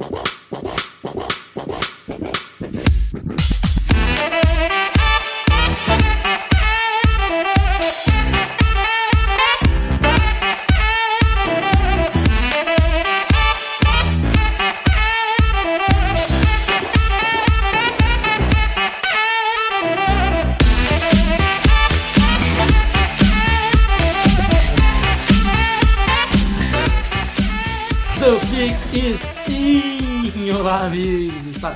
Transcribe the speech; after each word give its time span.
Wow. 0.00 0.29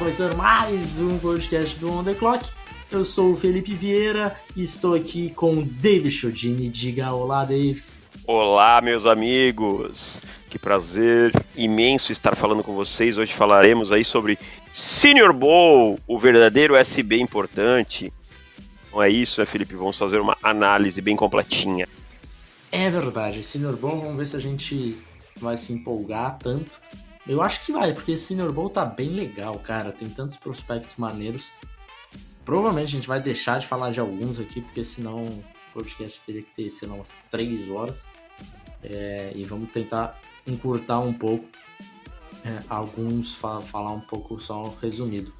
Começando 0.04 0.36
mais 0.36 1.00
um 1.00 1.18
podcast 1.18 1.78
do 1.78 1.90
On 1.90 2.04
The 2.04 2.12
Clock. 2.12 2.46
Eu 2.92 3.06
sou 3.06 3.32
o 3.32 3.36
Felipe 3.36 3.72
Vieira 3.72 4.38
e 4.54 4.62
estou 4.62 4.94
aqui 4.94 5.30
com 5.30 5.54
o 5.54 5.64
David 5.64 6.10
Chodini. 6.10 6.68
Diga 6.68 7.10
olá, 7.10 7.42
Davis. 7.42 7.98
Olá, 8.26 8.82
meus 8.82 9.06
amigos! 9.06 10.20
Que 10.50 10.58
prazer 10.58 11.32
imenso 11.56 12.12
estar 12.12 12.36
falando 12.36 12.62
com 12.62 12.74
vocês. 12.74 13.16
Hoje 13.16 13.32
falaremos 13.32 13.90
aí 13.90 14.04
sobre 14.04 14.38
Senior 14.74 15.32
Bowl, 15.32 15.98
o 16.06 16.18
verdadeiro 16.18 16.76
SB 16.76 17.16
importante. 17.16 18.12
Não 18.92 19.02
é 19.02 19.08
isso, 19.08 19.40
né, 19.40 19.46
Felipe? 19.46 19.74
Vamos 19.74 19.98
fazer 19.98 20.20
uma 20.20 20.36
análise 20.42 21.00
bem 21.00 21.16
completinha. 21.16 21.88
É 22.70 22.90
verdade, 22.90 23.42
Senior 23.42 23.74
Bowl, 23.74 24.02
vamos 24.02 24.18
ver 24.18 24.26
se 24.26 24.36
a 24.36 24.40
gente 24.40 25.02
vai 25.40 25.56
se 25.56 25.72
empolgar 25.72 26.36
tanto 26.38 26.70
eu 27.26 27.40
acho 27.40 27.64
que 27.64 27.72
vai, 27.72 27.92
porque 27.92 28.12
esse 28.12 28.26
Senior 28.26 28.52
Bowl 28.52 28.68
tá 28.68 28.84
bem 28.84 29.08
legal, 29.08 29.58
cara. 29.58 29.92
Tem 29.92 30.08
tantos 30.08 30.36
prospectos 30.36 30.96
maneiros. 30.96 31.52
Provavelmente 32.44 32.88
a 32.88 32.96
gente 32.96 33.08
vai 33.08 33.20
deixar 33.20 33.58
de 33.58 33.66
falar 33.66 33.90
de 33.90 34.00
alguns 34.00 34.38
aqui, 34.38 34.60
porque 34.60 34.84
senão 34.84 35.24
o 35.24 35.44
podcast 35.72 36.20
teria 36.20 36.42
que 36.42 36.52
ter, 36.52 36.68
sei 36.68 36.86
lá, 36.86 36.94
umas 36.94 37.12
3 37.30 37.70
horas. 37.70 38.00
É, 38.82 39.32
e 39.34 39.44
vamos 39.44 39.70
tentar 39.70 40.20
encurtar 40.46 41.00
um 41.00 41.14
pouco. 41.14 41.46
É, 42.44 42.62
alguns 42.68 43.34
fa 43.34 43.62
falar 43.62 43.92
um 43.92 44.00
pouco 44.00 44.38
só 44.38 44.74
resumido. 44.82 45.32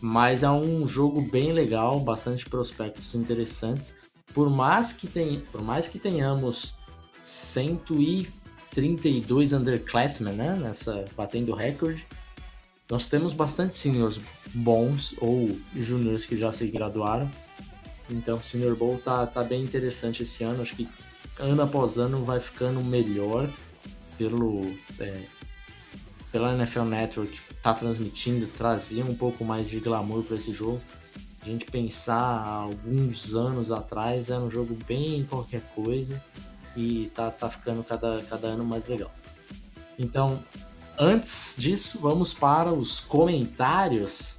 Mas 0.00 0.42
é 0.42 0.50
um 0.50 0.88
jogo 0.88 1.22
bem 1.22 1.52
legal, 1.52 2.00
bastante 2.00 2.44
prospectos 2.48 3.14
interessantes. 3.14 3.94
Por 4.34 4.50
mais 4.50 4.92
que, 4.92 5.06
tem, 5.06 5.40
por 5.52 5.62
mais 5.62 5.86
que 5.86 6.00
tenhamos 6.00 6.74
100 7.22 7.80
e 7.90 8.28
32 8.70 9.52
underclassmen, 9.52 10.34
né? 10.34 10.56
Nessa 10.60 11.04
batendo 11.16 11.54
recorde. 11.54 12.06
Nós 12.90 13.08
temos 13.08 13.32
bastante 13.32 13.74
seniors 13.74 14.20
bons 14.54 15.14
ou 15.18 15.54
juniors 15.76 16.24
que 16.24 16.36
já 16.36 16.50
se 16.50 16.66
graduaram. 16.68 17.30
Então 18.08 18.38
o 18.38 18.42
Senior 18.42 18.74
Bowl 18.74 18.98
tá, 18.98 19.26
tá 19.26 19.44
bem 19.44 19.62
interessante 19.62 20.22
esse 20.22 20.42
ano. 20.42 20.62
Acho 20.62 20.74
que 20.74 20.88
ano 21.38 21.60
após 21.62 21.98
ano 21.98 22.24
vai 22.24 22.40
ficando 22.40 22.82
melhor 22.82 23.48
pelo 24.16 24.74
é, 24.98 25.22
pela 26.32 26.54
NFL 26.54 26.82
Network 26.82 27.38
tá 27.62 27.74
transmitindo, 27.74 28.46
trazia 28.46 29.04
um 29.04 29.14
pouco 29.14 29.44
mais 29.44 29.68
de 29.68 29.80
glamour 29.80 30.22
para 30.22 30.36
esse 30.36 30.52
jogo. 30.52 30.80
A 31.42 31.44
gente 31.44 31.66
pensar 31.66 32.46
alguns 32.46 33.34
anos 33.34 33.70
atrás 33.70 34.30
era 34.30 34.40
um 34.40 34.50
jogo 34.50 34.76
bem 34.86 35.24
qualquer 35.24 35.62
coisa 35.74 36.22
e 36.76 37.10
tá, 37.14 37.30
tá 37.30 37.48
ficando 37.48 37.82
cada, 37.82 38.22
cada 38.28 38.48
ano 38.48 38.64
mais 38.64 38.86
legal. 38.86 39.10
Então, 39.98 40.42
antes 40.98 41.56
disso, 41.58 41.98
vamos 42.00 42.32
para 42.32 42.72
os 42.72 43.00
comentários 43.00 44.38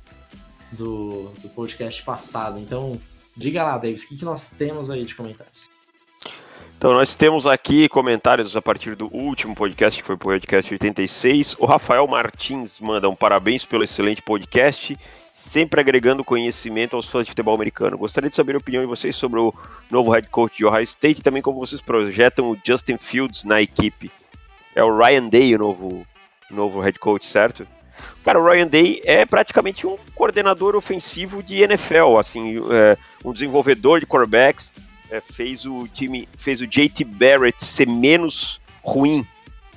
do, 0.72 1.32
do 1.42 1.50
podcast 1.50 2.02
passado. 2.04 2.60
Então, 2.60 3.00
diga 3.36 3.64
lá, 3.64 3.78
Davis, 3.78 4.04
o 4.04 4.08
que, 4.10 4.18
que 4.18 4.26
nós 4.26 4.50
temos 4.50 4.90
aí 4.90 5.04
de 5.04 5.16
comentários? 5.16 5.70
Então, 6.78 6.94
nós 6.94 7.14
temos 7.14 7.46
aqui 7.46 7.90
comentários 7.90 8.56
a 8.56 8.62
partir 8.62 8.96
do 8.96 9.14
último 9.14 9.54
podcast, 9.54 10.02
que 10.02 10.08
foi 10.08 10.16
o 10.16 10.18
podcast 10.18 10.74
86. 10.74 11.58
O 11.60 11.66
Rafael 11.66 12.08
Martins 12.08 12.80
manda 12.80 13.10
um 13.10 13.16
parabéns 13.16 13.66
pelo 13.66 13.84
excelente 13.84 14.22
podcast 14.22 14.98
sempre 15.40 15.80
agregando 15.80 16.24
conhecimento 16.24 16.98
aos 16.98 17.08
fãs 17.08 17.24
de 17.24 17.32
futebol 17.32 17.56
americano. 17.56 17.98
Gostaria 17.98 18.30
de 18.30 18.36
saber 18.36 18.56
a 18.56 18.58
opinião 18.58 18.84
de 18.84 18.88
vocês 18.88 19.16
sobre 19.16 19.40
o 19.40 19.54
novo 19.90 20.12
head 20.12 20.28
coach 20.28 20.58
de 20.58 20.66
Ohio 20.66 20.84
State 20.84 21.22
e 21.22 21.24
também 21.24 21.42
como 21.42 21.58
vocês 21.58 21.82
projetam 21.82 22.52
o 22.52 22.58
Justin 22.62 22.98
Fields 22.98 23.46
na 23.46 23.62
equipe. 23.62 24.12
É 24.76 24.84
o 24.84 24.96
Ryan 24.96 25.30
Day 25.30 25.56
o 25.56 25.60
novo, 25.60 26.06
novo 26.52 26.82
head 26.82 27.00
coach, 27.00 27.26
certo? 27.26 27.66
Cara, 28.24 28.40
o 28.40 28.46
Ryan 28.46 28.68
Day 28.68 29.02
é 29.06 29.26
praticamente 29.26 29.88
um 29.88 29.98
coordenador 30.14 30.76
ofensivo 30.76 31.42
de 31.42 31.62
NFL, 31.64 32.18
assim, 32.20 32.58
é, 32.72 32.98
um 33.24 33.32
desenvolvedor 33.32 34.02
de 34.02 34.06
quarterbacks, 34.06 34.74
é, 35.10 35.22
fez 35.22 35.66
o 35.66 35.88
time, 35.88 36.28
fez 36.38 36.60
o 36.60 36.68
JT 36.68 37.06
Barrett 37.06 37.64
ser 37.64 37.88
menos 37.88 38.60
ruim 38.84 39.26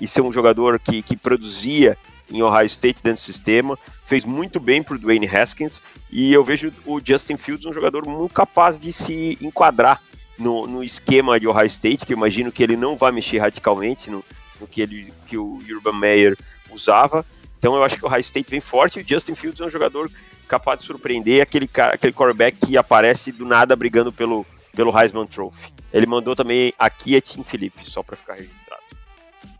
e 0.01 0.09
ser 0.09 0.23
um 0.23 0.33
jogador 0.33 0.81
que, 0.81 1.03
que 1.03 1.17
produzia 1.17 1.97
em 2.33 2.43
Ohio 2.43 2.67
State 2.67 3.03
dentro 3.03 3.23
do 3.23 3.25
sistema 3.25 3.79
fez 4.07 4.25
muito 4.25 4.59
bem 4.59 4.83
para 4.83 4.95
o 4.95 4.99
Dwayne 4.99 5.27
Haskins 5.27 5.81
e 6.11 6.33
eu 6.33 6.45
vejo 6.45 6.73
o 6.85 7.01
Justin 7.03 7.37
Fields 7.37 7.65
um 7.65 7.73
jogador 7.73 8.07
muito 8.07 8.35
capaz 8.35 8.79
de 8.79 8.93
se 8.93 9.39
enquadrar 9.41 10.03
no, 10.39 10.67
no 10.67 10.85
esquema 10.85 11.39
de 11.39 11.47
Ohio 11.47 11.67
State, 11.67 12.05
que 12.05 12.13
eu 12.13 12.17
imagino 12.17 12.53
que 12.53 12.63
ele 12.63 12.77
não 12.77 12.97
vai 12.97 13.13
mexer 13.13 13.39
radicalmente 13.39 14.11
no, 14.11 14.25
no 14.61 14.67
que, 14.67 14.83
ele, 14.83 15.13
que 15.27 15.39
o 15.39 15.59
Urban 15.71 15.99
Meyer 15.99 16.37
usava. 16.71 17.25
Então 17.59 17.75
eu 17.75 17.85
acho 17.85 17.97
que 17.97 18.05
o 18.05 18.09
Ohio 18.09 18.21
State 18.21 18.51
vem 18.51 18.61
forte 18.61 18.99
e 18.99 19.03
o 19.03 19.09
Justin 19.09 19.35
Fields 19.35 19.61
é 19.61 19.65
um 19.65 19.71
jogador 19.71 20.11
capaz 20.49 20.81
de 20.81 20.87
surpreender 20.87 21.41
aquele, 21.41 21.71
aquele 21.75 22.13
quarterback 22.13 22.67
que 22.67 22.77
aparece 22.77 23.33
do 23.33 23.47
nada 23.47 23.75
brigando 23.75 24.13
pelo, 24.13 24.45
pelo 24.75 24.99
Heisman 24.99 25.27
Trophy. 25.27 25.73
Ele 25.93 26.07
mandou 26.07 26.35
também 26.35 26.75
aqui 26.79 27.17
a 27.17 27.21
Tim 27.21 27.43
Felipe, 27.43 27.89
só 27.89 28.03
para 28.03 28.17
ficar 28.17 28.35
registrado. 28.35 28.83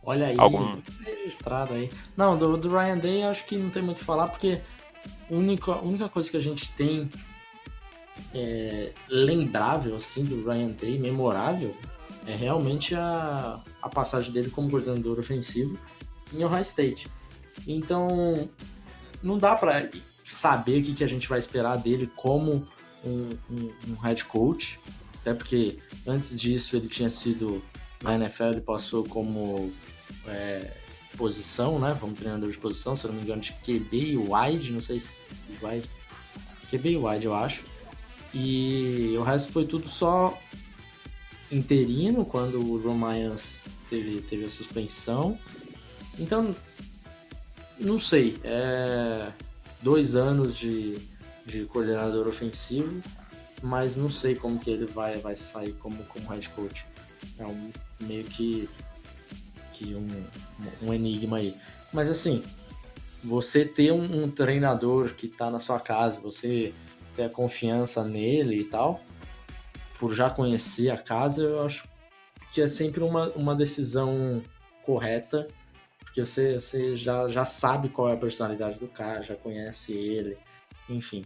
Olha 0.05 0.27
aí, 0.27 0.35
Algum... 0.39 0.81
registrado 1.05 1.75
aí. 1.75 1.91
Não, 2.17 2.37
do, 2.37 2.57
do 2.57 2.69
Ryan 2.69 2.99
Day 2.99 3.23
acho 3.23 3.45
que 3.45 3.57
não 3.57 3.71
tem 3.71 3.83
muito 3.83 3.99
o 3.99 4.01
que 4.01 4.05
falar, 4.05 4.29
porque 4.29 4.61
a 5.31 5.35
única, 5.35 5.73
a 5.73 5.81
única 5.81 6.09
coisa 6.09 6.31
que 6.31 6.37
a 6.37 6.41
gente 6.41 6.69
tem 6.71 7.09
é, 8.35 8.93
lembrável, 9.09 9.95
assim, 9.95 10.25
do 10.25 10.45
Ryan 10.45 10.71
Day, 10.71 10.99
memorável, 10.99 11.77
é 12.27 12.35
realmente 12.35 12.95
a, 12.95 13.61
a 13.81 13.89
passagem 13.89 14.33
dele 14.33 14.51
como 14.51 14.71
coordenador 14.71 15.19
ofensivo 15.19 15.79
em 16.33 16.45
Ohio 16.45 16.63
State. 16.63 17.09
Então, 17.67 18.49
não 19.23 19.39
dá 19.39 19.55
para 19.55 19.89
saber 20.25 20.81
o 20.81 20.85
que, 20.85 20.95
que 20.95 21.05
a 21.05 21.09
gente 21.09 21.29
vai 21.29 21.39
esperar 21.39 21.77
dele 21.77 22.11
como 22.17 22.63
um, 23.05 23.31
um, 23.51 23.73
um 23.89 23.95
head 24.03 24.25
coach, 24.25 24.81
até 25.21 25.35
porque 25.35 25.79
antes 26.07 26.39
disso 26.39 26.77
ele 26.77 26.89
tinha 26.89 27.11
sido 27.11 27.63
na 28.03 28.15
NFL, 28.15 28.45
ele 28.45 28.61
passou 28.61 29.05
como 29.05 29.73
é, 30.27 30.73
posição, 31.17 31.79
né? 31.79 31.97
Como 32.01 32.15
treinador 32.15 32.51
de 32.51 32.59
posição, 32.59 32.97
se 32.97 33.05
eu 33.05 33.11
não 33.11 33.19
me 33.19 33.25
engano, 33.25 33.41
de 33.41 33.53
QB 33.53 33.97
e 33.97 34.17
wide, 34.17 34.73
não 34.73 34.81
sei 34.81 34.99
se 34.99 35.29
wide. 35.63 35.89
QB 36.71 36.91
e 36.91 36.97
wide, 36.97 37.25
eu 37.25 37.35
acho. 37.35 37.65
E 38.35 39.15
o 39.19 39.23
resto 39.23 39.53
foi 39.53 39.67
tudo 39.67 39.89
só 39.89 40.39
interino 41.51 42.25
quando 42.25 42.59
o 42.59 42.81
Romans 42.81 43.63
teve, 43.89 44.23
teve 44.23 44.45
a 44.45 44.51
suspensão. 44.51 45.39
Então, 46.19 46.57
não 47.79 47.99
sei. 47.99 48.39
É 48.43 49.33
dois 49.83 50.15
anos 50.15 50.57
de, 50.57 50.97
de 51.45 51.65
coordenador 51.67 52.29
ofensivo, 52.29 53.03
mas 53.63 53.97
não 53.97 54.09
sei 54.09 54.35
como 54.35 54.59
que 54.59 54.71
ele 54.71 54.87
vai, 54.87 55.19
vai 55.19 55.37
sair 55.37 55.73
como, 55.75 56.03
como 56.05 56.29
head 56.31 56.49
coach. 56.51 56.87
É 57.39 57.45
um, 57.45 57.71
meio 58.01 58.25
que 58.25 58.69
aqui 59.73 59.95
um, 59.95 60.87
um 60.87 60.93
enigma 60.93 61.39
aí. 61.39 61.57
Mas 61.93 62.11
assim, 62.11 62.45
você 63.25 63.65
ter 63.65 63.93
um, 63.93 64.25
um 64.25 64.31
treinador 64.31 65.15
que 65.15 65.27
está 65.27 65.51
na 65.51 65.59
sua 65.59 65.81
casa, 65.81 66.21
você 66.21 66.75
ter 67.17 67.25
a 67.25 67.29
confiança 67.31 68.05
nele 68.05 68.61
e 68.61 68.65
tal, 68.65 69.03
por 69.99 70.15
já 70.15 70.29
conhecer 70.29 70.91
a 70.91 70.99
casa, 70.99 71.43
eu 71.43 71.63
acho 71.63 71.89
que 72.53 72.61
é 72.61 72.69
sempre 72.69 73.03
uma, 73.03 73.31
uma 73.31 73.55
decisão 73.55 74.43
correta, 74.85 75.49
porque 76.01 76.25
você, 76.25 76.55
você 76.55 76.95
já, 76.97 77.29
já 77.29 77.45
sabe 77.45 77.89
qual 77.89 78.11
é 78.11 78.13
a 78.13 78.17
personalidade 78.17 78.79
do 78.79 78.89
cara, 78.89 79.23
já 79.23 79.35
conhece 79.35 79.93
ele, 79.93 80.37
enfim. 80.89 81.25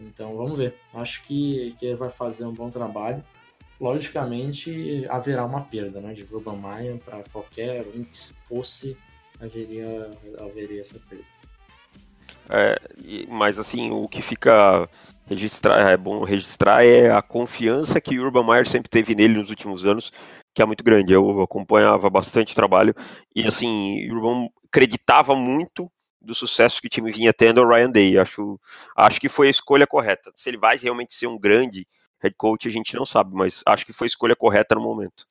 Então 0.00 0.36
vamos 0.36 0.56
ver. 0.56 0.74
Acho 0.94 1.22
que, 1.22 1.74
que 1.78 1.86
ele 1.86 1.96
vai 1.96 2.08
fazer 2.10 2.46
um 2.46 2.54
bom 2.54 2.70
trabalho 2.70 3.22
logicamente 3.82 5.04
haverá 5.10 5.44
uma 5.44 5.62
perda 5.62 6.00
né, 6.00 6.14
de 6.14 6.24
Urban 6.32 6.56
Meyer 6.56 6.98
para 6.98 7.24
qualquer 7.32 7.84
um 7.92 8.04
que 8.04 8.16
fosse, 8.48 8.96
haveria, 9.40 10.08
haveria 10.38 10.80
essa 10.80 11.00
perda. 11.00 11.24
É, 12.48 12.78
mas 13.28 13.58
assim, 13.58 13.90
o 13.90 14.06
que 14.06 14.22
fica 14.22 14.88
registrar, 15.26 15.90
é 15.90 15.96
bom 15.96 16.22
registrar 16.22 16.84
é 16.84 17.10
a 17.10 17.20
confiança 17.20 18.00
que 18.00 18.18
o 18.18 18.24
Urban 18.24 18.46
Meyer 18.46 18.68
sempre 18.68 18.88
teve 18.88 19.16
nele 19.16 19.34
nos 19.34 19.50
últimos 19.50 19.84
anos, 19.84 20.12
que 20.54 20.62
é 20.62 20.64
muito 20.64 20.84
grande. 20.84 21.12
Eu 21.12 21.42
acompanhava 21.42 22.08
bastante 22.08 22.52
o 22.52 22.56
trabalho 22.56 22.94
e 23.34 23.44
assim, 23.44 24.08
o 24.08 24.14
Urban 24.14 24.48
acreditava 24.68 25.34
muito 25.34 25.90
do 26.20 26.36
sucesso 26.36 26.80
que 26.80 26.86
o 26.86 26.90
time 26.90 27.10
vinha 27.10 27.32
tendo 27.32 27.60
o 27.60 27.68
Ryan 27.68 27.90
Day. 27.90 28.16
Acho, 28.16 28.60
acho 28.96 29.20
que 29.20 29.28
foi 29.28 29.48
a 29.48 29.50
escolha 29.50 29.88
correta. 29.88 30.30
Se 30.36 30.48
ele 30.48 30.56
vai 30.56 30.76
realmente 30.76 31.14
ser 31.14 31.26
um 31.26 31.36
grande 31.36 31.84
head 32.22 32.34
coach, 32.36 32.68
a 32.68 32.70
gente 32.70 32.94
não 32.94 33.04
sabe, 33.04 33.34
mas 33.34 33.62
acho 33.66 33.84
que 33.84 33.92
foi 33.92 34.06
a 34.06 34.08
escolha 34.08 34.36
correta 34.36 34.74
no 34.74 34.80
momento. 34.80 35.26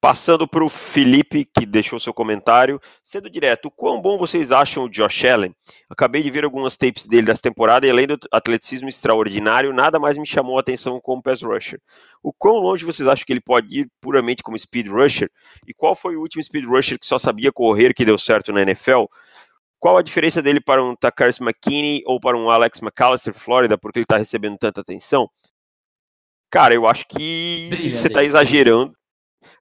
Passando 0.00 0.46
para 0.46 0.64
o 0.64 0.68
Felipe, 0.68 1.44
que 1.44 1.66
deixou 1.66 1.98
seu 1.98 2.14
comentário. 2.14 2.80
Sendo 3.02 3.28
direto, 3.28 3.68
quão 3.68 4.00
bom 4.00 4.16
vocês 4.16 4.52
acham 4.52 4.84
o 4.84 4.88
Josh 4.88 5.24
Allen? 5.24 5.52
Acabei 5.90 6.22
de 6.22 6.30
ver 6.30 6.44
algumas 6.44 6.76
tapes 6.76 7.04
dele 7.04 7.26
dessa 7.26 7.42
temporada 7.42 7.84
e 7.84 7.90
além 7.90 8.06
do 8.06 8.16
atleticismo 8.30 8.88
extraordinário, 8.88 9.72
nada 9.72 9.98
mais 9.98 10.16
me 10.16 10.24
chamou 10.24 10.56
a 10.56 10.60
atenção 10.60 11.00
como 11.00 11.20
pass 11.20 11.42
rusher. 11.42 11.80
O 12.22 12.32
quão 12.32 12.58
longe 12.58 12.84
vocês 12.84 13.08
acham 13.08 13.24
que 13.26 13.32
ele 13.32 13.40
pode 13.40 13.76
ir 13.76 13.90
puramente 14.00 14.40
como 14.40 14.56
speed 14.56 14.86
rusher? 14.86 15.28
E 15.66 15.74
qual 15.74 15.96
foi 15.96 16.16
o 16.16 16.20
último 16.20 16.44
speed 16.44 16.64
rusher 16.64 16.96
que 16.96 17.06
só 17.06 17.18
sabia 17.18 17.50
correr 17.50 17.92
que 17.92 18.04
deu 18.04 18.18
certo 18.18 18.52
na 18.52 18.62
NFL? 18.62 19.06
Qual 19.80 19.96
a 19.96 20.02
diferença 20.02 20.42
dele 20.42 20.60
para 20.60 20.82
um 20.82 20.96
Takaris 20.96 21.40
McKinney 21.40 22.02
ou 22.04 22.20
para 22.20 22.36
um 22.36 22.50
Alex 22.50 22.80
McAllister, 22.80 23.32
Flórida, 23.32 23.78
porque 23.78 23.98
ele 23.98 24.04
está 24.04 24.16
recebendo 24.16 24.58
tanta 24.58 24.80
atenção? 24.80 25.30
Cara, 26.50 26.74
eu 26.74 26.86
acho 26.86 27.06
que 27.06 27.68
Brilha 27.70 27.96
você 27.96 28.08
está 28.08 28.24
exagerando. 28.24 28.96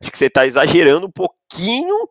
Acho 0.01 0.11
que 0.11 0.17
você 0.17 0.25
está 0.25 0.45
exagerando 0.45 1.07
um 1.07 1.11
pouquinho 1.11 2.09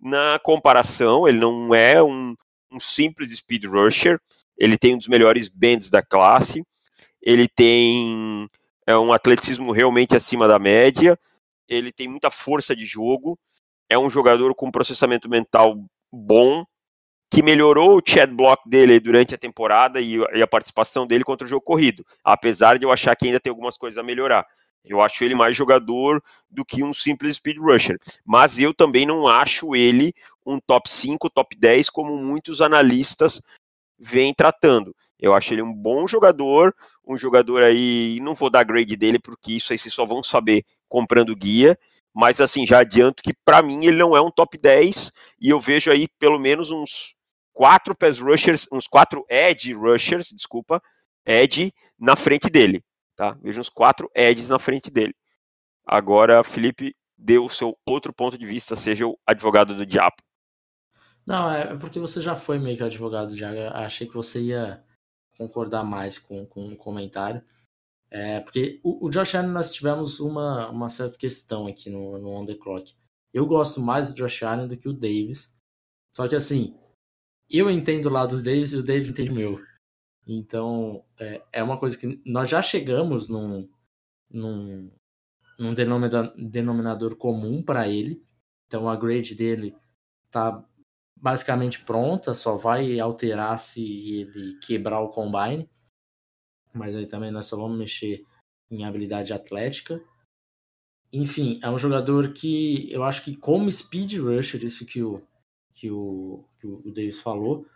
na 0.00 0.38
comparação. 0.42 1.28
Ele 1.28 1.38
não 1.38 1.74
é 1.74 2.02
um, 2.02 2.34
um 2.70 2.80
simples 2.80 3.36
speed 3.36 3.64
rusher. 3.64 4.18
Ele 4.56 4.78
tem 4.78 4.94
um 4.94 4.98
dos 4.98 5.08
melhores 5.08 5.48
bends 5.48 5.90
da 5.90 6.02
classe. 6.02 6.64
Ele 7.20 7.48
tem 7.48 8.48
é, 8.86 8.96
um 8.96 9.12
atleticismo 9.12 9.72
realmente 9.72 10.16
acima 10.16 10.48
da 10.48 10.58
média. 10.58 11.18
Ele 11.68 11.92
tem 11.92 12.08
muita 12.08 12.30
força 12.30 12.74
de 12.74 12.86
jogo. 12.86 13.38
É 13.88 13.98
um 13.98 14.08
jogador 14.08 14.54
com 14.54 14.70
processamento 14.70 15.28
mental 15.28 15.76
bom, 16.12 16.64
que 17.32 17.42
melhorou 17.42 17.96
o 17.96 18.02
chat 18.04 18.30
block 18.30 18.68
dele 18.68 19.00
durante 19.00 19.34
a 19.34 19.38
temporada 19.38 19.98
e, 20.02 20.18
e 20.34 20.42
a 20.42 20.46
participação 20.46 21.06
dele 21.06 21.24
contra 21.24 21.46
o 21.46 21.48
jogo 21.48 21.62
corrido. 21.62 22.04
Apesar 22.22 22.78
de 22.78 22.84
eu 22.84 22.92
achar 22.92 23.16
que 23.16 23.24
ainda 23.24 23.40
tem 23.40 23.48
algumas 23.48 23.78
coisas 23.78 23.96
a 23.96 24.02
melhorar. 24.02 24.46
Eu 24.84 25.00
acho 25.00 25.24
ele 25.24 25.34
mais 25.34 25.56
jogador 25.56 26.22
do 26.50 26.62
que 26.62 26.82
um 26.82 26.92
simples 26.92 27.36
speed 27.36 27.56
rusher. 27.56 27.98
Mas 28.22 28.58
eu 28.58 28.74
também 28.74 29.06
não 29.06 29.26
acho 29.26 29.74
ele 29.74 30.12
um 30.44 30.60
top 30.60 30.90
5, 30.90 31.30
top 31.30 31.56
10, 31.56 31.88
como 31.88 32.14
muitos 32.18 32.60
analistas 32.60 33.40
vêm 33.98 34.34
tratando. 34.34 34.94
Eu 35.18 35.32
acho 35.32 35.54
ele 35.54 35.62
um 35.62 35.72
bom 35.72 36.06
jogador, 36.06 36.74
um 37.06 37.16
jogador 37.16 37.62
aí, 37.62 38.18
não 38.20 38.34
vou 38.34 38.50
dar 38.50 38.64
grade 38.64 38.94
dele, 38.94 39.18
porque 39.18 39.52
isso 39.52 39.72
aí 39.72 39.78
vocês 39.78 39.94
só 39.94 40.04
vão 40.04 40.22
saber 40.22 40.64
comprando 40.86 41.34
guia, 41.34 41.78
mas 42.12 42.42
assim, 42.42 42.66
já 42.66 42.80
adianto 42.80 43.22
que 43.22 43.32
para 43.42 43.62
mim 43.62 43.86
ele 43.86 43.96
não 43.96 44.14
é 44.14 44.20
um 44.20 44.30
top 44.30 44.58
10, 44.58 45.10
e 45.40 45.48
eu 45.48 45.58
vejo 45.58 45.90
aí 45.90 46.08
pelo 46.18 46.38
menos 46.38 46.70
uns 46.70 47.14
quatro 47.52 47.94
pass 47.94 48.18
rushers, 48.18 48.66
uns 48.72 48.86
quatro 48.86 49.24
edge 49.28 49.72
rushers, 49.72 50.28
desculpa, 50.32 50.82
edge 51.24 51.72
na 51.98 52.16
frente 52.16 52.48
dele 52.48 52.84
tá? 53.22 53.38
Veja 53.40 53.60
uns 53.60 53.68
quatro 53.68 54.10
edges 54.14 54.48
na 54.48 54.58
frente 54.58 54.90
dele. 54.90 55.14
Agora, 55.86 56.42
Felipe, 56.42 56.94
dê 57.16 57.38
o 57.38 57.48
seu 57.48 57.78
outro 57.86 58.12
ponto 58.12 58.36
de 58.36 58.46
vista, 58.46 58.74
seja 58.74 59.06
o 59.06 59.16
advogado 59.26 59.74
do 59.74 59.86
diabo. 59.86 60.16
Não, 61.24 61.50
é 61.50 61.76
porque 61.76 62.00
você 62.00 62.20
já 62.20 62.34
foi 62.34 62.58
meio 62.58 62.76
que 62.76 62.82
advogado 62.82 63.28
do 63.28 63.36
diabo. 63.36 63.56
Achei 63.74 64.08
que 64.08 64.14
você 64.14 64.40
ia 64.40 64.84
concordar 65.38 65.84
mais 65.84 66.18
com, 66.18 66.44
com 66.46 66.72
o 66.72 66.76
comentário. 66.76 67.42
É, 68.10 68.40
porque 68.40 68.80
o, 68.82 69.06
o 69.06 69.10
Josh 69.10 69.36
Allen 69.36 69.50
nós 69.50 69.72
tivemos 69.72 70.20
uma, 70.20 70.68
uma 70.68 70.90
certa 70.90 71.16
questão 71.16 71.66
aqui 71.66 71.88
no, 71.88 72.18
no 72.18 72.30
On 72.30 72.44
The 72.44 72.56
Clock. 72.56 72.92
Eu 73.32 73.46
gosto 73.46 73.80
mais 73.80 74.08
do 74.08 74.14
Josh 74.14 74.42
Allen 74.42 74.68
do 74.68 74.76
que 74.76 74.88
o 74.88 74.92
Davis. 74.92 75.54
Só 76.10 76.26
que 76.28 76.34
assim, 76.34 76.76
eu 77.52 77.70
entendo 77.70 78.06
o 78.06 78.12
lado 78.12 78.36
do 78.36 78.42
Davis 78.42 78.72
e 78.72 78.76
o 78.76 78.82
Davis 78.82 79.10
entende 79.10 79.30
o 79.30 79.34
meu. 79.34 79.60
Então, 80.26 81.04
é, 81.18 81.42
é 81.52 81.62
uma 81.62 81.78
coisa 81.78 81.98
que 81.98 82.22
nós 82.24 82.48
já 82.48 82.62
chegamos 82.62 83.28
num, 83.28 83.68
num, 84.30 84.90
num 85.58 85.74
denominador, 85.74 86.32
denominador 86.36 87.16
comum 87.16 87.62
para 87.62 87.88
ele. 87.88 88.24
Então, 88.66 88.88
a 88.88 88.96
grade 88.96 89.34
dele 89.34 89.76
tá 90.30 90.64
basicamente 91.16 91.84
pronta, 91.84 92.34
só 92.34 92.56
vai 92.56 92.98
alterar 92.98 93.58
se 93.58 93.82
ele 94.20 94.58
quebrar 94.60 95.00
o 95.00 95.10
combine. 95.10 95.68
Mas 96.72 96.96
aí 96.96 97.06
também 97.06 97.30
nós 97.30 97.46
só 97.46 97.56
vamos 97.56 97.78
mexer 97.78 98.24
em 98.70 98.84
habilidade 98.84 99.32
atlética. 99.32 100.02
Enfim, 101.12 101.60
é 101.62 101.68
um 101.68 101.78
jogador 101.78 102.32
que 102.32 102.90
eu 102.90 103.04
acho 103.04 103.22
que 103.22 103.36
como 103.36 103.70
speed 103.70 104.14
rusher, 104.14 104.64
isso 104.64 104.86
que 104.86 105.02
o, 105.02 105.22
que 105.72 105.90
o, 105.90 106.44
que 106.58 106.66
o 106.66 106.92
Davis 106.92 107.20
falou, 107.20 107.66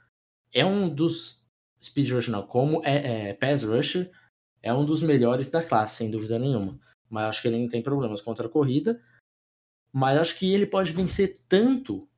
é 0.52 0.64
um 0.64 0.88
dos 0.88 1.44
speed 1.82 2.10
rusher 2.10 2.32
não, 2.32 2.46
como 2.46 2.82
é, 2.84 3.30
é, 3.30 3.34
pass 3.34 3.62
rusher, 3.62 4.10
é 4.62 4.72
um 4.72 4.84
dos 4.84 5.02
melhores 5.02 5.50
da 5.50 5.62
classe, 5.62 5.96
sem 5.96 6.10
dúvida 6.10 6.38
nenhuma. 6.38 6.78
Mas 7.08 7.24
acho 7.28 7.42
que 7.42 7.48
ele 7.48 7.58
não 7.58 7.68
tem 7.68 7.82
problemas 7.82 8.20
contra 8.20 8.46
a 8.46 8.50
corrida. 8.50 9.00
Mas 9.92 10.18
acho 10.18 10.38
que 10.38 10.52
ele 10.52 10.66
pode 10.66 10.92
vencer 10.92 11.38
tanto 11.48 12.08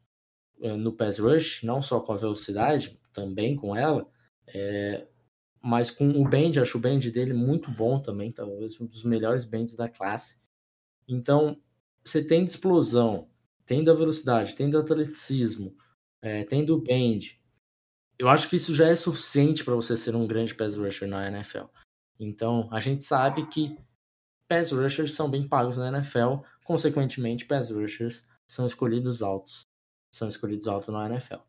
é, 0.60 0.76
no 0.76 0.92
pass 0.92 1.19
rush, 1.19 1.62
não 1.62 1.80
só 1.80 2.00
com 2.00 2.12
a 2.12 2.16
velocidade, 2.16 2.98
também 3.12 3.54
com 3.54 3.76
ela, 3.76 4.08
é, 4.46 5.06
mas 5.60 5.90
com 5.90 6.08
o 6.08 6.28
bend, 6.28 6.58
acho 6.58 6.78
o 6.78 6.80
bend 6.80 7.10
dele 7.10 7.32
muito 7.32 7.70
bom 7.70 8.00
também, 8.00 8.32
talvez 8.32 8.80
um 8.80 8.86
dos 8.86 9.04
melhores 9.04 9.44
bends 9.44 9.75
da 9.75 9.88
classe. 9.88 10.38
Então, 11.06 11.60
você 12.02 12.25
tem 12.25 12.44
de 12.44 12.50
explosão, 12.50 13.28
tem 13.68 13.84
da 13.84 13.92
velocidade, 13.92 14.54
tem 14.54 14.70
do 14.70 14.78
atleticismo, 14.78 15.76
é, 16.22 16.42
tem 16.42 16.64
do 16.64 16.80
bend, 16.80 17.38
eu 18.18 18.28
acho 18.28 18.48
que 18.48 18.56
isso 18.56 18.74
já 18.74 18.88
é 18.88 18.96
suficiente 18.96 19.62
para 19.62 19.74
você 19.74 19.96
ser 19.96 20.16
um 20.16 20.26
grande 20.26 20.54
pass 20.54 20.76
rusher 20.76 21.06
na 21.06 21.28
NFL. 21.28 21.66
Então, 22.18 22.68
a 22.72 22.80
gente 22.80 23.04
sabe 23.04 23.46
que 23.46 23.76
pass 24.48 24.72
rushers 24.72 25.12
são 25.12 25.30
bem 25.30 25.46
pagos 25.46 25.76
na 25.76 25.88
NFL, 25.88 26.42
consequentemente, 26.64 27.44
pass 27.44 27.70
rushers 27.70 28.26
são 28.48 28.66
escolhidos 28.66 29.22
altos. 29.22 29.66
São 30.12 30.26
escolhidos 30.26 30.66
altos 30.66 30.88
na 30.88 31.06
NFL. 31.06 31.42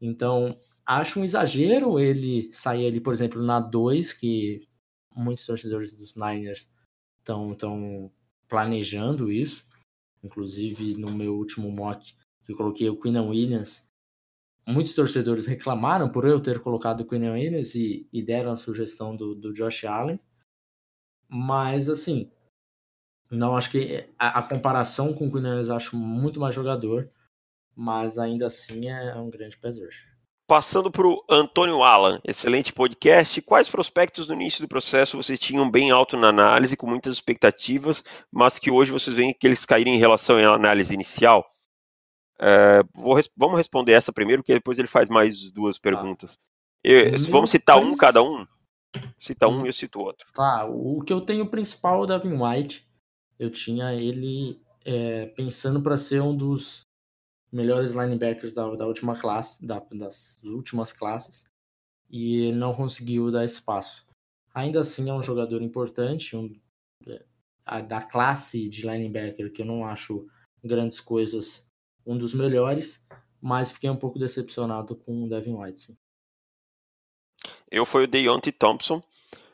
Então, 0.00 0.58
acho 0.84 1.20
um 1.20 1.24
exagero 1.24 2.00
ele 2.00 2.50
sair 2.50 2.86
ali, 2.86 3.00
por 3.00 3.12
exemplo, 3.12 3.42
na 3.42 3.60
2, 3.60 4.14
que 4.14 4.66
muitos 5.14 5.44
torcedores 5.44 5.92
dos 5.92 6.16
Niners 6.16 6.72
estão 7.18 8.10
planejando 8.48 9.30
isso. 9.30 9.67
Inclusive, 10.22 10.94
no 10.94 11.12
meu 11.12 11.36
último 11.36 11.70
mock, 11.70 12.14
que 12.42 12.52
eu 12.52 12.56
coloquei 12.56 12.88
o 12.88 13.00
Quinn 13.00 13.18
Williams 13.18 13.88
muitos 14.68 14.94
torcedores 14.94 15.46
reclamaram 15.46 16.10
por 16.10 16.26
eu 16.26 16.38
ter 16.40 16.60
colocado 16.60 17.00
o 17.00 17.06
Quinn 17.06 17.30
Williams 17.30 17.74
e, 17.74 18.06
e 18.12 18.22
deram 18.22 18.52
a 18.52 18.56
sugestão 18.56 19.16
do, 19.16 19.34
do 19.34 19.52
Josh 19.52 19.84
Allen. 19.84 20.20
Mas, 21.26 21.88
assim, 21.88 22.30
não 23.30 23.56
acho 23.56 23.70
que 23.70 24.06
a, 24.18 24.38
a 24.40 24.42
comparação 24.42 25.14
com 25.14 25.26
o 25.26 25.32
Quinn 25.32 25.46
Williams 25.46 25.70
acho 25.70 25.96
muito 25.96 26.38
mais 26.38 26.54
jogador, 26.54 27.10
mas 27.74 28.18
ainda 28.18 28.46
assim 28.46 28.88
é 28.88 29.14
um 29.16 29.30
grande 29.30 29.56
pass 29.56 29.78
rusher. 29.78 30.17
Passando 30.48 30.90
para 30.90 31.06
o 31.06 31.22
Antônio 31.28 31.82
Alan, 31.82 32.22
excelente 32.24 32.72
podcast. 32.72 33.42
Quais 33.42 33.68
prospectos 33.68 34.26
no 34.26 34.32
início 34.32 34.62
do 34.62 34.66
processo 34.66 35.18
vocês 35.18 35.38
tinham 35.38 35.70
bem 35.70 35.90
alto 35.90 36.16
na 36.16 36.28
análise, 36.28 36.74
com 36.74 36.86
muitas 36.86 37.12
expectativas, 37.12 38.02
mas 38.32 38.58
que 38.58 38.70
hoje 38.70 38.90
vocês 38.90 39.14
veem 39.14 39.36
que 39.38 39.46
eles 39.46 39.66
caíram 39.66 39.92
em 39.92 39.98
relação 39.98 40.38
à 40.38 40.54
análise 40.54 40.94
inicial? 40.94 41.44
É, 42.40 42.82
vou, 42.94 43.20
vamos 43.36 43.58
responder 43.58 43.92
essa 43.92 44.10
primeiro, 44.10 44.40
porque 44.42 44.54
depois 44.54 44.78
ele 44.78 44.88
faz 44.88 45.10
mais 45.10 45.52
duas 45.52 45.76
tá. 45.76 45.82
perguntas. 45.82 46.38
Eu, 46.82 47.12
vamos 47.28 47.50
citar 47.50 47.76
um 47.76 47.94
cada 47.94 48.22
um? 48.22 48.46
Cita 49.18 49.48
um 49.48 49.66
e 49.66 49.68
eu 49.68 49.72
cito 49.74 50.00
outro. 50.00 50.26
Tá, 50.32 50.64
o 50.64 51.02
que 51.02 51.12
eu 51.12 51.20
tenho 51.20 51.50
principal 51.50 52.00
é 52.00 52.02
o 52.04 52.06
Devin 52.06 52.42
White. 52.42 52.88
Eu 53.38 53.50
tinha 53.50 53.92
ele 53.92 54.62
é, 54.82 55.26
pensando 55.26 55.82
para 55.82 55.98
ser 55.98 56.22
um 56.22 56.34
dos 56.34 56.87
melhores 57.50 57.92
linebackers 57.92 58.52
da, 58.52 58.74
da 58.74 58.86
última 58.86 59.18
classe, 59.18 59.64
da, 59.64 59.80
das 59.92 60.42
últimas 60.44 60.92
classes, 60.92 61.46
e 62.10 62.46
ele 62.46 62.56
não 62.56 62.74
conseguiu 62.74 63.30
dar 63.30 63.44
espaço. 63.44 64.06
Ainda 64.54 64.80
assim 64.80 65.08
é 65.08 65.12
um 65.12 65.22
jogador 65.22 65.62
importante, 65.62 66.36
um, 66.36 66.54
é, 67.06 67.82
da 67.82 68.02
classe 68.02 68.68
de 68.68 68.82
linebacker 68.82 69.52
que 69.52 69.62
eu 69.62 69.66
não 69.66 69.84
acho 69.84 70.26
grandes 70.64 71.00
coisas 71.00 71.66
um 72.06 72.16
dos 72.16 72.32
melhores, 72.32 73.06
mas 73.40 73.70
fiquei 73.70 73.90
um 73.90 73.96
pouco 73.96 74.18
decepcionado 74.18 74.96
com 74.96 75.24
o 75.24 75.28
Devin 75.28 75.54
White. 75.54 75.96
Eu 77.70 77.84
fui 77.84 78.04
o 78.04 78.06
Deontay 78.06 78.50
Thompson, 78.50 79.02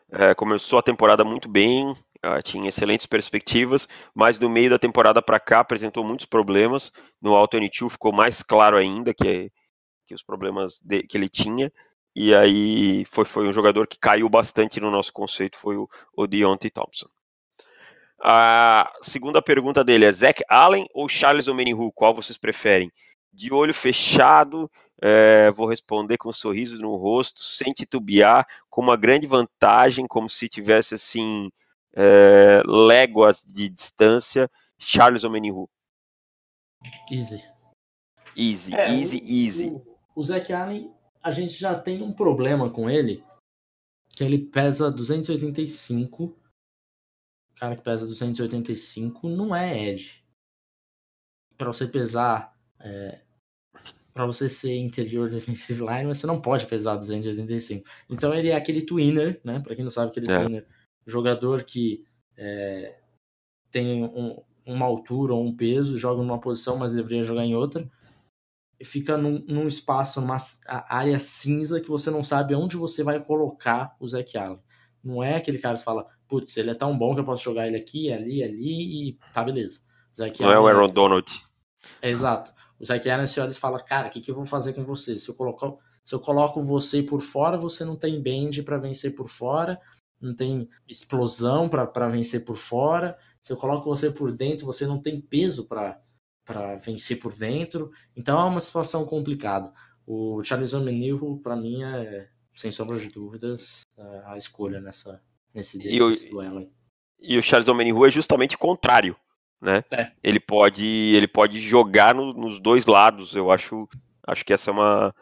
é, 0.09 0.35
começou 0.35 0.79
a 0.79 0.83
temporada 0.83 1.25
muito 1.25 1.49
bem, 1.49 1.97
uh, 2.25 2.43
tinha 2.43 2.69
excelentes 2.69 3.07
perspectivas, 3.07 3.87
mas 4.15 4.39
no 4.39 4.49
meio 4.49 4.71
da 4.71 4.79
temporada 4.79 5.21
para 5.21 5.39
cá 5.39 5.61
apresentou 5.61 6.05
muitos 6.05 6.27
problemas. 6.27 6.91
No 7.21 7.35
Alto 7.35 7.57
N2 7.57 7.91
ficou 7.91 8.13
mais 8.13 8.43
claro 8.43 8.77
ainda 8.77 9.13
que, 9.13 9.53
que 10.07 10.15
os 10.15 10.23
problemas 10.23 10.81
de, 10.83 11.03
que 11.03 11.17
ele 11.17 11.29
tinha. 11.29 11.73
E 12.17 12.35
aí 12.35 13.05
foi, 13.07 13.25
foi 13.25 13.49
um 13.49 13.53
jogador 13.53 13.87
que 13.87 13.99
caiu 13.99 14.29
bastante 14.29 14.81
no 14.81 14.91
nosso 14.91 15.13
conceito, 15.13 15.59
foi 15.59 15.77
o, 15.77 15.89
o 16.17 16.27
Deontay 16.27 16.71
Thompson. 16.71 17.09
A 18.23 18.91
segunda 19.03 19.43
pergunta 19.43 19.85
dele 19.85 20.05
é 20.05 20.13
Zach 20.13 20.43
Allen 20.49 20.87
ou 20.95 21.09
Charles 21.09 21.49
Omenihu? 21.49 21.93
Qual 21.93 22.15
vocês 22.15 22.39
preferem? 22.39 22.91
De 23.33 23.53
olho 23.53 23.75
fechado, 23.75 24.71
é, 25.03 25.51
vou 25.51 25.67
responder 25.67 26.17
com 26.17 26.29
um 26.29 26.33
sorriso 26.33 26.81
no 26.81 26.95
rosto, 26.97 27.43
sem 27.43 27.73
titubear, 27.73 28.47
com 28.71 28.81
uma 28.81 28.97
grande 28.97 29.27
vantagem, 29.27 30.07
como 30.07 30.31
se 30.31 30.49
tivesse 30.49 30.95
assim 30.95 31.51
é, 31.95 32.63
léguas 32.67 33.45
de 33.45 33.69
distância. 33.69 34.51
Charles 34.79 35.25
Omenihu. 35.25 35.69
Easy. 37.11 37.43
Easy, 38.37 38.75
é, 38.75 38.91
easy, 38.91 39.19
o, 39.19 39.25
easy. 39.25 39.69
O, 39.71 39.99
o 40.17 40.25
Zac 40.25 40.53
Allen, 40.53 40.93
a 41.23 41.31
gente 41.31 41.55
já 41.55 41.79
tem 41.79 42.03
um 42.03 42.13
problema 42.13 42.69
com 42.71 42.91
ele, 42.91 43.25
que 44.09 44.25
ele 44.25 44.39
pesa 44.39 44.91
285. 44.91 46.25
O 46.25 46.37
cara 47.55 47.77
que 47.77 47.83
pesa 47.83 48.07
285 48.07 49.29
não 49.29 49.55
é 49.55 49.89
Edge. 49.89 50.25
Para 51.57 51.69
você 51.69 51.87
pesar 51.87 52.59
é, 52.81 53.21
para 54.15 54.25
você 54.25 54.49
ser 54.49 54.77
interior 54.77 55.29
defensive 55.31 55.85
line, 55.85 56.07
você 56.07 56.27
não 56.27 56.41
pode 56.41 56.67
pesar 56.67 56.97
285. 56.97 57.85
Então 58.09 58.33
ele 58.33 58.49
é 58.49 58.57
aquele 58.57 58.83
twinner, 58.83 59.41
né? 59.45 59.59
Para 59.59 59.75
quem 59.75 59.85
não 59.85 59.91
sabe, 59.91 60.11
aquele 60.11 60.31
é. 60.31 60.39
twinner, 60.39 60.67
jogador 61.07 61.65
que 61.65 62.05
é, 62.37 62.99
tem 63.71 64.05
um, 64.05 64.43
uma 64.67 64.87
altura 64.87 65.35
ou 65.35 65.45
um 65.45 65.55
peso, 65.55 65.99
joga 65.99 66.23
numa 66.23 66.41
posição, 66.41 66.77
mas 66.77 66.95
deveria 66.95 67.23
jogar 67.23 67.45
em 67.45 67.55
outra. 67.55 67.89
Fica 68.83 69.17
num, 69.17 69.45
num 69.47 69.67
espaço, 69.67 70.21
numa 70.21 70.37
área 70.67 71.19
cinza 71.19 71.81
que 71.81 71.89
você 71.89 72.11
não 72.11 72.23
sabe 72.23 72.55
onde 72.55 72.77
você 72.77 73.03
vai 73.03 73.23
colocar 73.23 73.97
o 73.99 74.07
Zach 74.07 74.37
Allen. 74.37 74.61
Não 75.03 75.23
é 75.23 75.37
aquele 75.37 75.59
cara 75.59 75.77
que 75.77 75.85
fala, 75.85 76.07
putz, 76.27 76.57
ele 76.57 76.71
é 76.71 76.75
tão 76.75 76.97
bom 76.97 77.15
que 77.15 77.21
eu 77.21 77.25
posso 77.25 77.43
jogar 77.43 77.67
ele 77.67 77.77
aqui, 77.77 78.13
ali, 78.13 78.43
ali 78.43 79.09
e 79.09 79.19
tá 79.33 79.45
beleza. 79.45 79.81
não 80.41 80.51
é 80.51 80.59
o 80.59 80.67
Aaron 80.67 80.89
Donald. 80.89 81.45
É, 82.01 82.11
exato. 82.11 82.53
O 82.79 82.85
Zac 82.85 83.09
Allen 83.09 83.27
se 83.27 83.41
olha 83.41 83.51
e 83.51 83.55
fala, 83.55 83.81
cara, 83.81 84.09
o 84.09 84.11
que, 84.11 84.21
que 84.21 84.31
eu 84.31 84.35
vou 84.35 84.45
fazer 84.45 84.73
com 84.73 84.85
você? 84.85 85.17
Se 85.17 85.29
eu, 85.29 85.35
coloco, 85.35 85.79
se 86.03 86.15
eu 86.15 86.21
coloco 86.21 86.63
você 86.63 87.03
por 87.03 87.21
fora, 87.21 87.57
você 87.57 87.85
não 87.85 87.97
tem 87.97 88.21
bend 88.21 88.63
para 88.63 88.79
vencer 88.79 89.15
por 89.15 89.29
fora, 89.29 89.81
não 90.25 90.35
tem 90.35 90.69
explosão 90.89 91.69
para 91.69 92.09
vencer 92.09 92.45
por 92.45 92.57
fora. 92.57 93.17
Se 93.41 93.53
eu 93.53 93.57
coloco 93.57 93.89
você 93.89 94.11
por 94.11 94.33
dentro, 94.33 94.67
você 94.67 94.87
não 94.87 95.01
tem 95.01 95.21
peso 95.21 95.67
para 95.67 96.77
vencer 96.85 97.19
por 97.19 97.35
dentro. 97.35 97.91
Então 98.17 98.41
é 98.41 98.45
uma 98.45 98.61
situação 98.61 99.05
complicada. 99.05 99.73
O 100.07 100.43
Charles 100.43 100.73
O'Menil, 100.73 101.41
para 101.43 101.57
mim, 101.57 101.83
é, 101.83 102.29
sem 102.55 102.71
sombra 102.71 102.99
de 102.99 103.09
dúvidas, 103.09 103.83
é 103.97 104.23
a 104.27 104.37
escolha 104.37 104.81
nessa, 104.81 105.23
nesse 105.53 105.79
duelo. 106.31 106.71
E 107.21 107.39
o 107.39 107.43
Charles 107.43 107.69
O'Menil 107.69 108.05
é 108.05 108.11
justamente 108.11 108.57
o 108.57 108.59
contrário 108.59 109.17
né? 109.65 109.83
É. 109.91 110.11
Ele 110.23 110.39
pode 110.39 110.85
ele 110.85 111.27
pode 111.27 111.59
jogar 111.59 112.15
no, 112.15 112.35
nos 112.35 112.61
dois 112.61 112.85
lados. 112.85 113.35
Eu 113.35 113.51
acho 113.51 113.89
acho 114.27 114.45
que 114.45 114.53
essa 114.53 114.71
é 114.71 114.75
uma 114.75 115.15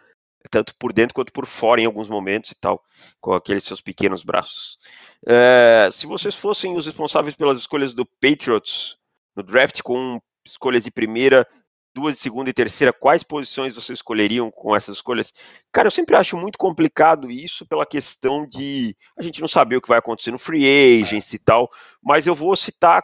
tanto 0.53 0.75
por 0.77 0.93
dentro 0.93 1.15
quanto 1.15 1.33
por 1.33 1.47
fora 1.47 1.81
em 1.81 1.87
alguns 1.87 2.09
momentos 2.09 2.51
e 2.51 2.55
tal, 2.55 2.85
com 3.21 3.33
aqueles 3.33 3.65
seus 3.65 3.81
pequenos 3.81 4.23
braços. 4.23 4.79
É, 5.27 5.89
se 5.91 6.07
vocês 6.07 6.35
fossem 6.35 6.77
os 6.77 6.85
responsáveis 6.85 7.35
pelas 7.35 7.57
escolhas 7.57 7.95
do 7.95 8.05
Patriots 8.05 8.97
no 9.35 9.43
draft 9.43 9.81
com 9.83 10.21
escolhas 10.45 10.85
de 10.85 10.91
primeira, 10.91 11.49
duas 11.95 12.15
de 12.15 12.21
segunda 12.21 12.51
e 12.51 12.53
terceira, 12.53 12.93
quais 12.93 13.23
posições 13.23 13.75
vocês 13.75 13.99
escolheriam 13.99 14.51
com 14.51 14.77
essas 14.77 14.97
escolhas? 14.97 15.33
Cara, 15.73 15.87
eu 15.87 15.91
sempre 15.91 16.15
acho 16.15 16.37
muito 16.37 16.59
complicado 16.59 17.31
isso 17.31 17.65
pela 17.65 17.87
questão 17.87 18.47
de 18.47 18.95
a 19.19 19.23
gente 19.23 19.41
não 19.41 19.49
saber 19.49 19.77
o 19.77 19.81
que 19.81 19.89
vai 19.89 19.99
acontecer 19.99 20.31
no 20.33 20.39
free 20.39 21.01
agency 21.01 21.37
e 21.37 21.39
tal, 21.39 21.71
mas 22.03 22.27
eu 22.27 22.35
vou 22.35 22.55
citar 22.55 23.03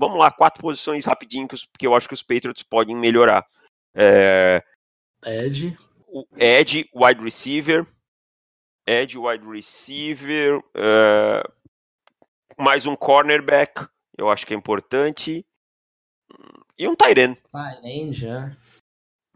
Vamos 0.00 0.18
lá, 0.18 0.30
quatro 0.30 0.62
posições 0.62 1.04
rapidinho 1.04 1.46
que, 1.46 1.86
eu 1.86 1.94
acho 1.94 2.08
que 2.08 2.14
os 2.14 2.22
Patriots 2.22 2.62
podem 2.62 2.96
melhorar. 2.96 3.46
É. 3.94 4.62
O 6.12 6.26
Ed, 6.36 6.90
wide 6.92 7.22
receiver. 7.22 7.86
Ed, 8.84 9.16
wide 9.16 9.46
receiver. 9.46 10.60
É, 10.74 11.42
mais 12.58 12.84
um 12.84 12.96
cornerback, 12.96 13.88
eu 14.18 14.28
acho 14.28 14.44
que 14.44 14.52
é 14.52 14.56
importante. 14.56 15.46
E 16.76 16.88
um 16.88 16.96
tight 16.96 17.20
end. 17.20 17.38
Tight 17.52 17.86
end, 17.86 18.12
já. 18.12 18.56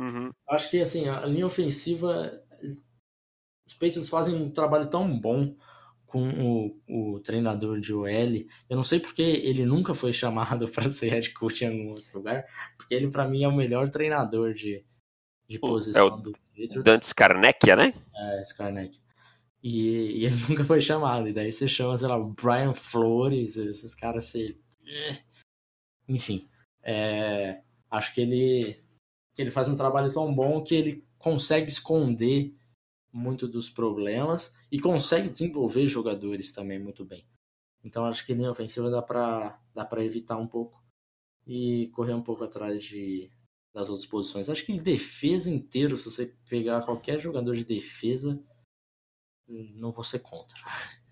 Uhum. 0.01 0.33
Acho 0.49 0.69
que 0.69 0.81
assim, 0.81 1.09
a 1.09 1.25
linha 1.27 1.47
ofensiva, 1.47 2.43
os 2.61 3.75
Patriots 3.75 4.09
fazem 4.09 4.35
um 4.35 4.51
trabalho 4.51 4.91
tão 4.91 5.17
bom 5.17 5.55
com 6.07 6.29
o, 6.89 7.15
o 7.15 7.21
treinador 7.21 7.81
de 7.81 7.95
OL. 7.95 8.09
Eu 8.09 8.77
não 8.77 8.83
sei 8.83 8.99
porque 8.99 9.23
ele 9.23 9.65
nunca 9.65 9.95
foi 9.95 10.11
chamado 10.15 10.69
para 10.69 10.91
ser 10.91 11.11
head 11.11 11.33
coach 11.35 11.65
em 11.65 11.69
algum 11.69 11.91
outro 11.91 12.19
lugar, 12.19 12.45
porque 12.77 12.95
ele 12.95 13.09
para 13.09 13.29
mim 13.29 13.45
é 13.45 13.49
o 13.49 13.55
melhor 13.55 13.89
treinador 13.91 14.53
de, 14.53 14.85
de 15.47 15.61
posição 15.61 16.09
é 16.09 16.13
o 16.13 16.17
do. 16.17 16.44
Dante 16.83 17.07
Scarnecchia, 17.07 17.77
né? 17.77 17.95
É, 18.15 18.45
Scarnecchia. 18.45 19.03
E, 19.63 20.21
e, 20.21 20.25
ele 20.27 20.37
nunca 20.49 20.65
foi 20.65 20.83
chamado. 20.83 21.29
E 21.29 21.33
daí 21.33 21.51
você 21.51 21.67
chama, 21.67 21.97
sei 21.97 22.09
lá, 22.09 22.17
o 22.17 22.33
Brian 22.33 22.75
Flores, 22.75 23.57
esses 23.57 23.95
caras 23.95 24.25
se. 24.25 24.61
Enfim. 26.07 26.49
É, 26.83 27.63
acho 27.91 28.13
que 28.15 28.21
ele, 28.21 28.85
que 29.33 29.41
ele 29.41 29.51
faz 29.51 29.69
um 29.69 29.77
trabalho 29.77 30.13
tão 30.13 30.33
bom 30.35 30.63
que 30.63 30.75
ele 30.75 31.05
consegue 31.19 31.71
esconder 31.71 32.55
muito 33.11 33.49
dos 33.49 33.71
problemas 33.71 34.55
e 34.71 34.79
consegue 34.79 35.31
desenvolver 35.31 35.87
jogadores 35.87 36.53
também 36.53 36.79
muito 36.79 37.05
bem. 37.05 37.27
Então 37.83 38.05
acho 38.05 38.27
que 38.27 38.35
nem 38.35 38.49
ofensiva 38.49 38.91
dá 38.91 39.01
para 39.01 39.59
dá 39.73 39.85
para 39.85 40.05
evitar 40.05 40.37
um 40.37 40.47
pouco 40.47 40.83
e 41.47 41.89
correr 41.95 42.15
um 42.15 42.23
pouco 42.23 42.45
atrás 42.45 42.83
de 42.83 43.31
das 43.75 43.89
outras 43.89 44.07
posições. 44.07 44.49
Acho 44.49 44.65
que 44.65 44.73
em 44.73 44.81
defesa 44.81 45.51
inteiro, 45.51 45.97
se 45.97 46.05
você 46.05 46.33
pegar 46.49 46.83
qualquer 46.83 47.19
jogador 47.19 47.57
de 47.57 47.65
defesa, 47.65 48.41
não 49.49 49.91
vou 49.91 50.05
ser 50.05 50.21
contra. 50.21 50.57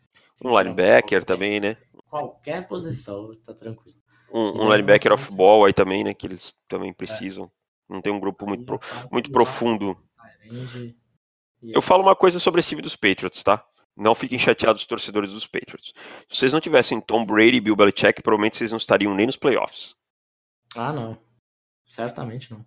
Um 0.44 0.58
linebacker 0.58 1.24
também, 1.24 1.60
né? 1.60 1.76
Qualquer 2.08 2.66
posição, 2.66 3.30
tá 3.44 3.54
tranquilo. 3.54 3.96
Um, 4.32 4.62
um 4.62 4.72
linebacker 4.72 5.12
off-ball 5.12 5.66
aí 5.66 5.72
também, 5.72 6.02
né? 6.02 6.12
Que 6.14 6.26
eles 6.26 6.52
também 6.66 6.92
precisam. 6.92 7.44
É. 7.44 7.94
Não 7.94 8.02
tem 8.02 8.12
um 8.12 8.18
grupo 8.18 8.44
muito, 8.44 8.64
pro, 8.64 8.80
muito 9.12 9.30
profundo. 9.30 9.96
Eu 11.62 11.80
falo 11.80 12.02
uma 12.02 12.16
coisa 12.16 12.40
sobre 12.40 12.58
esse 12.58 12.70
time 12.70 12.82
dos 12.82 12.96
Patriots, 12.96 13.40
tá? 13.44 13.64
Não 13.96 14.16
fiquem 14.16 14.36
chateados 14.36 14.82
os 14.82 14.88
torcedores 14.88 15.30
dos 15.30 15.46
Patriots. 15.46 15.92
Se 16.28 16.38
vocês 16.38 16.52
não 16.52 16.60
tivessem 16.60 17.00
Tom 17.00 17.24
Brady 17.24 17.58
e 17.58 17.60
Bill 17.60 17.76
Belichick, 17.76 18.20
provavelmente 18.20 18.56
vocês 18.56 18.72
não 18.72 18.78
estariam 18.78 19.14
nem 19.14 19.26
nos 19.26 19.36
playoffs. 19.36 19.94
Ah, 20.74 20.92
não. 20.92 21.16
Certamente 21.84 22.50
não. 22.50 22.64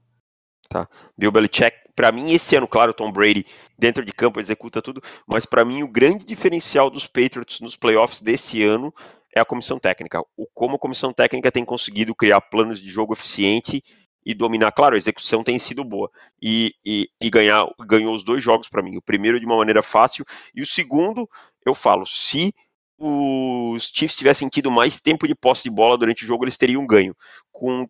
Tá. 0.69 0.89
Bill 1.17 1.31
Belichick, 1.31 1.77
para 1.95 2.11
mim 2.11 2.31
esse 2.31 2.55
ano, 2.55 2.67
claro, 2.67 2.93
Tom 2.93 3.11
Brady 3.11 3.45
dentro 3.77 4.03
de 4.03 4.11
campo 4.11 4.39
executa 4.39 4.81
tudo, 4.81 5.01
mas 5.27 5.45
para 5.45 5.63
mim 5.63 5.83
o 5.83 5.87
grande 5.87 6.25
diferencial 6.25 6.89
dos 6.89 7.05
Patriots 7.05 7.59
nos 7.59 7.75
playoffs 7.75 8.21
desse 8.21 8.63
ano 8.63 8.93
é 9.35 9.39
a 9.39 9.45
comissão 9.45 9.77
técnica. 9.77 10.21
O 10.35 10.47
como 10.53 10.77
a 10.77 10.79
comissão 10.79 11.13
técnica 11.13 11.51
tem 11.51 11.63
conseguido 11.63 12.15
criar 12.15 12.41
planos 12.41 12.79
de 12.79 12.89
jogo 12.89 13.13
eficiente 13.13 13.83
e 14.25 14.33
dominar. 14.33 14.71
Claro, 14.71 14.95
a 14.95 14.97
execução 14.97 15.43
tem 15.43 15.59
sido 15.59 15.83
boa 15.83 16.09
e, 16.41 16.73
e, 16.83 17.09
e 17.21 17.29
ganhar, 17.29 17.67
ganhou 17.81 18.13
os 18.15 18.23
dois 18.23 18.43
jogos 18.43 18.67
para 18.67 18.81
mim. 18.81 18.97
O 18.97 19.01
primeiro 19.01 19.39
de 19.39 19.45
uma 19.45 19.57
maneira 19.57 19.83
fácil 19.83 20.25
e 20.53 20.61
o 20.61 20.65
segundo, 20.65 21.29
eu 21.65 21.75
falo, 21.75 22.05
se 22.05 22.53
os 22.97 23.91
Chiefs 23.93 24.15
tivessem 24.15 24.47
tido 24.47 24.71
mais 24.71 24.99
tempo 24.99 25.27
de 25.27 25.35
posse 25.35 25.63
de 25.63 25.69
bola 25.69 25.97
durante 25.97 26.23
o 26.23 26.27
jogo, 26.27 26.45
eles 26.45 26.57
teriam 26.57 26.85
ganho. 26.87 27.15
Com 27.51 27.87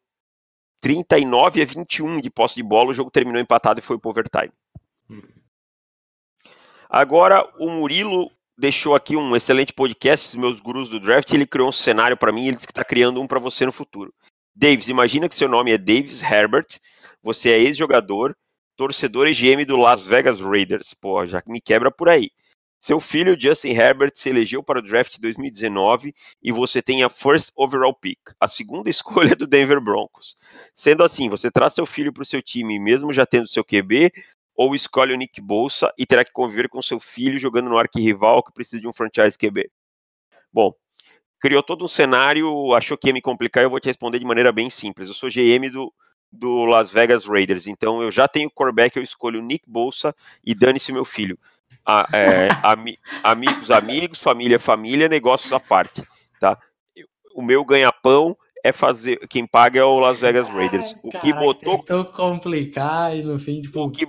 39 0.82 1.62
a 1.62 1.65
21 1.65 2.22
de 2.22 2.29
posse 2.29 2.55
de 2.55 2.63
bola, 2.63 2.91
o 2.91 2.94
jogo 2.94 3.12
terminou 3.12 3.41
empatado 3.41 3.79
e 3.79 3.84
foi 3.84 3.98
para 3.98 4.10
overtime. 4.10 4.51
Hum. 5.10 5.22
Agora, 6.89 7.48
o 7.58 7.70
Murilo 7.70 8.32
deixou 8.58 8.96
aqui 8.96 9.15
um 9.15 9.36
excelente 9.36 9.74
podcast, 9.74 10.38
meus 10.38 10.60
gurus 10.60 10.88
do 10.88 11.00
draft, 11.00 11.32
ele 11.34 11.46
criou 11.46 11.70
um 11.70 11.74
cenário 11.74 12.15
para 12.15 12.32
mim, 12.32 12.48
ele 12.48 12.55
disse 12.55 12.67
que 12.67 12.72
está 12.72 12.84
criando 12.84 13.22
um 13.22 13.27
para 13.27 13.39
você 13.39 13.65
no 13.65 13.72
futuro. 13.72 14.13
Davis, 14.55 14.88
imagina 14.88 15.27
que 15.27 15.36
seu 15.36 15.50
nome 15.50 15.72
é 15.72 15.77
Davis 15.77 16.22
Herbert, 16.22 16.67
você 17.22 17.50
é 17.50 17.60
ex-jogador, 17.60 18.36
torcedor 18.75 19.27
e 19.27 19.34
GM 19.34 19.65
do 19.65 19.75
Las 19.75 20.08
Vegas 20.08 20.39
Raiders. 20.39 20.94
Pô, 20.94 21.25
já 21.25 21.41
me 21.46 21.60
quebra 21.60 21.91
por 21.91 22.08
aí. 22.08 22.29
Seu 22.86 23.00
filho, 23.00 23.36
Justin 23.36 23.70
Herbert, 23.70 24.12
se 24.13 24.30
elegeu 24.30 24.62
para 24.62 24.77
o 24.77 24.82
draft 24.84 25.18
2019 25.20 26.13
e 26.39 26.51
você 26.51 26.84
tem 26.84 27.01
a 27.01 27.10
first 27.10 27.50
overall 27.56 27.96
pick, 27.96 28.20
a 28.39 28.48
segunda 28.48 28.88
escolha 28.92 29.36
do 29.36 29.48
Denver 29.48 29.82
Broncos. 29.82 30.38
Sendo 30.75 31.04
assim, 31.04 31.27
você 31.27 31.50
traz 31.50 31.74
seu 31.74 31.88
filho 31.88 32.13
para 32.13 32.22
o 32.22 32.25
seu 32.25 32.44
time, 32.44 32.80
mesmo 32.80 33.12
já 33.12 33.25
tendo 33.25 33.48
seu 33.48 33.65
QB, 33.65 34.12
ou 34.56 34.75
escolhe 34.75 35.15
o 35.15 35.18
Nick 35.18 35.42
Bolsa 35.42 35.92
e 35.98 36.06
terá 36.06 36.24
que 36.24 36.32
conviver 36.32 36.70
com 36.70 36.80
seu 36.80 37.00
filho 37.00 37.39
jogando 37.39 37.70
no 37.70 37.77
arquirrival 37.80 38.44
que 38.44 38.54
precisa 38.54 38.80
de 38.80 38.88
um 38.88 38.94
franchise 38.94 39.36
QB? 39.36 39.68
Bom, 40.54 40.72
criou 41.39 41.63
todo 41.63 41.86
um 41.86 41.88
cenário, 41.88 42.72
achou 42.75 42.96
que 42.96 43.08
ia 43.08 43.13
me 43.13 43.20
complicar, 43.20 43.63
eu 43.63 43.70
vou 43.72 43.80
te 43.80 43.88
responder 43.88 44.20
de 44.20 44.25
maneira 44.25 44.51
bem 44.51 44.70
simples. 44.70 45.08
Eu 45.08 45.15
sou 45.15 45.27
GM 45.27 45.72
do, 45.72 45.92
do 46.32 46.65
Las 46.65 46.92
Vegas 46.92 47.25
Raiders, 47.25 47.65
então 47.65 48.04
eu 48.04 48.12
já 48.12 48.27
tenho 48.27 48.51
quarterback, 48.51 48.96
eu 48.96 49.01
escolho 49.01 49.42
Nick 49.42 49.68
Bolsa 49.68 50.15
e 50.46 50.54
dane-se 50.54 50.92
meu 50.92 51.04
filho. 51.04 51.36
A, 51.86 52.08
é, 52.13 52.48
ami, 52.63 52.98
amigos, 53.24 53.72
amigos, 53.72 54.20
família, 54.22 54.60
família, 54.60 55.10
negócios 55.10 55.51
à 55.51 55.60
parte, 55.60 56.03
tá? 56.39 56.58
O 57.34 57.41
meu 57.41 57.65
ganha-pão 57.65 58.38
é 58.63 58.72
fazer, 58.72 59.17
quem 59.27 59.46
paga 59.46 59.79
é 59.79 59.84
o 59.84 60.00
Las 60.00 60.20
Vegas 60.20 60.48
Raiders. 60.50 60.96
O 61.03 61.10
que 61.10 61.34
botou... 61.34 61.77
Tentou 61.79 62.05
complicar 62.05 63.15
e 63.15 63.22
no 63.22 63.38
fim, 63.38 63.62
tipo... 63.62 63.84
O 63.84 63.91
que, 63.91 64.08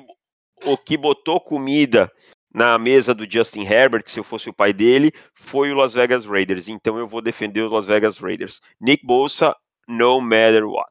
o 0.65 0.79
que 0.79 0.97
botou 0.97 1.41
comida 1.41 2.11
na 2.55 2.79
mesa 2.79 3.15
do 3.15 3.31
Justin 3.31 3.65
Herbert, 3.65 4.05
se 4.07 4.19
eu 4.19 4.25
fosse 4.25 4.49
o 4.49 4.55
pai 4.55 4.73
dele, 4.73 5.13
foi 5.35 5.71
o 5.71 5.77
Las 5.77 5.93
Vegas 5.93 6.25
Raiders. 6.25 6.69
Então 6.69 6.99
eu 6.99 7.07
vou 7.07 7.21
defender 7.21 7.61
os 7.61 7.71
Las 7.71 7.85
Vegas 7.85 8.17
Raiders. 8.17 8.63
Nick 8.81 9.05
Bolsa, 9.05 9.55
no 9.87 10.23
matter 10.23 10.65
what. 10.65 10.91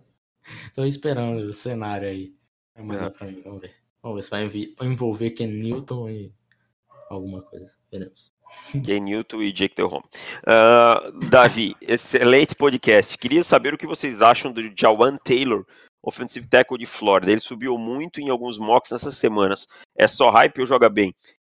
Tô 0.75 0.85
esperando 0.85 1.39
o 1.39 1.53
cenário 1.53 2.07
aí. 2.07 2.35
Vai 2.75 2.85
mandar 2.85 3.07
é. 3.07 3.09
pra 3.09 3.25
mim, 3.25 3.41
vamos 3.43 3.61
ver. 3.61 3.73
Vamos 4.05 4.17
ver 4.17 4.23
se 4.23 4.75
vai 4.77 4.87
envolver 4.87 5.31
Ken 5.31 5.47
Newton 5.47 6.07
e 6.09 6.31
alguma 7.09 7.41
coisa. 7.41 7.75
Veremos. 7.91 8.35
Ken 8.85 8.99
Newton 8.99 9.41
e 9.41 9.51
Jake 9.51 9.75
Delhomme. 9.75 10.05
Uh, 10.43 11.27
Davi, 11.27 11.75
excelente 11.81 12.53
podcast. 12.53 13.17
Queria 13.17 13.43
saber 13.43 13.73
o 13.73 13.77
que 13.79 13.87
vocês 13.87 14.21
acham 14.21 14.51
do 14.51 14.61
Jawan 14.77 15.17
Taylor 15.17 15.65
offensive 16.03 16.45
tackle 16.45 16.77
de 16.77 16.85
Florida. 16.85 17.31
Ele 17.31 17.41
subiu 17.41 17.79
muito 17.79 18.21
em 18.21 18.29
alguns 18.29 18.59
mocks 18.59 18.91
nessas 18.91 19.17
semanas. 19.17 19.67
É 19.97 20.07
só 20.07 20.29
hype 20.29 20.61
ou 20.61 20.67
joga 20.67 20.87
bem? 20.87 21.15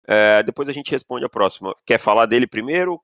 É, 0.08 0.44
depois 0.44 0.70
a 0.70 0.72
gente 0.72 0.92
responde 0.92 1.26
a 1.26 1.30
próxima. 1.30 1.76
Quer 1.84 2.00
falar 2.00 2.28
dele 2.28 2.46
primeiro? 2.46 3.02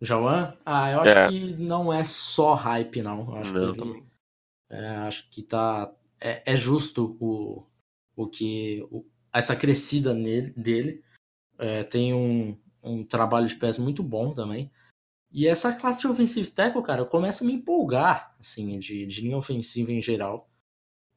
Jauan? 0.00 0.56
Ah, 0.64 0.90
eu 0.92 1.00
acho 1.02 1.10
é. 1.10 1.28
que 1.28 1.52
não 1.58 1.92
é 1.92 2.04
só 2.04 2.54
hype, 2.54 3.02
não. 3.02 3.32
Eu 3.32 3.36
acho 3.36 3.52
não, 3.52 3.74
que 3.74 3.80
ele, 3.82 4.04
é, 4.70 4.88
acho 4.96 5.28
que 5.28 5.42
tá. 5.42 5.92
É, 6.18 6.54
é, 6.54 6.56
justo 6.56 7.18
o, 7.20 7.62
o 8.16 8.26
que. 8.26 8.86
O, 8.90 9.04
essa 9.32 9.54
crescida 9.54 10.14
nele, 10.14 10.50
dele. 10.52 11.04
É, 11.58 11.84
tem 11.84 12.12
um, 12.14 12.58
um 12.82 13.04
trabalho 13.04 13.46
de 13.46 13.56
pés 13.56 13.78
muito 13.78 14.02
bom 14.02 14.32
também. 14.32 14.70
E 15.30 15.46
essa 15.46 15.72
classe 15.78 16.00
de 16.00 16.08
offensive 16.08 16.50
tackle, 16.50 16.82
cara, 16.82 17.02
eu 17.02 17.06
começo 17.06 17.44
a 17.44 17.46
me 17.46 17.52
empolgar, 17.52 18.34
assim, 18.40 18.78
de, 18.78 19.06
de 19.06 19.20
linha 19.20 19.36
ofensiva 19.36 19.92
em 19.92 20.00
geral. 20.00 20.50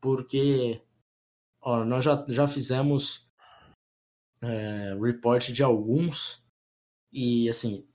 Porque, 0.01 0.81
ó, 1.61 1.85
nós 1.85 2.03
já, 2.03 2.25
já 2.27 2.47
fizemos 2.47 3.29
é, 4.41 4.97
report 4.99 5.51
de 5.51 5.63
alguns 5.63 6.43
e, 7.11 7.47
assim, 7.49 7.87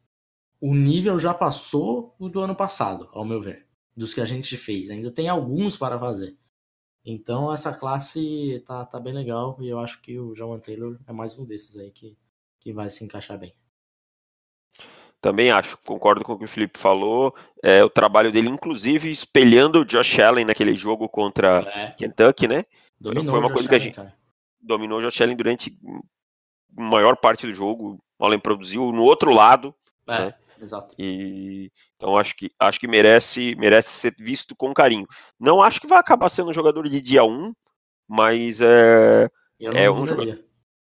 o 0.61 0.75
nível 0.75 1.19
já 1.19 1.35
passou 1.35 2.15
o 2.19 2.29
do 2.29 2.41
ano 2.41 2.57
passado, 2.57 3.09
ao 3.13 3.25
meu 3.25 3.41
ver, 3.41 3.67
dos 3.97 4.15
que 4.15 4.21
a 4.21 4.25
gente 4.25 4.57
fez. 4.57 4.91
Ainda 4.91 5.11
tem 5.11 5.29
alguns 5.29 5.77
para 5.77 5.99
fazer. 5.99 6.39
Então, 7.05 7.53
essa 7.53 7.73
classe 7.73 8.63
tá, 8.67 8.85
tá 8.87 8.99
bem 8.99 9.13
legal 9.13 9.57
e 9.61 9.69
eu 9.69 9.79
acho 9.79 10.01
que 10.01 10.19
o 10.19 10.33
John 10.33 10.59
Taylor 10.59 10.99
é 11.07 11.13
mais 11.13 11.39
um 11.39 11.45
desses 11.45 11.77
aí 11.77 11.91
que, 11.91 12.17
que 12.59 12.73
vai 12.73 12.89
se 12.89 13.05
encaixar 13.05 13.39
bem. 13.39 13.55
Também 15.21 15.51
acho, 15.51 15.79
concordo 15.87 16.25
com 16.25 16.35
o 16.35 16.39
que 16.39 16.45
o 16.45 16.49
Felipe 16.49 16.79
falou. 16.79 17.35
É, 17.63 17.83
o 17.83 17.89
trabalho 17.89 18.31
dele, 18.31 18.49
inclusive, 18.49 19.11
espelhando 19.11 19.81
o 19.81 19.85
Josh 19.85 20.19
Allen 20.19 20.45
naquele 20.45 20.75
jogo 20.75 21.09
contra 21.09 21.61
é. 21.75 21.91
Kentucky, 21.93 22.47
né? 22.47 22.65
Dominou 23.01 23.31
Foi 23.31 23.41
uma 23.41 23.53
coisa 23.53 23.69
que 23.69 23.75
a 23.75 23.79
gente. 23.79 23.95
Cara. 23.95 24.15
Dominou 24.61 24.99
o 24.99 25.03
Josh 25.03 25.21
Allen 25.23 25.37
durante 25.37 25.79
a 26.77 26.83
maior 26.83 27.17
parte 27.17 27.47
do 27.47 27.55
jogo. 27.55 27.99
O 28.19 28.25
Allen 28.25 28.39
produziu 28.39 28.93
no 28.93 29.03
outro 29.03 29.31
lado. 29.31 29.75
É, 30.07 30.27
né? 30.27 30.35
Exato. 30.65 30.95
E, 30.99 31.71
então 31.97 32.17
acho 32.17 32.35
que, 32.35 32.51
acho 32.59 32.81
que 32.81 32.89
merece, 32.89 33.55
merece 33.57 33.91
ser 33.91 34.15
visto 34.19 34.57
com 34.57 34.75
carinho. 34.75 35.07
Não 35.39 35.63
acho 35.63 35.81
que 35.81 35.87
vai 35.87 35.99
acabar 35.99 36.29
sendo 36.29 36.51
um 36.51 36.55
jogador 36.55 36.89
de 36.89 37.01
dia 37.01 37.25
1, 37.25 37.53
mas 38.09 38.61
é. 38.61 39.29
Eu 39.61 39.73
não 39.73 39.81
é 39.81 39.91
um 39.91 40.07
jogador. 40.07 40.45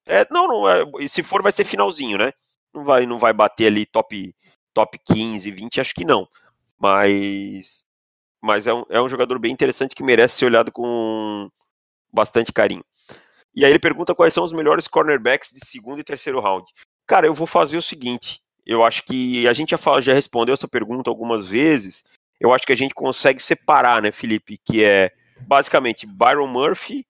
É, 0.07 0.27
não, 0.31 0.49
não, 0.49 0.69
é, 0.69 0.85
se 1.09 1.23
for 1.23 1.43
vai 1.43 1.53
ser 1.53 1.65
finalzinho, 1.65 2.19
né? 2.19 2.33
não 2.73 2.85
vai, 2.85 3.07
não 3.07 3.19
vai 3.19 3.33
bater 3.33 3.67
ali 3.67 3.87
top, 3.87 4.35
top 4.73 4.99
15, 5.05 5.51
20, 5.51 5.81
acho 5.81 5.95
que 5.95 6.05
não. 6.05 6.27
Mas, 6.79 7.85
mas 8.41 8.67
é, 8.67 8.75
um, 8.75 8.85
é 8.89 9.01
um 9.01 9.09
jogador 9.09 9.39
bem 9.39 9.53
interessante 9.53 9.95
que 9.95 10.03
merece 10.03 10.37
ser 10.37 10.47
olhado 10.47 10.73
com 10.73 11.49
bastante 12.13 12.53
carinho. 12.53 12.85
E 13.55 13.65
aí 13.65 13.71
ele 13.71 13.79
pergunta 13.79 14.15
quais 14.15 14.33
são 14.33 14.43
os 14.43 14.53
melhores 14.53 14.89
cornerbacks 14.89 15.51
de 15.51 15.65
segundo 15.67 16.01
e 16.01 16.05
terceiro 16.05 16.41
round. 16.41 16.65
Cara, 17.07 17.27
eu 17.27 17.35
vou 17.35 17.47
fazer 17.47 17.77
o 17.77 17.83
seguinte. 17.83 18.42
Eu 18.65 18.85
acho 18.85 19.03
que 19.05 19.47
a 19.49 19.53
gente 19.53 19.71
já, 19.71 19.79
fala, 19.79 20.01
já 20.01 20.15
respondeu 20.15 20.55
essa 20.55 20.69
pergunta 20.69 21.11
algumas 21.11 21.49
vezes. 21.49 22.05
Eu 22.41 22.53
acho 22.53 22.67
que 22.67 22.73
a 22.73 22.77
gente 22.77 22.95
consegue 22.95 23.43
separar, 23.43 24.01
né, 24.03 24.13
Felipe? 24.13 24.59
Que 24.65 24.85
é 24.85 25.11
basicamente 25.47 26.07
Byron 26.07 26.47
Murphy 26.47 27.05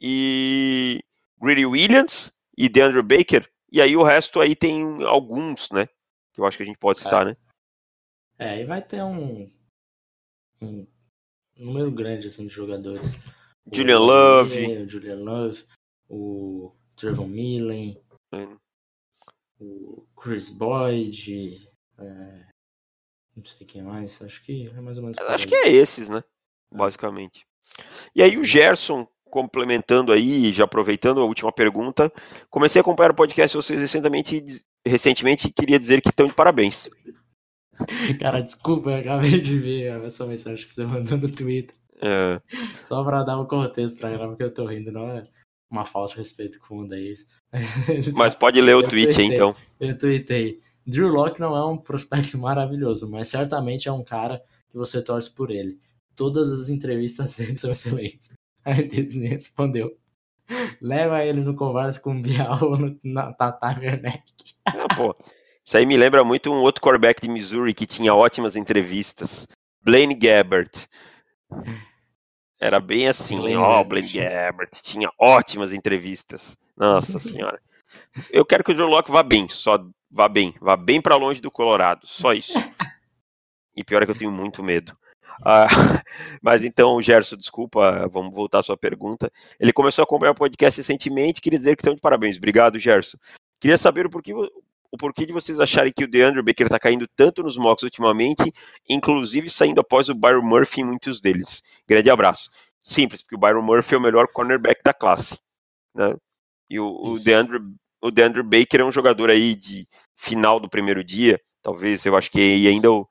e 0.00 1.00
Greedy 1.40 1.66
Williams 1.66 2.32
e 2.56 2.68
DeAndre 2.68 3.02
Baker 3.02 3.48
e 3.70 3.82
aí 3.82 3.96
o 3.96 4.02
resto 4.02 4.40
aí 4.40 4.56
tem 4.56 5.04
alguns, 5.04 5.70
né? 5.70 5.86
Que 6.32 6.40
eu 6.40 6.46
acho 6.46 6.56
que 6.56 6.62
a 6.62 6.66
gente 6.66 6.78
pode 6.78 7.00
citar, 7.00 7.26
é. 7.26 7.30
né? 7.30 7.36
É, 8.38 8.60
e 8.60 8.64
vai 8.64 8.80
ter 8.80 9.02
um, 9.02 9.50
um 10.62 10.86
número 11.56 11.90
grande 11.90 12.28
assim, 12.28 12.46
de 12.46 12.52
jogadores. 12.52 13.16
Julian 13.70 14.00
o 14.00 14.04
Love. 14.04 14.78
O 14.78 14.88
Julian 14.88 15.18
Love, 15.18 15.64
o 16.08 16.72
Trevor 16.96 17.28
Millen, 17.28 18.00
é. 18.32 18.48
O 19.60 20.06
Chris 20.16 20.50
Boyd, 20.50 21.68
é, 21.98 22.46
não 23.36 23.44
sei 23.44 23.66
quem 23.66 23.82
mais, 23.82 24.20
acho 24.22 24.42
que 24.42 24.68
é 24.68 24.80
mais 24.80 24.98
ou 24.98 25.04
menos. 25.04 25.18
Acho 25.18 25.46
que 25.46 25.54
é 25.54 25.68
esses, 25.68 26.08
né? 26.08 26.22
Basicamente. 26.72 27.46
E 28.14 28.22
aí 28.22 28.36
o 28.36 28.44
Gerson 28.44 29.06
complementando 29.30 30.12
aí, 30.12 30.52
já 30.52 30.64
aproveitando 30.64 31.20
a 31.20 31.24
última 31.24 31.52
pergunta, 31.52 32.10
comecei 32.48 32.80
a 32.80 32.82
acompanhar 32.82 33.10
o 33.10 33.14
podcast 33.14 33.56
de 33.56 33.62
vocês 33.62 33.80
recentemente, 33.80 34.42
recentemente 34.86 35.48
e 35.48 35.52
queria 35.52 35.78
dizer 35.78 36.00
que 36.00 36.08
estão 36.08 36.26
de 36.26 36.32
parabéns. 36.32 36.88
Cara, 38.18 38.40
desculpa, 38.40 38.90
eu 38.90 39.00
acabei 39.00 39.40
de 39.40 39.58
ver 39.58 40.04
essa 40.04 40.26
mensagem 40.26 40.64
que 40.64 40.72
você 40.72 40.84
mandou 40.84 41.18
no 41.18 41.30
Twitter. 41.30 41.76
É. 42.00 42.40
Só 42.82 43.04
pra 43.04 43.22
dar 43.22 43.38
um 43.38 43.46
contexto 43.46 43.98
pra 43.98 44.10
galera, 44.10 44.28
porque 44.28 44.44
eu 44.44 44.54
tô 44.54 44.66
rindo, 44.66 44.90
não 44.90 45.08
é 45.10 45.26
uma 45.70 45.84
falta 45.84 46.12
de 46.12 46.18
respeito 46.18 46.58
com 46.60 46.78
o 46.78 46.88
Davis. 46.88 47.26
Mas 48.14 48.34
pode 48.34 48.60
ler 48.60 48.76
o 48.76 48.80
eu 48.82 48.88
tweet 48.88 49.14
tuitei, 49.14 49.34
então. 49.34 49.54
Eu 49.78 49.98
tuitei. 49.98 50.60
Drew 50.86 51.08
Locke 51.08 51.40
não 51.40 51.54
é 51.54 51.64
um 51.66 51.76
prospecto 51.76 52.36
maravilhoso, 52.38 53.10
mas 53.10 53.28
certamente 53.28 53.88
é 53.88 53.92
um 53.92 54.02
cara 54.02 54.42
que 54.70 54.76
você 54.76 55.02
torce 55.02 55.30
por 55.30 55.50
ele. 55.50 55.78
Todas 56.16 56.50
as 56.50 56.70
entrevistas 56.70 57.36
dele 57.36 57.58
são 57.58 57.70
excelentes. 57.70 58.32
Aí 58.64 58.88
Disney 58.88 59.28
respondeu: 59.28 59.94
leva 60.80 61.22
ele 61.22 61.42
no 61.42 61.54
conversa 61.54 62.00
com 62.00 62.16
o 62.16 62.22
Bial 62.22 62.78
no, 62.78 62.98
na 63.04 63.32
Tata 63.34 63.78
Werneck. 63.78 64.22
Ah, 64.64 64.88
pô. 64.96 65.14
Isso 65.62 65.76
aí 65.76 65.84
me 65.84 65.98
lembra 65.98 66.24
muito 66.24 66.50
um 66.50 66.62
outro 66.62 66.82
quarterback 66.82 67.20
de 67.20 67.28
Missouri 67.28 67.74
que 67.74 67.86
tinha 67.86 68.14
ótimas 68.14 68.56
entrevistas. 68.56 69.46
Blaine 69.82 70.14
Gabbert. 70.14 70.86
Era 72.60 72.80
bem 72.80 73.06
assim, 73.06 73.56
ó, 73.56 73.80
oh, 73.80 73.84
Blaine 73.84 74.08
Gabbert 74.08 74.70
tinha 74.82 75.08
ótimas 75.18 75.72
entrevistas. 75.72 76.56
Nossa 76.76 77.18
senhora. 77.20 77.60
Eu 78.30 78.44
quero 78.44 78.64
que 78.64 78.72
o 78.72 78.76
Joe 78.76 78.90
Locke 78.90 79.12
vá 79.12 79.22
bem, 79.22 79.48
só 79.48 79.78
vá 80.10 80.28
bem, 80.28 80.54
vá 80.60 80.76
bem 80.76 81.00
para 81.00 81.16
longe 81.16 81.40
do 81.40 81.50
Colorado, 81.50 82.06
só 82.06 82.32
isso. 82.32 82.58
E 83.76 83.84
pior 83.84 84.02
é 84.02 84.06
que 84.06 84.10
eu 84.10 84.18
tenho 84.18 84.32
muito 84.32 84.62
medo. 84.62 84.96
Ah, 85.44 85.66
mas 86.42 86.64
então, 86.64 87.00
Gerson, 87.00 87.36
desculpa, 87.36 88.08
vamos 88.08 88.34
voltar 88.34 88.58
à 88.58 88.62
sua 88.62 88.76
pergunta. 88.76 89.30
Ele 89.58 89.72
começou 89.72 90.02
a 90.02 90.04
acompanhar 90.04 90.32
o 90.32 90.34
podcast 90.34 90.80
recentemente, 90.80 91.40
queria 91.40 91.58
dizer 91.58 91.76
que 91.76 91.82
estão 91.82 91.94
de 91.94 92.00
parabéns. 92.00 92.36
Obrigado, 92.36 92.78
Gerson. 92.78 93.18
Queria 93.60 93.78
saber 93.78 94.06
o 94.06 94.10
porquê, 94.10 94.32
o 94.90 94.96
porquê 94.96 95.26
de 95.26 95.32
vocês 95.32 95.60
acharem 95.60 95.92
que 95.94 96.04
o 96.04 96.08
DeAndre 96.08 96.42
Baker 96.42 96.66
está 96.66 96.78
caindo 96.78 97.06
tanto 97.14 97.42
nos 97.42 97.56
mocks 97.56 97.82
ultimamente, 97.82 98.52
inclusive 98.88 99.50
saindo 99.50 99.80
após 99.80 100.08
o 100.08 100.14
Byron 100.14 100.42
Murphy 100.42 100.80
em 100.80 100.84
muitos 100.84 101.20
deles. 101.20 101.62
Grande 101.86 102.10
abraço. 102.10 102.50
Simples, 102.82 103.22
porque 103.22 103.36
o 103.36 103.38
Byron 103.38 103.62
Murphy 103.62 103.94
é 103.94 103.98
o 103.98 104.00
melhor 104.00 104.28
cornerback 104.28 104.82
da 104.82 104.94
classe. 104.94 105.38
Né? 105.94 106.16
E 106.70 106.80
o, 106.80 106.86
o, 106.86 107.18
DeAndre, 107.18 107.58
o 108.00 108.10
DeAndre 108.10 108.42
Baker 108.42 108.80
é 108.80 108.84
um 108.84 108.92
jogador 108.92 109.30
aí 109.30 109.54
de 109.54 109.86
final 110.16 110.58
do 110.58 110.68
primeiro 110.68 111.04
dia, 111.04 111.40
talvez 111.62 112.04
eu 112.04 112.16
acho 112.16 112.30
que 112.30 112.66
ainda 112.66 112.90
o, 112.90 113.06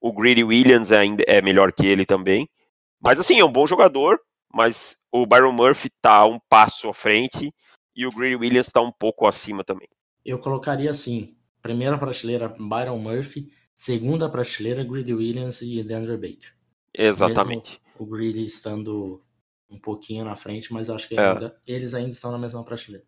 o 0.00 0.12
Greedy 0.12 0.44
Williams 0.44 0.92
ainda 0.92 1.24
é 1.26 1.40
melhor 1.40 1.72
que 1.72 1.86
ele 1.86 2.04
também. 2.04 2.48
Mas 3.00 3.18
assim, 3.18 3.38
é 3.38 3.44
um 3.44 3.52
bom 3.52 3.66
jogador, 3.66 4.20
mas 4.52 4.96
o 5.12 5.24
Byron 5.26 5.52
Murphy 5.52 5.90
tá 6.02 6.24
um 6.26 6.38
passo 6.48 6.88
à 6.88 6.94
frente 6.94 7.52
e 7.94 8.06
o 8.06 8.10
Greedy 8.10 8.36
Williams 8.36 8.68
tá 8.68 8.80
um 8.80 8.92
pouco 8.92 9.26
acima 9.26 9.64
também. 9.64 9.88
Eu 10.24 10.38
colocaria 10.38 10.90
assim: 10.90 11.34
primeira 11.62 11.98
prateleira 11.98 12.48
Byron 12.48 12.98
Murphy, 12.98 13.52
segunda 13.76 14.28
prateleira 14.28 14.84
Greedy 14.84 15.14
Williams 15.14 15.62
e 15.62 15.82
DeAndre 15.82 16.16
Baker. 16.16 16.54
Exatamente. 16.92 17.72
Mesmo 17.72 17.90
o 18.00 18.06
Greedy 18.06 18.42
estando 18.42 19.22
um 19.68 19.78
pouquinho 19.78 20.24
na 20.24 20.34
frente, 20.34 20.72
mas 20.72 20.88
acho 20.88 21.06
que 21.06 21.14
é. 21.14 21.20
ainda, 21.20 21.56
eles 21.66 21.94
ainda 21.94 22.10
estão 22.10 22.32
na 22.32 22.38
mesma 22.38 22.64
prateleira. 22.64 23.04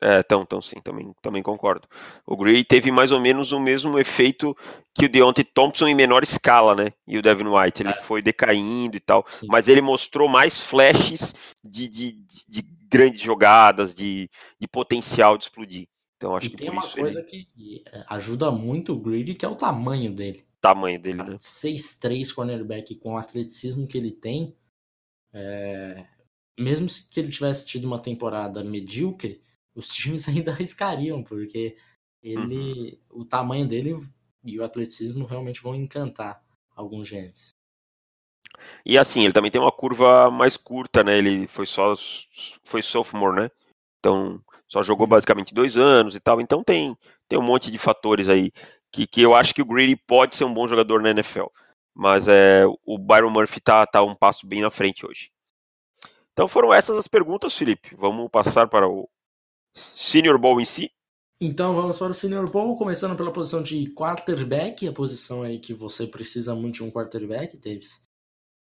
É, 0.00 0.18
então, 0.18 0.42
então 0.42 0.60
sim, 0.60 0.80
também, 0.82 1.14
também 1.22 1.42
concordo. 1.44 1.86
O 2.26 2.36
Gray 2.36 2.64
teve 2.64 2.90
mais 2.90 3.12
ou 3.12 3.20
menos 3.20 3.52
o 3.52 3.60
mesmo 3.60 4.00
efeito 4.00 4.56
que 4.92 5.06
o 5.06 5.08
Deontay 5.08 5.44
Thompson 5.44 5.86
em 5.86 5.94
menor 5.94 6.24
escala, 6.24 6.74
né? 6.74 6.92
E 7.06 7.16
o 7.16 7.22
Devin 7.22 7.46
White, 7.46 7.82
ele 7.82 7.90
é. 7.90 7.94
foi 7.94 8.20
decaindo 8.20 8.96
e 8.96 9.00
tal, 9.00 9.24
sim. 9.28 9.46
mas 9.48 9.68
ele 9.68 9.80
mostrou 9.80 10.28
mais 10.28 10.58
flashes 10.58 11.32
de, 11.62 11.86
de, 11.86 12.12
de 12.48 12.62
grandes 12.88 13.20
jogadas, 13.20 13.94
de, 13.94 14.28
de 14.58 14.66
potencial 14.66 15.38
de 15.38 15.44
explodir. 15.44 15.86
Então 16.22 16.36
acho 16.36 16.46
e 16.46 16.50
que 16.50 16.56
tem 16.56 16.70
uma 16.70 16.88
coisa 16.88 17.18
ele... 17.18 17.48
que 17.52 17.82
é, 17.84 18.04
ajuda 18.08 18.48
muito 18.52 18.92
o 18.92 19.00
Greedy, 19.00 19.34
que 19.34 19.44
é 19.44 19.48
o 19.48 19.56
tamanho 19.56 20.12
dele. 20.12 20.46
Tamanho 20.60 21.00
dele, 21.00 21.20
né? 21.20 21.36
6'3 21.36 22.32
cornerback 22.32 22.94
com 22.94 23.14
o 23.14 23.16
atleticismo 23.16 23.88
que 23.88 23.98
ele 23.98 24.12
tem, 24.12 24.56
é... 25.32 26.06
mesmo 26.56 26.86
que 27.10 27.18
ele 27.18 27.32
tivesse 27.32 27.66
tido 27.66 27.86
uma 27.86 27.98
temporada 27.98 28.62
medíocre, 28.62 29.42
os 29.74 29.88
times 29.92 30.28
ainda 30.28 30.52
arriscariam, 30.52 31.24
porque 31.24 31.76
ele, 32.22 33.00
uhum. 33.10 33.22
o 33.22 33.24
tamanho 33.24 33.66
dele 33.66 33.98
e 34.44 34.60
o 34.60 34.64
atleticismo 34.64 35.26
realmente 35.26 35.60
vão 35.60 35.74
encantar 35.74 36.40
alguns 36.76 37.10
GMs. 37.10 37.56
E 38.86 38.96
assim, 38.96 39.24
ele 39.24 39.32
também 39.32 39.50
tem 39.50 39.60
uma 39.60 39.72
curva 39.72 40.30
mais 40.30 40.56
curta, 40.56 41.02
né? 41.02 41.18
Ele 41.18 41.48
foi 41.48 41.66
só 41.66 41.94
foi 42.62 42.80
sophomore, 42.80 43.42
né? 43.42 43.50
Então, 43.98 44.40
só 44.72 44.82
jogou 44.82 45.04
uhum. 45.04 45.10
basicamente 45.10 45.52
dois 45.52 45.76
anos 45.76 46.16
e 46.16 46.20
tal. 46.20 46.40
Então 46.40 46.64
tem, 46.64 46.96
tem 47.28 47.38
um 47.38 47.42
monte 47.42 47.70
de 47.70 47.76
fatores 47.76 48.26
aí 48.26 48.50
que, 48.90 49.06
que 49.06 49.20
eu 49.20 49.34
acho 49.34 49.54
que 49.54 49.60
o 49.60 49.66
Greedy 49.66 49.96
pode 49.96 50.34
ser 50.34 50.44
um 50.44 50.54
bom 50.54 50.66
jogador 50.66 51.02
na 51.02 51.10
NFL. 51.10 51.44
Mas 51.94 52.26
é, 52.26 52.64
o 52.86 52.96
Byron 52.96 53.28
Murphy 53.28 53.60
tá, 53.60 53.84
tá 53.84 54.02
um 54.02 54.14
passo 54.14 54.46
bem 54.46 54.62
na 54.62 54.70
frente 54.70 55.04
hoje. 55.04 55.30
Então 56.32 56.48
foram 56.48 56.72
essas 56.72 56.96
as 56.96 57.06
perguntas, 57.06 57.52
Felipe. 57.52 57.94
Vamos 57.98 58.30
passar 58.30 58.66
para 58.66 58.88
o 58.88 59.06
Senior 59.74 60.38
Bowl 60.38 60.58
em 60.58 60.64
si. 60.64 60.90
Então 61.38 61.74
vamos 61.74 61.98
para 61.98 62.12
o 62.12 62.14
Senior 62.14 62.50
Bowl, 62.50 62.78
começando 62.78 63.14
pela 63.14 63.30
posição 63.30 63.62
de 63.62 63.92
quarterback, 63.92 64.88
a 64.88 64.92
posição 64.92 65.42
aí 65.42 65.58
que 65.58 65.74
você 65.74 66.06
precisa 66.06 66.54
muito 66.54 66.76
de 66.76 66.82
um 66.82 66.90
quarterback, 66.90 67.58
Davis. 67.58 68.00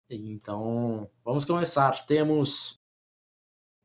Então 0.10 1.10
vamos 1.26 1.44
começar. 1.44 2.06
Temos 2.06 2.80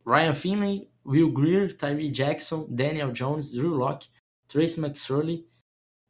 Ryan 0.05 0.35
Finley, 0.35 0.91
Will 1.05 1.31
Greer, 1.31 1.73
Tyree 1.73 2.11
Jackson, 2.11 2.67
Daniel 2.69 3.13
Jones, 3.13 3.51
Drew 3.51 3.75
Locke, 3.75 4.09
Tracy 4.49 4.81
McSorley, 4.81 5.47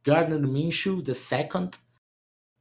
Gardner 0.03 0.39
Minshew 0.39 1.01
II, 1.07 1.69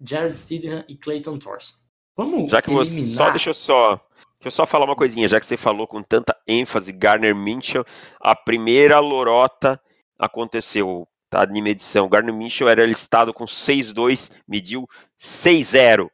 Jared 0.00 0.36
Stidham 0.36 0.84
e 0.88 0.96
Clayton 0.96 1.38
Thorson. 1.38 1.74
Vamos 2.16 2.50
Já 2.50 2.60
que 2.60 2.70
eliminar... 2.70 2.86
você 2.86 3.02
só 3.02 3.30
deixa 3.30 3.50
eu 3.50 3.54
só 3.54 4.00
Deixa 4.42 4.48
eu 4.48 4.50
só 4.50 4.66
falar 4.66 4.86
uma 4.86 4.96
coisinha, 4.96 5.28
já 5.28 5.38
que 5.38 5.46
você 5.46 5.56
falou 5.56 5.86
com 5.86 6.02
tanta 6.02 6.36
ênfase 6.48 6.90
Garner 6.90 7.32
Minshew, 7.32 7.84
a 8.20 8.34
primeira 8.34 8.98
lorota 8.98 9.80
aconteceu, 10.18 11.06
tá? 11.30 11.44
De 11.44 11.62
medição. 11.62 12.08
Garner 12.08 12.34
Minshew 12.34 12.68
era 12.68 12.84
listado 12.84 13.32
com 13.32 13.44
6'2, 13.44 14.32
mediu 14.48 14.88
6'0, 15.20 16.10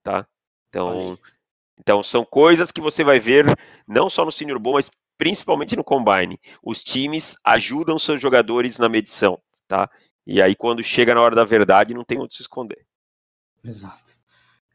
tá? 0.00 0.24
Então, 0.68 1.18
então 1.82 2.02
são 2.02 2.24
coisas 2.24 2.70
que 2.70 2.80
você 2.80 3.02
vai 3.02 3.18
ver 3.18 3.44
não 3.86 4.08
só 4.08 4.24
no 4.24 4.32
Senior 4.32 4.58
Bowl, 4.58 4.74
mas 4.74 4.90
principalmente 5.18 5.76
no 5.76 5.84
Combine. 5.84 6.38
Os 6.62 6.82
times 6.82 7.36
ajudam 7.44 7.98
seus 7.98 8.20
jogadores 8.20 8.78
na 8.78 8.88
medição, 8.88 9.40
tá? 9.66 9.90
E 10.26 10.40
aí 10.40 10.54
quando 10.54 10.82
chega 10.82 11.14
na 11.14 11.20
hora 11.20 11.34
da 11.34 11.44
verdade, 11.44 11.94
não 11.94 12.04
tem 12.04 12.18
onde 12.18 12.36
se 12.36 12.42
esconder. 12.42 12.86
Exato. 13.64 14.12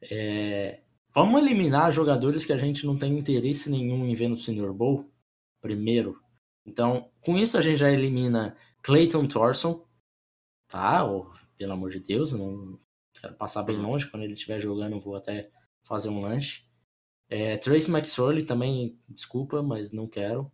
É, 0.02 0.82
Vamos 1.20 1.42
eliminar 1.42 1.92
jogadores 1.92 2.46
que 2.46 2.54
a 2.54 2.60
gente 2.60 2.86
não 2.86 2.96
tem 2.96 3.18
interesse 3.18 3.72
nenhum 3.72 4.06
em 4.06 4.14
ver 4.14 4.28
no 4.28 4.38
Senior 4.38 4.72
Bowl 4.72 5.12
primeiro. 5.60 6.22
Então, 6.64 7.10
com 7.22 7.36
isso 7.36 7.58
a 7.58 7.62
gente 7.64 7.78
já 7.78 7.92
elimina 7.92 8.56
Clayton 8.84 9.26
Thorson, 9.26 9.84
tá? 10.68 11.04
Oh, 11.04 11.34
pelo 11.58 11.74
amor 11.74 11.90
de 11.90 12.02
Deus, 12.02 12.34
não 12.34 12.80
quero 13.20 13.34
passar 13.34 13.64
bem 13.64 13.78
longe. 13.78 14.08
Quando 14.12 14.22
ele 14.22 14.34
estiver 14.34 14.62
jogando, 14.62 15.00
vou 15.00 15.16
até 15.16 15.50
fazer 15.82 16.10
um 16.10 16.22
lanche. 16.22 16.67
É, 17.30 17.58
Trace 17.58 17.92
McSorley 17.92 18.44
também, 18.44 19.00
desculpa, 19.10 19.62
mas 19.62 19.92
não 19.92 20.08
quero. 20.08 20.52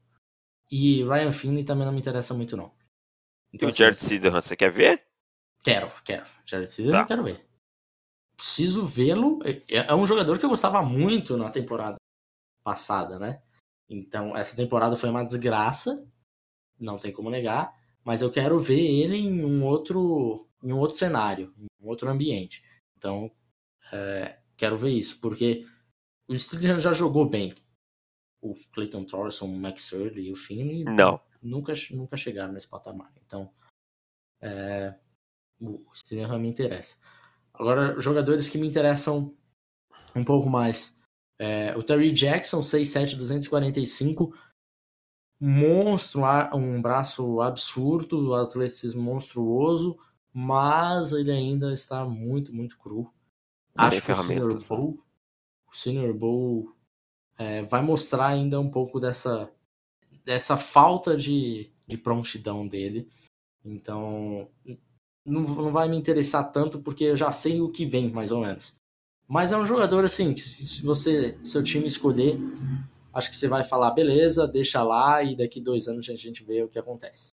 E 0.72 1.04
Ryan 1.04 1.32
Finley 1.32 1.64
também 1.64 1.86
não 1.86 1.94
me 1.94 2.00
interessa 2.00 2.34
muito, 2.34 2.58
não. 2.58 2.72
Então, 3.54 3.68
e 3.68 3.70
o 3.70 3.70
assim, 3.70 3.80
Jared 3.80 3.98
Sidhan, 3.98 4.42
você 4.42 4.56
quer 4.56 4.72
ver? 4.72 5.06
Quero, 5.64 5.92
quero. 6.04 6.26
Jared 6.46 6.72
Sidhan 6.72 6.92
tá. 6.92 7.02
eu 7.02 7.06
quero 7.06 7.24
ver 7.24 7.54
preciso 8.44 8.86
vê-lo. 8.86 9.40
É, 9.44 9.78
é 9.78 9.96
um 9.96 10.06
jogador 10.06 10.38
que 10.38 10.46
eu 10.46 10.50
gostava 10.50 10.82
muito 10.82 11.38
na 11.38 11.50
temporada 11.50 11.96
passada, 12.62 13.18
né? 13.18 13.42
Então, 13.90 14.36
essa 14.36 14.56
temporada 14.56 14.96
foi 14.96 15.10
uma 15.10 15.24
desgraça, 15.24 16.06
não 16.80 16.98
tem 16.98 17.12
como 17.12 17.30
negar, 17.30 17.74
mas 18.04 18.22
eu 18.22 18.30
quero 18.30 18.60
ver 18.60 18.80
ele 18.80 19.18
em 19.18 19.46
um 19.46 19.64
outro, 19.64 20.48
em 20.62 20.74
um 20.74 20.78
outro 20.78 20.98
cenário, 20.98 21.54
em 21.58 21.68
um 21.82 21.88
outro 21.88 22.10
ambiente. 22.10 22.64
Então, 22.98 23.32
é, 23.92 24.40
quero 24.58 24.78
ver 24.78 24.92
isso, 24.92 25.20
porque 25.22 25.66
o 26.28 26.38
Steelers 26.38 26.84
já 26.84 26.94
jogou 26.94 27.30
bem. 27.30 27.54
O 28.42 28.56
Clayton 28.72 29.06
Thorson, 29.06 29.46
o 29.46 29.58
Max 29.58 29.92
Early 29.92 30.28
e 30.28 30.32
o 30.32 30.36
Finley 30.36 30.84
não. 30.84 31.20
nunca, 31.42 31.74
nunca 31.92 32.18
chegaram 32.18 32.54
nesse 32.54 32.68
patamar. 32.68 33.12
Então, 33.26 33.50
é, 34.42 34.96
o 35.60 35.84
Steelers 35.94 36.40
me 36.40 36.50
interessa. 36.50 36.98
Agora, 37.54 38.00
jogadores 38.00 38.50
que 38.50 38.58
me 38.58 38.68
interessam 38.68 39.34
um 40.16 40.24
pouco 40.24 40.50
mais. 40.50 41.00
É, 41.40 41.76
o 41.76 41.84
Terry 41.84 42.12
Jackson, 42.12 42.60
6'7", 42.60 43.16
245. 43.16 44.36
Monstro, 45.40 46.22
um 46.54 46.82
braço 46.82 47.42
absurdo, 47.42 48.34
atleticismo 48.34 49.02
monstruoso, 49.02 49.98
mas 50.32 51.12
ele 51.12 51.32
ainda 51.32 51.74
está 51.74 52.06
muito, 52.06 52.54
muito 52.54 52.78
cru. 52.78 53.14
Acho 53.76 54.02
que 54.02 54.12
o 54.12 54.16
Senior 54.16 54.64
Bowl, 54.68 54.98
o 55.74 55.76
Senior 55.76 56.14
Bowl 56.14 56.72
é, 57.38 57.64
vai 57.64 57.82
mostrar 57.82 58.28
ainda 58.28 58.60
um 58.60 58.70
pouco 58.70 59.00
dessa, 59.00 59.52
dessa 60.24 60.56
falta 60.56 61.18
de, 61.18 61.72
de 61.88 61.98
prontidão 61.98 62.68
dele. 62.68 63.08
Então, 63.66 64.48
não, 65.26 65.42
não 65.42 65.72
vai 65.72 65.90
me 65.90 65.98
interessar 65.98 66.52
tanto 66.52 66.80
porque 66.80 67.06
eu 67.06 67.16
já 67.16 67.32
sei 67.32 67.60
o 67.60 67.72
que 67.72 67.86
vem, 67.86 68.12
mais 68.12 68.32
ou 68.32 68.42
menos. 68.42 68.76
Mas 69.28 69.52
é 69.52 69.58
um 69.58 69.66
jogador 69.66 70.06
assim, 70.06 70.36
se 70.36 70.84
você, 70.84 71.40
seu 71.44 71.64
time 71.64 71.88
escolher, 71.88 72.38
acho 73.12 73.30
que 73.30 73.36
você 73.36 73.48
vai 73.48 73.64
falar, 73.64 73.92
beleza, 73.92 74.48
deixa 74.48 74.84
lá 74.84 75.24
e 75.24 75.36
daqui 75.36 75.60
dois 75.60 75.88
anos 75.88 76.08
a 76.10 76.16
gente 76.16 76.44
vê 76.44 76.62
o 76.62 76.70
que 76.70 76.78
acontece. 76.78 77.30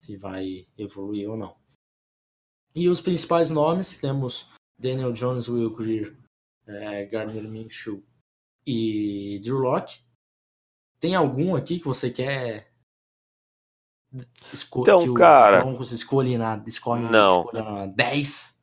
Se 0.00 0.16
vai 0.16 0.66
evoluir 0.78 1.28
ou 1.28 1.36
não. 1.36 1.54
E 2.74 2.88
os 2.88 3.00
principais 3.00 3.50
nomes, 3.50 4.00
temos 4.00 4.48
Daniel 4.78 5.12
Jones, 5.12 5.48
Will 5.48 5.74
Greer, 5.74 6.16
é, 6.68 7.04
Gardner 7.06 7.48
Minshew 7.48 8.04
e 8.66 9.40
Drew 9.42 9.58
Locke. 9.58 10.00
Tem 11.00 11.14
algum 11.14 11.56
aqui 11.56 11.78
que 11.78 11.86
você 11.86 12.10
quer 12.10 12.68
Esco 14.52 14.82
então, 14.82 15.04
o 15.04 15.14
cara. 15.14 15.60
Broncos 15.60 15.92
escolhe 15.92 16.38
na, 16.38 16.62
escolhe, 16.66 17.04
não. 17.04 17.44
Escolhe 17.44 17.62
na 17.62 17.86
10? 17.86 18.58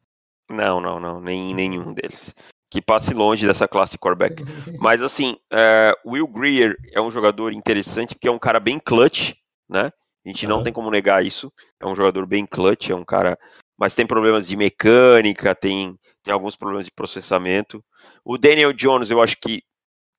Não, 0.50 0.82
não, 0.82 1.00
não. 1.00 1.22
Nem, 1.22 1.54
nenhum 1.54 1.94
deles. 1.94 2.34
Que 2.70 2.82
passe 2.82 3.14
longe 3.14 3.46
dessa 3.46 3.68
classe 3.68 3.98
quarterback. 3.98 4.44
Mas 4.80 5.02
assim, 5.02 5.38
é, 5.52 5.94
Will 6.06 6.28
Greer 6.28 6.76
é 6.92 7.00
um 7.00 7.12
jogador 7.12 7.54
interessante 7.54 8.16
porque 8.16 8.28
é 8.28 8.32
um 8.32 8.40
cara 8.40 8.60
bem 8.60 8.80
clutch, 8.80 9.34
né? 9.70 9.92
A 10.26 10.30
gente 10.30 10.48
não 10.48 10.64
tem 10.64 10.74
como 10.74 10.90
negar 10.90 11.24
isso. 11.24 11.54
É 11.80 11.86
um 11.86 11.96
jogador 11.96 12.26
bem 12.26 12.46
clutch, 12.48 12.90
é 12.90 12.96
um 12.96 13.06
cara. 13.06 13.38
Mas 13.78 13.94
tem 13.94 14.08
problemas 14.08 14.48
de 14.48 14.58
mecânica, 14.58 15.54
tem, 15.54 15.96
tem 16.26 16.34
alguns 16.34 16.56
problemas 16.56 16.86
de 16.86 16.92
processamento. 16.92 17.84
O 18.24 18.38
Daniel 18.38 18.74
Jones, 18.74 19.12
eu 19.12 19.22
acho 19.22 19.38
que 19.38 19.64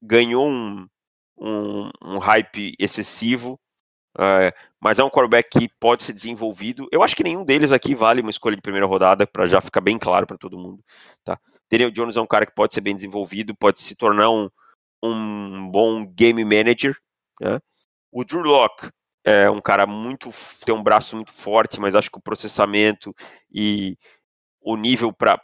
ganhou 0.01 0.49
um, 0.49 0.87
um, 1.39 1.91
um 2.03 2.19
hype 2.19 2.75
excessivo 2.79 3.61
é, 4.19 4.55
mas 4.81 4.99
é 4.99 5.05
um 5.05 5.11
quarterback 5.11 5.51
que 5.51 5.69
pode 5.79 6.03
ser 6.03 6.13
desenvolvido. 6.15 6.89
Eu 6.91 7.03
acho 7.03 7.15
que 7.15 7.23
nenhum 7.23 7.45
deles 7.45 7.71
aqui 7.71 7.95
vale 7.95 8.23
uma 8.23 8.31
escolha 8.31 8.57
de 8.57 8.63
primeira 8.63 8.87
rodada, 8.87 9.27
para 9.27 9.47
já 9.47 9.61
ficar 9.61 9.81
bem 9.81 9.99
claro 9.99 10.27
para 10.27 10.39
todo 10.39 10.59
mundo. 10.59 10.83
Tá? 11.23 11.39
Daniel 11.71 11.91
Jones 11.91 12.17
é 12.17 12.21
um 12.21 12.27
cara 12.27 12.47
que 12.47 12.55
pode 12.55 12.73
ser 12.73 12.81
bem 12.81 12.95
desenvolvido, 12.95 13.55
pode 13.55 13.81
se 13.81 13.95
tornar 13.95 14.31
um, 14.31 14.49
um 15.03 15.71
bom 15.71 16.07
game 16.07 16.45
manager. 16.45 16.97
Né? 17.41 17.61
O 18.11 18.25
Drew 18.25 18.43
Locke 18.43 18.89
é 19.25 19.51
um 19.51 19.61
cara 19.61 19.87
muito. 19.87 20.31
tem 20.65 20.75
um 20.75 20.83
braço 20.83 21.15
muito 21.17 21.33
forte, 21.33 21.79
mas 21.81 21.95
acho 21.95 22.11
que 22.11 22.19
o 22.19 22.23
processamento 22.23 23.15
e 23.53 23.99
o 24.63 24.77
nível 24.77 25.13
para 25.13 25.41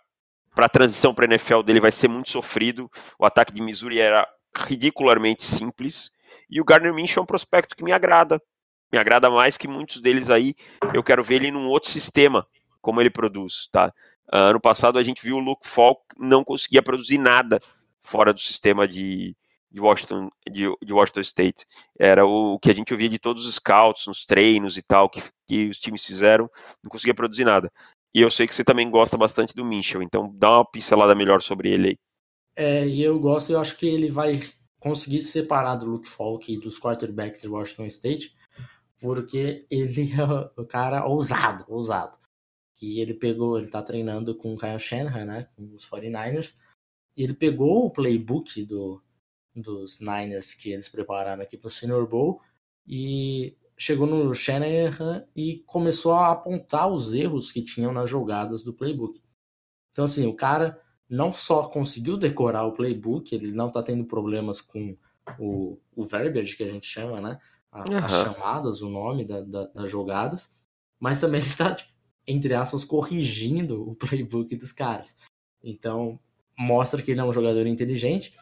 para 0.54 0.66
a 0.66 0.68
transição 0.68 1.14
para 1.14 1.24
a 1.24 1.28
NFL 1.28 1.62
dele 1.62 1.80
vai 1.80 1.92
ser 1.92 2.08
muito 2.08 2.30
sofrido. 2.30 2.90
O 3.18 3.24
ataque 3.24 3.52
de 3.52 3.60
Missouri 3.60 4.00
era 4.00 4.26
ridicularmente 4.56 5.42
simples. 5.42 6.10
E 6.48 6.60
o 6.60 6.64
Gardner 6.64 6.94
Minshew 6.94 7.20
é 7.20 7.22
um 7.22 7.26
prospecto 7.26 7.74
que 7.76 7.84
me 7.84 7.92
agrada 7.92 8.40
me 8.92 8.98
agrada 8.98 9.30
mais 9.30 9.56
que 9.56 9.66
muitos 9.66 10.00
deles 10.00 10.28
aí, 10.28 10.54
eu 10.92 11.02
quero 11.02 11.24
ver 11.24 11.36
ele 11.36 11.50
num 11.50 11.66
outro 11.66 11.90
sistema, 11.90 12.46
como 12.80 13.00
ele 13.00 13.08
produz, 13.08 13.68
tá? 13.72 13.92
Uh, 14.30 14.36
ano 14.36 14.60
passado 14.60 14.98
a 14.98 15.02
gente 15.02 15.22
viu 15.22 15.36
o 15.36 15.40
Luke 15.40 15.66
Falk 15.66 16.02
não 16.18 16.44
conseguia 16.44 16.82
produzir 16.82 17.18
nada 17.18 17.58
fora 18.00 18.32
do 18.32 18.40
sistema 18.40 18.86
de, 18.86 19.34
de 19.70 19.80
Washington, 19.80 20.30
de, 20.50 20.64
de, 20.82 20.92
Washington 20.92 21.20
State. 21.22 21.66
Era 21.98 22.26
o, 22.26 22.54
o, 22.54 22.58
que 22.58 22.70
a 22.70 22.74
gente 22.74 22.92
ouvia 22.92 23.08
de 23.08 23.18
todos 23.18 23.46
os 23.46 23.54
scouts, 23.54 24.06
nos 24.06 24.26
treinos 24.26 24.76
e 24.76 24.82
tal, 24.82 25.08
que, 25.08 25.22
que 25.46 25.68
os 25.70 25.78
times 25.78 26.04
fizeram, 26.04 26.50
não 26.82 26.90
conseguia 26.90 27.14
produzir 27.14 27.44
nada. 27.44 27.72
E 28.14 28.20
eu 28.20 28.30
sei 28.30 28.46
que 28.46 28.54
você 28.54 28.62
também 28.62 28.90
gosta 28.90 29.16
bastante 29.16 29.54
do 29.54 29.64
Mitchell, 29.64 30.02
então 30.02 30.30
dá 30.34 30.58
uma 30.58 30.70
pincelada 30.70 31.14
melhor 31.14 31.40
sobre 31.40 31.70
ele 31.70 31.88
aí. 31.88 31.98
É, 32.54 32.86
e 32.86 33.02
eu 33.02 33.18
gosto, 33.18 33.50
eu 33.50 33.60
acho 33.60 33.76
que 33.76 33.86
ele 33.86 34.10
vai 34.10 34.40
conseguir 34.78 35.22
se 35.22 35.32
separar 35.32 35.76
do 35.76 35.86
Luke 35.86 36.08
Falk 36.08 36.52
e 36.52 36.58
dos 36.58 36.78
quarterbacks 36.78 37.40
de 37.40 37.48
Washington 37.48 37.86
State, 37.86 38.36
porque 39.00 39.66
ele 39.70 40.10
é 40.12 40.60
o 40.60 40.66
cara 40.66 41.06
ousado, 41.06 41.64
ousado. 41.68 42.18
Que 42.76 43.00
ele 43.00 43.14
pegou, 43.14 43.58
ele 43.58 43.68
tá 43.68 43.82
treinando 43.82 44.36
com 44.36 44.54
o 44.54 44.58
Kyle 44.58 44.78
Shanahan, 44.78 45.24
né, 45.24 45.48
com 45.56 45.72
os 45.74 45.88
49ers, 45.88 46.56
e 47.16 47.22
ele 47.22 47.32
pegou 47.32 47.86
o 47.86 47.90
playbook 47.90 48.62
do, 48.64 49.02
dos 49.54 50.00
Niners 50.00 50.54
que 50.54 50.72
eles 50.72 50.88
prepararam 50.88 51.42
aqui 51.42 51.56
para 51.56 51.68
o 51.68 51.70
Senior 51.70 52.06
Bowl 52.06 52.40
e 52.86 53.56
chegou 53.82 54.06
no 54.06 54.32
Shanahan 54.32 55.26
e 55.34 55.64
começou 55.66 56.14
a 56.14 56.30
apontar 56.30 56.88
os 56.88 57.12
erros 57.12 57.50
que 57.50 57.60
tinham 57.60 57.92
nas 57.92 58.08
jogadas 58.08 58.62
do 58.62 58.72
playbook. 58.72 59.20
Então, 59.90 60.04
assim, 60.04 60.24
o 60.24 60.36
cara 60.36 60.80
não 61.08 61.32
só 61.32 61.64
conseguiu 61.64 62.16
decorar 62.16 62.64
o 62.64 62.72
playbook, 62.72 63.34
ele 63.34 63.50
não 63.50 63.66
está 63.66 63.82
tendo 63.82 64.04
problemas 64.04 64.60
com 64.60 64.96
o, 65.36 65.80
o 65.96 66.04
verbiage 66.04 66.56
que 66.56 66.62
a 66.62 66.70
gente 66.70 66.86
chama, 66.86 67.20
né? 67.20 67.40
A, 67.72 67.80
uhum. 67.80 67.98
As 67.98 68.12
chamadas, 68.12 68.82
o 68.82 68.88
nome 68.88 69.24
da, 69.24 69.40
da, 69.40 69.66
das 69.66 69.90
jogadas, 69.90 70.54
mas 71.00 71.20
também 71.20 71.40
ele 71.42 71.50
está, 71.50 71.74
tipo, 71.74 71.90
entre 72.24 72.54
aspas, 72.54 72.84
corrigindo 72.84 73.82
o 73.90 73.96
playbook 73.96 74.54
dos 74.54 74.70
caras. 74.70 75.16
Então, 75.60 76.20
mostra 76.56 77.02
que 77.02 77.10
ele 77.10 77.20
é 77.20 77.24
um 77.24 77.32
jogador 77.32 77.66
inteligente 77.66 78.32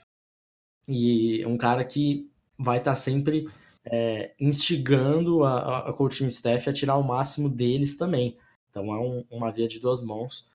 e 0.87 1.42
um 1.46 1.57
cara 1.57 1.83
que 1.83 2.31
vai 2.59 2.76
estar 2.76 2.90
tá 2.90 2.96
sempre 2.96 3.48
é, 3.85 4.35
instigando 4.38 5.45
a, 5.45 5.88
a 5.88 5.93
coaching 5.93 6.27
staff 6.27 6.69
a 6.69 6.73
tirar 6.73 6.97
o 6.97 7.03
máximo 7.03 7.49
deles 7.49 7.97
também. 7.97 8.37
Então 8.69 8.95
é 8.95 8.99
um, 8.99 9.25
uma 9.31 9.51
via 9.51 9.66
de 9.66 9.81
duas 9.81 10.01
mãos. 10.01 10.49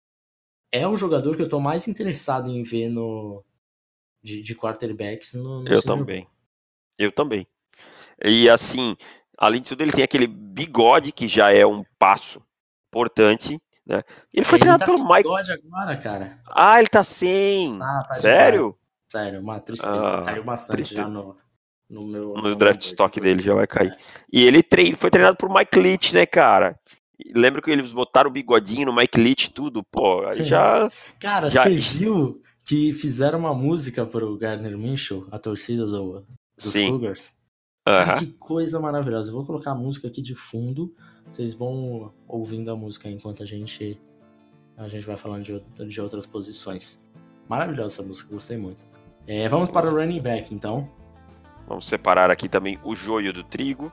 É 0.72 0.88
o 0.88 0.98
jogador 0.98 1.36
que 1.36 1.42
eu 1.42 1.46
estou 1.46 1.60
mais 1.60 1.88
interessado 1.88 2.50
em 2.50 2.64
ver 2.64 2.90
no 2.90 3.44
de, 4.22 4.42
de 4.42 4.56
quarterbacks 4.56 5.34
no, 5.34 5.62
no 5.62 5.70
Eu 5.70 5.82
também. 5.82 6.28
Eu 6.98 7.12
também. 7.12 7.48
E 8.24 8.50
assim, 8.50 8.96
além 9.38 9.62
de 9.62 9.70
tudo, 9.70 9.82
ele 9.82 9.92
tem 9.92 10.04
aquele 10.04 10.28
bigode 10.28 11.12
que 11.12 11.28
já 11.28 11.52
é 11.52 11.66
um 11.66 11.84
passo 12.00 12.42
importante. 12.90 13.62
Né? 13.86 14.02
Ele 14.34 14.46
foi 14.46 14.58
ele 14.58 14.62
treinado 14.62 14.80
tá 14.80 14.86
pelo 14.86 15.04
Mike. 15.04 15.24
bigode 15.24 15.52
agora, 15.52 15.98
cara. 15.98 16.40
Ah, 16.48 16.80
ele 16.80 16.88
tá 16.88 17.04
sem. 17.04 17.78
Ah, 17.82 18.04
tá 18.08 18.16
Sério? 18.16 18.78
Sério, 19.12 19.40
uma 19.40 19.60
tristeza. 19.60 20.20
Ah, 20.20 20.24
Caiu 20.24 20.44
bastante 20.44 20.78
tristeza. 20.78 21.04
já 21.04 21.08
no, 21.08 21.38
no 21.90 22.06
meu. 22.06 22.34
No, 22.34 22.56
draft 22.56 22.82
stock 22.82 23.20
dele 23.20 23.42
já 23.42 23.54
vai 23.54 23.68
cair. 23.68 23.96
E 24.32 24.44
ele 24.44 24.64
trein, 24.64 24.96
foi 24.96 25.10
treinado 25.10 25.38
por 25.38 25.54
Mike 25.54 25.80
Leach, 25.80 26.14
né, 26.14 26.26
cara? 26.26 26.80
Lembra 27.34 27.62
que 27.62 27.72
eles 27.72 27.94
botaram 27.94 28.30
o 28.30 28.34
bigodinho 28.34 28.88
no 28.88 28.96
Mike 28.96 29.20
Leach 29.20 29.52
tudo? 29.52 29.84
Pô, 29.84 30.26
aí 30.26 30.44
já. 30.44 30.90
Cara, 31.20 31.50
já... 31.50 31.64
você 31.64 31.76
viu 31.76 32.42
que 32.66 32.92
fizeram 32.94 33.40
uma 33.40 33.54
música 33.54 34.06
pro 34.06 34.38
Gardner 34.38 34.78
Minshew, 34.78 35.28
a 35.32 35.40
torcida 35.40 35.86
do, 35.86 36.26
dos 36.58 36.74
Sim. 36.74 36.90
Cougars? 36.90 37.34
Uhum. 37.88 38.16
que 38.18 38.26
coisa 38.34 38.80
maravilhosa. 38.80 39.30
Eu 39.30 39.36
vou 39.36 39.46
colocar 39.46 39.72
a 39.72 39.76
música 39.76 40.08
aqui 40.08 40.22
de 40.22 40.34
fundo. 40.34 40.92
Vocês 41.30 41.54
vão 41.54 42.12
ouvindo 42.28 42.72
a 42.72 42.76
música 42.76 43.08
enquanto 43.08 43.44
a 43.44 43.46
gente 43.46 44.00
a 44.78 44.88
gente 44.88 45.06
vai 45.06 45.18
falando 45.18 45.44
de, 45.44 45.60
de 45.88 46.02
outras 46.02 46.26
posições. 46.26 47.02
Maravilhosa 47.48 48.02
essa 48.02 48.04
música, 48.08 48.34
gostei 48.34 48.58
muito. 48.58 48.86
É, 49.28 49.48
vamos 49.48 49.70
para 49.70 49.90
o 49.90 49.96
running 49.96 50.22
back, 50.22 50.54
então. 50.54 50.90
Vamos 51.68 51.88
separar 51.88 52.30
aqui 52.30 52.48
também 52.48 52.80
o 52.84 52.96
joio 52.96 53.34
do 53.34 53.44
trigo. 53.44 53.92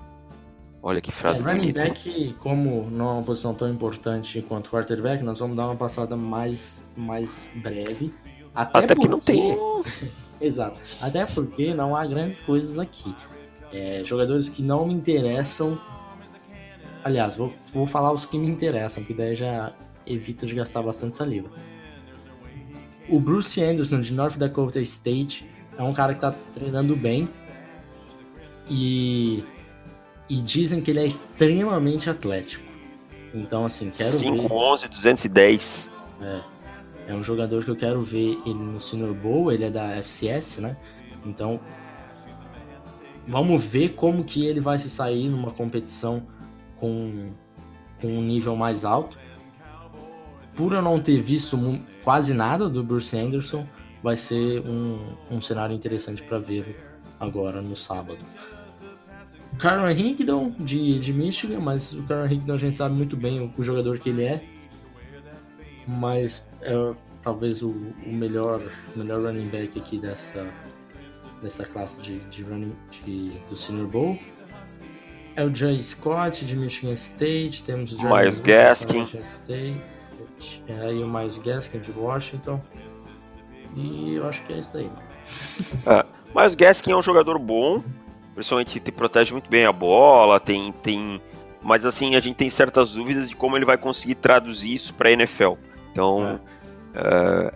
Olha 0.83 1.01
que 1.01 1.13
frase 1.13 1.39
é, 1.39 1.43
Running 1.43 1.73
back, 1.73 2.35
como 2.41 2.91
não 2.91 3.09
é 3.09 3.13
uma 3.13 3.23
posição 3.23 3.55
tão 3.55 3.69
importante 3.69 4.43
quanto 4.43 4.71
quarterback, 4.71 5.23
nós 5.23 5.39
vamos 5.39 5.57
dar 5.57 5.67
uma 5.67 5.77
passada 5.77 6.17
mais, 6.17 6.97
mais 6.99 7.49
breve. 7.55 8.13
Até, 8.53 8.79
Até 8.81 8.95
porque... 8.95 9.09
não 9.09 9.21
tem. 9.21 9.57
Exato. 10.41 10.81
Até 11.01 11.25
porque 11.25 11.73
não 11.73 11.95
há 11.95 12.05
grandes 12.05 12.41
coisas 12.41 12.79
aqui. 12.81 13.15
É, 13.73 14.03
jogadores 14.05 14.49
que 14.49 14.61
não 14.63 14.87
me 14.87 14.93
interessam. 14.93 15.81
Aliás, 17.05 17.37
vou, 17.37 17.53
vou 17.73 17.87
falar 17.87 18.13
os 18.13 18.27
que 18.27 18.37
me 18.37 18.49
interessam, 18.49 19.05
porque 19.05 19.15
daí 19.15 19.37
já 19.37 19.73
evito 20.05 20.47
de 20.47 20.55
gastar 20.55 20.83
bastante 20.83 21.15
saliva. 21.15 21.49
O 23.09 23.21
Bruce 23.21 23.63
Anderson, 23.63 24.01
de 24.01 24.13
North 24.13 24.37
Dakota 24.37 24.81
State, 24.81 25.49
é 25.79 25.83
um 25.83 25.93
cara 25.93 26.13
que 26.13 26.19
está 26.19 26.33
treinando 26.55 26.97
bem. 26.97 27.29
E, 28.69 29.45
e 30.29 30.41
dizem 30.41 30.81
que 30.81 30.91
ele 30.91 31.01
é 31.01 31.07
extremamente 31.07 32.09
atlético. 32.09 32.65
Então, 33.35 33.65
assim, 33.65 33.91
quero 33.91 34.11
5, 34.11 34.43
ver... 34.43 34.53
11, 34.53 34.89
210. 34.89 35.91
É. 36.21 36.41
É 37.09 37.15
um 37.15 37.23
jogador 37.23 37.65
que 37.65 37.71
eu 37.71 37.77
quero 37.77 38.01
ver 38.01 38.39
ele 38.47 38.55
no 38.55 38.81
Senior 38.81 39.13
Bowl, 39.13 39.51
ele 39.51 39.65
é 39.65 39.71
da 39.71 39.97
FCS, 39.97 40.59
né? 40.59 40.77
Então, 41.27 41.61
vamos 43.27 43.65
ver 43.65 43.91
como 43.91 44.25
que 44.25 44.47
ele 44.47 44.61
vai 44.61 44.79
se 44.79 44.89
sair 44.89 45.29
numa 45.29 45.51
competição 45.51 46.27
com, 46.77 47.31
com 48.01 48.07
um 48.07 48.23
nível 48.23 48.55
mais 48.55 48.85
alto. 48.85 49.19
Por 50.55 50.73
eu 50.73 50.83
não 50.83 51.01
ter 51.01 51.21
visto 51.21 51.59
quase 52.05 52.35
nada 52.35 52.69
do 52.69 52.85
Bruce 52.85 53.17
Anderson, 53.17 53.67
vai 54.03 54.17
ser 54.17 54.61
um, 54.61 55.17
um 55.31 55.41
cenário 55.41 55.75
interessante 55.75 56.23
para 56.23 56.39
ver 56.39 56.77
agora 57.19 57.63
no 57.63 57.75
sábado. 57.75 58.19
Karen 59.63 59.93
Higdon, 59.93 60.57
de, 60.59 60.99
de 60.99 61.13
Michigan, 61.13 61.61
mas 61.61 61.93
o 61.93 62.03
Karen 62.03 62.27
Higdon 62.27 62.55
a 62.55 62.59
gente 62.59 62.75
sabe 62.75 62.97
muito 62.97 63.17
bem 63.17 63.41
o, 63.41 63.55
o 63.57 63.63
jogador 63.63 63.97
que 63.97 64.09
ele 64.09 64.25
é. 64.25 64.43
Mas 65.87 66.45
é 66.63 66.73
talvez 67.23 67.63
o, 67.63 67.71
o 67.71 68.13
melhor, 68.13 68.61
melhor 68.97 69.23
running 69.23 69.47
back 69.47 69.79
aqui 69.79 69.99
dessa, 69.99 70.45
dessa 71.41 71.65
classe 71.65 72.01
de, 72.01 72.19
de 72.29 72.43
running 72.43 72.75
de, 73.05 73.31
do 73.49 73.55
Senior 73.55 73.87
Bowl. 73.87 74.19
É 75.37 75.45
o 75.45 75.55
Jay 75.55 75.81
Scott 75.81 76.45
de 76.45 76.57
Michigan 76.57 76.95
State, 76.95 77.63
temos 77.63 77.93
o 77.93 78.03
Miles 78.03 78.41
Gaskin. 78.41 79.05
State, 79.23 79.81
é, 80.67 80.93
e 80.93 81.05
o 81.05 81.09
Miles 81.09 81.39
Gaskin 81.39 81.79
de 81.79 81.93
Washington. 81.93 82.61
E 83.77 84.15
eu 84.17 84.29
acho 84.29 84.43
que 84.43 84.55
é 84.55 84.59
isso 84.59 84.77
aí. 84.77 84.91
É, 85.87 86.05
mas 86.35 86.57
Gaskin 86.57 86.91
é 86.91 86.97
um 86.97 87.03
jogador 87.03 87.39
bom, 87.39 87.81
principalmente 88.35 88.81
te 88.81 88.93
protege 88.93 89.33
muito 89.33 89.51
bem 89.51 89.65
a 89.65 89.73
bola, 89.73 90.41
tem, 90.41 90.73
tem, 90.73 91.21
mas 91.63 91.85
assim 91.85 92.17
a 92.17 92.21
gente 92.21 92.37
tem 92.37 92.51
certas 92.51 92.95
dúvidas 92.95 93.29
de 93.29 93.37
como 93.37 93.57
ele 93.57 93.65
vai 93.65 93.79
conseguir 93.79 94.17
traduzir 94.17 94.75
isso 94.75 94.95
para 94.95 95.11
NFL. 95.11 95.55
Então, 95.91 96.41
é. 96.49 96.53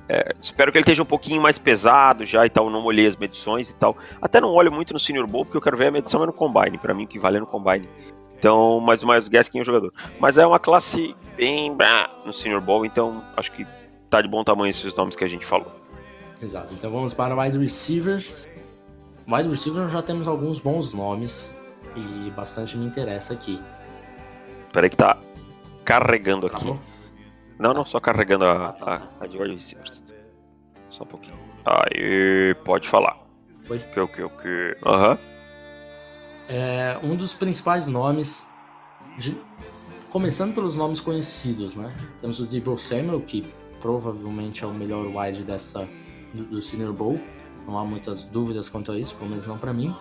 É, 0.09 0.35
espero 0.41 0.73
que 0.73 0.79
ele 0.79 0.83
esteja 0.83 1.03
um 1.03 1.07
pouquinho 1.07 1.41
mais 1.43 1.59
pesado 1.59 2.25
já 2.25 2.47
e 2.47 2.51
tal. 2.51 2.71
Não 2.71 2.85
olhei 2.85 3.07
as 3.07 3.17
medições 3.17 3.71
e 3.71 3.75
tal. 3.75 3.97
Até 4.21 4.41
não 4.41 4.53
olho 4.53 4.73
muito 4.73 4.93
no 4.93 4.99
Senior 4.99 5.27
Bowl 5.27 5.45
porque 5.45 5.57
eu 5.57 5.61
quero 5.61 5.77
ver 5.77 5.89
a 5.89 5.91
medição 5.91 6.23
é 6.23 6.27
no 6.27 6.33
Combine. 6.33 6.79
Para 6.79 6.95
mim, 6.95 7.05
o 7.05 7.07
que 7.07 7.19
vale 7.19 7.37
é 7.37 7.41
no 7.41 7.47
Combine. 7.47 7.89
Então, 8.39 8.81
mais 8.81 9.03
mais 9.03 9.29
Gaskin 9.29 9.59
é 9.59 9.62
o 9.62 9.65
jogador. 9.65 9.93
Mas 10.19 10.39
é 10.39 10.47
uma 10.47 10.59
classe 10.59 11.15
bem 11.37 11.77
no 12.25 12.33
Senior 12.33 12.61
Bowl, 12.61 12.85
então 12.85 13.23
acho 13.37 13.51
que 13.53 13.67
tá 14.11 14.21
de 14.21 14.29
bom 14.29 14.45
tamanho 14.45 14.71
esses 14.71 14.95
nomes 14.95 15.17
que 15.17 15.25
a 15.25 15.29
gente 15.29 15.45
falou. 15.45 15.73
Exato. 16.41 16.73
Então 16.75 16.91
vamos 16.91 17.15
para 17.15 17.35
wide 17.35 17.59
receivers. 17.59 18.47
Wide 19.29 19.49
receiver 19.49 19.89
já 19.89 20.03
temos 20.03 20.29
alguns 20.29 20.61
bons 20.61 20.93
nomes 20.95 21.55
e 21.97 22.31
bastante 22.31 22.77
me 22.77 22.87
interessa 22.87 23.33
aqui. 23.33 23.61
Peraí 24.73 24.89
que 24.89 24.97
tá 24.97 25.19
carregando 25.85 26.47
aqui. 26.47 26.67
Não, 27.59 27.73
não, 27.73 27.85
só 27.85 27.99
carregando 27.99 28.45
a, 28.45 28.69
ah, 28.69 28.73
tá. 28.73 29.09
a, 29.21 29.25
a 29.25 29.27
de 29.27 29.39
wide 29.39 29.55
receivers. 29.55 30.05
Só 30.91 31.05
um 31.05 31.07
pouquinho. 31.07 31.37
Aí, 31.65 32.55
pode 32.65 32.89
falar. 32.89 33.19
Foi? 33.65 33.79
Que, 33.79 33.99
o 33.99 34.07
que, 34.07 34.23
o 34.23 34.31
que? 34.31 34.77
Aham. 34.85 35.12
Uhum. 35.12 35.19
É, 36.49 36.99
um 37.03 37.17
dos 37.17 37.35
principais 37.35 37.89
nomes, 37.89 38.47
de... 39.19 39.37
começando 40.12 40.55
pelos 40.55 40.77
nomes 40.77 41.01
conhecidos, 41.01 41.75
né? 41.75 41.93
Temos 42.21 42.39
o 42.39 42.47
Debo 42.47 42.79
Samuel, 42.79 43.21
que 43.23 43.53
provavelmente 43.81 44.62
é 44.62 44.67
o 44.67 44.73
melhor 44.73 45.07
wide 45.07 45.43
dessa 45.43 45.89
do, 46.33 46.45
do 46.45 46.62
Senior 46.62 46.93
Bowl. 46.93 47.21
Não 47.66 47.79
há 47.79 47.85
muitas 47.85 48.24
dúvidas 48.24 48.68
quanto 48.68 48.92
a 48.92 48.98
isso, 48.98 49.14
pelo 49.16 49.31
menos 49.31 49.46
não 49.46 49.59
para 49.59 49.72
mim. 49.72 49.94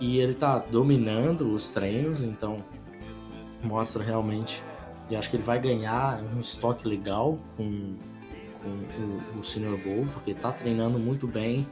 E 0.00 0.18
ele 0.18 0.34
tá 0.34 0.58
dominando 0.58 1.52
os 1.54 1.70
treinos, 1.70 2.22
então 2.22 2.64
mostra 3.62 4.02
realmente. 4.02 4.62
E 5.08 5.16
acho 5.16 5.28
que 5.28 5.36
ele 5.36 5.42
vai 5.42 5.60
ganhar 5.60 6.22
um 6.34 6.40
estoque 6.40 6.88
legal 6.88 7.38
com, 7.56 7.96
com 8.62 8.68
o, 9.36 9.40
o 9.40 9.44
Senior 9.44 9.78
Bowl, 9.78 10.06
porque 10.12 10.34
tá 10.34 10.50
treinando 10.52 10.98
muito 10.98 11.26
bem. 11.26 11.66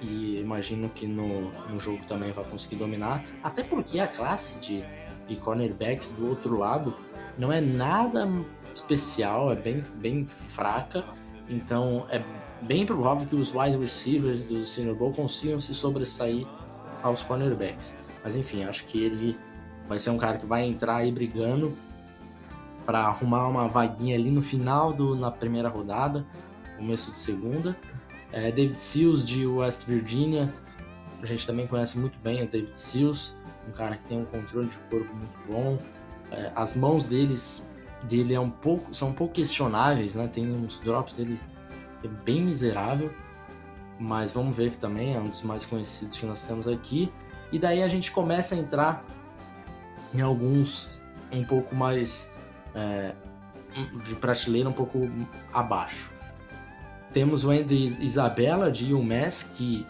E 0.00 0.40
imagino 0.40 0.88
que 0.88 1.06
no, 1.06 1.50
no 1.68 1.78
jogo 1.78 2.04
também 2.06 2.30
vai 2.30 2.44
conseguir 2.44 2.76
dominar. 2.76 3.24
Até 3.42 3.62
porque 3.62 4.00
a 4.00 4.08
classe 4.08 4.58
de, 4.58 4.84
de 5.28 5.36
cornerbacks 5.36 6.08
do 6.10 6.28
outro 6.28 6.58
lado 6.58 6.96
não 7.36 7.52
é 7.52 7.60
nada 7.60 8.26
especial, 8.74 9.52
é 9.52 9.56
bem, 9.56 9.82
bem 9.96 10.26
fraca. 10.26 11.04
Então 11.48 12.06
é 12.08 12.22
bem 12.62 12.84
provável 12.86 13.26
que 13.26 13.36
os 13.36 13.54
wide 13.54 13.76
receivers 13.76 14.44
do 14.44 14.62
Senior 14.64 14.94
Bowl 14.96 15.12
consigam 15.12 15.58
se 15.60 15.74
sobressair 15.74 16.46
aos 17.02 17.22
cornerbacks. 17.22 17.94
Mas 18.22 18.36
enfim, 18.36 18.64
acho 18.64 18.84
que 18.86 19.02
ele 19.02 19.36
vai 19.86 19.98
ser 19.98 20.10
um 20.10 20.18
cara 20.18 20.38
que 20.38 20.46
vai 20.46 20.64
entrar 20.64 20.96
aí 20.96 21.10
brigando 21.10 21.76
para 22.84 23.00
arrumar 23.00 23.46
uma 23.48 23.68
vaguinha 23.68 24.16
ali 24.16 24.30
no 24.30 24.42
final 24.42 24.92
do 24.92 25.14
na 25.14 25.30
primeira 25.30 25.68
rodada, 25.68 26.26
começo 26.76 27.12
de 27.12 27.18
segunda. 27.18 27.76
É, 28.32 28.50
David 28.50 28.78
Seals 28.78 29.24
de 29.24 29.46
West 29.46 29.86
Virginia, 29.86 30.52
a 31.22 31.26
gente 31.26 31.46
também 31.46 31.66
conhece 31.66 31.98
muito 31.98 32.18
bem 32.20 32.42
o 32.42 32.48
David 32.48 32.78
Seals, 32.78 33.34
um 33.68 33.72
cara 33.72 33.96
que 33.96 34.04
tem 34.04 34.18
um 34.18 34.24
controle 34.24 34.68
de 34.68 34.78
corpo 34.90 35.12
muito 35.14 35.38
bom. 35.48 35.78
É, 36.30 36.52
as 36.54 36.74
mãos 36.74 37.06
deles 37.06 37.66
dele 38.04 38.34
é 38.34 38.40
um 38.40 38.50
pouco, 38.50 38.94
são 38.94 39.08
um 39.08 39.12
pouco 39.12 39.34
questionáveis, 39.34 40.14
né? 40.14 40.26
Tem 40.28 40.48
uns 40.48 40.78
drops 40.78 41.16
dele 41.16 41.38
é 42.02 42.08
bem 42.08 42.42
miserável. 42.42 43.12
mas 43.98 44.30
vamos 44.30 44.56
ver 44.56 44.70
que 44.70 44.78
também 44.78 45.14
é 45.14 45.18
um 45.18 45.28
dos 45.28 45.42
mais 45.42 45.66
conhecidos 45.66 46.18
que 46.18 46.24
nós 46.24 46.46
temos 46.46 46.66
aqui. 46.66 47.12
E 47.52 47.58
daí 47.58 47.82
a 47.82 47.88
gente 47.88 48.10
começa 48.10 48.54
a 48.54 48.58
entrar 48.58 49.04
em 50.14 50.20
alguns 50.20 51.02
um 51.32 51.44
pouco 51.44 51.74
mais 51.74 52.32
é, 52.74 53.14
de 54.04 54.14
prateleira 54.16 54.68
um 54.68 54.72
pouco 54.72 55.08
abaixo. 55.52 56.10
Temos 57.12 57.44
o 57.44 57.50
Andy 57.50 58.04
Isabella 58.04 58.70
de 58.70 58.94
UMass 58.94 59.50
que 59.56 59.84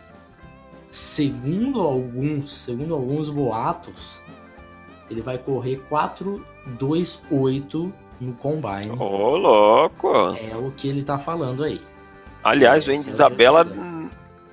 segundo 0.91 1.83
alguns, 1.83 2.51
segundo 2.51 2.95
alguns 2.95 3.29
boatos, 3.29 4.23
ele 5.09 5.23
vai 5.23 5.39
correr 5.39 5.77
428 5.89 7.95
no 8.21 8.33
combine. 8.35 8.91
Ô, 8.91 8.97
oh, 8.99 9.37
louco! 9.37 10.09
É 10.37 10.57
o 10.57 10.73
que 10.73 10.89
ele 10.89 11.03
tá 11.03 11.19
falando 11.19 11.65
aí. 11.65 11.81
Aliás, 12.43 12.89
o 12.89 12.91
Andy 12.91 13.09
Isabella 13.09 13.65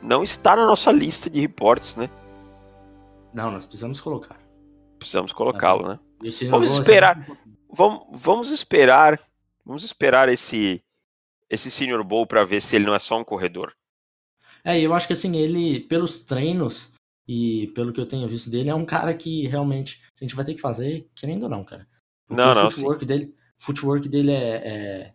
não 0.01 0.23
está 0.23 0.55
na 0.55 0.65
nossa 0.65 0.91
lista 0.91 1.29
de 1.29 1.39
reportes, 1.39 1.95
né? 1.95 2.09
Não, 3.33 3.51
nós 3.51 3.65
precisamos 3.65 4.01
colocar. 4.01 4.37
Precisamos 4.97 5.31
colocá-lo, 5.31 5.83
tá 5.83 5.89
né? 5.89 5.99
Vamos 6.49 6.71
esperar. 6.71 7.27
Vamos, 7.69 8.05
vamos 8.11 8.51
esperar. 8.51 9.19
Vamos 9.65 9.83
esperar 9.83 10.29
esse 10.29 10.81
esse 11.49 11.71
Senior 11.71 12.03
Bowl 12.03 12.27
para 12.27 12.43
ver 12.43 12.61
se 12.61 12.75
ele 12.75 12.85
não 12.85 12.95
é 12.95 12.99
só 12.99 13.17
um 13.17 13.23
corredor. 13.23 13.73
É, 14.63 14.79
eu 14.79 14.93
acho 14.93 15.07
que 15.07 15.13
assim, 15.13 15.37
ele, 15.37 15.79
pelos 15.81 16.19
treinos 16.19 16.91
e 17.27 17.67
pelo 17.67 17.93
que 17.93 18.01
eu 18.01 18.05
tenho 18.05 18.27
visto 18.27 18.49
dele, 18.49 18.69
é 18.69 18.75
um 18.75 18.85
cara 18.85 19.13
que 19.13 19.47
realmente 19.47 20.01
a 20.19 20.23
gente 20.23 20.35
vai 20.35 20.43
ter 20.43 20.53
que 20.53 20.61
fazer, 20.61 21.09
querendo 21.15 21.43
ou 21.43 21.49
não, 21.49 21.63
cara. 21.63 21.87
Porque 22.27 22.41
não, 22.41 22.53
não. 22.53 22.67
O 22.67 22.71
footwork 22.71 22.99
sim. 23.01 23.05
dele, 23.05 23.35
footwork 23.57 24.09
dele 24.09 24.31
é, 24.31 24.55
é, 24.55 25.13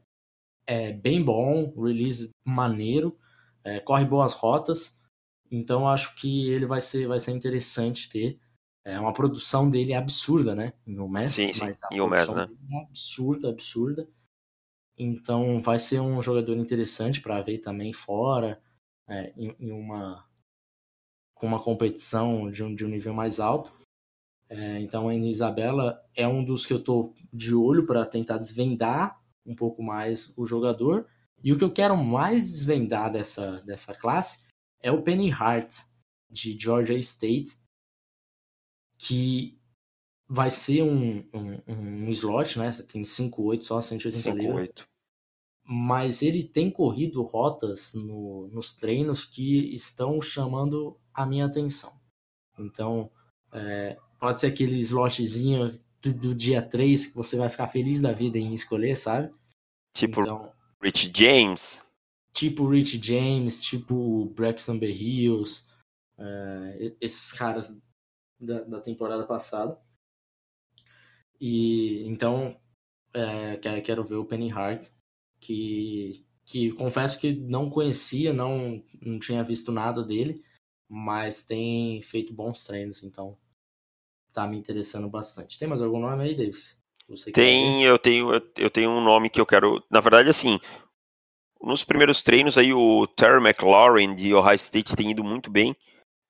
é, 0.66 0.92
bem 0.92 1.22
bom, 1.22 1.72
release 1.76 2.30
maneiro, 2.44 3.18
é, 3.64 3.80
corre 3.80 4.04
boas 4.04 4.32
rotas. 4.32 4.98
Então 5.50 5.86
acho 5.86 6.14
que 6.16 6.48
ele 6.48 6.66
vai 6.66 6.80
ser, 6.80 7.06
vai 7.06 7.20
ser 7.20 7.32
interessante 7.32 8.08
ter. 8.08 8.40
É 8.84 8.98
uma 8.98 9.12
produção 9.12 9.70
dele 9.70 9.94
absurda, 9.94 10.54
né? 10.54 10.72
Em 10.86 10.98
o 10.98 11.08
Messi, 11.08 11.46
sim, 11.46 11.54
sim. 11.54 11.60
mas 11.60 11.82
a 11.84 11.88
em 11.92 11.98
produção 11.98 12.34
né? 12.34 12.48
é 12.72 12.82
absurda, 12.82 13.48
absurda. 13.48 14.08
Então 14.98 15.60
vai 15.60 15.78
ser 15.78 16.00
um 16.00 16.20
jogador 16.20 16.56
interessante 16.56 17.20
para 17.20 17.40
ver 17.42 17.58
também 17.58 17.92
fora, 17.92 18.60
é, 19.08 19.32
em, 19.36 19.54
em, 19.58 19.72
uma 19.72 20.26
com 21.34 21.46
uma 21.46 21.62
competição 21.62 22.50
de 22.50 22.62
um, 22.62 22.74
de 22.74 22.84
um 22.84 22.88
nível 22.88 23.12
mais 23.14 23.40
alto. 23.40 23.72
É, 24.48 24.80
então 24.80 25.08
a 25.08 25.14
Isabela 25.14 26.04
é 26.14 26.26
um 26.26 26.44
dos 26.44 26.66
que 26.66 26.72
eu 26.72 26.82
tô 26.82 27.14
de 27.32 27.54
olho 27.54 27.86
para 27.86 28.04
tentar 28.04 28.38
desvendar 28.38 29.21
um 29.44 29.54
pouco 29.54 29.82
mais 29.82 30.32
o 30.36 30.46
jogador. 30.46 31.06
E 31.42 31.52
o 31.52 31.58
que 31.58 31.64
eu 31.64 31.72
quero 31.72 31.96
mais 31.96 32.44
desvendar 32.44 33.10
dessa, 33.10 33.60
dessa 33.62 33.94
classe 33.94 34.40
é 34.80 34.90
o 34.90 35.02
Penny 35.02 35.30
Hart, 35.30 35.84
de 36.30 36.58
Georgia 36.58 36.96
State, 36.98 37.58
que 38.96 39.58
vai 40.28 40.50
ser 40.50 40.82
um, 40.82 41.18
um, 41.34 41.60
um 41.66 42.08
slot, 42.08 42.58
né? 42.58 42.72
Você 42.72 42.82
tem 42.82 43.02
5,8 43.02 43.62
só, 43.62 43.80
180 43.80 44.22
5, 44.22 44.36
libras. 44.36 44.68
8. 44.68 44.88
Mas 45.64 46.22
ele 46.22 46.42
tem 46.42 46.70
corrido 46.70 47.22
rotas 47.22 47.92
no, 47.94 48.48
nos 48.48 48.72
treinos 48.72 49.24
que 49.24 49.74
estão 49.74 50.20
chamando 50.20 50.98
a 51.12 51.26
minha 51.26 51.46
atenção. 51.46 51.92
Então, 52.58 53.10
é, 53.52 53.98
pode 54.18 54.40
ser 54.40 54.46
aquele 54.46 54.78
slotzinho 54.80 55.78
do, 56.02 56.12
do, 56.12 56.34
dia 56.34 56.60
3 56.60 57.06
que 57.06 57.16
você 57.16 57.36
vai 57.36 57.48
ficar 57.48 57.68
feliz 57.68 58.00
da 58.00 58.12
vida 58.12 58.38
em 58.38 58.52
escolher, 58.52 58.96
sabe? 58.96 59.32
Tipo 59.94 60.20
então, 60.20 60.52
Rich 60.82 61.12
James. 61.14 61.80
Tipo 62.32 62.68
Rich 62.68 63.00
James, 63.02 63.62
tipo 63.62 64.26
Braxton 64.34 64.78
Berrios, 64.78 65.66
é, 66.18 66.94
esses 67.00 67.32
caras 67.32 67.78
da, 68.40 68.62
da 68.62 68.80
temporada 68.80 69.24
passada. 69.24 69.78
E 71.40 72.04
então 72.08 72.58
é, 73.14 73.56
quero 73.80 74.04
ver 74.04 74.16
o 74.16 74.24
Penny 74.24 74.50
Hart, 74.50 74.88
que, 75.38 76.24
que 76.44 76.72
confesso 76.72 77.18
que 77.18 77.32
não 77.32 77.68
conhecia, 77.68 78.32
não, 78.32 78.82
não 79.00 79.18
tinha 79.18 79.44
visto 79.44 79.70
nada 79.70 80.02
dele, 80.02 80.42
mas 80.88 81.44
tem 81.44 82.02
feito 82.02 82.32
bons 82.32 82.64
treinos, 82.64 83.02
então 83.02 83.38
tá 84.32 84.46
me 84.46 84.56
interessando 84.56 85.08
bastante. 85.08 85.58
Tem 85.58 85.68
mais 85.68 85.82
algum 85.82 86.00
nome 86.00 86.24
aí, 86.24 86.34
Davis? 86.34 86.80
Tem, 87.32 87.84
eu 87.84 87.98
tenho, 87.98 88.28
eu 88.56 88.70
tenho 88.70 88.90
um 88.90 89.02
nome 89.02 89.28
que 89.28 89.40
eu 89.40 89.46
quero. 89.46 89.82
Na 89.90 90.00
verdade, 90.00 90.30
assim, 90.30 90.58
nos 91.60 91.84
primeiros 91.84 92.22
treinos 92.22 92.56
aí 92.56 92.72
o 92.72 93.06
Terry 93.06 93.38
McLaurin 93.38 94.14
de 94.14 94.34
Ohio 94.34 94.56
State 94.56 94.96
tem 94.96 95.10
ido 95.10 95.22
muito 95.22 95.50
bem 95.50 95.76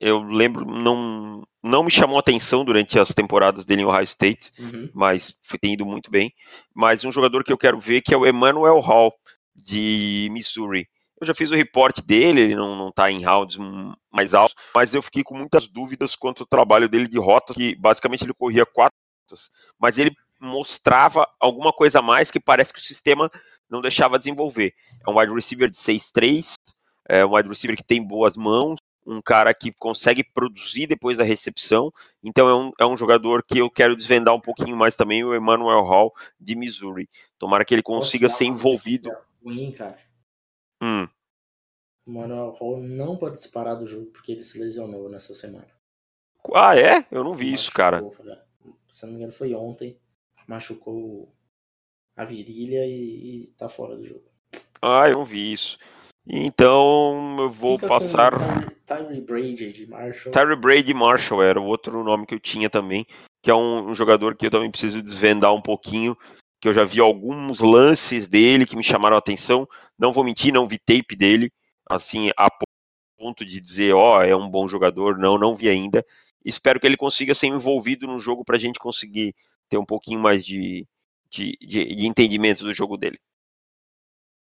eu 0.02 0.20
lembro, 0.20 0.64
não, 0.64 1.46
não 1.62 1.84
me 1.84 1.90
chamou 1.90 2.18
atenção 2.18 2.64
durante 2.64 2.98
as 2.98 3.10
temporadas 3.10 3.64
dele 3.64 3.82
em 3.82 3.84
Ohio 3.84 4.02
State, 4.02 4.50
uhum. 4.58 4.90
mas 4.92 5.38
foi, 5.44 5.60
tem 5.60 5.74
ido 5.74 5.86
muito 5.86 6.10
bem. 6.10 6.34
Mas 6.74 7.04
um 7.04 7.12
jogador 7.12 7.44
que 7.44 7.52
eu 7.52 7.56
quero 7.56 7.78
ver 7.78 8.00
que 8.00 8.12
é 8.12 8.16
o 8.16 8.26
Emmanuel 8.26 8.80
Hall, 8.80 9.14
de 9.54 10.28
Missouri. 10.32 10.88
Eu 11.22 11.26
já 11.26 11.34
fiz 11.34 11.52
o 11.52 11.54
reporte 11.54 12.02
dele, 12.02 12.40
ele 12.40 12.56
não, 12.56 12.74
não 12.74 12.90
tá 12.90 13.08
em 13.08 13.24
rounds 13.24 13.56
mais 14.10 14.34
altos, 14.34 14.56
mas 14.74 14.92
eu 14.92 15.00
fiquei 15.00 15.22
com 15.22 15.38
muitas 15.38 15.68
dúvidas 15.68 16.16
quanto 16.16 16.42
ao 16.42 16.46
trabalho 16.48 16.88
dele 16.88 17.06
de 17.06 17.16
rota, 17.16 17.54
que 17.54 17.76
basicamente 17.76 18.24
ele 18.24 18.34
corria 18.34 18.66
quatro 18.66 18.98
rotas, 19.22 19.48
mas 19.78 19.98
ele 19.98 20.16
mostrava 20.40 21.24
alguma 21.38 21.72
coisa 21.72 22.00
a 22.00 22.02
mais 22.02 22.28
que 22.28 22.40
parece 22.40 22.72
que 22.72 22.80
o 22.80 22.82
sistema 22.82 23.30
não 23.70 23.80
deixava 23.80 24.18
desenvolver. 24.18 24.74
É 25.06 25.08
um 25.08 25.16
wide 25.16 25.32
receiver 25.32 25.70
de 25.70 25.76
6'3", 25.76 26.54
é 27.08 27.24
um 27.24 27.36
wide 27.36 27.48
receiver 27.48 27.76
que 27.76 27.84
tem 27.84 28.02
boas 28.04 28.36
mãos, 28.36 28.78
um 29.06 29.22
cara 29.22 29.54
que 29.54 29.70
consegue 29.70 30.24
produzir 30.24 30.88
depois 30.88 31.16
da 31.16 31.22
recepção. 31.22 31.92
Então 32.20 32.48
é 32.48 32.54
um, 32.56 32.72
é 32.80 32.84
um 32.84 32.96
jogador 32.96 33.44
que 33.44 33.58
eu 33.58 33.70
quero 33.70 33.94
desvendar 33.94 34.34
um 34.34 34.40
pouquinho 34.40 34.76
mais 34.76 34.96
também, 34.96 35.22
o 35.22 35.36
Emmanuel 35.36 35.84
Hall 35.84 36.12
de 36.40 36.56
Missouri. 36.56 37.08
Tomara 37.38 37.64
que 37.64 37.72
ele 37.72 37.82
consiga 37.84 38.28
ser 38.28 38.46
envolvido. 38.46 39.08
Ruim, 39.40 39.70
cara. 39.70 40.01
Hum. 40.82 41.08
O 42.06 42.10
Emmanuel 42.10 42.50
Hall 42.58 42.80
não 42.80 43.16
pode 43.16 43.36
disparar 43.36 43.76
do 43.76 43.86
jogo 43.86 44.06
porque 44.06 44.32
ele 44.32 44.42
se 44.42 44.58
lesionou 44.58 45.08
nessa 45.08 45.32
semana. 45.34 45.68
Ah, 46.52 46.76
é? 46.76 47.06
Eu 47.10 47.22
não 47.22 47.34
vi 47.34 47.52
Machucou, 47.52 47.54
isso, 47.54 47.72
cara. 47.72 48.02
Se 48.88 49.04
não 49.04 49.12
me 49.12 49.18
engano, 49.18 49.32
foi 49.32 49.54
ontem. 49.54 49.96
Machucou 50.48 51.32
a 52.16 52.24
virilha 52.24 52.84
e, 52.84 53.44
e 53.44 53.46
tá 53.56 53.68
fora 53.68 53.96
do 53.96 54.02
jogo. 54.02 54.24
Ah, 54.80 55.08
eu 55.08 55.18
não 55.18 55.24
vi 55.24 55.52
isso. 55.52 55.78
Então 56.26 57.36
eu 57.38 57.50
vou 57.50 57.78
Fica 57.78 57.88
passar. 57.88 58.32
Tyree 58.84 59.20
Brady 59.20 59.72
de 59.72 59.86
Marshall. 59.86 60.32
Tyree 60.32 60.56
Brady 60.56 60.94
Marshall 60.94 61.42
era 61.42 61.60
o 61.60 61.64
outro 61.64 62.02
nome 62.04 62.26
que 62.26 62.34
eu 62.34 62.40
tinha 62.40 62.68
também, 62.68 63.06
que 63.42 63.50
é 63.50 63.54
um, 63.54 63.90
um, 63.90 63.94
jogador 63.94 64.36
que 64.36 64.46
eu 64.46 64.50
também 64.50 64.70
preciso 64.70 65.02
desvendar 65.02 65.52
um 65.54 65.62
pouquinho, 65.62 66.16
que 66.62 66.68
eu 66.68 66.72
já 66.72 66.84
vi 66.84 67.00
alguns 67.00 67.58
lances 67.58 68.28
dele 68.28 68.64
que 68.64 68.76
me 68.76 68.84
chamaram 68.84 69.16
a 69.16 69.18
atenção. 69.18 69.68
Não 69.98 70.12
vou 70.12 70.22
mentir, 70.22 70.52
não 70.52 70.68
vi 70.68 70.78
tape 70.78 71.16
dele, 71.16 71.52
assim, 71.90 72.30
a 72.36 72.48
ponto 73.18 73.44
de 73.44 73.60
dizer, 73.60 73.92
ó, 73.94 74.18
oh, 74.18 74.22
é 74.22 74.36
um 74.36 74.48
bom 74.48 74.68
jogador. 74.68 75.18
Não, 75.18 75.36
não 75.36 75.56
vi 75.56 75.68
ainda. 75.68 76.06
Espero 76.44 76.78
que 76.78 76.86
ele 76.86 76.96
consiga 76.96 77.34
ser 77.34 77.48
envolvido 77.48 78.06
no 78.06 78.16
jogo 78.16 78.44
para 78.44 78.56
a 78.56 78.60
gente 78.60 78.78
conseguir 78.78 79.34
ter 79.68 79.76
um 79.76 79.84
pouquinho 79.84 80.20
mais 80.20 80.46
de, 80.46 80.86
de, 81.28 81.58
de, 81.60 81.96
de 81.96 82.06
entendimento 82.06 82.62
do 82.62 82.72
jogo 82.72 82.96
dele. 82.96 83.18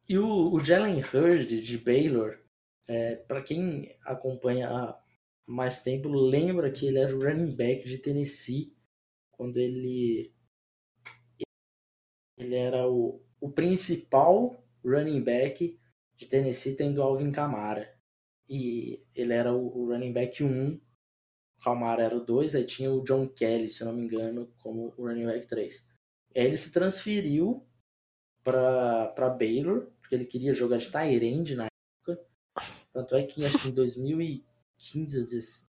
E 0.10 0.18
o, 0.18 0.52
o 0.54 0.62
Jalen 0.62 1.00
Hurd 1.00 1.62
de 1.62 1.78
Baylor, 1.78 2.38
é, 2.86 3.16
para 3.16 3.42
quem 3.42 3.96
acompanha 4.04 4.68
há 4.70 5.00
mais 5.48 5.82
tempo, 5.82 6.10
lembra 6.10 6.70
que 6.70 6.86
ele 6.86 7.00
era 7.00 7.16
o 7.16 7.22
running 7.22 7.56
back 7.56 7.88
de 7.88 7.98
Tennessee 7.98 8.76
quando 9.32 9.56
ele 9.56 10.34
ele 12.38 12.56
era 12.56 12.88
o, 12.88 13.22
o 13.40 13.50
principal 13.50 14.62
running 14.84 15.22
back 15.22 15.80
de 16.16 16.28
Tennessee 16.28 16.76
tendo 16.76 17.02
Alvin 17.02 17.32
Kamara. 17.32 17.94
E 18.50 19.06
ele 19.16 19.34
era 19.34 19.54
o, 19.54 19.78
o 19.78 19.88
running 19.88 20.12
back 20.12 20.44
1, 20.44 20.74
o 20.74 21.62
Kamara 21.62 22.04
era 22.04 22.16
o 22.16 22.24
2, 22.24 22.56
aí 22.56 22.66
tinha 22.66 22.92
o 22.92 23.04
John 23.04 23.28
Kelly, 23.28 23.68
se 23.68 23.84
não 23.84 23.94
me 23.94 24.06
engano, 24.06 24.52
como 24.60 24.94
o 24.98 25.08
running 25.08 25.26
back 25.26 25.48
3. 25.48 25.88
Aí 26.36 26.44
ele 26.44 26.58
se 26.58 26.72
transferiu 26.72 27.66
para 28.44 29.30
Baylor, 29.30 29.88
porque 30.00 30.16
ele 30.16 30.26
queria 30.26 30.54
jogar 30.54 30.78
de 30.78 30.92
Tyrande 30.92 31.56
na 31.56 31.68
época. 31.68 32.26
Tanto 32.92 33.16
é 33.16 33.24
que 33.24 33.46
acho 33.46 33.60
que 33.60 33.70
em 33.70 33.72
2015 33.72 34.46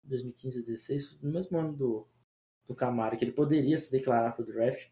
2015 0.05 0.59
ou 0.59 0.65
2016, 0.65 1.21
no 1.21 1.31
mesmo 1.31 1.59
ano 1.59 1.73
do, 1.75 2.09
do 2.67 2.75
Camaro, 2.75 3.17
que 3.17 3.25
ele 3.25 3.33
poderia 3.33 3.77
se 3.77 3.93
declarar 3.93 4.33
para 4.33 4.43
o 4.43 4.47
draft, 4.47 4.89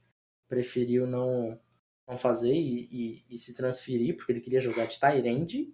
preferiu 0.51 1.07
não, 1.07 1.59
não 2.07 2.19
fazer 2.19 2.53
e, 2.53 2.89
e, 2.91 3.25
e, 3.31 3.39
se 3.39 3.55
transferir, 3.55 4.17
porque 4.17 4.33
ele 4.33 4.43
queria 4.43 4.61
jogar 4.61 4.85
de 4.85 5.01
Tyrande, 5.01 5.73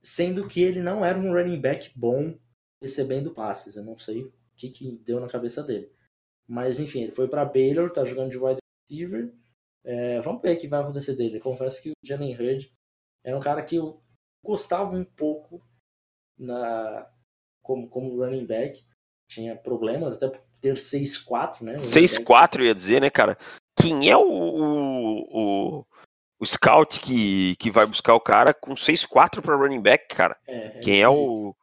sendo 0.00 0.48
que 0.48 0.62
ele 0.62 0.80
não 0.80 1.04
era 1.04 1.18
um 1.18 1.34
running 1.34 1.60
back 1.60 1.92
bom 1.94 2.38
recebendo 2.80 3.34
passes. 3.34 3.76
Eu 3.76 3.84
não 3.84 3.98
sei 3.98 4.22
o 4.22 4.32
que, 4.56 4.70
que 4.70 4.92
deu 5.04 5.20
na 5.20 5.28
cabeça 5.28 5.62
dele. 5.62 5.92
Mas 6.48 6.80
enfim, 6.80 7.02
ele 7.02 7.12
foi 7.12 7.28
para 7.28 7.44
Baylor, 7.44 7.92
tá 7.92 8.04
jogando 8.04 8.30
de 8.30 8.38
wide 8.38 8.60
receiver 8.88 9.34
é, 9.86 10.20
vamos 10.20 10.42
ver 10.42 10.56
o 10.56 10.58
que 10.58 10.66
vai 10.66 10.80
acontecer 10.80 11.14
dele. 11.14 11.36
Eu 11.36 11.42
confesso 11.42 11.80
que 11.80 11.90
o 11.90 11.94
Jalen 12.04 12.34
Hurd 12.34 12.72
era 13.24 13.36
um 13.36 13.40
cara 13.40 13.64
que 13.64 13.76
eu 13.76 14.00
gostava 14.44 14.96
um 14.96 15.04
pouco 15.04 15.64
na, 16.36 17.08
como, 17.62 17.88
como 17.88 18.16
running 18.16 18.44
back. 18.44 18.84
Tinha 19.30 19.56
problemas 19.56 20.14
até 20.14 20.28
por 20.28 20.44
ter 20.66 20.74
6-4, 20.74 21.62
né? 21.62 21.74
6-4, 21.74 22.64
ia 22.64 22.74
dizer, 22.74 23.00
né, 23.00 23.10
cara? 23.10 23.38
Quem 23.78 24.10
é 24.10 24.16
o, 24.16 24.22
o, 24.22 25.78
o, 25.80 25.86
o, 26.40 26.46
scout 26.46 27.00
que, 27.00 27.54
que 27.56 27.70
vai 27.70 27.86
buscar 27.86 28.14
o 28.14 28.20
cara 28.20 28.52
com 28.52 28.74
6-4 28.74 29.40
para 29.42 29.56
running 29.56 29.80
back, 29.80 30.14
cara? 30.14 30.36
É, 30.46 30.78
é 30.78 30.80
Quem 30.80 31.02
é 31.02 31.08
o, 31.08 31.54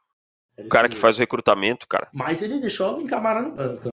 o 0.58 0.68
cara 0.68 0.88
que 0.88 0.96
faz 0.96 1.16
o 1.16 1.20
recrutamento, 1.20 1.86
cara? 1.86 2.08
Mas 2.12 2.40
ele 2.42 2.60
deixou 2.60 2.98
o 2.98 3.06
Camara 3.06 3.42
no 3.42 3.54
banco. 3.54 3.88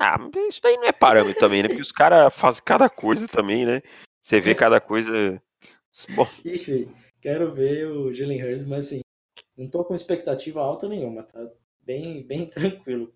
Ah, 0.00 0.16
isso 0.48 0.60
daí 0.62 0.76
não 0.76 0.84
é 0.84 0.92
parâmetro 0.92 1.40
também, 1.40 1.62
né? 1.62 1.68
Porque 1.68 1.82
os 1.82 1.92
caras 1.92 2.32
fazem 2.34 2.62
cada 2.64 2.88
coisa 2.88 3.26
também, 3.26 3.66
né? 3.66 3.82
Você 4.22 4.40
vê 4.40 4.54
cada 4.54 4.80
coisa. 4.80 5.42
Bom. 6.14 6.26
Ixi, 6.44 6.88
quero 7.20 7.52
ver 7.52 7.86
o 7.86 8.14
Jalen 8.14 8.42
Hurts, 8.42 8.66
mas 8.66 8.86
assim, 8.86 9.00
não 9.56 9.68
tô 9.68 9.84
com 9.84 9.94
expectativa 9.94 10.60
alta 10.60 10.88
nenhuma, 10.88 11.24
tá? 11.24 11.50
Bem, 11.88 12.22
bem 12.22 12.44
tranquilo. 12.50 13.10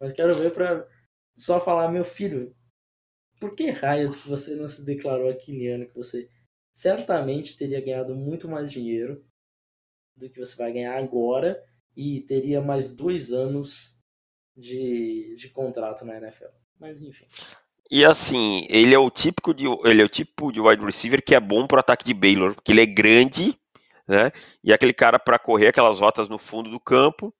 Mas 0.00 0.14
quero 0.14 0.34
ver 0.34 0.50
pra 0.50 0.88
só 1.36 1.60
falar, 1.60 1.92
meu 1.92 2.06
filho, 2.06 2.56
por 3.38 3.54
que 3.54 3.68
raios 3.68 4.16
que 4.16 4.26
você 4.26 4.54
não 4.56 4.66
se 4.66 4.82
declarou 4.82 5.28
aquele 5.28 5.68
ano 5.68 5.86
que 5.86 5.94
você 5.94 6.30
certamente 6.72 7.54
teria 7.54 7.84
ganhado 7.84 8.14
muito 8.14 8.48
mais 8.48 8.72
dinheiro 8.72 9.22
do 10.16 10.30
que 10.30 10.38
você 10.38 10.56
vai 10.56 10.72
ganhar 10.72 10.96
agora 10.96 11.62
e 11.94 12.22
teria 12.22 12.62
mais 12.62 12.90
dois 12.90 13.30
anos 13.30 13.94
de, 14.56 15.34
de 15.36 15.50
contrato 15.50 16.06
na 16.06 16.16
NFL. 16.16 16.46
Mas 16.80 17.02
enfim. 17.02 17.26
E 17.90 18.06
assim, 18.06 18.66
ele 18.70 18.94
é 18.94 18.98
o 18.98 19.10
típico 19.10 19.52
de 19.52 19.66
ele 19.84 20.00
é 20.00 20.04
o 20.04 20.08
tipo 20.08 20.50
de 20.50 20.62
wide 20.62 20.82
receiver 20.82 21.22
que 21.22 21.34
é 21.34 21.40
bom 21.40 21.66
pro 21.66 21.78
ataque 21.78 22.06
de 22.06 22.14
Baylor, 22.14 22.54
porque 22.54 22.72
ele 22.72 22.80
é 22.80 22.86
grande, 22.86 23.54
né? 24.08 24.32
E 24.62 24.72
é 24.72 24.74
aquele 24.74 24.94
cara 24.94 25.18
para 25.18 25.38
correr 25.38 25.68
aquelas 25.68 26.00
rotas 26.00 26.26
no 26.26 26.38
fundo 26.38 26.70
do 26.70 26.80
campo, 26.80 27.34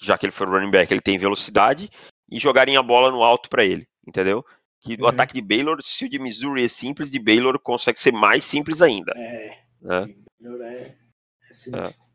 já 0.00 0.16
que 0.16 0.26
ele 0.26 0.32
foi 0.32 0.46
running 0.46 0.70
back, 0.70 0.92
ele 0.92 1.00
tem 1.00 1.18
velocidade 1.18 1.90
e 2.30 2.38
jogarem 2.38 2.76
a 2.76 2.82
bola 2.82 3.10
no 3.10 3.22
alto 3.22 3.48
para 3.48 3.64
ele, 3.64 3.88
entendeu? 4.06 4.44
Que 4.80 4.94
uhum. 4.94 5.04
o 5.04 5.06
ataque 5.08 5.34
de 5.34 5.42
Baylor, 5.42 5.82
se 5.82 6.04
o 6.04 6.08
de 6.08 6.18
Missouri 6.18 6.64
é 6.64 6.68
simples, 6.68 7.10
de 7.10 7.18
Baylor 7.18 7.58
consegue 7.58 7.98
ser 7.98 8.12
mais 8.12 8.44
simples 8.44 8.80
ainda. 8.80 9.12
É. 9.16 9.58
Né? 9.80 10.14
Baylor 10.40 10.62
é, 10.62 10.74
é 10.74 11.88
É. 11.88 12.08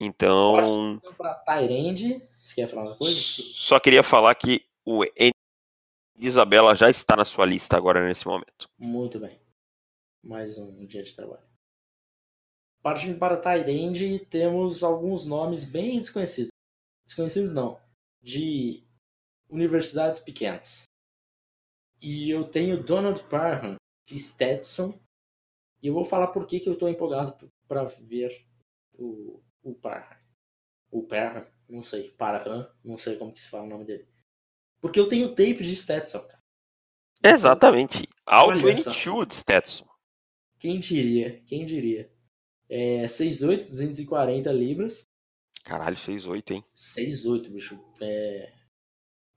Então. 0.00 1.00
Para 1.16 1.34
Tyrande, 1.34 2.20
você 2.38 2.54
quer 2.56 2.66
falar 2.66 2.90
uma 2.90 2.96
coisa? 2.96 3.16
Só 3.16 3.78
queria 3.78 4.02
falar 4.02 4.34
que 4.34 4.66
o 4.84 5.04
Isabela 6.16 6.74
já 6.74 6.90
está 6.90 7.16
na 7.16 7.24
sua 7.24 7.46
lista 7.46 7.76
agora 7.76 8.06
nesse 8.06 8.26
momento. 8.26 8.68
Muito 8.78 9.18
bem. 9.18 9.40
Mais 10.22 10.58
um 10.58 10.84
dia 10.86 11.02
de 11.02 11.14
trabalho. 11.14 11.42
Partindo 12.82 13.18
para 13.18 13.36
Tyrande, 13.36 14.18
temos 14.26 14.82
alguns 14.82 15.24
nomes 15.24 15.64
bem 15.64 15.98
desconhecidos. 15.98 16.50
Desconhecidos 17.04 17.52
não. 17.52 17.80
De 18.22 18.84
universidades 19.48 20.20
pequenas. 20.20 20.84
E 22.00 22.30
eu 22.30 22.44
tenho 22.44 22.82
Donald 22.82 23.22
Parham 23.24 23.76
de 24.06 24.18
Stetson. 24.18 24.98
E 25.82 25.86
eu 25.86 25.94
vou 25.94 26.04
falar 26.04 26.28
por 26.28 26.46
que, 26.46 26.60
que 26.60 26.68
eu 26.68 26.74
estou 26.74 26.88
empolgado 26.88 27.50
para 27.66 27.84
ver 27.84 28.46
o, 28.92 29.42
o 29.62 29.74
Parham. 29.74 30.18
O 30.90 31.02
Parham, 31.02 31.46
não 31.68 31.82
sei. 31.82 32.10
Parham, 32.10 32.70
não 32.84 32.96
sei 32.96 33.16
como 33.16 33.32
que 33.32 33.40
se 33.40 33.48
fala 33.48 33.64
o 33.64 33.68
nome 33.68 33.84
dele. 33.84 34.08
Porque 34.80 35.00
eu 35.00 35.08
tenho 35.08 35.30
tape 35.30 35.62
de 35.62 35.76
Stetson, 35.76 36.20
cara. 36.20 36.42
Exatamente. 37.22 38.06
Alto 38.26 38.58
N2 38.58 39.26
de 39.26 39.34
Stetson. 39.34 39.86
Quem 40.58 40.78
diria? 40.78 41.42
Quem 41.46 41.64
diria? 41.64 42.12
É 42.68 43.06
6'8", 43.06 43.68
240 43.68 44.52
libras. 44.52 45.04
Caralho, 45.64 45.96
6'8", 45.96 46.50
hein? 46.52 46.64
6'8", 46.74 47.50
bicho. 47.50 47.80
É... 48.00 48.52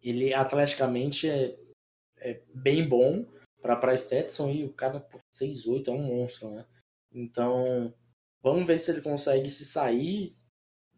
Ele 0.03 0.34
atleticamente 0.34 1.28
é 1.28 1.57
é 2.19 2.41
bem 2.53 2.88
bom 2.88 3.25
para 3.61 3.97
Stetson 3.97 4.49
e 4.49 4.63
o 4.63 4.73
cara 4.73 4.99
por 4.99 5.19
6'8 5.34 5.88
é 5.88 5.91
um 5.91 6.03
monstro, 6.03 6.51
né? 6.51 6.65
Então, 7.11 7.93
vamos 8.41 8.65
ver 8.65 8.80
se 8.80 8.91
ele 8.91 9.01
consegue 9.01 9.49
se 9.49 9.65
sair, 9.65 10.34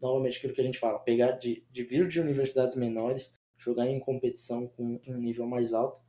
novamente 0.00 0.38
aquilo 0.38 0.54
que 0.54 0.60
a 0.60 0.64
gente 0.64 0.78
fala, 0.78 0.98
pegar 0.98 1.32
de, 1.32 1.64
de 1.70 1.84
vir 1.84 2.08
de 2.08 2.20
universidades 2.20 2.76
menores, 2.76 3.34
jogar 3.58 3.86
em 3.86 3.98
competição 3.98 4.66
com 4.68 5.00
um 5.06 5.16
nível 5.18 5.46
mais 5.46 5.72
alto. 5.72 6.00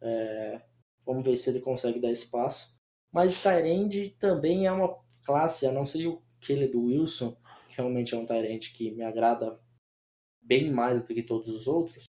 É, 0.00 0.62
vamos 1.04 1.24
ver 1.24 1.36
se 1.36 1.50
ele 1.50 1.60
consegue 1.60 2.00
dar 2.00 2.10
espaço. 2.10 2.74
Mas 3.12 3.40
Tyrande 3.40 4.16
também 4.18 4.66
é 4.66 4.72
uma 4.72 4.98
classe, 5.24 5.66
a 5.66 5.72
não 5.72 5.84
ser 5.84 6.06
o 6.06 6.22
Caleb 6.40 6.76
Wilson, 6.76 7.36
que 7.72 7.78
realmente 7.78 8.14
é 8.14 8.18
um 8.18 8.26
Tyrande 8.26 8.72
que 8.72 8.90
me 8.90 9.02
agrada 9.02 9.58
bem 10.40 10.70
mais 10.70 11.02
do 11.02 11.14
que 11.14 11.22
todos 11.22 11.48
os 11.48 11.66
outros. 11.66 12.04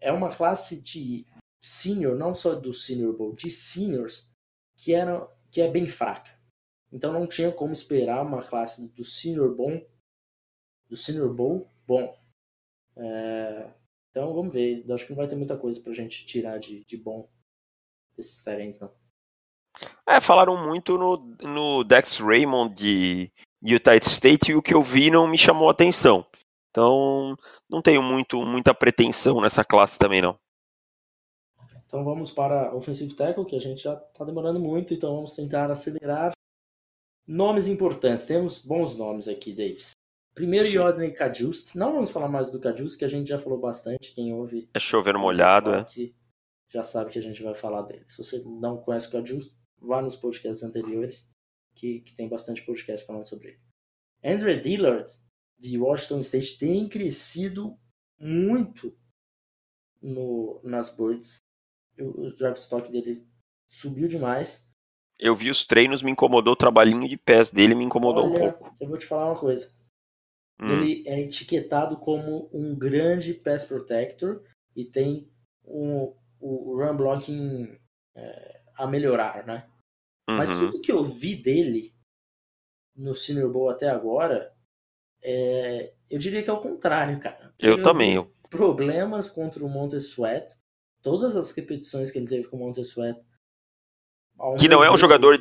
É 0.00 0.12
uma 0.12 0.34
classe 0.34 0.80
de 0.80 1.26
senior, 1.60 2.16
não 2.16 2.34
só 2.34 2.54
do 2.54 2.72
Senior 2.72 3.16
Bowl, 3.16 3.34
de 3.34 3.50
seniors, 3.50 4.30
que, 4.76 4.94
era, 4.94 5.26
que 5.50 5.60
é 5.60 5.70
bem 5.70 5.86
fraca. 5.88 6.38
Então 6.92 7.12
não 7.12 7.26
tinha 7.26 7.52
como 7.52 7.72
esperar 7.72 8.24
uma 8.24 8.42
classe 8.42 8.88
do 8.88 9.04
Senior 9.04 9.54
bom, 9.54 9.80
do 10.88 10.96
Senior 10.96 11.32
Bowl 11.32 11.70
bom. 11.86 12.18
É, 12.96 13.72
então 14.10 14.34
vamos 14.34 14.52
ver. 14.52 14.84
Eu 14.86 14.94
acho 14.94 15.06
que 15.06 15.12
não 15.12 15.18
vai 15.18 15.28
ter 15.28 15.36
muita 15.36 15.56
coisa 15.56 15.80
pra 15.80 15.94
gente 15.94 16.26
tirar 16.26 16.58
de, 16.58 16.84
de 16.84 16.96
bom 16.96 17.30
desses 18.16 18.42
terrenos, 18.42 18.80
não. 18.80 18.92
É, 20.06 20.20
falaram 20.20 20.56
muito 20.66 20.98
no, 20.98 21.16
no 21.42 21.84
Dex 21.84 22.18
Raymond 22.18 22.74
de 22.74 23.32
Utah 23.62 23.96
State 23.96 24.52
e 24.52 24.54
o 24.54 24.62
que 24.62 24.74
eu 24.74 24.82
vi 24.82 25.10
não 25.10 25.26
me 25.26 25.36
chamou 25.36 25.68
a 25.68 25.72
atenção. 25.72 26.26
Então, 26.70 27.36
não 27.68 27.82
tenho 27.82 28.02
muito, 28.02 28.44
muita 28.44 28.72
pretensão 28.72 29.40
nessa 29.40 29.64
classe 29.64 29.98
também, 29.98 30.22
não. 30.22 30.38
Então 31.84 32.04
vamos 32.04 32.30
para 32.30 32.72
Offensive 32.74 33.14
Tackle, 33.14 33.44
que 33.44 33.56
a 33.56 33.60
gente 33.60 33.82
já 33.82 33.94
está 33.94 34.24
demorando 34.24 34.60
muito, 34.60 34.94
então 34.94 35.16
vamos 35.16 35.34
tentar 35.34 35.70
acelerar. 35.72 36.32
Nomes 37.26 37.66
importantes, 37.66 38.26
temos 38.26 38.60
bons 38.60 38.96
nomes 38.96 39.26
aqui, 39.26 39.52
Davis. 39.52 39.90
Primeiro, 40.34 40.68
Yodney 40.68 41.12
Kajust. 41.12 41.76
Não 41.76 41.92
vamos 41.92 42.10
falar 42.10 42.28
mais 42.28 42.50
do 42.50 42.60
Kajust, 42.60 42.96
que 42.96 43.04
a 43.04 43.08
gente 43.08 43.28
já 43.28 43.38
falou 43.38 43.58
bastante. 43.58 44.12
Quem 44.12 44.32
ouve. 44.32 44.70
É 44.72 44.80
chover 44.80 45.16
molhado, 45.18 45.72
é. 45.74 45.86
Já 46.68 46.84
sabe 46.84 47.10
que 47.10 47.18
a 47.18 47.22
gente 47.22 47.42
vai 47.42 47.54
falar 47.54 47.82
dele. 47.82 48.04
Se 48.08 48.18
você 48.18 48.42
não 48.44 48.76
conhece 48.76 49.08
o 49.08 49.10
Kajust, 49.10 49.52
vá 49.80 50.00
nos 50.00 50.16
podcasts 50.16 50.62
anteriores, 50.62 51.29
que, 51.80 52.00
que 52.00 52.14
tem 52.14 52.28
bastante 52.28 52.62
podcast 52.62 53.06
falando 53.06 53.26
sobre 53.26 53.48
ele. 53.48 53.60
Andrew 54.22 54.60
Dillard, 54.60 55.10
de 55.58 55.78
Washington 55.78 56.20
State, 56.20 56.58
tem 56.58 56.86
crescido 56.88 57.78
muito 58.18 58.94
no, 60.02 60.60
nas 60.62 60.94
Birds 60.94 61.38
o 61.98 62.30
draft 62.34 62.60
stock 62.60 62.90
dele 62.90 63.26
subiu 63.68 64.08
demais. 64.08 64.68
Eu 65.18 65.34
vi 65.34 65.50
os 65.50 65.64
treinos, 65.66 66.02
me 66.02 66.10
incomodou 66.10 66.54
o 66.54 66.56
trabalhinho 66.56 67.08
de 67.08 67.16
pés 67.16 67.50
dele, 67.50 67.74
me 67.74 67.84
incomodou 67.84 68.24
Olha, 68.24 68.34
um 68.34 68.52
pouco. 68.52 68.76
Eu 68.80 68.88
vou 68.88 68.96
te 68.96 69.06
falar 69.06 69.26
uma 69.26 69.38
coisa. 69.38 69.70
Hum. 70.60 70.68
Ele 70.68 71.06
é 71.06 71.20
etiquetado 71.20 71.98
como 71.98 72.50
um 72.52 72.74
grande 72.74 73.34
pass 73.34 73.64
protector 73.64 74.42
e 74.74 74.84
tem 74.84 75.30
um, 75.64 76.14
o 76.38 76.78
run 76.78 76.96
blocking 76.96 77.78
é, 78.14 78.62
a 78.76 78.86
melhorar, 78.86 79.46
né? 79.46 79.68
Uhum. 80.30 80.36
Mas 80.36 80.50
tudo 80.50 80.80
que 80.80 80.92
eu 80.92 81.04
vi 81.04 81.36
dele 81.36 81.94
no 82.96 83.14
Senior 83.14 83.50
Bowl 83.52 83.70
até 83.70 83.88
agora, 83.88 84.52
é, 85.22 85.92
eu 86.10 86.18
diria 86.18 86.42
que 86.42 86.50
é 86.50 86.52
o 86.52 86.60
contrário, 86.60 87.18
cara. 87.20 87.54
Eu, 87.58 87.78
eu 87.78 87.82
também. 87.82 88.30
Problemas 88.48 89.30
contra 89.30 89.64
o 89.64 89.68
Montes 89.68 90.10
Sweat 90.10 90.60
todas 91.02 91.36
as 91.36 91.50
repetições 91.52 92.10
que 92.10 92.18
ele 92.18 92.28
teve 92.28 92.48
com 92.48 92.56
o 92.56 92.60
Montesuet. 92.60 93.18
Que 94.58 94.68
não 94.68 94.82
é 94.82 94.90
um 94.90 94.96
jogador 94.96 95.38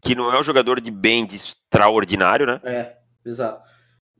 que 0.00 0.14
não 0.16 0.32
é 0.32 0.40
um 0.40 0.42
jogador 0.42 0.80
de 0.80 0.90
bem 0.90 1.24
de 1.24 1.36
extraordinário, 1.36 2.44
né? 2.44 2.60
É, 2.64 2.98
exato. 3.24 3.68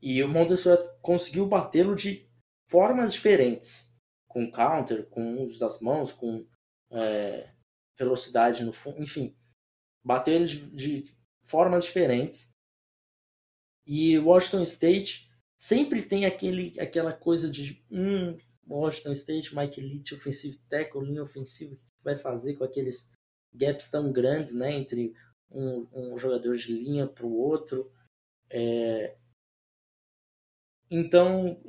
E 0.01 0.23
o 0.23 0.29
Montesuet 0.29 0.81
conseguiu 1.01 1.47
batê-lo 1.47 1.97
de 1.97 2.29
formas 2.69 3.13
diferentes, 3.13 3.93
com 4.29 4.51
counter, 4.51 5.09
com 5.09 5.43
uso 5.43 5.59
das 5.59 5.81
mãos, 5.81 6.13
com 6.13 6.47
é, 6.93 7.51
velocidade 7.99 8.65
no 8.65 8.73
fundo, 8.73 9.03
enfim, 9.03 9.35
bateu 10.05 10.35
ele 10.35 10.47
de, 10.47 10.71
de 10.71 11.17
formas 11.43 11.85
diferentes. 11.85 12.53
E 13.87 14.19
Washington 14.19 14.63
State 14.63 15.31
sempre 15.59 16.03
tem 16.03 16.25
aquele, 16.25 16.79
aquela 16.81 17.13
coisa 17.13 17.51
de 17.51 17.85
hum, 17.91 18.37
Washington 18.67 19.13
State, 19.13 19.55
Mike 19.55 19.81
Leach, 19.81 20.15
ofensivo 20.15 20.59
tackle, 20.69 21.05
linha 21.05 21.23
ofensiva, 21.23 21.75
o 21.75 21.77
que 21.77 21.85
vai 22.03 22.17
fazer 22.17 22.55
com 22.55 22.65
aqueles 22.65 23.11
gaps 23.53 23.89
tão 23.89 24.13
grandes, 24.13 24.55
né, 24.55 24.73
entre 24.73 25.15
um, 25.51 25.87
um 25.93 26.17
jogador 26.17 26.57
de 26.57 26.73
linha 26.73 27.07
para 27.07 27.27
o 27.27 27.37
outro. 27.37 27.93
É... 28.51 29.17
Então, 30.91 31.61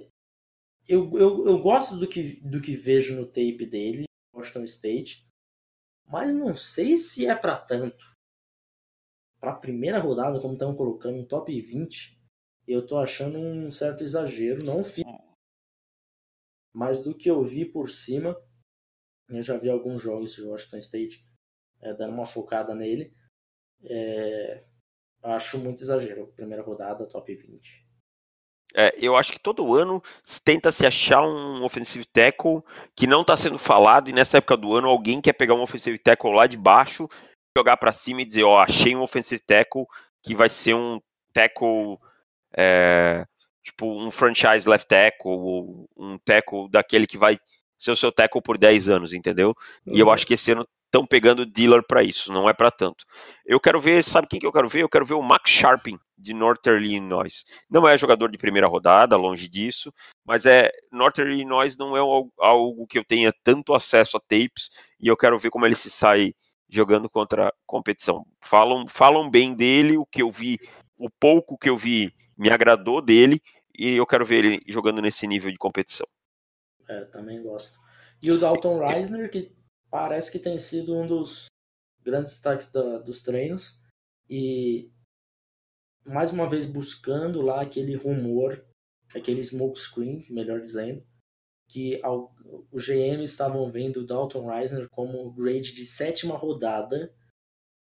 eu, 0.87 1.17
eu, 1.17 1.45
eu 1.47 1.61
gosto 1.61 1.97
do 1.97 2.07
que, 2.07 2.39
do 2.41 2.61
que 2.61 2.75
vejo 2.75 3.15
no 3.15 3.25
tape 3.25 3.65
dele, 3.65 4.05
Washington 4.33 4.63
State, 4.63 5.27
mas 6.05 6.33
não 6.33 6.55
sei 6.55 6.97
se 6.97 7.25
é 7.25 7.35
para 7.35 7.57
tanto. 7.57 8.12
Para 9.43 9.51
a 9.51 9.55
primeira 9.55 9.99
rodada, 9.99 10.39
como 10.39 10.53
estão 10.53 10.73
colocando, 10.73 11.17
um 11.17 11.25
top 11.25 11.51
20, 11.59 12.17
eu 12.65 12.87
tô 12.87 12.97
achando 12.97 13.37
um 13.37 13.69
certo 13.69 14.01
exagero. 14.01 14.63
Não 14.63 14.81
fiz, 14.81 15.03
mas 16.73 17.03
do 17.03 17.13
que 17.13 17.29
eu 17.29 17.43
vi 17.43 17.65
por 17.65 17.89
cima, 17.89 18.41
eu 19.27 19.43
já 19.43 19.57
vi 19.57 19.69
alguns 19.69 20.01
jogos 20.01 20.33
de 20.33 20.43
Washington 20.43 20.77
State 20.77 21.27
é, 21.81 21.93
dando 21.93 22.13
uma 22.13 22.25
focada 22.25 22.73
nele. 22.73 23.13
É, 23.83 24.63
acho 25.21 25.59
muito 25.59 25.83
exagero. 25.83 26.31
Primeira 26.33 26.63
rodada, 26.63 27.05
top 27.05 27.35
20. 27.35 27.85
É, 28.73 28.95
eu 28.97 29.17
acho 29.17 29.33
que 29.33 29.39
todo 29.41 29.75
ano 29.75 30.01
tenta 30.45 30.71
se 30.71 30.85
achar 30.85 31.21
um 31.21 31.65
offensive 31.65 32.05
tackle 32.05 32.63
que 32.95 33.05
não 33.05 33.23
está 33.23 33.35
sendo 33.35 33.59
falado, 33.59 34.09
e 34.09 34.13
nessa 34.13 34.37
época 34.37 34.55
do 34.55 34.73
ano 34.73 34.87
alguém 34.87 35.19
quer 35.19 35.33
pegar 35.33 35.53
um 35.53 35.61
offensive 35.63 35.99
tackle 35.99 36.31
lá 36.31 36.47
de 36.47 36.55
baixo, 36.55 37.09
jogar 37.57 37.77
para 37.77 37.91
cima 37.91 38.21
e 38.21 38.25
dizer: 38.25 38.43
Ó, 38.43 38.55
oh, 38.55 38.59
achei 38.59 38.95
um 38.95 39.01
offensive 39.01 39.41
tackle 39.41 39.85
que 40.21 40.35
vai 40.35 40.49
ser 40.49 40.73
um 40.73 40.99
tackle, 41.33 41.97
é, 42.55 43.25
tipo 43.63 43.85
um 43.85 44.09
franchise 44.09 44.67
left 44.67 44.87
tackle, 44.87 45.31
ou 45.31 45.89
um 45.97 46.17
tackle 46.17 46.69
daquele 46.69 47.05
que 47.05 47.17
vai 47.17 47.37
ser 47.77 47.91
o 47.91 47.95
seu 47.95 48.11
tackle 48.11 48.41
por 48.41 48.57
10 48.57 48.89
anos, 48.89 49.13
entendeu? 49.13 49.53
Uhum. 49.85 49.95
E 49.95 49.99
eu 49.99 50.07
uhum. 50.07 50.13
acho 50.13 50.25
que 50.25 50.33
esse 50.33 50.51
ano 50.51 50.67
estão 50.85 51.05
pegando 51.05 51.45
dealer 51.45 51.83
para 51.85 52.03
isso, 52.03 52.31
não 52.31 52.47
é 52.47 52.53
para 52.53 52.69
tanto. 52.69 53.03
Eu 53.45 53.59
quero 53.59 53.79
ver, 53.79 54.03
sabe 54.03 54.27
quem 54.27 54.39
que 54.39 54.45
eu 54.45 54.51
quero 54.51 54.69
ver? 54.69 54.83
Eu 54.83 54.89
quero 54.89 55.05
ver 55.05 55.15
o 55.15 55.23
Max 55.23 55.49
Sharping 55.49 55.97
de 56.15 56.33
Northern 56.33 56.85
Illinois. 56.85 57.43
Não 57.69 57.87
é 57.87 57.97
jogador 57.97 58.29
de 58.29 58.37
primeira 58.37 58.67
rodada, 58.67 59.17
longe 59.17 59.49
disso, 59.49 59.91
mas 60.23 60.45
é 60.45 60.71
Northern 60.91 61.33
Illinois 61.33 61.75
não 61.77 61.97
é 61.97 61.99
algo 62.39 62.85
que 62.87 62.99
eu 62.99 63.03
tenha 63.03 63.33
tanto 63.43 63.73
acesso 63.73 64.17
a 64.17 64.19
tapes 64.19 64.69
e 64.99 65.07
eu 65.07 65.17
quero 65.17 65.37
ver 65.39 65.49
como 65.49 65.65
ele 65.65 65.75
se 65.75 65.89
sai 65.89 66.33
jogando 66.73 67.09
contra 67.09 67.49
a 67.49 67.53
competição. 67.65 68.25
Falam, 68.41 68.87
falam 68.87 69.29
bem 69.29 69.53
dele, 69.53 69.97
o 69.97 70.05
que 70.05 70.21
eu 70.21 70.31
vi, 70.31 70.57
o 70.97 71.09
pouco 71.09 71.57
que 71.57 71.69
eu 71.69 71.77
vi 71.77 72.13
me 72.37 72.49
agradou 72.49 73.01
dele 73.01 73.41
e 73.77 73.93
eu 73.93 74.05
quero 74.05 74.25
ver 74.25 74.43
ele 74.43 74.61
jogando 74.67 75.01
nesse 75.01 75.27
nível 75.27 75.51
de 75.51 75.57
competição. 75.57 76.07
É, 76.87 77.05
também 77.05 77.41
gosto. 77.41 77.79
E 78.21 78.31
o 78.31 78.39
Dalton 78.39 78.79
Reisner, 78.85 79.29
que 79.29 79.55
parece 79.89 80.31
que 80.31 80.39
tem 80.39 80.57
sido 80.57 80.95
um 80.95 81.05
dos 81.05 81.45
grandes 82.01 82.33
destaques 82.33 82.71
da, 82.71 82.99
dos 82.99 83.21
treinos 83.21 83.79
e 84.29 84.91
mais 86.05 86.31
uma 86.31 86.49
vez 86.49 86.65
buscando 86.65 87.41
lá 87.41 87.61
aquele 87.61 87.95
rumor, 87.95 88.65
aquele 89.15 89.41
smoke 89.41 89.79
screen, 89.79 90.25
melhor 90.29 90.59
dizendo, 90.59 91.05
que 91.73 91.99
os 92.71 92.85
GM 92.85 93.23
estavam 93.23 93.71
vendo 93.71 94.01
o 94.01 94.05
Dalton 94.05 94.45
Reisner 94.45 94.87
como 94.89 95.31
grade 95.31 95.73
de 95.73 95.83
sétima 95.83 96.37
rodada. 96.37 97.11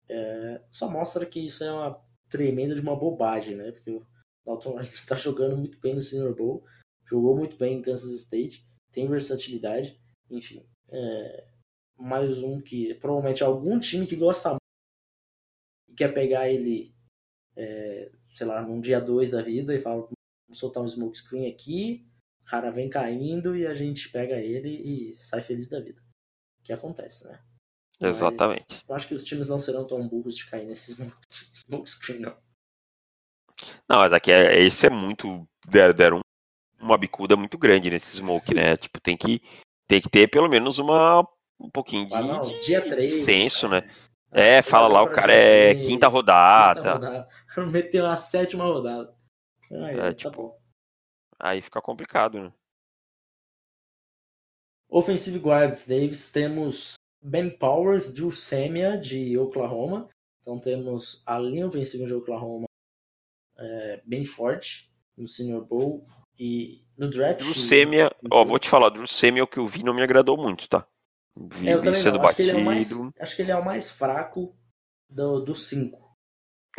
É, 0.07 0.63
só 0.71 0.89
mostra 0.89 1.25
que 1.25 1.45
isso 1.45 1.65
é 1.65 1.71
uma 1.71 2.01
tremenda 2.29 2.73
de 2.73 2.79
uma 2.79 2.95
bobagem, 2.95 3.57
né? 3.57 3.73
Porque 3.73 3.91
o 3.91 4.07
Dalton 4.45 4.75
Reisner 4.75 4.95
está 4.95 5.15
jogando 5.19 5.57
muito 5.57 5.77
bem 5.81 5.95
no 5.95 6.01
Senior 6.01 6.33
Bowl, 6.33 6.65
jogou 7.05 7.35
muito 7.35 7.57
bem 7.57 7.77
em 7.77 7.81
Kansas 7.81 8.13
State, 8.13 8.65
tem 8.89 9.05
versatilidade, 9.05 9.99
enfim. 10.31 10.65
É, 10.87 11.45
mais 11.97 12.41
um 12.41 12.61
que 12.61 12.93
provavelmente 12.93 13.43
algum 13.43 13.77
time 13.81 14.07
que 14.07 14.15
gosta 14.15 14.51
muito 14.51 14.61
e 15.89 15.93
quer 15.93 16.13
pegar 16.13 16.49
ele, 16.49 16.95
é, 17.57 18.09
sei 18.33 18.47
lá, 18.47 18.61
num 18.61 18.79
dia 18.79 19.01
2 19.01 19.31
da 19.31 19.41
vida 19.41 19.75
e 19.75 19.81
fala, 19.81 20.03
vamos 20.03 20.57
soltar 20.57 20.81
um 20.81 20.87
smoke 20.87 21.17
screen 21.17 21.51
aqui, 21.51 22.07
o 22.43 22.49
cara 22.49 22.69
vem 22.69 22.89
caindo 22.89 23.55
e 23.55 23.65
a 23.65 23.73
gente 23.73 24.09
pega 24.09 24.35
ele 24.35 24.69
e 24.69 25.15
sai 25.17 25.41
feliz 25.41 25.69
da 25.69 25.79
vida. 25.79 26.01
Que 26.61 26.73
acontece, 26.73 27.25
né? 27.25 27.39
Exatamente. 27.99 28.65
Mas 28.69 28.83
eu 28.87 28.95
acho 28.95 29.07
que 29.07 29.15
os 29.15 29.25
times 29.25 29.47
não 29.47 29.59
serão 29.59 29.87
tão 29.87 30.05
burros 30.07 30.35
de 30.35 30.45
cair 30.45 30.65
nesse 30.65 30.95
smoke 31.53 31.89
screen, 31.89 32.19
não. 32.19 32.37
Não, 33.89 33.99
mas 33.99 34.11
aqui 34.11 34.31
é, 34.31 34.61
esse 34.61 34.85
é 34.85 34.89
muito. 34.89 35.47
Deram, 35.67 35.93
deram 35.93 36.19
uma 36.79 36.97
bicuda 36.97 37.37
muito 37.37 37.57
grande 37.57 37.89
nesse 37.89 38.17
smoke, 38.17 38.53
né? 38.53 38.75
Tipo, 38.77 38.99
tem 38.99 39.15
que, 39.15 39.41
tem 39.87 40.01
que 40.01 40.09
ter 40.09 40.29
pelo 40.29 40.49
menos 40.49 40.79
uma 40.79 41.25
um 41.59 41.69
pouquinho 41.69 42.05
de, 42.07 42.13
não, 42.15 42.41
dia 42.61 42.81
3, 42.81 43.23
senso, 43.23 43.69
né? 43.69 43.89
É, 44.31 44.61
fala 44.61 44.87
lá, 44.87 45.01
o 45.01 45.11
cara 45.11 45.31
é 45.31 45.75
quinta 45.75 46.07
rodada. 46.07 46.81
Quinta 46.81 46.93
rodada. 46.93 47.29
Meteu 47.71 48.05
a 48.05 48.17
sétima 48.17 48.65
rodada. 48.65 49.15
Aí, 49.71 49.97
é, 49.97 50.01
tá 50.01 50.13
tipo, 50.13 50.31
bom. 50.31 50.62
Aí 51.43 51.61
fica 51.61 51.81
complicado, 51.81 52.41
né? 52.41 52.53
Offensive 54.87 55.37
Guards, 55.39 55.85
Davis, 55.85 56.31
temos 56.31 56.93
Ben 57.21 57.49
Powers, 57.49 58.13
Drew 58.13 58.31
Semia, 58.31 58.97
de 58.97 59.37
Oklahoma. 59.37 60.07
Então 60.41 60.57
temos 60.57 61.21
a 61.25 61.37
linha 61.37 61.67
ofensiva 61.67 62.05
de 62.05 62.13
Oklahoma 62.13 62.63
é, 63.57 64.01
bem 64.05 64.23
forte 64.23 64.89
no 65.17 65.27
Senior 65.27 65.65
Bowl. 65.65 66.07
E 66.39 66.87
no 66.97 67.09
draft. 67.09 67.41
Drew 67.41 67.53
Semia, 67.53 68.09
ó, 68.31 68.45
vou 68.45 68.57
te 68.57 68.69
falar, 68.69 68.89
Drew 68.89 69.05
Semia, 69.05 69.43
o 69.43 69.47
que 69.47 69.59
eu 69.59 69.67
vi 69.67 69.83
não 69.83 69.93
me 69.93 70.01
agradou 70.01 70.37
muito, 70.37 70.69
tá? 70.69 70.87
Vi, 71.35 71.67
é, 71.67 71.73
eu 71.73 71.81
também 71.81 71.99
sendo 71.99 72.21
Acho 72.21 72.35
que, 72.35 72.49
é 72.49 72.63
mais, 72.63 72.89
acho 73.19 73.35
que 73.35 73.41
ele 73.41 73.51
é 73.51 73.55
o 73.57 73.65
mais 73.65 73.91
fraco 73.91 74.55
dos 75.09 75.43
do 75.43 75.53
cinco. 75.53 76.15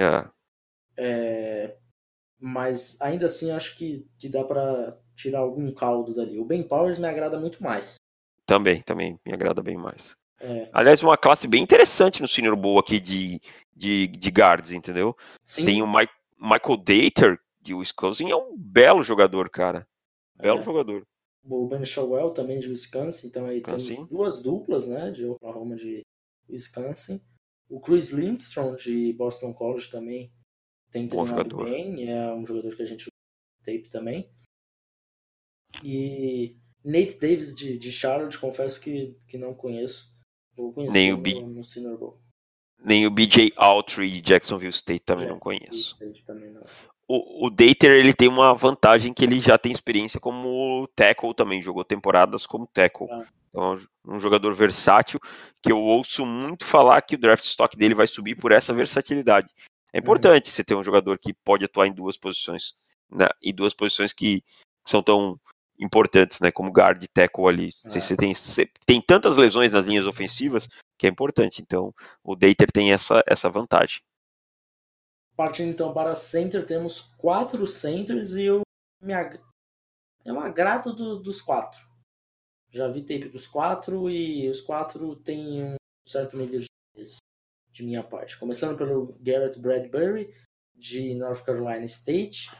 É. 0.00 0.26
é. 0.96 1.78
Mas 2.46 3.00
ainda 3.00 3.24
assim 3.24 3.50
acho 3.50 3.74
que, 3.74 4.06
que 4.18 4.28
dá 4.28 4.44
para 4.44 4.98
tirar 5.14 5.38
algum 5.38 5.72
caldo 5.72 6.12
dali. 6.12 6.38
O 6.38 6.44
Ben 6.44 6.62
Powers 6.62 6.98
me 6.98 7.06
agrada 7.06 7.40
muito 7.40 7.62
mais. 7.62 7.94
Também, 8.44 8.82
também 8.82 9.18
me 9.24 9.32
agrada 9.32 9.62
bem 9.62 9.78
mais. 9.78 10.14
É. 10.38 10.68
Aliás, 10.70 11.02
uma 11.02 11.16
classe 11.16 11.48
bem 11.48 11.62
interessante 11.62 12.20
no 12.20 12.28
Senior 12.28 12.54
Bowl 12.54 12.78
aqui 12.78 13.00
de, 13.00 13.40
de, 13.74 14.08
de 14.08 14.30
guards, 14.30 14.72
entendeu? 14.72 15.16
Sim. 15.42 15.64
Tem 15.64 15.80
o 15.80 15.90
Mike, 15.90 16.12
Michael 16.38 16.76
Dater 16.76 17.38
de 17.62 17.72
Wisconsin, 17.72 18.30
é 18.30 18.36
um 18.36 18.54
belo 18.54 19.02
jogador, 19.02 19.48
cara. 19.48 19.88
Belo 20.36 20.60
é. 20.60 20.62
jogador 20.62 21.06
o 21.46 21.68
Ben 21.68 21.84
Shawell 21.84 22.30
também 22.30 22.58
de 22.58 22.68
Wisconsin, 22.68 23.26
então 23.26 23.46
aí 23.46 23.60
temos 23.60 24.08
duas 24.08 24.40
duplas, 24.40 24.86
né, 24.86 25.10
de 25.10 25.26
Oklahoma 25.26 25.76
de 25.76 26.02
Wisconsin. 26.48 27.20
O 27.68 27.80
Chris 27.80 28.08
Lindstrom 28.08 28.74
de 28.76 29.12
Boston 29.12 29.52
College 29.52 29.90
também 29.90 30.32
tem 30.94 31.08
treinado 31.08 31.56
bem, 31.56 32.08
é 32.08 32.32
um 32.32 32.46
jogador 32.46 32.76
que 32.76 32.82
a 32.82 32.86
gente 32.86 33.08
tape 33.64 33.88
também. 33.88 34.30
E 35.82 36.56
Nate 36.84 37.18
Davis 37.18 37.52
de, 37.52 37.76
de 37.76 37.90
Charlotte, 37.90 38.38
confesso 38.38 38.80
que, 38.80 39.16
que 39.26 39.36
não 39.36 39.52
conheço. 39.54 40.14
Vou 40.56 40.72
conhecer 40.72 40.92
Nem 40.92 41.12
o 41.12 41.16
B... 41.16 41.34
no, 41.40 41.64
Senior 41.64 41.98
Bowl. 41.98 42.20
Nem 42.78 43.08
o 43.08 43.10
BJ 43.10 43.52
Autry 43.56 44.08
de 44.08 44.20
Jacksonville 44.20 44.70
State 44.70 45.04
também 45.04 45.26
não 45.26 45.40
conheço. 45.40 45.98
Também 46.24 46.52
não 46.52 46.62
o, 47.08 47.46
o 47.46 47.50
Dater 47.50 47.90
ele 47.90 48.14
tem 48.14 48.28
uma 48.28 48.54
vantagem 48.54 49.12
que 49.12 49.24
ele 49.24 49.40
já 49.40 49.58
tem 49.58 49.72
experiência 49.72 50.20
como 50.20 50.88
tackle 50.94 51.34
também, 51.34 51.60
jogou 51.60 51.84
temporadas 51.84 52.46
como 52.46 52.68
tackle. 52.68 53.08
Ah. 53.10 53.24
Então, 53.48 53.74
é 53.74 54.10
um 54.10 54.20
jogador 54.20 54.54
versátil 54.54 55.18
que 55.60 55.70
eu 55.70 55.80
ouço 55.80 56.24
muito 56.24 56.64
falar 56.64 57.02
que 57.02 57.14
o 57.14 57.18
draft 57.18 57.44
stock 57.44 57.76
dele 57.76 57.94
vai 57.94 58.06
subir 58.06 58.36
por 58.36 58.52
essa 58.52 58.72
versatilidade. 58.72 59.52
É 59.94 60.00
importante 60.00 60.48
uhum. 60.48 60.52
você 60.52 60.64
ter 60.64 60.74
um 60.74 60.82
jogador 60.82 61.16
que 61.20 61.32
pode 61.32 61.64
atuar 61.64 61.86
em 61.86 61.94
duas 61.94 62.16
posições, 62.16 62.74
né, 63.08 63.28
em 63.40 63.54
duas 63.54 63.72
posições 63.72 64.12
que 64.12 64.42
são 64.84 65.00
tão 65.00 65.40
importantes, 65.78 66.40
né, 66.40 66.50
como 66.50 66.72
guard 66.72 67.00
e 67.00 67.06
tackle 67.06 67.46
ali. 67.46 67.68
É. 67.84 67.88
Você, 67.88 68.16
tem, 68.16 68.34
você 68.34 68.68
tem 68.84 69.00
tantas 69.00 69.36
lesões 69.36 69.70
nas 69.70 69.86
linhas 69.86 70.04
ofensivas 70.04 70.68
que 70.98 71.06
é 71.06 71.10
importante. 71.10 71.62
Então, 71.62 71.94
o 72.24 72.34
Dater 72.34 72.72
tem 72.72 72.92
essa, 72.92 73.22
essa 73.24 73.48
vantagem. 73.48 74.00
Partindo 75.36 75.70
então 75.70 75.94
para 75.94 76.16
center, 76.16 76.66
temos 76.66 77.00
quatro 77.16 77.64
centers 77.68 78.34
e 78.34 78.46
eu 78.46 78.62
me 79.00 79.14
ag... 79.14 79.40
agrado 80.26 80.92
do, 80.92 81.20
dos 81.20 81.40
quatro. 81.40 81.80
Já 82.68 82.88
vi 82.88 83.00
tape 83.02 83.28
dos 83.28 83.46
quatro 83.46 84.10
e 84.10 84.48
os 84.48 84.60
quatro 84.60 85.14
têm 85.14 85.62
um 85.62 85.76
certo 86.08 86.36
nível 86.36 86.58
de, 86.60 86.66
de 87.74 87.82
minha 87.82 88.02
parte. 88.02 88.38
Começando 88.38 88.78
pelo 88.78 89.16
Garrett 89.20 89.58
Bradbury, 89.58 90.32
de 90.74 91.14
North 91.14 91.44
Carolina 91.44 91.84
State, 91.84 92.50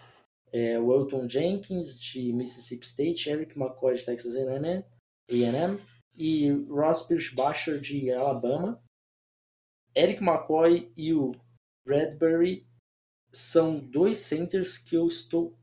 é, 0.52 0.78
Welton 0.78 1.28
Jenkins, 1.28 2.00
de 2.00 2.32
Mississippi 2.32 2.84
State, 2.84 3.30
Eric 3.30 3.58
McCoy, 3.58 3.94
de 3.94 4.04
Texas 4.04 4.34
A&M, 4.36 4.84
e 6.16 6.50
Ross 6.68 7.02
Pierce 7.02 7.80
de 7.80 8.12
Alabama. 8.12 8.82
Eric 9.96 10.20
McCoy 10.20 10.92
e 10.96 11.14
o 11.14 11.32
Bradbury 11.86 12.66
são 13.32 13.78
dois 13.78 14.18
centers 14.18 14.76
que 14.76 14.96
eu 14.96 15.06
estou 15.06 15.56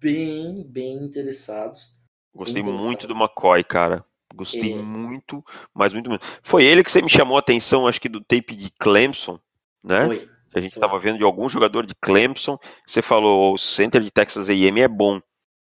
bem, 0.00 0.64
bem 0.64 1.04
interessados. 1.04 1.94
Gostei 2.34 2.62
muito 2.62 3.06
do 3.06 3.14
McCoy, 3.14 3.62
cara. 3.62 4.04
Gostei 4.34 4.74
é... 4.74 4.76
muito, 4.76 5.44
mas 5.74 5.92
muito, 5.92 6.10
muito. 6.10 6.26
Foi 6.42 6.64
ele 6.64 6.84
que 6.84 6.90
você 6.90 7.02
me 7.02 7.08
chamou 7.08 7.36
a 7.36 7.40
atenção, 7.40 7.86
acho 7.86 8.00
que 8.00 8.08
do 8.08 8.20
tape 8.20 8.54
de 8.54 8.70
Clemson, 8.78 9.38
né? 9.82 10.06
Foi. 10.06 10.28
Que 10.50 10.58
a 10.58 10.62
gente 10.62 10.74
estava 10.74 10.98
vendo 10.98 11.18
de 11.18 11.24
algum 11.24 11.48
jogador 11.48 11.84
de 11.84 11.94
Clemson. 12.00 12.58
Você 12.86 13.02
falou, 13.02 13.54
o 13.54 13.58
center 13.58 14.02
de 14.02 14.10
Texas 14.10 14.48
A&M 14.48 14.80
é 14.80 14.88
bom. 14.88 15.20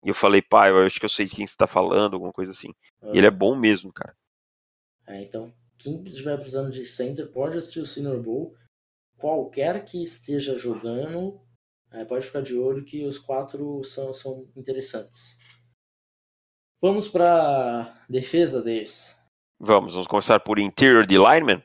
E 0.04 0.08
eu 0.08 0.14
falei, 0.14 0.42
pai, 0.42 0.70
eu 0.70 0.84
acho 0.84 1.00
que 1.00 1.04
eu 1.06 1.10
sei 1.10 1.26
de 1.26 1.34
quem 1.34 1.46
você 1.46 1.52
está 1.52 1.66
falando, 1.66 2.14
alguma 2.14 2.32
coisa 2.32 2.52
assim. 2.52 2.68
Uhum. 3.02 3.14
E 3.14 3.18
ele 3.18 3.26
é 3.26 3.30
bom 3.30 3.56
mesmo, 3.56 3.92
cara. 3.92 4.14
É, 5.06 5.22
então, 5.22 5.52
quem 5.78 6.02
estiver 6.04 6.36
precisando 6.36 6.70
de 6.70 6.84
center 6.84 7.30
pode 7.32 7.56
assistir 7.56 7.80
o 7.80 7.86
Senior 7.86 8.20
Bowl 8.22 8.54
qualquer 9.16 9.84
que 9.84 10.02
esteja 10.02 10.56
jogando, 10.56 11.40
É, 11.92 12.04
pode 12.04 12.26
ficar 12.26 12.42
de 12.42 12.54
olho 12.54 12.84
que 12.84 13.04
os 13.04 13.16
quatro 13.16 13.82
são, 13.84 14.12
são 14.12 14.46
interessantes. 14.56 15.38
Vamos 16.88 17.08
para 17.08 18.00
defesa, 18.08 18.62
Davis. 18.62 19.20
Vamos, 19.58 19.94
vamos 19.94 20.06
começar 20.06 20.38
por 20.38 20.56
interior 20.56 21.04
de 21.04 21.16
lineman? 21.18 21.60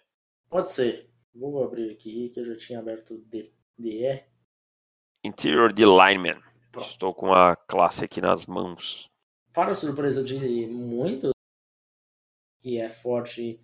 Pode 0.50 0.72
ser. 0.72 1.14
Vou 1.32 1.64
abrir 1.64 1.92
aqui 1.92 2.28
que 2.28 2.40
eu 2.40 2.44
já 2.44 2.58
tinha 2.58 2.80
aberto 2.80 3.24
DE. 3.78 4.26
Interior 5.24 5.72
de 5.74 5.84
lineman. 5.84 6.42
Pronto. 6.72 6.90
Estou 6.90 7.14
com 7.14 7.32
a 7.32 7.56
classe 7.56 8.04
aqui 8.04 8.20
nas 8.20 8.48
mãos. 8.48 9.12
Para 9.54 9.76
surpresa 9.76 10.24
de 10.24 10.40
muitos, 10.66 11.34
que 12.64 12.80
é 12.80 12.90
forte 12.90 13.64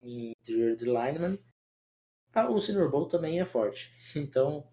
em 0.00 0.30
interior 0.30 0.76
de 0.76 0.84
lineman, 0.84 1.36
ah, 2.32 2.48
o 2.48 2.60
Senior 2.60 2.88
Bowl 2.88 3.08
também 3.08 3.40
é 3.40 3.44
forte. 3.44 3.90
Então, 4.16 4.70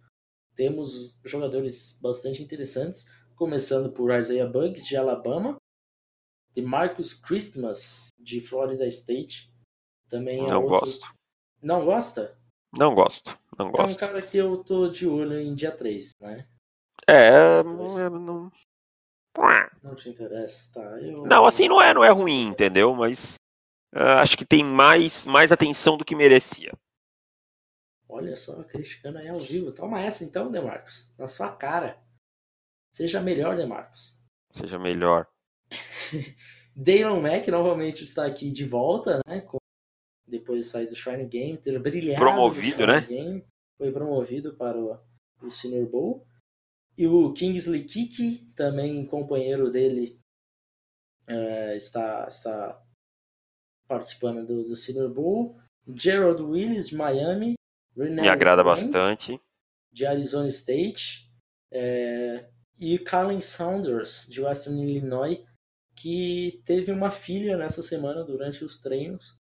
temos 0.53 1.19
jogadores 1.25 1.97
bastante 1.99 2.43
interessantes, 2.43 3.07
começando 3.35 3.91
por 3.91 4.15
Isaiah 4.15 4.47
Bugs, 4.47 4.85
de 4.85 4.95
Alabama, 4.95 5.58
de 6.59 6.65
Marcus 6.65 7.13
Christmas, 7.13 8.09
de 8.19 8.41
Florida 8.41 8.85
State. 8.87 9.51
Também 10.09 10.43
é 10.45 10.47
Não 10.47 10.63
outro... 10.63 10.79
gosto. 10.79 11.13
Não 11.61 11.85
gosta? 11.85 12.37
Não 12.75 12.93
gosto. 12.93 13.39
Não 13.57 13.71
gosto. 13.71 13.91
É 13.91 13.93
um 13.93 13.95
cara 13.95 14.21
que 14.21 14.37
eu 14.37 14.63
tô 14.63 14.89
de 14.89 15.07
olho 15.07 15.39
em 15.39 15.55
dia 15.55 15.71
3, 15.71 16.11
né? 16.19 16.47
É, 17.07 17.63
não. 17.63 18.51
Não 19.81 19.95
te 19.95 20.09
interessa, 20.09 20.71
tá? 20.73 20.81
Eu... 21.01 21.25
Não, 21.25 21.45
assim 21.45 21.67
não 21.67 21.81
é, 21.81 21.93
não 21.93 22.03
é 22.03 22.09
ruim, 22.09 22.47
entendeu? 22.47 22.93
Mas 22.93 23.35
uh, 23.95 24.19
acho 24.19 24.37
que 24.37 24.45
tem 24.45 24.63
mais, 24.63 25.25
mais 25.25 25.51
atenção 25.51 25.97
do 25.97 26.05
que 26.05 26.15
merecia. 26.15 26.71
Olha 28.07 28.35
só, 28.35 28.63
criticando 28.63 29.19
aí 29.19 29.29
ao 29.29 29.39
vivo. 29.39 29.71
Toma 29.71 30.01
essa 30.01 30.23
então, 30.23 30.51
Demarcos. 30.51 31.11
Na 31.17 31.27
sua 31.27 31.51
cara. 31.55 32.01
Seja 32.91 33.21
melhor, 33.21 33.55
Demarcos. 33.55 34.17
Seja 34.51 34.79
melhor. 34.79 35.27
Daylon 36.75 37.21
Mack 37.21 37.49
novamente 37.49 38.03
está 38.03 38.25
aqui 38.25 38.51
de 38.51 38.65
volta, 38.65 39.19
né? 39.27 39.45
Depois 40.27 40.61
de 40.61 40.71
sair 40.71 40.87
do 40.87 40.95
Shrine 40.95 41.25
Game, 41.25 41.57
ter 41.57 41.77
brilhado. 41.79 42.19
Promovido, 42.19 42.85
né? 42.85 43.01
Game, 43.01 43.45
foi 43.77 43.91
promovido 43.91 44.55
para 44.55 44.77
o, 44.77 44.99
o 45.41 45.49
Senior 45.49 45.89
Bowl. 45.89 46.25
E 46.97 47.07
o 47.07 47.33
Kingsley 47.33 47.85
Kiki, 47.85 48.49
também 48.55 49.05
companheiro 49.05 49.71
dele, 49.71 50.19
uh, 51.29 51.75
está, 51.75 52.27
está 52.27 52.81
participando 53.87 54.45
do, 54.45 54.65
do 54.65 54.75
Senior 54.75 55.13
Bowl. 55.13 55.59
Gerald 55.87 56.41
Willis, 56.41 56.89
de 56.89 56.95
Miami. 56.95 57.55
Me 57.95 58.27
agrada 58.27 58.63
bastante. 58.63 59.39
De 59.91 60.05
Arizona 60.05 60.47
State. 60.47 61.29
É, 61.71 62.49
e 62.79 62.97
Colin 62.97 63.41
Saunders, 63.41 64.25
de 64.29 64.41
Western 64.41 64.81
Illinois, 64.81 65.43
que 66.01 66.61
teve 66.65 66.91
uma 66.91 67.11
filha 67.11 67.57
nessa 67.57 67.81
semana 67.81 68.23
durante 68.23 68.63
os 68.63 68.79
treinos. 68.79 69.37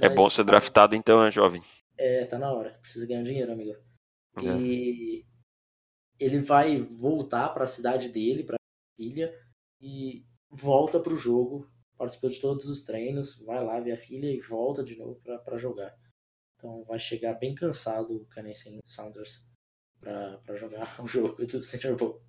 É 0.00 0.08
bom 0.08 0.28
ser 0.28 0.44
draftado 0.44 0.96
então, 0.96 1.22
né, 1.22 1.30
jovem? 1.30 1.62
É, 1.96 2.24
tá 2.24 2.38
na 2.38 2.52
hora. 2.52 2.76
Precisa 2.80 3.06
ganhar 3.06 3.22
dinheiro, 3.22 3.52
amigo. 3.52 3.80
É. 4.38 4.58
E 4.58 5.24
ele 6.18 6.40
vai 6.40 6.82
voltar 6.82 7.50
para 7.50 7.64
a 7.64 7.68
cidade 7.68 8.08
dele, 8.08 8.42
para 8.42 8.56
a 8.56 8.96
filha, 9.00 9.32
e 9.80 10.24
volta 10.50 10.98
para 10.98 11.12
o 11.12 11.16
jogo. 11.16 11.70
Participou 11.96 12.30
de 12.30 12.40
todos 12.40 12.66
os 12.66 12.82
treinos, 12.82 13.38
vai 13.38 13.64
lá 13.64 13.78
ver 13.78 13.92
a 13.92 13.96
filha 13.96 14.26
e 14.26 14.40
volta 14.40 14.82
de 14.82 14.96
novo 14.96 15.20
para 15.22 15.56
jogar. 15.56 15.94
Então 16.56 16.84
vai 16.84 16.98
chegar 16.98 17.34
bem 17.34 17.54
cansado 17.54 18.16
o 18.16 18.26
Canadian 18.26 18.80
Saunders 18.84 19.46
para 20.00 20.56
jogar 20.56 20.98
o 21.00 21.06
jogo 21.06 21.46
do 21.46 21.62
Center 21.62 21.94
Bowl. 21.94 22.20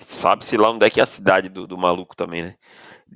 Sabe-se 0.00 0.56
lá 0.56 0.70
onde 0.70 0.86
é 0.86 0.90
que 0.90 1.00
é 1.00 1.02
a 1.02 1.06
cidade 1.06 1.48
do, 1.48 1.66
do 1.66 1.78
maluco 1.78 2.16
também, 2.16 2.42
né? 2.42 2.56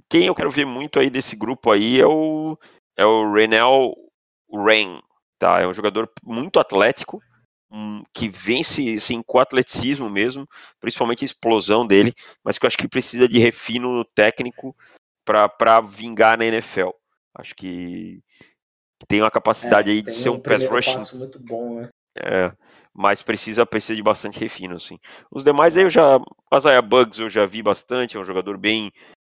Quem 0.08 0.26
eu 0.26 0.34
quero 0.34 0.50
ver 0.50 0.64
muito 0.64 0.98
aí 0.98 1.10
desse 1.10 1.36
grupo 1.36 1.70
aí 1.70 2.00
é 2.00 2.06
o, 2.06 2.58
é 2.96 3.04
o 3.04 3.32
Renel 3.32 3.94
Rain, 4.52 5.00
tá? 5.38 5.60
É 5.60 5.66
um 5.66 5.74
jogador 5.74 6.10
muito 6.22 6.58
atlético, 6.58 7.20
um, 7.70 8.02
que 8.12 8.28
vence 8.28 8.96
assim, 8.96 9.22
com 9.22 9.38
atleticismo 9.38 10.08
mesmo, 10.08 10.46
principalmente 10.80 11.24
a 11.24 11.26
explosão 11.26 11.86
dele, 11.86 12.12
mas 12.44 12.58
que 12.58 12.66
eu 12.66 12.68
acho 12.68 12.78
que 12.78 12.88
precisa 12.88 13.28
de 13.28 13.38
refino 13.38 14.04
técnico 14.14 14.76
para 15.24 15.80
vingar 15.80 16.38
na 16.38 16.44
NFL. 16.44 16.90
Acho 17.34 17.54
que 17.54 18.20
tem 19.08 19.20
uma 19.20 19.30
capacidade 19.30 19.90
é, 19.90 19.94
aí 19.94 20.02
de 20.02 20.14
ser 20.14 20.28
um, 20.28 20.34
um 20.34 20.40
pass 20.40 21.12
muito 21.12 21.38
bom, 21.38 21.80
né? 21.80 21.88
É, 22.16 22.52
mas 22.94 23.22
precisa, 23.22 23.64
precisa 23.64 23.96
de 23.96 24.02
bastante 24.02 24.38
refino, 24.38 24.76
assim. 24.76 24.98
Os 25.30 25.42
demais 25.42 25.76
aí 25.76 25.84
eu 25.84 25.90
já, 25.90 26.20
Isaiah 26.54 26.82
Bugs 26.82 27.18
eu 27.18 27.30
já 27.30 27.46
vi 27.46 27.62
bastante, 27.62 28.16
é 28.16 28.20
um 28.20 28.24
jogador 28.24 28.58
bem 28.58 28.92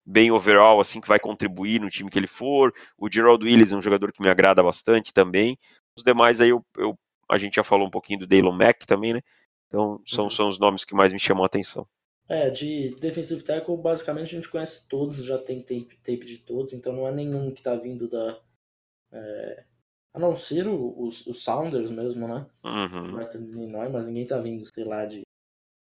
bem 0.09 0.31
overall, 0.31 0.79
assim, 0.79 1.01
que 1.01 1.07
vai 1.07 1.19
contribuir 1.19 1.81
no 1.81 1.89
time 1.89 2.09
que 2.09 2.17
ele 2.17 2.27
for. 2.27 2.73
O 2.97 3.11
Gerald 3.11 3.43
Willis 3.43 3.73
é 3.73 3.75
um 3.75 3.81
jogador 3.81 4.13
que 4.13 4.21
me 4.21 4.29
agrada 4.29 4.63
bastante 4.63 5.13
também. 5.13 5.57
Os 5.97 6.03
demais 6.03 6.39
aí 6.39 6.49
eu, 6.49 6.65
eu 6.77 6.97
a 7.29 7.37
gente 7.37 7.55
já 7.55 7.63
falou 7.63 7.85
um 7.85 7.91
pouquinho 7.91 8.19
do 8.19 8.27
Daylon 8.27 8.53
Mack 8.53 8.85
também, 8.85 9.13
né? 9.13 9.21
Então 9.67 10.01
são, 10.05 10.23
uhum. 10.25 10.29
são 10.29 10.49
os 10.49 10.57
nomes 10.57 10.85
que 10.85 10.95
mais 10.95 11.11
me 11.11 11.19
chamam 11.19 11.43
a 11.43 11.47
atenção. 11.47 11.85
É, 12.29 12.49
de 12.49 12.95
defensive 12.99 13.43
tackle, 13.43 13.77
basicamente 13.77 14.27
a 14.27 14.37
gente 14.37 14.49
conhece 14.49 14.87
todos, 14.87 15.23
já 15.23 15.37
tem 15.37 15.61
tape, 15.61 15.97
tape 16.03 16.25
de 16.25 16.37
todos, 16.39 16.73
então 16.73 16.93
não 16.93 17.05
há 17.05 17.11
nenhum 17.11 17.51
que 17.51 17.61
tá 17.61 17.75
vindo 17.75 18.07
da, 18.07 18.39
é, 19.11 19.63
a 20.17 20.19
não 20.19 20.33
ser 20.35 20.67
os, 20.67 21.27
os 21.27 21.43
Sounders 21.43 21.91
mesmo, 21.91 22.27
né? 22.27 22.47
Uhum. 22.63 23.21
Illinois, 23.51 23.91
mas 23.91 24.05
ninguém 24.05 24.25
tá 24.25 24.39
vindo, 24.39 24.65
sei 24.65 24.83
lá, 24.83 25.05
de 25.05 25.21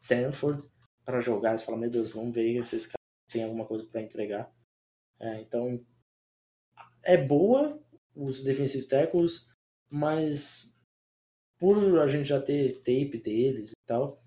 Sanford 0.01 0.65
para 1.03 1.19
jogar. 1.19 1.57
Você 1.57 1.65
fala, 1.65 1.77
meu 1.77 1.89
Deus, 1.89 2.11
vamos 2.11 2.33
ver 2.33 2.63
se 2.63 2.77
esses 2.77 2.87
caras 2.87 3.29
têm 3.29 3.43
alguma 3.43 3.65
coisa 3.65 3.85
para 3.85 4.01
entregar. 4.01 4.49
É, 5.19 5.41
então, 5.41 5.85
é 7.03 7.17
boa 7.17 7.77
os 8.15 8.41
defensive 8.41 8.87
tackles, 8.87 9.45
mas 9.89 10.73
por 11.59 11.99
a 11.99 12.07
gente 12.07 12.29
já 12.29 12.41
ter 12.41 12.77
tape 12.77 13.17
deles 13.17 13.71
e 13.71 13.85
tal, 13.85 14.17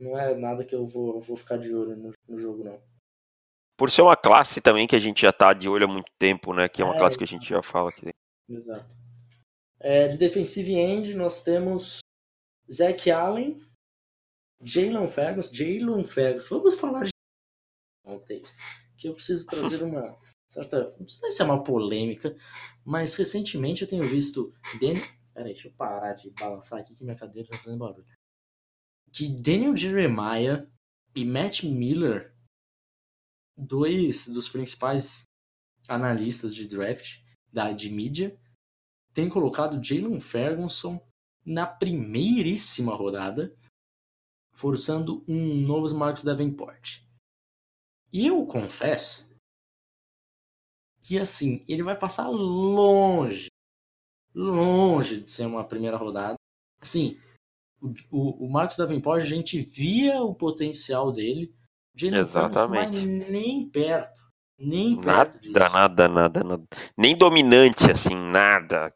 não 0.00 0.18
é 0.18 0.34
nada 0.34 0.64
que 0.64 0.74
eu 0.74 0.86
vou, 0.86 1.20
vou 1.20 1.36
ficar 1.36 1.58
de 1.58 1.74
olho 1.74 1.96
no, 1.96 2.10
no 2.26 2.38
jogo, 2.38 2.64
não. 2.64 2.82
Por 3.76 3.90
ser 3.90 4.00
uma 4.00 4.16
classe 4.16 4.62
também 4.62 4.86
que 4.86 4.96
a 4.96 5.00
gente 5.00 5.20
já 5.20 5.32
tá 5.32 5.52
de 5.52 5.68
olho 5.68 5.84
há 5.84 5.88
muito 5.88 6.10
tempo, 6.18 6.54
né? 6.54 6.66
Que 6.66 6.80
é 6.80 6.84
uma 6.84 6.94
é, 6.94 6.98
classe 6.98 7.18
que 7.18 7.24
a 7.24 7.26
gente 7.26 7.46
já 7.46 7.62
fala 7.62 7.90
aqui. 7.90 8.08
Exato. 8.48 9.03
É, 9.86 10.08
de 10.08 10.16
defensive 10.16 10.72
end, 10.72 11.12
nós 11.12 11.42
temos 11.42 11.98
Zach 12.72 13.10
Allen, 13.10 13.60
Jalen 14.62 15.06
Ferguson. 15.06 15.54
Jalen 15.54 16.02
Ferguson. 16.02 16.56
Vamos 16.56 16.74
falar 16.80 17.04
de 17.04 17.10
que 18.96 19.08
eu 19.08 19.12
preciso 19.12 19.44
trazer 19.44 19.82
uma 19.82 20.18
certa. 20.48 20.96
Não 20.98 21.06
sei 21.06 21.30
se 21.30 21.42
é 21.42 21.44
uma 21.44 21.62
polêmica, 21.62 22.34
mas 22.82 23.14
recentemente 23.14 23.82
eu 23.82 23.88
tenho 23.88 24.08
visto. 24.08 24.54
Den... 24.80 24.94
Peraí, 25.34 25.52
deixa 25.52 25.68
eu 25.68 25.74
parar 25.74 26.14
de 26.14 26.30
balançar 26.30 26.80
aqui 26.80 26.96
que 26.96 27.04
minha 27.04 27.16
cadeira 27.16 27.46
tá 27.50 27.58
fazendo 27.58 27.76
barulho. 27.76 28.06
Que 29.12 29.28
Daniel 29.28 29.76
Jeremiah 29.76 30.66
e 31.14 31.26
Matt 31.26 31.62
Miller, 31.62 32.34
dois 33.54 34.28
dos 34.28 34.48
principais 34.48 35.24
analistas 35.86 36.54
de 36.54 36.66
draft 36.66 37.20
da, 37.52 37.70
de 37.70 37.90
mídia, 37.90 38.40
tem 39.14 39.28
colocado 39.28 39.82
Jalen 39.82 40.20
Ferguson 40.20 41.00
na 41.46 41.66
primeiríssima 41.66 42.94
rodada, 42.94 43.54
forçando 44.52 45.24
um 45.28 45.56
novo 45.60 45.94
Marcos 45.94 46.24
Davenport. 46.24 47.02
E 48.12 48.26
eu 48.26 48.44
confesso 48.46 49.26
que 51.02 51.18
assim, 51.18 51.64
ele 51.68 51.82
vai 51.82 51.98
passar 51.98 52.28
longe, 52.28 53.48
longe 54.34 55.20
de 55.20 55.28
ser 55.28 55.46
uma 55.46 55.66
primeira 55.66 55.96
rodada. 55.96 56.34
Assim, 56.80 57.20
o, 58.10 58.46
o 58.46 58.50
Marcos 58.50 58.76
Davenport, 58.76 59.22
a 59.22 59.26
gente 59.26 59.60
via 59.60 60.22
o 60.22 60.34
potencial 60.34 61.12
dele. 61.12 61.54
Jalen 61.94 62.20
Exatamente. 62.20 62.96
Ferguson, 62.96 63.30
nem 63.30 63.68
perto. 63.68 64.23
Nem 64.64 65.00
perto 65.00 65.06
nada, 65.06 65.38
disso. 65.38 65.52
nada, 65.52 66.08
nada, 66.08 66.44
nada. 66.44 66.64
Nem 66.96 67.16
dominante, 67.16 67.90
assim, 67.90 68.14
nada 68.14 68.92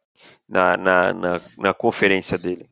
na, 0.48 0.76
na, 0.76 1.12
na, 1.12 1.36
na 1.58 1.74
conferência 1.74 2.38
dele. 2.38 2.68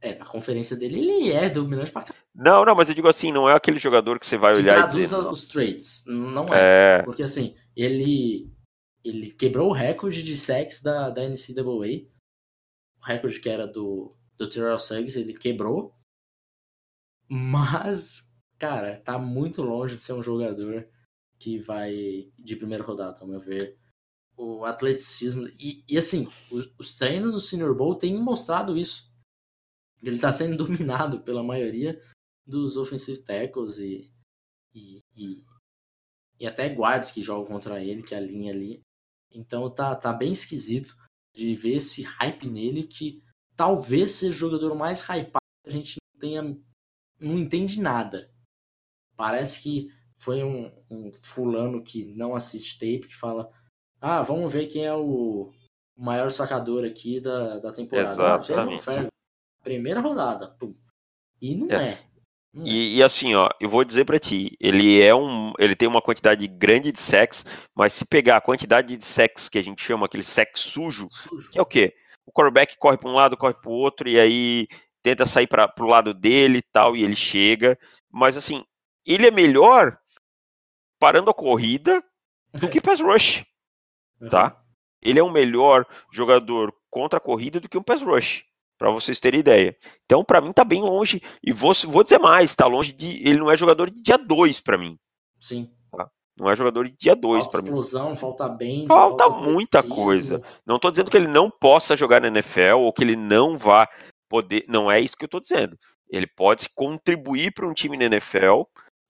É, 0.00 0.14
na 0.14 0.24
conferência 0.24 0.76
dele 0.76 1.00
ele 1.00 1.32
é 1.32 1.48
dominante 1.48 1.90
pra 1.90 2.02
caramba. 2.02 2.24
Não, 2.34 2.64
não, 2.64 2.74
mas 2.74 2.88
eu 2.88 2.94
digo 2.94 3.08
assim, 3.08 3.32
não 3.32 3.48
é 3.48 3.54
aquele 3.54 3.78
jogador 3.78 4.18
que 4.18 4.26
você 4.26 4.36
vai 4.36 4.54
que 4.54 4.60
olhar 4.60 4.76
traduz 4.76 5.12
e 5.12 5.14
dizer... 5.14 5.28
os 5.28 5.46
traits, 5.48 6.04
não 6.06 6.52
é. 6.54 7.00
é. 7.00 7.02
Porque 7.02 7.22
assim, 7.22 7.56
ele 7.74 8.50
ele 9.04 9.30
quebrou 9.30 9.70
o 9.70 9.72
recorde 9.72 10.22
de 10.22 10.36
sacks 10.36 10.82
da, 10.82 11.10
da 11.10 11.22
NCAA. 11.22 12.08
O 13.00 13.04
recorde 13.04 13.40
que 13.40 13.48
era 13.48 13.66
do, 13.66 14.16
do 14.36 14.50
Terrell 14.50 14.78
Suggs, 14.78 15.16
ele 15.16 15.32
quebrou. 15.32 15.94
Mas, 17.28 18.28
cara, 18.58 18.98
tá 18.98 19.18
muito 19.18 19.62
longe 19.62 19.94
de 19.94 20.00
ser 20.00 20.12
um 20.12 20.22
jogador 20.22 20.88
que 21.38 21.58
vai 21.58 22.30
de 22.38 22.56
primeira 22.56 22.84
rodada, 22.84 23.20
ao 23.20 23.26
meu 23.26 23.40
ver 23.40 23.78
o 24.36 24.64
atleticismo. 24.64 25.48
E, 25.58 25.82
e 25.88 25.96
assim, 25.96 26.28
os, 26.50 26.70
os, 26.78 26.96
treinos 26.96 27.32
do 27.32 27.40
Senior 27.40 27.74
Bowl 27.74 27.94
têm 27.94 28.16
mostrado 28.16 28.76
isso. 28.76 29.10
ele 30.02 30.16
está 30.16 30.32
sendo 30.32 30.56
dominado 30.64 31.20
pela 31.20 31.42
maioria 31.42 32.00
dos 32.46 32.76
offensive 32.76 33.22
tackles 33.22 33.78
e, 33.78 34.12
e, 34.74 35.00
e, 35.16 35.44
e, 36.38 36.46
até 36.46 36.68
guards 36.68 37.10
que 37.10 37.22
jogam 37.22 37.46
contra 37.46 37.82
ele, 37.82 38.02
que 38.02 38.14
é 38.14 38.18
a 38.18 38.20
linha 38.20 38.52
ali. 38.52 38.80
Então 39.32 39.68
tá, 39.70 39.94
tá 39.96 40.12
bem 40.12 40.32
esquisito 40.32 40.96
de 41.34 41.54
ver 41.54 41.76
esse 41.76 42.02
hype 42.02 42.46
nele 42.46 42.86
que 42.86 43.22
talvez 43.54 44.12
seja 44.12 44.32
o 44.32 44.38
jogador 44.38 44.74
mais 44.74 45.00
hypado 45.00 45.44
que 45.62 45.68
a 45.68 45.72
gente 45.72 45.96
não 46.12 46.20
tenha 46.20 46.66
não 47.18 47.38
entende 47.38 47.80
nada. 47.80 48.30
Parece 49.16 49.62
que 49.62 49.90
foi 50.18 50.42
um, 50.42 50.72
um 50.90 51.12
fulano 51.22 51.82
que 51.82 52.04
não 52.14 52.34
assiste 52.34 52.78
tape 52.78 53.08
que 53.08 53.16
fala 53.16 53.50
ah, 54.00 54.22
vamos 54.22 54.52
ver 54.52 54.66
quem 54.66 54.84
é 54.84 54.94
o 54.94 55.50
maior 55.96 56.30
sacador 56.30 56.84
aqui 56.84 57.20
da, 57.20 57.58
da 57.58 57.72
temporada. 57.72 58.10
Exatamente. 58.10 59.10
Primeira 59.62 60.00
rodada. 60.00 60.48
Pum. 60.48 60.74
E 61.40 61.54
não 61.54 61.70
é. 61.70 61.88
é. 61.88 61.98
Não 62.52 62.66
e, 62.66 62.94
é. 62.94 62.96
e, 62.98 63.02
assim, 63.02 63.34
ó, 63.34 63.48
eu 63.60 63.68
vou 63.68 63.84
dizer 63.84 64.04
para 64.04 64.18
ti, 64.18 64.56
ele 64.60 65.00
é 65.00 65.14
um, 65.14 65.52
ele 65.58 65.74
tem 65.74 65.88
uma 65.88 66.02
quantidade 66.02 66.46
grande 66.46 66.92
de 66.92 67.00
sex, 67.00 67.44
mas 67.74 67.92
se 67.92 68.04
pegar 68.04 68.36
a 68.36 68.40
quantidade 68.40 68.96
de 68.96 69.04
sex 69.04 69.48
que 69.48 69.58
a 69.58 69.62
gente 69.62 69.82
chama 69.82 70.06
aquele 70.06 70.22
sex 70.22 70.60
sujo, 70.60 71.08
sujo. 71.10 71.50
que 71.50 71.58
é 71.58 71.62
o 71.62 71.66
quê? 71.66 71.94
O 72.24 72.32
quarterback 72.32 72.76
corre 72.78 72.98
para 72.98 73.10
um 73.10 73.14
lado, 73.14 73.36
corre 73.36 73.54
para 73.54 73.70
o 73.70 73.74
outro 73.74 74.08
e 74.08 74.18
aí 74.18 74.68
tenta 75.02 75.26
sair 75.26 75.46
para 75.46 75.72
o 75.78 75.86
lado 75.86 76.12
dele 76.12 76.58
e 76.58 76.62
tal 76.72 76.96
e 76.96 77.04
ele 77.04 77.16
chega, 77.16 77.78
mas 78.10 78.36
assim, 78.36 78.64
ele 79.06 79.26
é 79.26 79.30
melhor 79.30 79.98
parando 81.06 81.30
a 81.30 81.34
corrida 81.34 82.02
do 82.52 82.68
que 82.68 82.80
pass 82.80 83.00
rush, 83.00 83.44
tá? 84.28 84.60
Ele 85.00 85.20
é 85.20 85.22
um 85.22 85.30
melhor 85.30 85.86
jogador 86.10 86.74
contra 86.90 87.18
a 87.18 87.20
corrida 87.20 87.60
do 87.60 87.68
que 87.68 87.78
um 87.78 87.82
pass 87.82 88.02
rush 88.02 88.44
para 88.76 88.90
vocês 88.90 89.20
terem 89.20 89.38
ideia. 89.38 89.76
Então, 90.04 90.24
para 90.24 90.40
mim, 90.40 90.52
tá 90.52 90.64
bem 90.64 90.82
longe. 90.82 91.22
E 91.44 91.52
vou, 91.52 91.72
vou 91.84 92.02
dizer 92.02 92.18
mais, 92.18 92.56
tá 92.56 92.66
longe 92.66 92.92
de. 92.92 93.22
Ele 93.24 93.38
não 93.38 93.48
é 93.48 93.56
jogador 93.56 93.88
de 93.88 94.02
dia 94.02 94.18
2 94.18 94.58
para 94.58 94.76
mim. 94.76 94.98
Sim. 95.38 95.70
Tá? 95.92 96.10
Não 96.36 96.50
é 96.50 96.56
jogador 96.56 96.88
de 96.88 96.96
dia 96.96 97.14
2 97.14 97.46
para 97.46 97.62
mim. 97.62 97.68
explosão, 97.68 98.16
falta 98.16 98.48
bem. 98.48 98.88
Falta, 98.88 99.28
falta 99.28 99.48
muita 99.48 99.84
coisa. 99.84 100.42
Não 100.66 100.80
tô 100.80 100.90
dizendo 100.90 101.08
que 101.08 101.16
ele 101.16 101.28
não 101.28 101.48
possa 101.48 101.94
jogar 101.94 102.20
na 102.20 102.26
NFL 102.26 102.78
ou 102.80 102.92
que 102.92 103.04
ele 103.04 103.14
não 103.14 103.56
vá 103.56 103.88
poder. 104.28 104.64
Não 104.66 104.90
é 104.90 105.00
isso 105.00 105.16
que 105.16 105.24
eu 105.24 105.28
tô 105.28 105.38
dizendo. 105.38 105.78
Ele 106.10 106.26
pode 106.26 106.68
contribuir 106.74 107.52
para 107.52 107.68
um 107.68 107.72
time 107.72 107.96
na 107.96 108.06
NFL, 108.06 108.62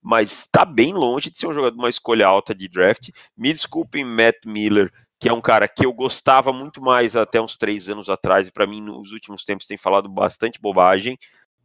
mas 0.06 0.30
está 0.30 0.64
bem 0.64 0.92
longe 0.92 1.32
de 1.32 1.38
ser 1.38 1.48
um 1.48 1.52
jogador 1.52 1.76
uma 1.76 1.88
escolha 1.88 2.28
alta 2.28 2.54
de 2.54 2.68
draft. 2.68 3.10
Me 3.36 3.52
desculpem, 3.52 4.04
Matt 4.04 4.36
Miller 4.46 4.92
que 5.18 5.28
é 5.28 5.32
um 5.32 5.40
cara 5.40 5.66
que 5.66 5.84
eu 5.84 5.92
gostava 5.92 6.52
muito 6.52 6.80
mais 6.80 7.16
até 7.16 7.40
uns 7.40 7.56
três 7.56 7.88
anos 7.88 8.10
atrás, 8.10 8.48
e 8.48 8.52
para 8.52 8.66
mim 8.66 8.80
nos 8.82 9.12
últimos 9.12 9.44
tempos 9.44 9.66
tem 9.66 9.78
falado 9.78 10.08
bastante 10.08 10.60
bobagem. 10.60 11.18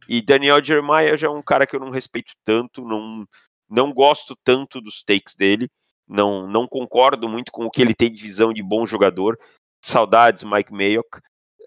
E 0.08 0.22
Daniel 0.22 0.64
Jeremiah 0.64 1.16
já 1.16 1.28
é 1.28 1.30
um 1.30 1.42
cara 1.42 1.66
que 1.66 1.76
eu 1.76 1.80
não 1.80 1.90
respeito 1.90 2.32
tanto, 2.44 2.82
não, 2.82 3.26
não 3.68 3.92
gosto 3.92 4.34
tanto 4.42 4.80
dos 4.80 5.02
takes 5.02 5.34
dele, 5.34 5.68
não, 6.08 6.48
não 6.48 6.66
concordo 6.66 7.28
muito 7.28 7.52
com 7.52 7.66
o 7.66 7.70
que 7.70 7.82
ele 7.82 7.94
tem 7.94 8.10
de 8.10 8.20
visão 8.20 8.52
de 8.52 8.62
bom 8.62 8.86
jogador. 8.86 9.38
Saudades, 9.84 10.44
Mike 10.44 10.72
Mayock. 10.72 11.18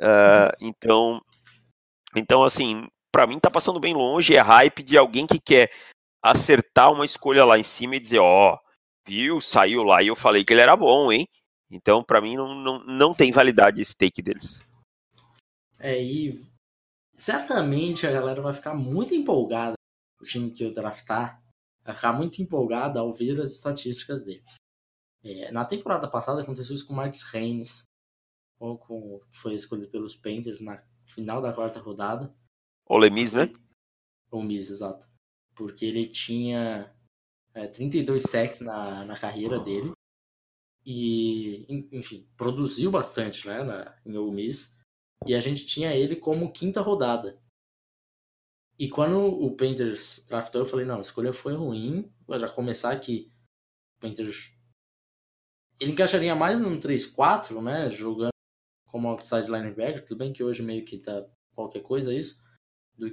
Uh, 0.02 0.52
então, 0.60 1.22
então, 2.16 2.44
assim, 2.44 2.88
para 3.12 3.28
mim 3.28 3.40
tá 3.40 3.50
passando 3.50 3.80
bem 3.80 3.94
longe, 3.94 4.36
é 4.36 4.42
hype 4.42 4.84
de 4.84 4.98
alguém 4.98 5.28
que 5.28 5.40
quer 5.40 5.72
acertar 6.26 6.92
uma 6.92 7.06
escolha 7.06 7.46
lá 7.46 7.60
em 7.60 7.64
cima 7.64 7.96
e 7.96 8.00
dizer, 8.00 8.18
ó, 8.18 8.56
oh, 8.56 8.60
viu, 9.08 9.40
saiu 9.40 9.84
lá 9.84 10.02
e 10.02 10.08
eu 10.08 10.16
falei 10.16 10.44
que 10.44 10.52
ele 10.52 10.62
era 10.62 10.76
bom, 10.76 11.12
hein? 11.12 11.28
Então, 11.70 12.04
para 12.04 12.20
mim, 12.20 12.36
não, 12.36 12.56
não, 12.56 12.84
não 12.84 13.14
tem 13.14 13.32
validade 13.32 13.80
esse 13.80 13.96
take 13.96 14.24
deles. 14.24 14.66
É, 15.78 16.02
e 16.02 16.34
certamente 17.16 18.08
a 18.08 18.12
galera 18.12 18.42
vai 18.42 18.54
ficar 18.54 18.74
muito 18.74 19.14
empolgada, 19.14 19.76
o 20.20 20.24
time 20.24 20.50
que 20.50 20.64
eu 20.64 20.74
draftar, 20.74 21.40
vai 21.84 21.96
ficar 21.96 22.14
muito 22.14 22.42
empolgada 22.42 23.00
ao 23.00 23.14
ver 23.14 23.40
as 23.40 23.52
estatísticas 23.52 24.24
dele. 24.24 24.44
É, 25.24 25.52
na 25.52 25.64
temporada 25.64 26.10
passada 26.10 26.42
aconteceu 26.42 26.74
isso 26.74 26.88
com 26.88 26.94
o 26.94 26.96
Marcus 26.96 27.22
Reines, 27.22 27.84
com, 28.58 28.76
com, 28.78 29.20
que 29.30 29.38
foi 29.38 29.54
escolhido 29.54 29.92
pelos 29.92 30.16
Panthers 30.16 30.60
na 30.60 30.84
final 31.06 31.40
da 31.40 31.54
quarta 31.54 31.80
rodada. 31.80 32.34
O 32.88 32.98
Lemis, 32.98 33.34
né? 33.34 33.52
O 34.32 34.40
Lemis, 34.40 34.72
exato. 34.72 35.08
Porque 35.56 35.86
ele 35.86 36.06
tinha 36.06 36.94
é, 37.54 37.68
32 37.68 38.24
sacks 38.24 38.60
na, 38.62 39.06
na 39.06 39.18
carreira 39.18 39.60
dele 39.60 39.94
e, 40.86 41.66
enfim, 41.92 42.30
produziu 42.38 42.92
bastante 42.92 43.48
né, 43.48 43.64
na, 43.64 43.98
em 44.06 44.16
Ole 44.18 44.32
Miss. 44.32 44.78
E 45.26 45.34
a 45.34 45.40
gente 45.40 45.66
tinha 45.66 45.96
ele 45.96 46.16
como 46.16 46.52
quinta 46.52 46.82
rodada. 46.82 47.42
E 48.78 48.90
quando 48.90 49.18
o 49.18 49.56
Panthers 49.56 50.24
draftou, 50.28 50.62
eu 50.62 50.68
falei, 50.68 50.86
não, 50.86 50.98
a 50.98 51.02
escolha 51.02 51.34
foi 51.34 51.54
ruim. 51.54 52.14
Vou 52.28 52.38
já 52.40 52.48
começar 52.48 52.92
aqui. 52.92 53.32
O 53.98 54.02
Panthers... 54.02 54.54
Ele 55.80 55.92
encaixaria 55.92 56.36
mais 56.36 56.60
no 56.60 56.70
3-4, 56.78 57.62
né, 57.62 57.90
jogando 57.90 58.30
como 58.88 59.08
outside 59.08 59.50
linebacker. 59.50 60.06
Tudo 60.06 60.20
bem 60.20 60.32
que 60.32 60.44
hoje 60.44 60.62
meio 60.62 60.86
que 60.86 61.00
tá 61.00 61.26
qualquer 61.54 61.82
coisa 61.82 62.14
isso. 62.14 62.42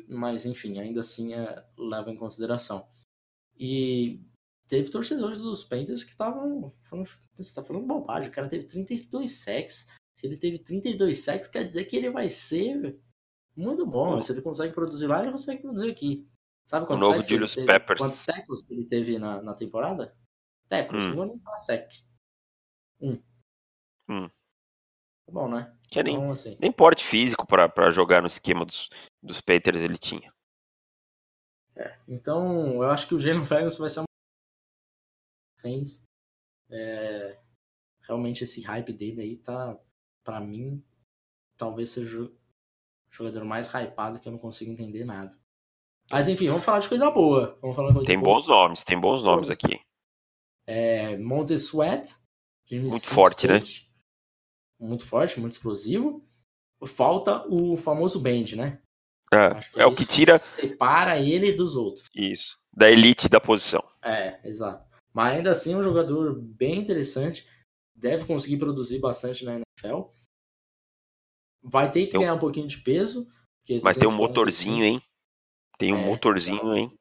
Mas, 0.09 0.47
enfim, 0.47 0.78
ainda 0.78 1.01
assim 1.01 1.35
é, 1.35 1.64
leva 1.76 2.11
em 2.11 2.16
consideração. 2.16 2.87
E 3.59 4.20
teve 4.68 4.91
torcedores 4.91 5.41
dos 5.41 5.64
Panthers 5.64 6.05
que 6.05 6.11
estavam 6.11 6.72
falando, 6.83 7.09
você 7.37 7.55
tá 7.55 7.64
falando 7.64 7.87
bobagem, 7.87 8.30
o 8.30 8.33
cara 8.33 8.49
teve 8.49 8.64
32 8.64 9.30
sacks. 9.30 9.87
Se 10.16 10.26
ele 10.26 10.37
teve 10.37 10.59
32 10.59 11.18
sacks, 11.18 11.49
quer 11.49 11.64
dizer 11.64 11.85
que 11.85 11.97
ele 11.97 12.11
vai 12.11 12.28
ser 12.28 12.99
muito 13.57 13.85
bom. 13.87 14.20
Se 14.20 14.33
ele 14.33 14.43
consegue 14.43 14.72
produzir 14.72 15.07
lá, 15.07 15.22
ele 15.22 15.33
consegue 15.33 15.62
produzir 15.62 15.91
aqui. 15.91 16.26
Sabe 16.64 16.87
quantos 16.87 17.09
novo 17.09 17.22
Julius 17.22 17.55
teve, 17.55 17.66
Peppers. 17.66 18.26
Quantos 18.26 18.70
ele 18.70 18.85
teve 18.85 19.18
na, 19.18 19.43
na 19.43 19.55
temporada? 19.55 20.16
Tackles, 20.68 21.05
hum. 21.05 21.09
não 21.09 21.16
vou 21.16 21.26
nem 21.26 21.39
falar 21.41 21.59
sec. 21.59 21.93
Um. 23.01 23.22
Hum. 24.09 24.30
Bom, 25.33 25.49
né? 25.49 25.74
Que 25.89 26.03
nem, 26.03 26.14
então, 26.14 26.30
assim. 26.30 26.59
nem 26.61 26.70
porte 26.70 27.03
físico 27.03 27.47
para 27.47 27.91
jogar 27.91 28.20
no 28.20 28.26
esquema 28.26 28.66
dos, 28.66 28.91
dos 29.22 29.41
Panthers 29.41 29.80
ele 29.80 29.97
tinha. 29.97 30.30
É, 31.74 31.99
então 32.07 32.83
eu 32.83 32.91
acho 32.91 33.09
que 33.09 33.14
o 33.14 33.20
Jalen 33.20 33.45
Ferguson 33.45 33.80
vai 33.80 33.89
ser 33.89 34.03
tênis. 35.62 36.07
É, 36.70 37.39
realmente 38.03 38.45
esse 38.45 38.61
hype 38.61 38.93
dele 38.93 39.22
aí 39.22 39.37
tá, 39.37 39.78
para 40.22 40.39
mim, 40.39 40.85
talvez 41.57 41.89
seja 41.91 42.24
o 42.24 42.37
jogador 43.11 43.45
mais 43.45 43.72
hypado 43.72 44.20
que 44.20 44.28
eu 44.28 44.33
não 44.33 44.39
consigo 44.39 44.70
entender 44.70 45.05
nada. 45.07 45.35
Mas 46.11 46.28
enfim, 46.28 46.49
vamos 46.49 46.64
falar 46.64 46.80
de 46.80 46.91
coisa 46.91 47.11
boa. 47.11 47.59
Vamos 47.62 47.74
falar 47.74 47.95
coisa 47.95 48.07
tem 48.07 48.20
boa. 48.20 48.35
bons 48.35 48.47
nomes, 48.47 48.85
tem 48.85 49.01
bons 49.01 49.22
nomes 49.22 49.49
aqui. 49.49 49.80
É, 50.66 51.16
Monte 51.16 51.55
Sweat. 51.55 52.20
Muito 52.70 53.07
forte, 53.07 53.47
né? 53.47 53.57
State, 53.59 53.87
né? 53.87 53.91
Muito 54.83 55.07
forte, 55.07 55.39
muito 55.39 55.53
explosivo. 55.53 56.26
Falta 56.85 57.47
o 57.47 57.76
famoso 57.76 58.18
band, 58.18 58.57
né? 58.57 58.83
É, 59.33 59.80
é, 59.80 59.83
é 59.83 59.87
o 59.87 59.95
que 59.95 60.05
tira. 60.05 60.33
Que 60.33 60.45
separa 60.45 61.20
ele 61.20 61.53
dos 61.53 61.76
outros. 61.76 62.09
Isso. 62.12 62.59
Da 62.72 62.91
elite 62.91 63.28
da 63.28 63.41
posição. 63.41 63.83
É, 64.03 64.41
exato. 64.47 64.85
Mas 65.14 65.37
ainda 65.37 65.53
assim 65.53 65.76
um 65.76 65.83
jogador 65.83 66.35
bem 66.37 66.80
interessante. 66.80 67.47
Deve 67.95 68.24
conseguir 68.24 68.57
produzir 68.57 68.99
bastante 68.99 69.45
na 69.45 69.55
NFL. 69.55 70.09
Vai 71.62 71.89
ter 71.93 72.07
que 72.07 72.18
ganhar 72.18 72.35
um 72.35 72.41
pouquinho 72.41 72.66
de 72.66 72.78
peso. 72.78 73.28
Mas 73.85 73.97
tem 73.97 74.09
um 74.09 74.16
motorzinho, 74.16 74.85
hein? 74.85 75.01
Tem 75.78 75.95
um 75.95 75.99
é, 75.99 76.07
motorzinho, 76.07 76.74
hein? 76.74 76.93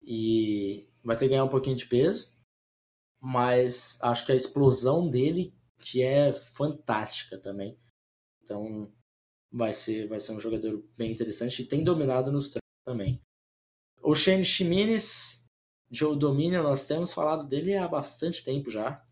E 0.00 0.88
vai 1.02 1.16
ter 1.16 1.24
que 1.24 1.30
ganhar 1.30 1.44
um 1.44 1.48
pouquinho 1.48 1.74
de 1.74 1.86
peso. 1.86 2.33
Mas 3.24 3.98
acho 4.02 4.26
que 4.26 4.32
a 4.32 4.36
explosão 4.36 5.08
dele 5.08 5.54
que 5.78 6.02
é 6.02 6.32
fantástica 6.32 7.38
também. 7.38 7.78
Então 8.42 8.92
vai 9.50 9.72
ser, 9.72 10.06
vai 10.08 10.20
ser 10.20 10.32
um 10.32 10.40
jogador 10.40 10.84
bem 10.94 11.10
interessante 11.10 11.62
e 11.62 11.66
tem 11.66 11.82
dominado 11.82 12.30
nos 12.30 12.52
também. 12.86 13.18
O 14.02 14.14
Shane 14.14 14.44
Chimines 14.44 15.44
Joe 15.90 16.18
Dominion, 16.18 16.62
nós 16.62 16.86
temos 16.86 17.12
falado 17.12 17.46
dele 17.46 17.76
há 17.76 17.86
bastante 17.86 18.42
tempo 18.42 18.68
já. 18.68 19.02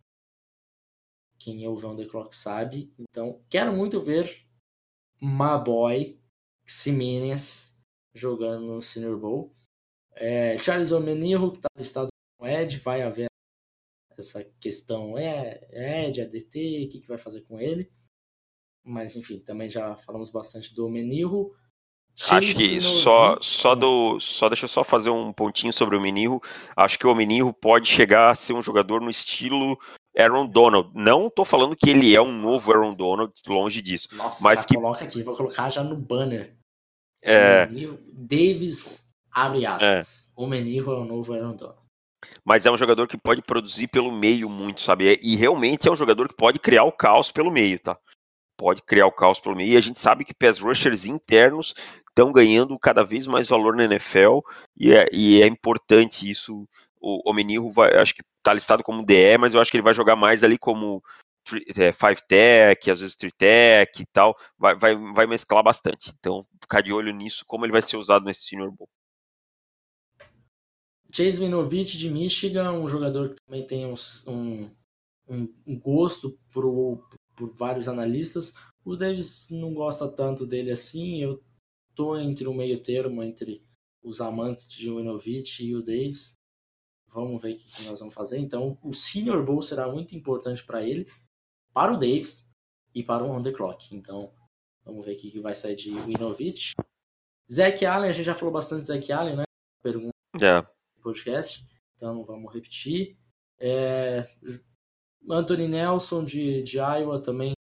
Quem 1.38 1.66
ouve 1.66 1.86
On 1.86 1.96
The 1.96 2.06
Clock 2.06 2.34
sabe. 2.34 2.92
Então, 2.98 3.42
quero 3.48 3.72
muito 3.72 4.00
ver 4.00 4.46
Maboy 5.20 6.20
Ximenez 6.66 7.76
jogando 8.14 8.66
no 8.66 8.82
Senior 8.82 9.18
Bowl. 9.18 9.54
É, 10.14 10.58
Charles 10.58 10.92
Omenirro, 10.92 11.52
que 11.52 11.58
está 11.58 11.68
listado 11.76 12.08
com 12.38 12.46
Ed, 12.46 12.78
vai 12.78 13.02
haver 13.02 13.31
essa 14.20 14.44
questão, 14.60 15.16
é, 15.16 15.60
é 15.70 16.08
Ed, 16.08 16.20
é 16.20 16.26
DT, 16.26 16.86
o 16.86 16.88
que, 16.90 17.00
que 17.00 17.08
vai 17.08 17.18
fazer 17.18 17.42
com 17.42 17.58
ele. 17.58 17.90
Mas, 18.84 19.16
enfim, 19.16 19.38
também 19.38 19.70
já 19.70 19.96
falamos 19.96 20.30
bastante 20.30 20.74
do 20.74 20.86
Omenirro. 20.86 21.54
Acho 22.28 22.54
que 22.54 22.80
só, 22.80 23.38
só 23.40 23.74
do. 23.74 24.20
Só 24.20 24.48
deixa 24.48 24.66
eu 24.66 24.68
só 24.68 24.84
fazer 24.84 25.10
um 25.10 25.32
pontinho 25.32 25.72
sobre 25.72 25.96
o 25.96 26.00
Menirro. 26.00 26.42
Acho 26.76 26.98
que 26.98 27.06
o 27.06 27.14
Menirro 27.14 27.52
pode 27.52 27.88
chegar 27.88 28.30
a 28.30 28.34
ser 28.34 28.52
um 28.52 28.62
jogador 28.62 29.00
no 29.00 29.10
estilo 29.10 29.78
Aaron 30.16 30.46
Donald. 30.46 30.90
Não 30.94 31.30
tô 31.30 31.44
falando 31.44 31.74
que 31.74 31.88
ele 31.88 32.14
é 32.14 32.20
um 32.20 32.32
novo 32.32 32.70
Aaron 32.70 32.94
Donald, 32.94 33.32
longe 33.48 33.80
disso. 33.80 34.08
Nossa, 34.12 34.42
mas 34.44 34.66
que 34.66 34.74
coloca 34.74 35.04
aqui, 35.04 35.22
vou 35.22 35.36
colocar 35.36 35.70
já 35.70 35.82
no 35.82 35.96
banner. 35.96 36.54
é, 37.22 37.66
Davis 38.12 39.08
abre 39.30 39.64
aspas. 39.64 40.30
O 40.36 40.46
Menino 40.46 40.92
é 40.92 40.96
o 40.96 41.04
novo 41.04 41.32
Aaron 41.32 41.56
Donald. 41.56 41.81
Mas 42.44 42.66
é 42.66 42.70
um 42.70 42.76
jogador 42.76 43.06
que 43.08 43.16
pode 43.16 43.42
produzir 43.42 43.88
pelo 43.88 44.12
meio 44.12 44.48
muito, 44.48 44.80
sabe? 44.80 45.18
E 45.22 45.36
realmente 45.36 45.88
é 45.88 45.92
um 45.92 45.96
jogador 45.96 46.28
que 46.28 46.36
pode 46.36 46.58
criar 46.58 46.84
o 46.84 46.92
caos 46.92 47.30
pelo 47.30 47.50
meio, 47.50 47.78
tá? 47.78 47.96
Pode 48.56 48.82
criar 48.82 49.06
o 49.06 49.12
caos 49.12 49.40
pelo 49.40 49.56
meio. 49.56 49.72
E 49.72 49.76
a 49.76 49.80
gente 49.80 50.00
sabe 50.00 50.24
que 50.24 50.34
pass 50.34 50.60
rushers 50.60 51.04
internos 51.06 51.74
estão 52.08 52.32
ganhando 52.32 52.78
cada 52.78 53.04
vez 53.04 53.26
mais 53.26 53.48
valor 53.48 53.74
na 53.74 53.84
NFL 53.84 54.40
e 54.76 54.92
é, 54.92 55.08
e 55.12 55.42
é 55.42 55.46
importante 55.46 56.28
isso. 56.30 56.68
O, 57.00 57.30
o 57.30 57.34
Menino 57.34 57.72
vai, 57.72 57.96
acho 57.96 58.14
que 58.14 58.22
tá 58.42 58.52
listado 58.54 58.84
como 58.84 59.04
DE, 59.04 59.36
mas 59.38 59.54
eu 59.54 59.60
acho 59.60 59.70
que 59.70 59.76
ele 59.76 59.82
vai 59.82 59.94
jogar 59.94 60.14
mais 60.14 60.44
ali 60.44 60.56
como 60.58 61.02
é, 61.76 61.92
five 61.92 62.20
tech, 62.28 62.90
às 62.90 63.00
vezes 63.00 63.16
three 63.16 63.32
tech 63.32 63.90
e 64.00 64.06
tal. 64.12 64.36
Vai, 64.58 64.76
vai, 64.76 64.94
vai 64.96 65.26
mesclar 65.26 65.62
bastante. 65.62 66.12
Então, 66.18 66.46
ficar 66.60 66.80
de 66.82 66.92
olho 66.92 67.12
nisso, 67.12 67.44
como 67.46 67.64
ele 67.64 67.72
vai 67.72 67.82
ser 67.82 67.96
usado 67.96 68.24
nesse 68.24 68.42
Senior 68.42 68.70
Bowl. 68.70 68.88
Chase 71.12 71.42
Winovich 71.42 71.98
de 71.98 72.10
Michigan, 72.10 72.72
um 72.72 72.88
jogador 72.88 73.34
que 73.34 73.44
também 73.44 73.66
tem 73.66 73.86
um, 73.86 73.94
um, 75.28 75.54
um 75.66 75.78
gosto 75.78 76.38
pro, 76.52 77.06
por 77.36 77.52
vários 77.52 77.86
analistas. 77.86 78.54
O 78.84 78.96
Davis 78.96 79.48
não 79.50 79.74
gosta 79.74 80.08
tanto 80.08 80.46
dele 80.46 80.70
assim. 80.70 81.22
Eu 81.22 81.42
tô 81.94 82.16
entre 82.16 82.46
o 82.48 82.54
meio 82.54 82.82
termo 82.82 83.22
entre 83.22 83.62
os 84.02 84.20
amantes 84.20 84.68
de 84.68 84.90
Winovich 84.90 85.62
e 85.62 85.74
o 85.76 85.82
Davis. 85.82 86.34
Vamos 87.08 87.42
ver 87.42 87.52
o 87.52 87.56
que 87.56 87.84
nós 87.84 88.00
vamos 88.00 88.14
fazer. 88.14 88.38
Então, 88.38 88.78
o 88.82 88.94
Senior 88.94 89.44
Bowl 89.44 89.60
será 89.60 89.86
muito 89.92 90.16
importante 90.16 90.64
para 90.64 90.82
ele, 90.82 91.06
para 91.74 91.92
o 91.92 91.98
Davis 91.98 92.48
e 92.94 93.02
para 93.02 93.22
o 93.22 93.30
On 93.30 93.42
The 93.42 93.52
Clock. 93.52 93.94
Então, 93.94 94.32
vamos 94.82 95.04
ver 95.04 95.12
o 95.12 95.16
que 95.18 95.40
vai 95.40 95.54
sair 95.54 95.76
de 95.76 95.90
Winovich. 95.90 96.72
Zach 97.50 97.84
Allen, 97.84 98.10
a 98.10 98.12
gente 98.14 98.24
já 98.24 98.34
falou 98.34 98.52
bastante 98.52 98.80
de 98.80 98.86
Zach 98.86 99.12
Allen, 99.12 99.36
né? 99.36 99.44
Pergunta 99.82 100.12
É, 100.40 100.66
podcast, 101.02 101.66
então 101.96 102.24
vamos 102.24 102.52
repetir. 102.52 103.16
É, 103.58 104.26
Anthony 105.28 105.68
Nelson 105.68 106.24
de, 106.24 106.62
de 106.62 106.78
Iowa 106.78 107.22
também, 107.22 107.52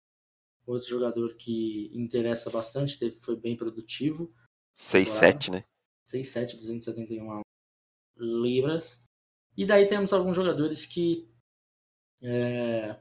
outro 0.66 0.88
jogador 0.88 1.36
que 1.36 1.91
interessa 1.93 2.51
bastante, 2.51 2.99
teve, 2.99 3.16
foi 3.16 3.36
bem 3.36 3.57
produtivo. 3.57 4.32
6-7, 4.76 5.53
né? 5.53 5.64
6'7", 6.09 6.57
271 6.57 7.41
libras. 8.16 9.03
E 9.57 9.66
daí 9.66 9.86
temos 9.86 10.12
alguns 10.12 10.36
jogadores 10.36 10.86
que 10.86 11.28
é, 12.22 12.99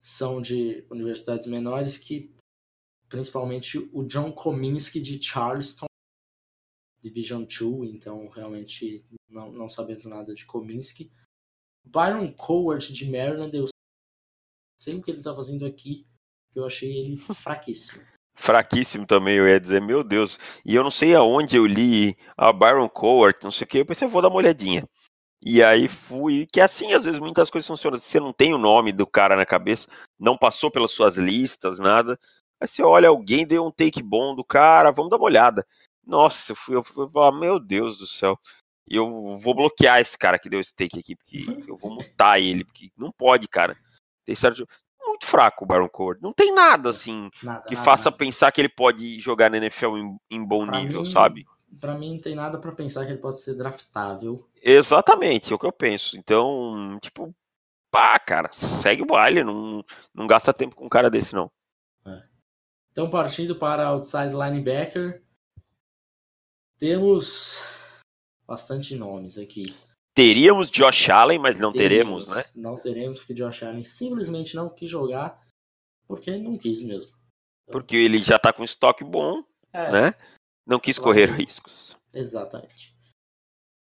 são 0.00 0.40
de 0.40 0.86
universidades 0.90 1.46
menores, 1.46 1.98
que 1.98 2.34
principalmente 3.08 3.78
o 3.92 4.04
John 4.04 4.32
Kominski 4.32 5.00
de 5.00 5.22
Charleston, 5.22 5.86
Division 7.06 7.44
2, 7.44 7.94
então 7.94 8.28
realmente 8.28 9.04
não, 9.28 9.52
não 9.52 9.68
sabendo 9.68 10.08
nada 10.08 10.34
de 10.34 10.44
Kominski. 10.44 11.12
Byron 11.84 12.32
Cowart 12.32 12.90
de 12.90 13.08
Maryland, 13.08 13.56
eu 13.56 13.66
sei 14.82 14.96
o 14.96 15.02
que 15.02 15.12
ele 15.12 15.18
está 15.18 15.32
fazendo 15.32 15.64
aqui, 15.64 16.04
que 16.52 16.58
eu 16.58 16.66
achei 16.66 16.98
ele 16.98 17.16
fraquíssimo. 17.34 18.02
Fraquíssimo 18.34 19.06
também, 19.06 19.36
eu 19.36 19.46
ia 19.46 19.60
dizer, 19.60 19.80
meu 19.80 20.02
Deus. 20.02 20.36
E 20.64 20.74
eu 20.74 20.82
não 20.82 20.90
sei 20.90 21.14
aonde 21.14 21.56
eu 21.56 21.64
li 21.64 22.16
a 22.36 22.52
Byron 22.52 22.88
Cowart, 22.88 23.40
não 23.44 23.52
sei 23.52 23.64
o 23.64 23.68
que, 23.68 23.78
eu 23.78 23.86
pensei, 23.86 24.06
eu 24.06 24.10
vou 24.10 24.20
dar 24.20 24.28
uma 24.28 24.38
olhadinha. 24.38 24.84
E 25.40 25.62
aí 25.62 25.88
fui, 25.88 26.44
que 26.52 26.60
assim, 26.60 26.92
às 26.92 27.04
vezes 27.04 27.20
muitas 27.20 27.50
coisas 27.50 27.68
funcionam. 27.68 27.96
Você 27.96 28.18
não 28.18 28.32
tem 28.32 28.52
o 28.52 28.58
nome 28.58 28.90
do 28.90 29.06
cara 29.06 29.36
na 29.36 29.46
cabeça, 29.46 29.86
não 30.18 30.36
passou 30.36 30.72
pelas 30.72 30.90
suas 30.90 31.16
listas, 31.16 31.78
nada. 31.78 32.18
Aí 32.60 32.66
você 32.66 32.82
olha, 32.82 33.08
alguém 33.08 33.46
deu 33.46 33.64
um 33.64 33.70
take 33.70 34.02
bom 34.02 34.34
do 34.34 34.42
cara, 34.42 34.90
vamos 34.90 35.10
dar 35.10 35.18
uma 35.18 35.26
olhada. 35.26 35.64
Nossa, 36.06 36.52
eu 36.52 36.56
fui, 36.56 36.76
eu 36.76 36.84
fui 36.84 37.08
falar, 37.10 37.32
meu 37.32 37.58
Deus 37.58 37.98
do 37.98 38.06
céu. 38.06 38.38
Eu 38.88 39.36
vou 39.38 39.54
bloquear 39.54 40.00
esse 40.00 40.16
cara 40.16 40.38
que 40.38 40.48
deu 40.48 40.60
esse 40.60 40.74
take 40.74 40.98
aqui, 40.98 41.16
porque 41.16 41.44
eu 41.66 41.76
vou 41.76 41.90
mutar 41.92 42.40
ele, 42.40 42.64
porque 42.64 42.90
não 42.96 43.10
pode, 43.10 43.48
cara. 43.48 43.76
Tem 44.24 44.34
certo. 44.36 44.66
Muito 45.04 45.26
fraco 45.26 45.64
o 45.64 45.66
Byron 45.68 45.88
Coward. 45.88 46.20
Não 46.22 46.32
tem 46.32 46.52
nada 46.52 46.90
assim 46.90 47.30
Nada, 47.42 47.62
que 47.66 47.74
nada, 47.74 47.84
faça 47.84 48.10
nada. 48.10 48.16
pensar 48.18 48.50
que 48.52 48.60
ele 48.60 48.68
pode 48.68 49.20
jogar 49.20 49.50
na 49.50 49.56
NFL 49.56 49.96
em, 49.96 50.16
em 50.30 50.44
bom 50.44 50.66
Pra 50.66 50.80
nível, 50.80 51.02
mim- 51.02 51.10
sabe? 51.10 51.44
Pra 51.80 51.94
mim 51.94 52.14
não 52.14 52.20
tem 52.20 52.34
nada 52.34 52.58
pra 52.58 52.72
pensar 52.72 53.04
que 53.04 53.12
ele 53.12 53.20
pode 53.20 53.38
ser 53.40 53.54
draftável. 53.54 54.48
Exatamente, 54.62 55.52
é 55.52 55.54
o 55.54 55.58
que 55.58 55.66
eu 55.66 55.72
penso. 55.72 56.16
Então, 56.16 56.98
tipo, 57.02 57.34
pá, 57.90 58.18
cara, 58.18 58.50
segue 58.52 59.02
o 59.02 59.06
baile, 59.06 59.42
não, 59.44 59.84
não 60.14 60.26
gasta 60.26 60.52
tempo 60.54 60.74
com 60.76 60.86
um 60.86 60.88
cara 60.88 61.10
desse, 61.10 61.34
não. 61.34 61.50
Então, 62.92 63.10
partindo 63.10 63.54
para 63.56 63.86
outside 63.88 64.32
linebacker, 64.34 65.22
temos 66.78 67.60
bastante 68.46 68.94
nomes 68.94 69.38
aqui. 69.38 69.64
Teríamos 70.14 70.70
Josh 70.70 71.10
Allen, 71.10 71.38
mas 71.38 71.58
não 71.60 71.72
teremos, 71.72 72.26
né? 72.28 72.42
Não 72.54 72.78
teremos, 72.78 73.18
porque 73.18 73.34
Josh 73.34 73.62
Allen 73.62 73.84
simplesmente 73.84 74.56
não 74.56 74.70
quis 74.70 74.88
jogar 74.88 75.44
porque 76.06 76.36
não 76.36 76.56
quis 76.56 76.80
mesmo. 76.80 77.12
Porque 77.66 77.96
ele 77.96 78.18
já 78.18 78.38
tá 78.38 78.52
com 78.52 78.64
estoque 78.64 79.04
bom, 79.04 79.42
É, 79.72 79.90
né? 79.90 80.14
Não 80.66 80.78
quis 80.80 80.98
correr 80.98 81.26
riscos. 81.30 81.96
exatamente. 82.14 82.94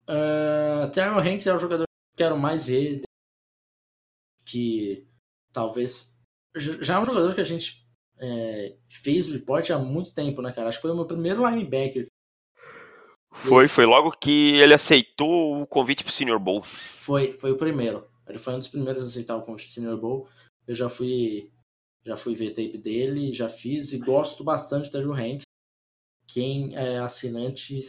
Uh, 0.04 0.90
Terrell 0.92 1.20
Hanks 1.20 1.48
é 1.48 1.54
o 1.54 1.60
jogador 1.60 1.84
que 1.86 2.22
eu 2.24 2.26
quero 2.26 2.38
mais 2.38 2.66
ver. 2.66 3.04
Que 4.46 5.08
talvez. 5.52 6.18
Já 6.56 6.82
já 6.82 6.96
é 6.96 7.00
um 7.00 7.06
jogador 7.06 7.34
que 7.36 7.42
a 7.42 7.46
gente 7.46 7.88
é, 8.18 8.78
fez 8.90 9.30
o 9.30 9.34
report 9.34 9.70
há 9.70 9.78
muito 9.80 10.14
tempo, 10.14 10.42
né, 10.42 10.52
cara? 10.52 10.70
Acho 10.70 10.78
que 10.78 10.82
foi 10.82 10.92
o 10.92 10.96
meu 10.96 11.08
primeiro 11.08 11.48
linebacker. 11.48 12.08
Foi, 13.34 13.66
Esse- 13.66 13.74
foi 13.74 13.86
logo 13.86 14.12
que 14.12 14.54
ele 14.56 14.74
aceitou 14.74 15.62
o 15.62 15.68
convite 15.68 16.04
pro 16.04 16.14
Senior 16.14 16.40
Bowl. 16.40 16.64
Foi, 16.64 17.34
foi 17.34 17.52
o 17.52 17.58
primeiro. 17.58 18.08
Ele 18.28 18.38
foi 18.38 18.54
um 18.54 18.60
dos 18.60 18.68
primeiros 18.68 19.04
a 19.04 19.06
aceitar 19.06 19.36
o 19.36 19.42
convite 19.42 19.68
do 19.68 19.74
Senior 19.74 19.98
Bowl. 19.98 20.28
Eu 20.68 20.76
já 20.76 20.88
fui, 20.88 21.52
já 22.06 22.16
fui 22.16 22.36
ver 22.36 22.52
tape 22.52 22.78
dele, 22.78 23.34
já 23.34 23.50
fiz 23.50 23.92
e 23.92 23.98
gosto 24.00 24.44
bastante 24.44 24.86
do 24.86 24.92
Terrell 24.92 25.14
Hanks. 25.14 25.44
Quem 26.28 26.76
é 26.76 27.00
assinante 27.00 27.80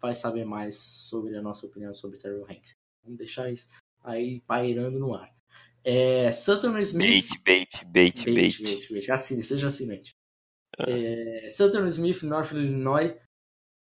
vai 0.00 0.14
saber 0.14 0.44
mais 0.46 0.76
sobre 0.78 1.36
a 1.36 1.42
nossa 1.42 1.66
opinião 1.66 1.92
sobre 1.92 2.16
Terrell 2.18 2.46
Hanks. 2.50 2.72
Vamos 3.04 3.18
deixar 3.18 3.50
isso 3.52 3.68
aí 4.02 4.40
pairando 4.46 4.98
no 4.98 5.14
ar. 5.14 5.30
É, 5.84 6.30
Sutton 6.32 6.76
Smith. 6.78 7.28
Bait, 7.44 7.68
bait, 7.84 7.84
bait, 7.86 8.24
Bait, 8.24 8.34
bait. 8.34 8.62
bait, 8.62 8.92
bait. 8.92 9.10
Assine, 9.10 9.42
seja 9.42 9.66
assinante. 9.66 10.10
É, 10.78 11.48
Sutton 11.50 11.86
Smith, 11.86 12.22
North 12.22 12.52
Illinois. 12.52 13.14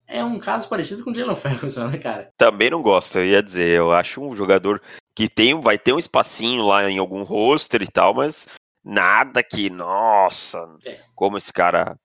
É 0.08 0.24
um 0.24 0.38
caso 0.40 0.70
parecido 0.70 1.04
com 1.04 1.12
o 1.12 1.14
Jalen 1.14 1.36
Ferguson, 1.36 1.88
né, 1.88 1.98
cara? 1.98 2.32
Também 2.38 2.70
não 2.70 2.82
gosto, 2.82 3.18
eu 3.18 3.26
ia 3.26 3.42
dizer. 3.42 3.78
Eu 3.78 3.92
acho 3.92 4.22
um 4.22 4.36
jogador 4.36 4.82
que 5.16 5.28
tem, 5.28 5.60
vai 5.60 5.78
ter 5.80 5.94
um 5.94 5.98
espacinho 5.98 6.64
lá 6.64 6.90
em 6.90 6.98
algum 6.98 7.24
roster 7.24 7.82
e 7.82 7.88
tal, 7.88 8.14
mas 8.14 8.46
nada 8.84 9.42
que, 9.44 9.70
nossa, 9.70 10.60
É. 10.86 11.00
como 11.16 11.38
esse 11.38 11.52
cara. 11.52 11.96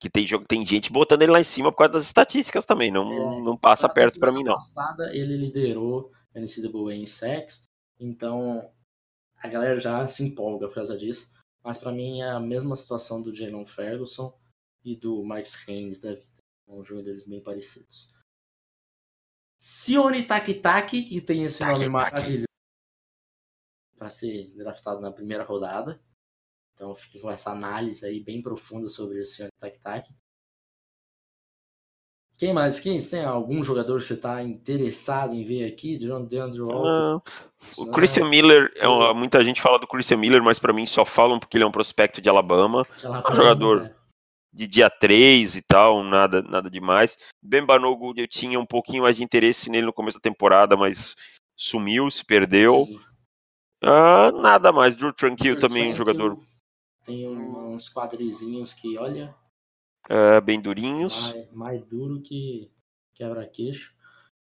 Que 0.00 0.08
tem, 0.08 0.24
jogo- 0.24 0.44
tem 0.46 0.64
gente 0.64 0.92
botando 0.92 1.22
ele 1.22 1.32
lá 1.32 1.40
em 1.40 1.44
cima 1.44 1.72
por 1.72 1.78
causa 1.78 1.94
das 1.94 2.04
estatísticas 2.04 2.64
também. 2.64 2.88
Não, 2.90 3.10
É. 3.12 3.40
não 3.42 3.56
passa 3.56 3.88
Na 3.88 3.92
perto 3.94 4.20
pra 4.20 4.28
temporada 4.30 4.38
mim, 4.38 4.44
não. 4.44 4.54
passada 4.54 5.10
ele 5.12 5.36
liderou 5.36 6.12
a 6.36 6.38
NCAA 6.38 6.94
em 6.94 7.04
sacks, 7.06 7.64
então 7.98 8.70
a 9.42 9.48
galera 9.48 9.80
já 9.80 10.06
se 10.06 10.22
empolga 10.22 10.68
por 10.68 10.74
causa 10.76 10.96
disso. 10.96 11.28
Mas 11.64 11.78
pra 11.78 11.90
mim 11.90 12.20
é 12.20 12.30
a 12.30 12.38
mesma 12.38 12.76
situação 12.76 13.20
do 13.20 13.34
Jalen 13.34 13.64
Ferguson 13.66 14.32
e 14.84 14.94
do 14.94 15.24
Marcus 15.24 15.56
Haynes 15.68 15.98
da 15.98 16.10
vida. 16.14 16.37
São 16.68 16.84
jogadores 16.84 17.24
bem 17.24 17.42
parecidos. 17.42 18.14
Sione 19.58 20.22
Takitaki, 20.22 21.02
que 21.02 21.18
tem 21.22 21.44
esse 21.44 21.62
nome 21.62 21.86
Taki-taki. 21.86 21.90
maravilhoso 21.90 22.44
para 23.96 24.10
ser 24.10 24.54
draftado 24.54 25.00
na 25.00 25.10
primeira 25.10 25.42
rodada. 25.42 25.98
Então 26.74 26.94
fique 26.94 27.20
com 27.20 27.30
essa 27.30 27.50
análise 27.50 28.04
aí 28.04 28.20
bem 28.20 28.42
profunda 28.42 28.86
sobre 28.86 29.18
o 29.18 29.24
Sione 29.24 29.50
Takitaki. 29.58 30.14
Quem 32.38 32.52
mais? 32.52 32.78
Quem 32.78 33.00
tem 33.02 33.24
algum 33.24 33.64
jogador 33.64 33.98
que 33.98 34.06
você 34.06 34.14
está 34.14 34.42
interessado 34.42 35.34
em 35.34 35.42
ver 35.42 35.64
aqui? 35.64 35.96
John 35.96 36.24
DeAndre 36.24 36.60
Walker? 36.60 36.86
Ah, 36.86 37.22
o 37.78 37.90
Christian 37.90 38.28
Miller, 38.28 38.72
é 38.76 39.12
muita 39.14 39.42
gente 39.42 39.60
fala 39.60 39.78
do 39.78 39.88
Christian 39.88 40.18
Miller, 40.18 40.40
mas 40.40 40.58
pra 40.58 40.72
mim 40.72 40.86
só 40.86 41.04
falam 41.04 41.40
porque 41.40 41.56
ele 41.56 41.64
é 41.64 41.66
um 41.66 41.72
prospecto 41.72 42.20
de 42.20 42.28
Alabama. 42.28 42.86
Aquela 42.92 43.32
um 43.32 43.34
jogador. 43.34 43.82
né? 43.82 43.97
De 44.52 44.66
dia 44.66 44.88
3 44.90 45.56
e 45.56 45.62
tal, 45.62 46.02
nada, 46.02 46.42
nada 46.42 46.70
demais. 46.70 47.16
Ben 47.42 47.64
Banogo, 47.64 48.12
eu 48.16 48.26
tinha 48.26 48.58
um 48.58 48.66
pouquinho 48.66 49.02
mais 49.02 49.16
de 49.16 49.24
interesse 49.24 49.70
nele 49.70 49.86
no 49.86 49.92
começo 49.92 50.18
da 50.18 50.22
temporada, 50.22 50.76
mas 50.76 51.14
sumiu, 51.56 52.10
se 52.10 52.24
perdeu. 52.24 52.84
Sim. 52.86 53.00
Ah, 53.82 54.32
nada 54.32 54.72
mais. 54.72 54.96
Drew 54.96 55.12
Tranquil 55.12 55.54
Drew 55.56 55.60
também, 55.60 55.90
um 55.90 55.94
Tranquil 55.94 56.14
jogador 56.14 56.44
Tem 57.04 57.28
um- 57.28 57.74
uns 57.74 57.88
quadrizinhos 57.88 58.74
que, 58.74 58.98
olha, 58.98 59.34
ah, 60.10 60.40
bem 60.40 60.60
durinhos. 60.60 61.32
mais, 61.32 61.52
mais 61.52 61.84
duro 61.84 62.20
que 62.20 62.70
quebra-queixo. 63.14 63.94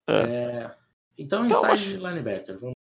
É. 0.08 0.12
É, 0.14 0.76
Então, 1.20 1.44
Então, 1.44 1.58
inside 1.70 1.96
acho- 1.96 2.06
linebacker. 2.06 2.58
Vamos 2.60 2.74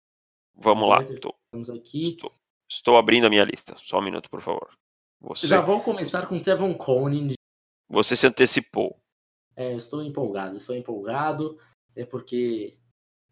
Vamos 0.57 0.89
lá. 0.89 0.99
linebacker. 0.99 1.21
Tô, 1.23 1.35
Estamos 1.47 1.71
aqui. 1.71 2.17
tô- 2.21 2.33
Estou 2.69 2.97
abrindo 2.97 3.27
a 3.27 3.31
minha 3.31 3.45
lista. 3.45 3.75
Só 3.77 3.99
um 4.01 4.03
minuto, 4.03 4.29
por 4.29 4.41
favor. 4.43 4.69
Você... 5.25 5.47
Já 5.47 5.61
vou 5.61 5.83
começar 5.83 6.27
com 6.27 6.41
Tevon 6.41 6.75
Conan. 6.75 7.33
Você 7.89 8.15
se 8.15 8.27
antecipou. 8.27 8.99
É, 9.57 9.75
estou 9.75 10.03
empolgado, 10.03 10.57
estou 10.57 10.77
empolgado. 10.77 11.59
É 11.97 12.05
porque 12.05 12.79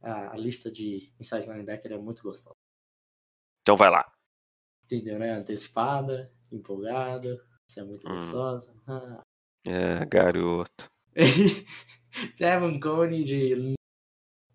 a, 0.01 0.32
a 0.32 0.36
lista 0.36 0.70
de 0.70 1.12
inside 1.20 1.47
linebacker 1.47 1.93
é 1.93 1.99
muito 1.99 2.22
gostosa. 2.22 2.57
Então 3.61 3.76
vai 3.76 3.90
lá. 3.90 4.11
Entendeu, 4.84 5.18
né? 5.18 5.32
Antecipada, 5.32 6.32
empolgado. 6.51 7.45
Isso 7.68 7.80
é 7.80 7.84
muito 7.84 8.09
hum. 8.09 8.14
gostosa. 8.14 8.74
Ah. 8.86 9.20
É, 9.66 10.05
garoto. 10.07 10.86
Tevon 12.36 12.80
Coney 12.80 13.24
de. 13.24 13.74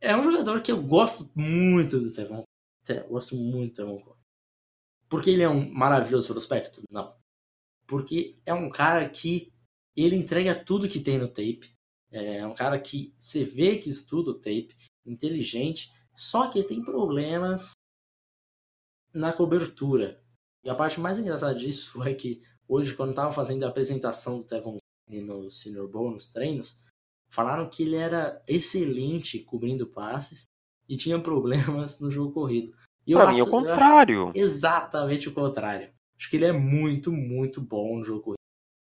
É 0.01 0.15
um 0.15 0.23
jogador 0.23 0.61
que 0.61 0.71
eu 0.71 0.81
gosto 0.81 1.29
muito 1.35 1.99
do 1.99 2.11
Tevon. 2.11 2.43
Eu 2.87 3.07
gosto 3.09 3.35
muito 3.35 3.73
do 3.73 3.75
Tevon 3.75 3.99
Coney. 3.99 4.17
Porque 5.09 5.29
ele 5.29 5.43
é 5.43 5.49
um 5.49 5.71
maravilhoso 5.71 6.27
prospecto? 6.27 6.81
Não. 6.89 7.16
Porque 7.87 8.37
é 8.45 8.53
um 8.53 8.69
cara 8.69 9.07
que 9.09 9.51
ele 9.95 10.15
entrega 10.15 10.53
tudo 10.53 10.89
que 10.89 10.99
tem 10.99 11.17
no 11.17 11.27
tape. 11.27 11.75
É 12.11 12.45
um 12.45 12.53
cara 12.53 12.79
que 12.79 13.13
você 13.17 13.43
vê 13.43 13.77
que 13.77 13.89
estuda 13.89 14.31
o 14.31 14.35
tape, 14.35 14.75
inteligente, 15.05 15.91
só 16.15 16.49
que 16.49 16.63
tem 16.63 16.83
problemas 16.83 17.71
na 19.13 19.33
cobertura. 19.33 20.21
E 20.63 20.69
a 20.69 20.75
parte 20.75 20.99
mais 20.99 21.17
engraçada 21.17 21.55
disso 21.55 22.01
é 22.03 22.13
que 22.13 22.41
hoje, 22.67 22.93
quando 22.93 23.11
estava 23.11 23.31
fazendo 23.31 23.63
a 23.63 23.69
apresentação 23.69 24.37
do 24.37 24.45
Tevon 24.45 24.77
no 25.09 25.49
Senior 25.49 25.87
Bowl, 25.87 26.11
nos 26.11 26.29
treinos, 26.31 26.77
falaram 27.29 27.69
que 27.69 27.83
ele 27.83 27.95
era 27.95 28.43
excelente 28.47 29.39
cobrindo 29.39 29.87
passes 29.87 30.45
e 30.87 30.97
tinha 30.97 31.19
problemas 31.19 31.99
no 31.99 32.11
jogo 32.11 32.33
corrido. 32.33 32.75
E 33.05 33.13
pra 33.13 33.31
mim 33.31 33.39
é 33.39 33.43
o 33.43 33.49
contrário. 33.49 34.31
Exatamente 34.35 35.29
o 35.29 35.33
contrário. 35.33 35.93
Acho 36.17 36.29
que 36.29 36.37
ele 36.37 36.45
é 36.45 36.51
muito, 36.51 37.11
muito 37.11 37.61
bom 37.61 37.97
no 37.97 38.03
jogo 38.03 38.23
corrido. 38.23 38.37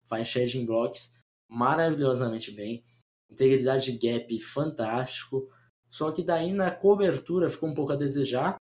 Faz 0.07 0.27
shedding 0.27 0.65
blocks 0.65 1.19
maravilhosamente 1.49 2.51
bem. 2.51 2.83
Integridade 3.29 3.91
de 3.91 3.97
gap 3.97 4.39
fantástico. 4.39 5.49
Só 5.89 6.11
que 6.11 6.23
daí 6.23 6.51
na 6.51 6.71
cobertura 6.71 7.49
ficou 7.49 7.69
um 7.69 7.73
pouco 7.73 7.93
a 7.93 7.95
desejar. 7.95 8.55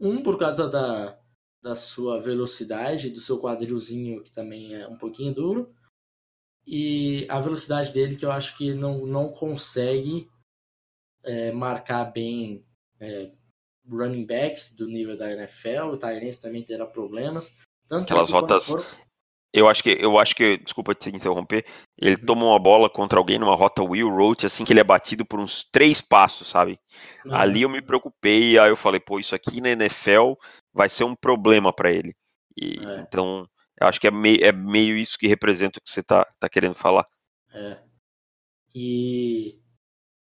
Um 0.00 0.22
por 0.22 0.38
causa 0.38 0.68
da, 0.68 1.18
da 1.62 1.76
sua 1.76 2.20
velocidade, 2.20 3.10
do 3.10 3.20
seu 3.20 3.40
quadrilzinho 3.40 4.22
que 4.22 4.30
também 4.30 4.74
é 4.74 4.88
um 4.88 4.98
pouquinho 4.98 5.34
duro. 5.34 5.74
E 6.66 7.26
a 7.28 7.40
velocidade 7.40 7.92
dele 7.92 8.16
que 8.16 8.24
eu 8.24 8.32
acho 8.32 8.56
que 8.56 8.74
não, 8.74 9.06
não 9.06 9.30
consegue 9.30 10.28
é, 11.22 11.52
marcar 11.52 12.04
bem 12.04 12.64
é, 12.98 13.32
running 13.88 14.26
backs 14.26 14.74
do 14.74 14.86
nível 14.86 15.16
da 15.16 15.30
NFL, 15.30 15.90
o 15.92 15.96
Tyrants 15.96 16.38
também 16.38 16.62
terá 16.62 16.86
problemas. 16.86 17.56
Tanto 17.88 18.12
Aquelas 18.12 18.30
rotas. 18.30 18.66
For... 18.66 18.84
Eu 19.52 19.68
acho 19.68 19.84
que, 19.84 19.90
eu 19.90 20.18
acho 20.18 20.34
que, 20.34 20.58
desculpa 20.58 20.96
te 20.96 21.10
interromper, 21.10 21.64
ele 21.96 22.16
uhum. 22.16 22.26
toma 22.26 22.44
uma 22.46 22.58
bola 22.58 22.90
contra 22.90 23.20
alguém 23.20 23.38
numa 23.38 23.54
rota 23.54 23.84
Will 23.84 24.08
Roach, 24.08 24.44
assim 24.44 24.64
que 24.64 24.72
ele 24.72 24.80
é 24.80 24.84
batido 24.84 25.24
por 25.24 25.38
uns 25.38 25.62
três 25.70 26.00
passos, 26.00 26.48
sabe? 26.48 26.76
Uhum. 27.24 27.32
Ali 27.32 27.62
eu 27.62 27.68
me 27.68 27.80
preocupei, 27.80 28.58
aí 28.58 28.68
eu 28.68 28.76
falei, 28.76 28.98
pô, 28.98 29.20
isso 29.20 29.32
aqui 29.32 29.60
na 29.60 29.70
NFL 29.70 30.32
vai 30.72 30.88
ser 30.88 31.04
um 31.04 31.14
problema 31.14 31.72
para 31.72 31.92
ele. 31.92 32.16
E, 32.56 32.80
é. 32.84 33.00
Então, 33.02 33.48
eu 33.80 33.86
acho 33.86 34.00
que 34.00 34.08
é 34.08 34.10
meio, 34.10 34.44
é 34.44 34.50
meio 34.50 34.96
isso 34.96 35.16
que 35.16 35.28
representa 35.28 35.78
o 35.78 35.82
que 35.82 35.90
você 35.90 36.02
tá, 36.02 36.26
tá 36.40 36.48
querendo 36.48 36.74
falar. 36.74 37.06
É. 37.52 37.78
E 38.74 39.60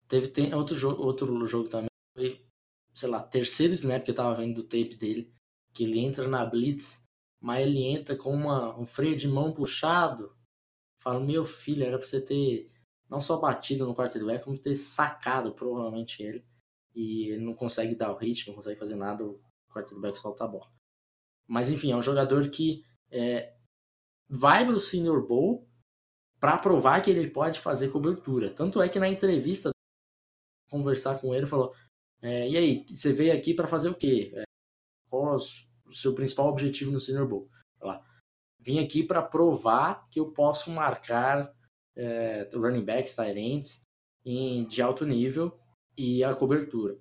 teve 0.07 0.29
tem 0.29 0.55
outro 0.55 0.75
jogo, 0.75 1.03
outro 1.03 1.45
jogo 1.45 1.69
também, 1.69 1.89
foi 2.17 2.48
sei 2.99 3.09
lá, 3.09 3.23
terceiro 3.23 3.73
snap 3.73 4.03
que 4.03 4.11
eu 4.11 4.15
tava 4.15 4.35
vendo 4.35 4.55
do 4.55 4.63
tape 4.63 4.95
dele, 4.95 5.33
que 5.73 5.85
ele 5.85 5.99
entra 5.99 6.27
na 6.27 6.45
blitz, 6.45 7.05
mas 7.39 7.65
ele 7.65 7.81
entra 7.83 8.15
com 8.17 8.33
uma, 8.33 8.77
um 8.77 8.85
freio 8.85 9.15
de 9.15 9.27
mão 9.27 9.53
puxado. 9.53 10.35
Falo, 11.01 11.25
meu 11.25 11.45
filho, 11.45 11.85
era 11.85 11.97
pra 11.97 12.05
você 12.05 12.19
ter 12.19 12.69
não 13.09 13.21
só 13.21 13.37
batido 13.37 13.87
no 13.87 13.95
quarterback, 13.95 14.43
como 14.43 14.59
ter 14.59 14.75
sacado 14.75 15.53
provavelmente 15.53 16.21
ele. 16.21 16.45
E 16.93 17.29
ele 17.29 17.45
não 17.45 17.53
consegue 17.53 17.95
dar 17.95 18.11
o 18.11 18.17
hit, 18.17 18.45
não 18.47 18.55
consegue 18.55 18.77
fazer 18.77 18.95
nada, 18.95 19.25
o 19.25 19.39
quarterback 19.71 20.17
solta 20.17 20.43
a 20.43 20.47
bola. 20.47 20.69
Mas 21.47 21.69
enfim, 21.69 21.91
é 21.91 21.95
um 21.95 22.01
jogador 22.01 22.49
que 22.49 22.83
é, 23.09 23.55
vai 24.27 24.65
pro 24.65 24.79
Senior 24.79 25.25
Bowl 25.25 25.65
para 26.37 26.57
provar 26.57 27.01
que 27.01 27.09
ele 27.09 27.31
pode 27.31 27.61
fazer 27.61 27.89
cobertura. 27.89 28.53
Tanto 28.53 28.81
é 28.81 28.89
que 28.89 28.99
na 28.99 29.07
entrevista 29.07 29.71
conversar 30.69 31.19
com 31.19 31.33
ele 31.33 31.47
falou: 31.47 31.73
é, 32.21 32.49
e 32.49 32.57
aí, 32.57 32.85
você 32.87 33.13
veio 33.13 33.33
aqui 33.33 33.53
para 33.53 33.67
fazer 33.67 33.89
o 33.89 33.95
quê? 33.95 34.31
É, 34.35 34.43
qual 35.09 35.35
o 35.35 35.93
seu 35.93 36.13
principal 36.13 36.47
objetivo 36.47 36.91
no 36.91 36.99
Senior 36.99 37.27
Bowl? 37.27 37.49
Lá. 37.81 38.05
Vim 38.59 38.79
aqui 38.79 39.03
para 39.03 39.21
provar 39.21 40.07
que 40.09 40.19
eu 40.19 40.31
posso 40.31 40.69
marcar 40.71 41.53
é, 41.95 42.49
running 42.53 42.83
backs, 42.83 43.15
tight 43.15 43.39
ends 43.39 43.83
em, 44.25 44.65
de 44.65 44.81
alto 44.81 45.05
nível 45.05 45.57
e 45.97 46.23
a 46.23 46.35
cobertura. 46.35 46.99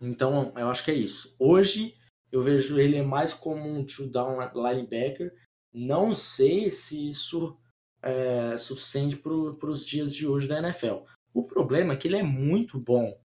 Então, 0.00 0.52
eu 0.56 0.68
acho 0.68 0.84
que 0.84 0.90
é 0.90 0.94
isso. 0.94 1.36
Hoje, 1.38 1.96
eu 2.32 2.42
vejo 2.42 2.78
ele 2.78 3.00
mais 3.02 3.32
como 3.32 3.68
um 3.68 3.84
two-down 3.84 4.38
linebacker. 4.54 5.32
Não 5.72 6.14
sei 6.14 6.70
se 6.70 7.08
isso 7.08 7.56
é 8.02 8.56
suficiente 8.56 9.16
para 9.16 9.32
os 9.70 9.86
dias 9.86 10.12
de 10.12 10.26
hoje 10.26 10.48
da 10.48 10.58
NFL. 10.58 11.04
O 11.32 11.44
problema 11.44 11.92
é 11.92 11.96
que 11.96 12.08
ele 12.08 12.16
é 12.16 12.22
muito 12.22 12.80
bom 12.80 13.16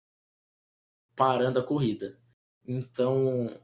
parando 1.16 1.58
a 1.58 1.64
corrida. 1.64 2.18
Então, 2.66 3.58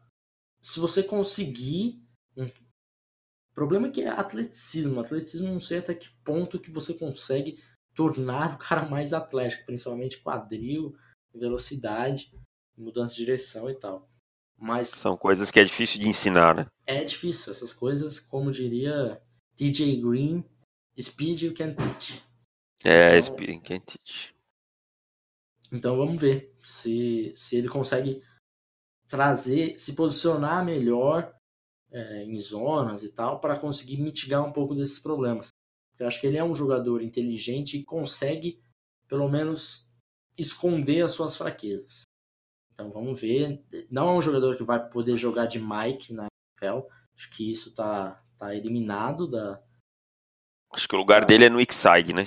se 0.60 0.80
você 0.80 1.02
conseguir. 1.02 2.02
Um... 2.36 2.46
O 2.46 3.54
problema 3.54 3.88
é 3.88 3.90
que 3.90 4.00
é 4.00 4.08
atleticismo. 4.08 4.98
Atleticismo 4.98 5.48
não 5.48 5.60
sei 5.60 5.78
até 5.78 5.94
que 5.94 6.08
ponto 6.24 6.58
que 6.58 6.70
você 6.70 6.94
consegue 6.94 7.62
tornar 7.94 8.54
o 8.54 8.58
cara 8.58 8.88
mais 8.88 9.12
atlético, 9.12 9.66
principalmente 9.66 10.22
quadril, 10.22 10.96
velocidade, 11.34 12.32
mudança 12.76 13.14
de 13.14 13.26
direção 13.26 13.68
e 13.68 13.74
tal. 13.74 14.08
Mas 14.56 14.88
são 14.88 15.16
coisas 15.16 15.50
que 15.50 15.60
é 15.60 15.64
difícil 15.64 16.00
de 16.00 16.08
ensinar, 16.08 16.54
né? 16.54 16.66
É 16.86 17.04
difícil 17.04 17.52
essas 17.52 17.74
coisas, 17.74 18.20
como 18.20 18.50
diria 18.50 19.20
TJ 19.56 20.00
Green, 20.00 20.44
speed 20.98 21.42
you 21.42 21.54
can 21.54 21.74
teach. 21.74 22.22
É, 22.84 23.18
então, 23.18 23.34
speed 23.34 23.50
you 23.50 23.62
can 23.62 23.80
teach. 23.80 24.34
Então 25.72 25.96
vamos 25.96 26.20
ver 26.20 26.54
se, 26.62 27.32
se 27.34 27.56
ele 27.56 27.68
consegue 27.68 28.22
trazer, 29.08 29.78
se 29.78 29.94
posicionar 29.94 30.64
melhor 30.64 31.34
é, 31.90 32.24
em 32.24 32.38
zonas 32.38 33.02
e 33.02 33.12
tal, 33.12 33.40
para 33.40 33.58
conseguir 33.58 33.96
mitigar 33.96 34.46
um 34.46 34.52
pouco 34.52 34.74
desses 34.74 34.98
problemas. 34.98 35.48
Eu 35.98 36.06
acho 36.06 36.20
que 36.20 36.26
ele 36.26 36.36
é 36.36 36.44
um 36.44 36.54
jogador 36.54 37.02
inteligente 37.02 37.78
e 37.78 37.84
consegue, 37.84 38.62
pelo 39.08 39.28
menos, 39.28 39.88
esconder 40.36 41.04
as 41.04 41.12
suas 41.12 41.36
fraquezas. 41.36 42.02
Então 42.72 42.90
vamos 42.90 43.20
ver. 43.20 43.64
Não 43.90 44.08
é 44.08 44.12
um 44.12 44.22
jogador 44.22 44.56
que 44.56 44.64
vai 44.64 44.88
poder 44.88 45.16
jogar 45.16 45.46
de 45.46 45.60
Mike 45.60 46.12
na 46.12 46.26
NFL. 46.60 46.86
Acho 47.14 47.30
que 47.30 47.50
isso 47.50 47.74
tá, 47.74 48.22
tá 48.36 48.54
eliminado 48.54 49.28
da. 49.28 49.62
Acho 50.72 50.88
que 50.88 50.94
o 50.94 50.98
lugar 50.98 51.20
da... 51.20 51.26
dele 51.26 51.44
é 51.44 51.50
no 51.50 51.60
side, 51.60 52.12
né? 52.12 52.26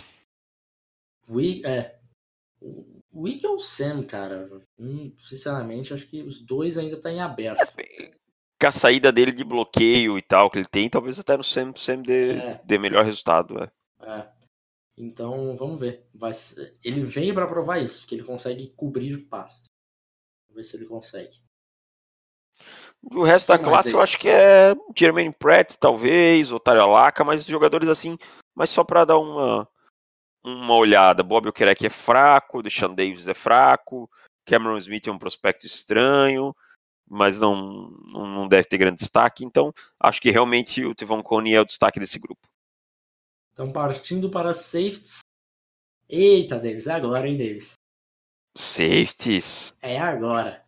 We, 1.28 1.62
é. 1.66 2.00
O 3.16 3.22
Wick 3.22 3.48
ou 3.48 3.56
o 3.56 3.60
Sam, 3.60 4.04
cara? 4.04 4.50
Hum, 4.78 5.14
sinceramente, 5.18 5.94
acho 5.94 6.06
que 6.06 6.22
os 6.22 6.42
dois 6.42 6.78
ainda 6.78 6.98
estão 6.98 7.10
tá 7.10 7.18
em 7.18 7.22
aberto. 7.22 7.74
É, 7.80 8.12
com 8.60 8.68
a 8.68 8.72
saída 8.74 9.10
dele 9.10 9.32
de 9.32 9.46
bloqueio 9.46 10.18
e 10.18 10.22
tal 10.22 10.50
que 10.50 10.58
ele 10.58 10.68
tem, 10.68 10.90
talvez 10.90 11.18
até 11.18 11.38
no 11.38 11.44
Sam, 11.44 11.74
Sam 11.78 12.02
dê, 12.02 12.34
é. 12.34 12.62
dê 12.66 12.78
melhor 12.78 13.06
resultado. 13.06 13.58
É. 13.58 13.72
é. 14.02 14.28
Então, 14.98 15.56
vamos 15.56 15.80
ver. 15.80 16.06
Vai. 16.14 16.32
Ele 16.84 17.06
veio 17.06 17.34
para 17.34 17.48
provar 17.48 17.80
isso, 17.80 18.06
que 18.06 18.16
ele 18.16 18.24
consegue 18.24 18.74
cobrir 18.76 19.18
passes. 19.30 19.68
Vamos 20.50 20.58
ver 20.58 20.64
se 20.64 20.76
ele 20.76 20.86
consegue. 20.86 21.38
O 23.02 23.24
resto 23.24 23.48
da 23.48 23.60
classe 23.60 23.94
eu 23.94 24.02
acho 24.02 24.20
que 24.20 24.28
é 24.28 24.76
Jermaine 24.94 25.32
Pratt, 25.32 25.76
talvez, 25.80 26.52
Otário 26.52 26.82
Alaca, 26.82 27.24
mas 27.24 27.46
jogadores 27.46 27.88
assim, 27.88 28.18
mas 28.54 28.70
só 28.70 28.84
para 28.84 29.06
dar 29.06 29.20
uma 29.20 29.70
uma 30.46 30.76
olhada. 30.76 31.24
Bob 31.24 31.50
Okereke 31.50 31.88
é 31.88 31.90
fraco, 31.90 32.62
Deshaun 32.62 32.94
Davis 32.94 33.28
é 33.28 33.34
fraco, 33.34 34.10
Cameron 34.46 34.78
Smith 34.78 35.08
é 35.08 35.12
um 35.12 35.18
prospecto 35.18 35.66
estranho, 35.66 36.56
mas 37.10 37.40
não, 37.42 37.90
não 38.12 38.48
deve 38.48 38.68
ter 38.68 38.78
grande 38.78 39.00
destaque. 39.00 39.44
Então, 39.44 39.74
acho 40.00 40.22
que 40.22 40.30
realmente 40.30 40.86
o 40.86 40.94
Tevon 40.94 41.24
Coney 41.24 41.56
é 41.56 41.62
o 41.62 41.66
destaque 41.66 42.00
desse 42.00 42.20
grupo. 42.20 42.48
Então, 43.54 43.72
partindo 43.72 44.30
para 44.30 44.54
safeties. 44.54 45.20
Eita, 46.08 46.60
Davis, 46.60 46.86
é 46.86 46.94
agora, 46.94 47.28
hein, 47.28 47.38
Davis? 47.38 47.74
Safeties? 48.56 49.76
É 49.82 50.00
agora. 50.00 50.64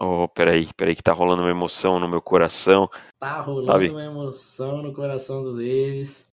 Oh, 0.00 0.28
peraí, 0.28 0.68
peraí 0.76 0.94
que 0.94 1.02
tá 1.02 1.12
rolando 1.12 1.42
uma 1.42 1.50
emoção 1.50 1.98
no 1.98 2.08
meu 2.08 2.22
coração. 2.22 2.88
Tá 3.18 3.40
rolando 3.40 3.72
Sabe? 3.72 3.90
uma 3.90 4.04
emoção 4.04 4.80
no 4.80 4.94
coração 4.94 5.42
do 5.42 5.56
Davis. 5.56 6.28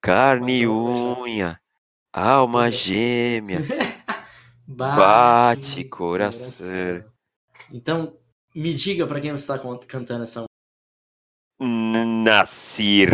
Carne 0.00 0.60
e 0.60 0.68
unha. 0.68 1.60
Alma 2.12 2.70
gêmea. 2.70 3.60
Bate, 4.66 5.84
coração. 5.84 7.04
Então, 7.72 8.18
me 8.54 8.74
diga 8.74 9.06
para 9.06 9.20
quem 9.20 9.30
você 9.30 9.52
está 9.52 9.58
cantando 9.86 10.24
essa 10.24 10.44
Nasir 11.60 13.10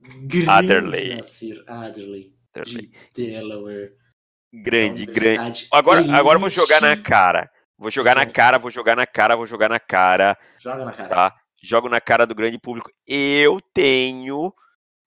Grande 0.00 0.48
Adderley. 0.48 1.16
Nasir 1.16 1.64
Adderley, 1.66 2.34
Adderley. 2.54 2.90
de 3.14 3.30
Delaware. 3.30 3.92
Grande, 4.52 5.06
grande. 5.06 5.68
Agora, 5.72 6.00
agora 6.14 6.36
eu 6.36 6.40
vou 6.40 6.50
jogar 6.50 6.80
na 6.80 6.96
cara. 6.96 7.50
Vou 7.78 7.90
jogar 7.90 8.14
na 8.14 8.26
cara, 8.26 8.58
vou 8.58 8.70
jogar 8.70 8.94
na 8.94 9.06
cara, 9.06 9.34
vou 9.34 9.46
jogar 9.46 9.68
na 9.68 9.80
cara, 9.80 10.38
Joga 10.58 10.84
na 10.84 10.92
cara. 10.92 11.08
tá? 11.08 11.36
Jogo 11.60 11.88
na 11.88 12.00
cara 12.00 12.26
do 12.26 12.34
grande 12.34 12.58
público. 12.58 12.90
Eu 13.06 13.60
tenho 13.72 14.52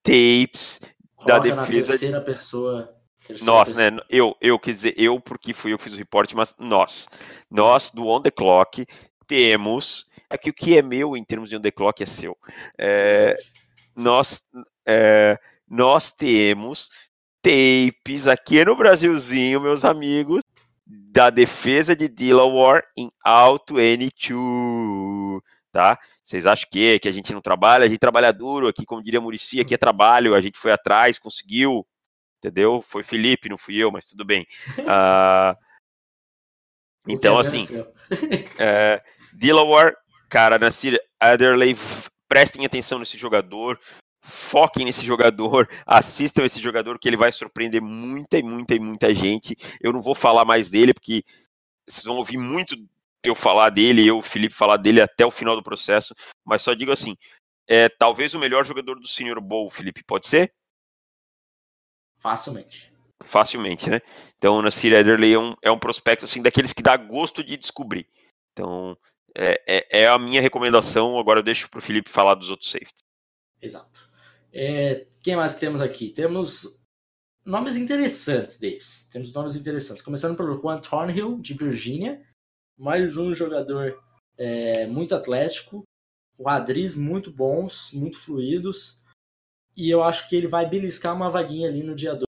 tapes. 0.03 0.82
Da 1.26 1.39
defesa 1.39 1.66
de- 1.66 1.88
terceira 1.88 2.22
pessoa. 2.22 2.95
terceira 3.26 3.51
Nós, 3.51 3.70
pessoa. 3.70 3.91
né? 3.91 3.97
Eu, 4.09 4.36
eu, 4.41 4.59
quer 4.59 4.72
dizer, 4.72 4.93
eu, 4.97 5.20
porque 5.20 5.53
fui 5.53 5.74
eu 5.74 5.78
que 5.78 5.84
fiz 5.86 5.93
o 5.93 5.97
reporte, 5.97 6.36
mas 6.36 6.53
nós. 6.59 7.07
Nós, 7.49 7.89
do 7.91 8.07
On 8.07 8.22
The 8.22 8.32
Clock, 8.32 8.86
temos. 9.28 10.07
É 10.30 10.38
que 10.38 10.49
o 10.49 10.53
que 10.53 10.78
é 10.78 10.82
meu 10.82 11.16
em 11.16 11.24
termos 11.24 11.49
de 11.49 11.55
On 11.55 11.61
The 11.61 11.72
Clock 11.72 12.01
é 12.03 12.05
seu. 12.05 12.36
É, 12.78 13.38
nós, 13.95 14.43
é, 14.86 15.39
nós 15.70 16.11
temos 16.11 16.89
tapes 17.41 18.28
aqui 18.28 18.66
no 18.66 18.76
Brasilzinho, 18.76 19.61
meus 19.61 19.86
amigos, 19.86 20.41
da 20.86 21.30
defesa 21.30 21.95
de 21.95 22.07
Delaware 22.07 22.84
em 22.97 23.11
Alto 23.24 23.76
N2, 23.76 25.39
tá? 25.72 25.97
Vocês 26.26 26.48
acham 26.48 26.68
que, 26.72 26.98
que 26.98 27.08
a 27.08 27.12
gente 27.12 27.32
não 27.32 27.40
trabalha? 27.40 27.86
A 27.86 27.88
gente 27.88 28.00
trabalha 28.00 28.34
duro 28.34 28.68
aqui, 28.68 28.84
como 28.84 29.04
diria 29.04 29.22
Murici, 29.22 29.60
aqui 29.60 29.76
é 29.76 29.78
trabalho, 29.78 30.34
a 30.34 30.42
gente 30.42 30.58
foi 30.58 30.72
atrás, 30.72 31.20
conseguiu, 31.20 31.86
entendeu? 32.40 32.82
Foi 32.82 33.04
Felipe, 33.04 33.48
não 33.48 33.60
fui 33.60 33.76
eu, 33.78 33.92
mas 33.92 34.06
tudo 34.06 34.26
bem. 34.26 34.46
Que 37.06 37.14
então, 37.14 37.38
assim, 37.38 37.64
é, 38.58 39.00
Delaware, 39.32 39.96
cara, 40.28 40.58
Nasir 40.58 41.00
Adderley, 41.20 41.78
prestem 42.28 42.66
atenção 42.66 42.98
nesse 42.98 43.16
jogador, 43.16 43.80
foquem 44.22 44.86
nesse 44.86 45.06
jogador, 45.06 45.70
assistam 45.86 46.44
esse 46.44 46.60
jogador 46.60 46.98
que 46.98 47.08
ele 47.08 47.16
vai 47.16 47.32
surpreender 47.32 47.80
muita 47.80 48.40
e 48.40 48.44
muita 48.44 48.74
e 48.74 48.80
muita 48.80 49.14
gente. 49.14 49.56
Eu 49.80 49.94
não 49.94 50.02
vou 50.02 50.16
falar 50.16 50.46
mais 50.46 50.72
dele 50.72 50.96
porque 50.96 51.24
vocês 51.88 52.04
vão 52.04 52.18
ouvir 52.18 52.40
muito 52.40 52.76
eu 53.28 53.36
falar 53.36 53.70
dele, 53.70 54.06
eu, 54.06 54.18
o 54.18 54.22
Felipe, 54.22 54.54
falar 54.54 54.78
dele 54.78 55.02
até 55.02 55.26
o 55.26 55.32
final 55.32 55.56
do 55.56 55.64
processo, 55.64 56.14
mas 56.44 56.62
só 56.62 56.74
digo 56.74 56.92
assim, 56.92 57.16
é 57.68 57.90
talvez 57.90 58.34
o 58.34 58.40
melhor 58.40 58.66
jogador 58.66 59.00
do 59.00 59.08
Senior 59.08 59.42
Bowl, 59.42 59.70
Felipe, 59.70 60.04
pode 60.04 60.28
ser? 60.28 60.54
Facilmente. 62.20 62.92
Facilmente, 63.24 63.90
né? 63.90 64.02
Então, 64.38 64.58
o 64.58 64.62
Nasir 64.62 64.94
Adderley 64.94 65.34
é 65.34 65.40
um, 65.40 65.56
é 65.62 65.72
um 65.72 65.80
prospecto 65.80 66.26
assim 66.26 66.42
daqueles 66.42 66.74
que 66.74 66.84
dá 66.84 66.98
gosto 66.98 67.44
de 67.44 67.56
descobrir. 67.56 68.08
Então, 68.52 68.98
é, 69.36 69.62
é, 69.68 70.02
é 70.02 70.08
a 70.08 70.20
minha 70.20 70.42
recomendação. 70.42 71.18
Agora 71.18 71.40
eu 71.40 71.44
deixo 71.44 71.70
pro 71.70 71.82
Felipe 71.82 72.10
falar 72.10 72.36
dos 72.36 72.50
outros 72.50 72.72
safeties. 72.72 73.04
Exato. 73.62 74.10
É, 74.52 75.08
quem 75.22 75.36
mais 75.36 75.54
que 75.54 75.60
temos 75.60 75.82
aqui? 75.82 76.10
Temos 76.10 76.80
nomes 77.46 77.76
interessantes, 77.76 78.58
Davis. 78.58 79.08
Temos 79.12 79.32
nomes 79.34 79.56
interessantes. 79.56 80.02
Começando 80.02 80.36
pelo 80.36 80.58
Juan 80.58 80.80
Thornhill, 80.80 81.40
de 81.40 81.54
Virgínia. 81.54 82.22
Mais 82.78 83.18
um 83.18 83.34
jogador 83.34 84.04
é, 84.38 84.86
muito 84.88 85.16
atlético. 85.16 85.84
Quadris 86.38 86.96
muito 86.96 87.32
bons, 87.32 87.92
muito 87.94 88.18
fluidos. 88.20 89.02
E 89.78 89.90
eu 89.90 90.04
acho 90.04 90.28
que 90.28 90.36
ele 90.36 90.48
vai 90.48 90.68
beliscar 90.68 91.16
uma 91.16 91.30
vaguinha 91.30 91.70
ali 91.70 91.84
no 91.84 91.96
dia 91.96 92.14
2. 92.14 92.24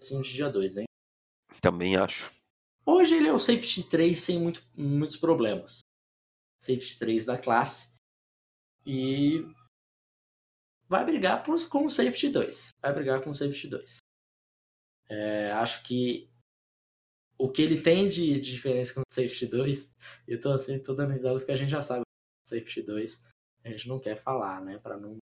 Assim, 0.00 0.20
de 0.20 0.32
dia 0.32 0.48
2, 0.50 0.78
hein? 0.78 0.84
Também 1.60 1.96
acho. 1.96 2.32
Hoje 2.84 3.14
ele 3.14 3.28
é 3.28 3.32
o 3.32 3.38
safety 3.38 3.84
3 3.84 4.18
sem 4.20 4.40
muito- 4.40 4.66
muitos 4.76 5.16
problemas. 5.16 5.80
Safety 6.60 6.98
3 6.98 7.24
da 7.24 7.38
classe. 7.38 7.94
E 8.84 9.46
vai 10.88 11.04
brigar 11.04 11.44
por, 11.44 11.68
com 11.68 11.86
o 11.86 11.90
safety 11.90 12.28
2. 12.28 12.70
Vai 12.82 12.92
brigar 12.92 13.22
com 13.22 13.30
o 13.30 13.34
safety 13.34 13.68
2. 13.68 13.98
É, 15.08 15.52
acho 15.52 15.84
que 15.84 16.28
o 17.38 17.50
que 17.50 17.62
ele 17.62 17.80
tem 17.80 18.08
de, 18.08 18.40
de 18.40 18.52
diferença 18.52 18.94
com 18.94 19.00
o 19.00 19.14
safety 19.14 19.46
2, 19.46 19.90
eu 20.28 20.40
tô 20.40 20.50
assim, 20.52 20.78
tô 20.78 20.94
dando 20.94 21.12
risada 21.12 21.38
porque 21.38 21.52
a 21.52 21.56
gente 21.56 21.70
já 21.70 21.82
sabe 21.82 22.02
o 22.02 22.48
safety 22.48 22.82
2. 22.82 23.22
A 23.64 23.68
gente 23.68 23.88
não 23.88 23.98
quer 23.98 24.16
falar, 24.16 24.60
né? 24.60 24.78
Pra 24.78 24.96
não 24.96 25.18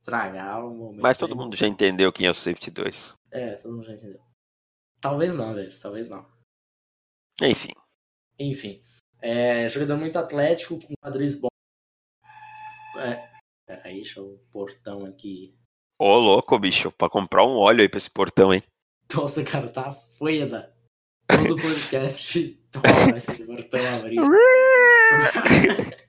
estragar 0.00 0.64
o 0.64 0.74
momento. 0.74 1.02
Mas 1.02 1.18
todo 1.18 1.36
mundo 1.36 1.56
já 1.56 1.66
entendeu 1.66 2.12
quem 2.12 2.26
é 2.26 2.30
o 2.30 2.34
safety 2.34 2.70
2. 2.70 3.14
É, 3.30 3.56
todo 3.56 3.72
mundo 3.74 3.86
já 3.86 3.94
entendeu. 3.94 4.20
Talvez 5.00 5.34
não, 5.34 5.54
Davis, 5.54 5.80
talvez 5.80 6.08
não. 6.08 6.26
Enfim. 7.42 7.72
Enfim, 8.38 8.80
é, 9.20 9.68
jogador 9.68 9.96
muito 9.96 10.18
atlético, 10.18 10.78
com 10.78 10.94
quadris 11.02 11.34
bons. 11.34 11.48
É, 12.98 13.30
peraí, 13.66 13.96
deixa 13.96 14.22
o 14.22 14.38
portão 14.50 15.04
aqui. 15.04 15.56
Ô, 15.98 16.16
louco, 16.16 16.58
bicho, 16.58 16.92
pra 16.92 17.08
comprar 17.08 17.44
um 17.44 17.56
óleo 17.56 17.82
aí 17.82 17.88
pra 17.88 17.98
esse 17.98 18.10
portão, 18.10 18.52
hein? 18.52 18.62
Nossa, 19.14 19.44
cara, 19.44 19.68
tá 19.68 19.92
foda. 19.92 20.73
Todo 21.26 21.56
podcast 21.56 22.60
toma 22.70 23.16
esse 23.16 23.44
portão 23.44 23.80
abrir. 23.98 24.18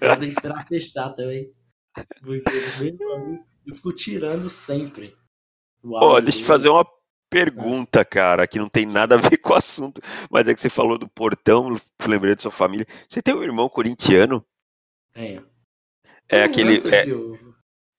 Agora 0.00 0.18
tem 0.18 0.28
que 0.28 0.34
esperar 0.34 0.66
fechar 0.66 1.10
também. 1.10 1.52
Porque 2.22 2.50
mesmo 2.80 3.44
eu 3.66 3.74
fico 3.74 3.92
tirando 3.92 4.48
sempre. 4.48 5.16
Ó, 5.84 5.98
áudio 5.98 6.24
deixa 6.24 6.40
eu 6.40 6.44
fazer 6.44 6.68
uma 6.68 6.86
pergunta, 7.28 8.04
cara, 8.04 8.46
que 8.46 8.58
não 8.58 8.68
tem 8.68 8.84
nada 8.84 9.14
a 9.14 9.18
ver 9.18 9.36
com 9.38 9.52
o 9.52 9.56
assunto, 9.56 10.00
mas 10.30 10.46
é 10.48 10.54
que 10.54 10.60
você 10.60 10.68
falou 10.68 10.98
do 10.98 11.08
portão, 11.08 11.76
lembrei 12.06 12.34
da 12.34 12.42
sua 12.42 12.50
família. 12.50 12.86
Você 13.08 13.22
tem 13.22 13.34
um 13.34 13.42
irmão 13.42 13.68
corintiano? 13.68 14.44
Tenho. 15.12 15.46
É 16.28 16.40
Não, 16.40 16.46
aquele. 16.46 16.94
é- 16.94 17.04
viu? 17.04 17.38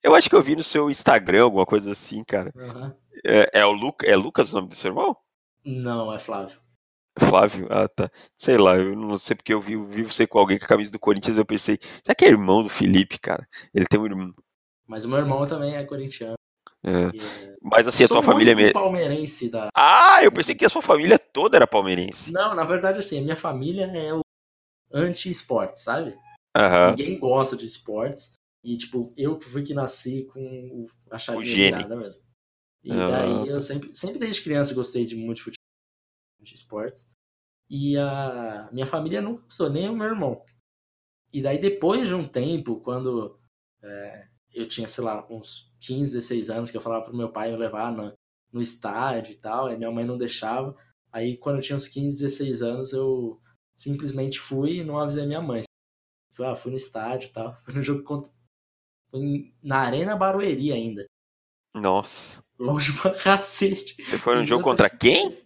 eu 0.02 0.14
acho 0.14 0.28
que 0.28 0.36
eu 0.36 0.42
vi 0.42 0.56
no 0.56 0.62
seu 0.62 0.90
Instagram, 0.90 1.44
alguma 1.44 1.66
coisa 1.66 1.92
assim, 1.92 2.22
cara. 2.24 2.52
Aham. 2.56 2.96
É, 3.24 3.60
é 3.60 3.66
o 3.66 3.72
Luca, 3.72 4.06
é 4.06 4.16
Lucas 4.16 4.52
o 4.52 4.56
nome 4.56 4.68
do 4.68 4.74
seu 4.74 4.90
irmão? 4.90 5.16
Não, 5.64 6.12
é 6.12 6.18
Flávio. 6.18 6.60
Flávio? 7.18 7.66
Ah, 7.70 7.88
tá. 7.88 8.10
Sei 8.38 8.56
lá, 8.56 8.76
eu 8.76 8.96
não 8.96 9.18
sei 9.18 9.36
porque 9.36 9.52
eu 9.52 9.60
vi, 9.60 9.76
vi 9.76 10.02
você 10.02 10.26
com 10.26 10.38
alguém 10.38 10.58
com 10.58 10.64
a 10.64 10.68
camisa 10.68 10.90
do 10.90 10.98
Corinthians, 10.98 11.36
eu 11.36 11.44
pensei, 11.44 11.78
será 12.02 12.14
que 12.14 12.24
é 12.24 12.28
irmão 12.28 12.62
do 12.62 12.68
Felipe, 12.68 13.18
cara? 13.18 13.46
Ele 13.74 13.86
tem 13.86 14.00
um 14.00 14.06
irmão. 14.06 14.34
Mas 14.86 15.04
o 15.04 15.08
meu 15.08 15.18
irmão 15.18 15.46
também 15.46 15.76
é 15.76 15.84
corintiano. 15.84 16.34
É. 16.84 16.90
é- 17.06 17.54
Mas 17.62 17.86
assim, 17.86 18.04
a 18.04 18.08
tua 18.08 18.22
família 18.22 18.52
é 18.52 18.54
mesmo. 18.54 18.72
palmeirense 18.72 19.48
da. 19.48 19.68
Ah, 19.74 20.22
eu 20.24 20.32
pensei 20.32 20.54
que 20.54 20.64
a 20.64 20.68
sua 20.68 20.82
família 20.82 21.18
toda 21.18 21.56
era 21.56 21.66
palmeirense. 21.66 22.32
Não, 22.32 22.54
na 22.54 22.64
verdade, 22.64 22.98
assim, 22.98 23.18
a 23.18 23.22
minha 23.22 23.36
família 23.36 23.84
é 23.86 24.12
o 24.12 24.20
anti-esporte, 24.92 25.78
sabe? 25.78 26.16
Aham. 26.56 26.90
Ninguém 26.90 27.18
gosta 27.18 27.56
de 27.56 27.64
esportes. 27.64 28.32
E, 28.64 28.76
tipo, 28.76 29.12
eu 29.16 29.40
fui 29.40 29.62
que 29.62 29.74
nasci 29.74 30.24
com 30.32 30.86
a 31.10 31.18
chavinha 31.18 31.44
virada 31.66 31.96
mesmo. 31.96 32.22
E 32.84 32.92
Ah, 32.92 33.08
daí 33.10 33.48
eu 33.48 33.60
sempre, 33.60 33.90
sempre 33.94 34.18
desde 34.18 34.42
criança 34.42 34.74
gostei 34.74 35.04
de 35.04 35.16
muito 35.16 35.42
futebol, 35.42 35.61
de 36.42 36.54
esportes. 36.54 37.10
E 37.68 37.96
a 37.96 38.68
minha 38.72 38.86
família 38.86 39.22
nunca 39.22 39.44
gostou, 39.44 39.70
nem 39.70 39.88
o 39.88 39.96
meu 39.96 40.08
irmão. 40.08 40.44
E 41.32 41.40
daí 41.40 41.58
depois 41.58 42.06
de 42.06 42.14
um 42.14 42.24
tempo, 42.24 42.80
quando 42.80 43.40
é, 43.82 44.28
eu 44.52 44.68
tinha, 44.68 44.86
sei 44.86 45.02
lá, 45.02 45.26
uns 45.30 45.72
15, 45.80 46.12
16 46.12 46.50
anos, 46.50 46.70
que 46.70 46.76
eu 46.76 46.80
falava 46.80 47.04
pro 47.04 47.16
meu 47.16 47.30
pai 47.30 47.50
me 47.50 47.56
levar 47.56 47.90
no, 47.90 48.12
no 48.52 48.60
estádio 48.60 49.32
e 49.32 49.36
tal, 49.36 49.70
e 49.70 49.76
minha 49.76 49.90
mãe 49.90 50.04
não 50.04 50.18
deixava. 50.18 50.76
Aí 51.10 51.36
quando 51.36 51.56
eu 51.56 51.62
tinha 51.62 51.76
uns 51.76 51.88
15, 51.88 52.22
16 52.22 52.62
anos, 52.62 52.92
eu 52.92 53.40
simplesmente 53.74 54.38
fui 54.38 54.78
e 54.80 54.84
não 54.84 54.98
avisei 54.98 55.26
minha 55.26 55.40
mãe. 55.40 55.62
Fui, 56.32 56.46
ah, 56.46 56.54
fui 56.54 56.70
no 56.70 56.76
estádio 56.76 57.28
e 57.28 57.32
tal. 57.32 57.54
Fui 57.64 57.74
no 57.74 57.82
jogo 57.82 58.02
contra. 58.02 58.32
Fui 59.10 59.52
na 59.62 59.78
Arena 59.78 60.16
Barueri 60.16 60.72
ainda. 60.72 61.06
Nossa. 61.74 62.42
Longe 62.58 62.92
pra 63.00 63.14
cacete. 63.14 64.02
Você 64.04 64.18
foi 64.18 64.42
E 64.42 64.46
jogo 64.46 64.62
contra 64.62 64.88
quem? 64.88 65.41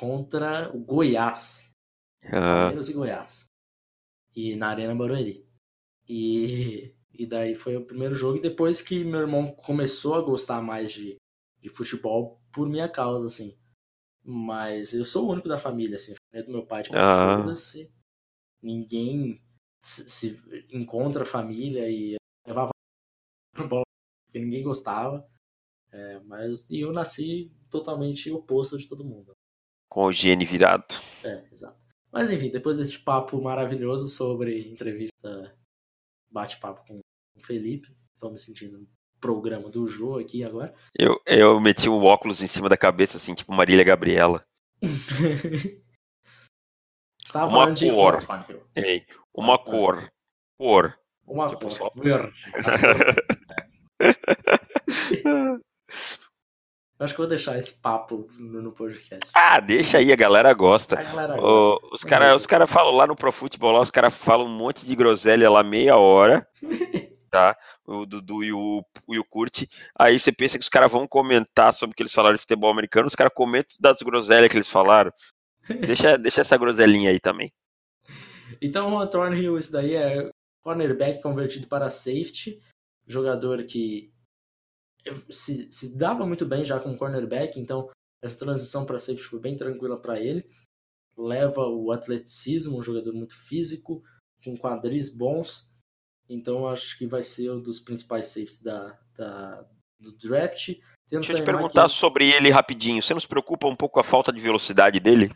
Contra 0.00 0.74
o 0.74 0.80
Goiás. 0.82 1.70
Ah, 2.24 2.62
Palmeiras 2.70 2.88
e 2.88 2.92
Goiás. 2.94 3.44
E 4.34 4.56
na 4.56 4.68
Arena 4.68 4.94
Barueri. 4.94 5.46
E, 6.08 6.94
e 7.12 7.26
daí 7.26 7.54
foi 7.54 7.76
o 7.76 7.84
primeiro 7.84 8.14
jogo. 8.14 8.38
E 8.38 8.40
depois 8.40 8.80
que 8.80 9.04
meu 9.04 9.20
irmão 9.20 9.54
começou 9.54 10.14
a 10.14 10.22
gostar 10.22 10.62
mais 10.62 10.90
de, 10.90 11.16
de 11.60 11.68
futebol 11.68 12.40
por 12.50 12.66
minha 12.66 12.88
causa, 12.88 13.26
assim. 13.26 13.54
Mas 14.24 14.94
eu 14.94 15.04
sou 15.04 15.26
o 15.26 15.32
único 15.32 15.48
da 15.48 15.58
família, 15.58 15.96
assim. 15.96 16.12
A 16.14 16.16
família 16.30 16.46
do 16.46 16.56
meu 16.56 16.66
pai, 16.66 16.82
tipo, 16.82 16.96
Ah. 16.96 17.36
foda-se. 17.42 17.92
Ninguém 18.62 19.38
se, 19.84 20.08
se 20.08 20.66
encontra 20.72 21.24
a 21.24 21.26
família 21.26 21.90
e 21.90 22.16
levava 22.46 22.70
pro 23.54 23.68
bola 23.68 23.84
porque 24.26 24.38
ninguém 24.42 24.62
gostava. 24.62 25.28
É, 25.92 26.20
mas 26.20 26.70
e 26.70 26.80
eu 26.80 26.90
nasci 26.90 27.52
totalmente 27.68 28.30
oposto 28.30 28.78
de 28.78 28.88
todo 28.88 29.04
mundo. 29.04 29.32
Com 29.90 30.04
o 30.04 30.12
gene 30.12 30.44
virado. 30.46 30.94
É, 31.22 31.44
exato. 31.52 31.78
Mas 32.12 32.30
enfim, 32.32 32.50
depois 32.50 32.78
desse 32.78 32.98
papo 32.98 33.40
maravilhoso 33.42 34.08
sobre 34.08 34.68
entrevista, 34.68 35.54
bate-papo 36.30 36.84
com 36.86 36.98
o 36.98 37.42
Felipe, 37.44 37.94
estou 38.14 38.30
me 38.30 38.38
sentindo 38.38 38.78
no 38.78 38.88
programa 39.20 39.68
do 39.68 39.86
Jô 39.86 40.18
aqui 40.18 40.42
agora. 40.44 40.74
Eu, 40.98 41.20
eu 41.26 41.60
meti 41.60 41.88
um 41.88 42.02
óculos 42.04 42.42
em 42.42 42.46
cima 42.46 42.68
da 42.68 42.76
cabeça, 42.76 43.16
assim, 43.18 43.34
tipo 43.34 43.52
Marília 43.52 43.84
Gabriela. 43.84 44.44
Estava 47.22 47.54
Uma 47.54 47.72
de 47.72 47.90
cor. 47.90 48.16
Ei, 48.74 49.06
uma 49.34 49.54
Ah, 49.54 49.58
tá. 49.58 49.64
cor. 49.70 50.12
Cor. 50.58 50.98
Uma 51.26 51.48
Tipo, 51.48 51.78
cor 51.78 51.90
verde. 52.02 52.44
Eu 57.00 57.06
acho 57.06 57.14
que 57.14 57.20
eu 57.22 57.24
vou 57.24 57.30
deixar 57.30 57.56
esse 57.56 57.72
papo 57.72 58.28
no, 58.38 58.72
podcast. 58.72 59.30
ah, 59.32 59.58
deixa 59.58 59.96
aí, 59.96 60.12
a 60.12 60.16
galera 60.16 60.52
gosta. 60.52 61.00
A 61.00 61.02
galera 61.02 61.34
gosta. 61.40 61.94
os 61.94 62.04
caras 62.04 62.46
cara 62.46 62.66
falam 62.66 62.94
lá 62.94 63.06
no 63.06 63.16
Pro 63.16 63.32
Futebol, 63.32 63.72
lá, 63.72 63.80
os 63.80 63.90
caras 63.90 64.14
falam 64.14 64.44
um 64.44 64.54
monte 64.54 64.84
de 64.84 64.94
groselha 64.94 65.48
lá 65.48 65.62
meia 65.62 65.96
hora, 65.96 66.46
tá? 67.32 67.56
O 67.86 68.04
Dudu 68.04 68.44
e 68.44 68.52
o, 68.52 68.84
e 69.08 69.18
o 69.18 69.24
Curti. 69.24 69.66
Aí 69.98 70.18
você 70.18 70.30
pensa 70.30 70.58
que 70.58 70.62
os 70.62 70.68
caras 70.68 70.92
vão 70.92 71.08
comentar 71.08 71.72
sobre 71.72 71.94
o 71.94 71.96
que 71.96 72.02
eles 72.02 72.12
falaram 72.12 72.34
de 72.34 72.42
futebol 72.42 72.70
americano, 72.70 73.06
os 73.06 73.14
caras 73.14 73.32
comentam 73.34 73.74
das 73.80 74.02
groselhas 74.02 74.50
que 74.50 74.58
eles 74.58 74.68
falaram. 74.68 75.10
Deixa, 75.86 76.18
deixa 76.20 76.42
essa 76.42 76.58
groselinha 76.58 77.12
aí 77.12 77.18
também. 77.18 77.50
Então 78.60 78.92
o 78.92 79.06
Thornhill, 79.06 79.56
isso 79.56 79.72
daí 79.72 79.94
é 79.94 80.30
cornerback 80.62 81.22
convertido 81.22 81.66
para 81.66 81.88
safety, 81.88 82.60
jogador 83.06 83.64
que 83.64 84.12
se, 85.30 85.70
se 85.70 85.96
dava 85.96 86.26
muito 86.26 86.44
bem 86.46 86.64
já 86.64 86.78
como 86.80 86.96
cornerback, 86.96 87.58
então 87.58 87.88
essa 88.22 88.38
transição 88.38 88.84
para 88.84 88.98
safety 88.98 89.22
foi 89.22 89.40
bem 89.40 89.56
tranquila 89.56 90.00
para 90.00 90.18
ele. 90.20 90.46
Leva 91.16 91.66
o 91.66 91.90
atleticismo, 91.92 92.78
um 92.78 92.82
jogador 92.82 93.12
muito 93.12 93.36
físico, 93.36 94.02
com 94.44 94.56
quadris 94.56 95.10
bons, 95.14 95.68
então 96.28 96.66
acho 96.66 96.96
que 96.96 97.06
vai 97.06 97.22
ser 97.22 97.50
um 97.50 97.60
dos 97.60 97.80
principais 97.80 98.26
safeties 98.26 98.62
da, 98.62 98.98
da, 99.16 99.66
do 99.98 100.16
draft. 100.16 100.68
Temos 101.08 101.26
Deixa 101.26 101.32
eu 101.32 101.36
te 101.36 101.44
perguntar 101.44 101.88
sobre 101.88 102.30
ele 102.30 102.50
rapidinho. 102.50 103.02
Você 103.02 103.12
não 103.12 103.20
se 103.20 103.26
preocupa 103.28 103.66
um 103.66 103.76
pouco 103.76 103.94
com 103.94 104.00
a 104.00 104.04
falta 104.04 104.32
de 104.32 104.40
velocidade 104.40 105.00
dele? 105.00 105.30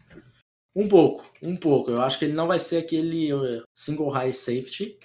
Um 0.74 0.88
pouco, 0.88 1.24
um 1.42 1.56
pouco. 1.56 1.90
Eu 1.90 2.00
acho 2.00 2.18
que 2.18 2.24
ele 2.24 2.34
não 2.34 2.46
vai 2.46 2.58
ser 2.60 2.78
aquele 2.78 3.32
uh, 3.34 3.62
single 3.76 4.08
high 4.08 4.32
safety. 4.32 4.98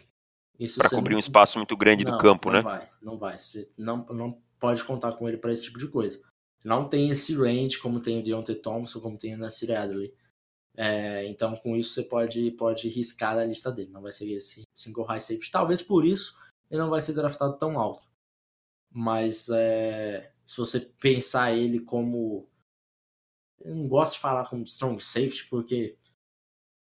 Você 0.59 0.89
cobrir 0.89 1.13
um 1.13 1.15
não- 1.15 1.19
espaço 1.19 1.57
muito 1.57 1.75
grande 1.75 2.03
do 2.03 2.11
Não, 2.11 2.17
campo, 2.17 2.49
não 2.49 2.57
né? 2.57 2.61
vai, 2.61 2.89
não 3.01 3.17
vai. 3.17 3.35
Não, 3.77 4.05
não 4.05 4.41
pode 4.59 4.83
contar 4.83 5.13
com 5.13 5.27
ele 5.27 5.37
para 5.37 5.51
esse 5.53 5.63
tipo 5.63 5.79
de 5.79 5.87
coisa. 5.87 6.21
Não 6.63 6.87
tem 6.89 7.09
esse 7.09 7.33
range 7.35 7.79
como 7.79 8.01
tem 8.01 8.19
o 8.19 8.23
Deontay 8.23 8.55
Thompson, 8.55 8.99
como 8.99 9.17
tem 9.17 9.33
o 9.35 9.37
Nasir 9.37 9.71
Adderley. 9.71 10.13
É, 10.75 11.25
então, 11.27 11.55
com 11.55 11.75
isso, 11.75 11.93
você 11.93 12.03
pode, 12.03 12.51
pode 12.51 12.87
riscar 12.89 13.37
a 13.37 13.45
lista 13.45 13.71
dele. 13.71 13.91
Não 13.91 14.01
vai 14.01 14.11
ser 14.11 14.29
esse 14.31 14.63
single 14.73 15.05
high 15.05 15.19
safety. 15.21 15.49
Talvez 15.51 15.81
por 15.81 16.05
isso 16.05 16.37
ele 16.69 16.79
não 16.81 16.89
vai 16.89 17.01
ser 17.01 17.13
draftado 17.13 17.57
tão 17.57 17.79
alto. 17.79 18.07
Mas 18.91 19.49
é, 19.49 20.31
se 20.45 20.57
você 20.57 20.79
pensar 20.79 21.53
ele 21.53 21.79
como. 21.79 22.47
Eu 23.61 23.75
não 23.75 23.87
gosto 23.87 24.13
de 24.13 24.19
falar 24.19 24.47
como 24.49 24.63
strong 24.63 25.01
safety, 25.01 25.47
porque 25.49 25.97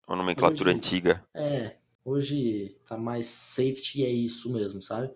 Uma 0.09 0.16
nomenclatura 0.16 0.70
Hoje- 0.70 0.77
antiga. 0.78 1.24
é, 1.35 1.77
hoje 2.05 2.77
tá 2.86 2.97
mais 2.97 3.27
safety 3.27 4.01
e 4.01 4.05
é 4.05 4.09
isso 4.11 4.51
mesmo, 4.53 4.81
sabe? 4.82 5.15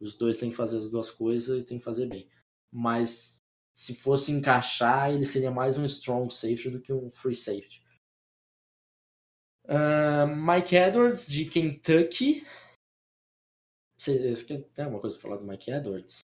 Os 0.00 0.14
dois 0.16 0.38
têm 0.38 0.50
que 0.50 0.56
fazer 0.56 0.78
as 0.78 0.88
duas 0.88 1.10
coisas 1.10 1.62
e 1.62 1.66
tem 1.66 1.78
que 1.78 1.84
fazer 1.84 2.06
bem. 2.06 2.28
Mas 2.72 3.38
se 3.74 3.94
fosse 3.94 4.32
encaixar, 4.32 5.10
ele 5.10 5.24
seria 5.24 5.50
mais 5.50 5.78
um 5.78 5.84
strong 5.84 6.32
safety 6.32 6.70
do 6.70 6.80
que 6.80 6.92
um 6.92 7.10
free 7.10 7.34
safety. 7.34 7.82
Ah, 9.68 10.26
Mike 10.26 10.74
Edwards, 10.76 11.26
de 11.26 11.44
Kentucky. 11.46 12.46
Você, 13.98 14.34
você 14.34 14.44
quer- 14.44 14.62
tem 14.74 14.84
alguma 14.84 15.00
coisa 15.00 15.16
pra 15.16 15.22
falar 15.22 15.36
do 15.40 15.46
Mike 15.46 15.70
Edwards? 15.70 16.18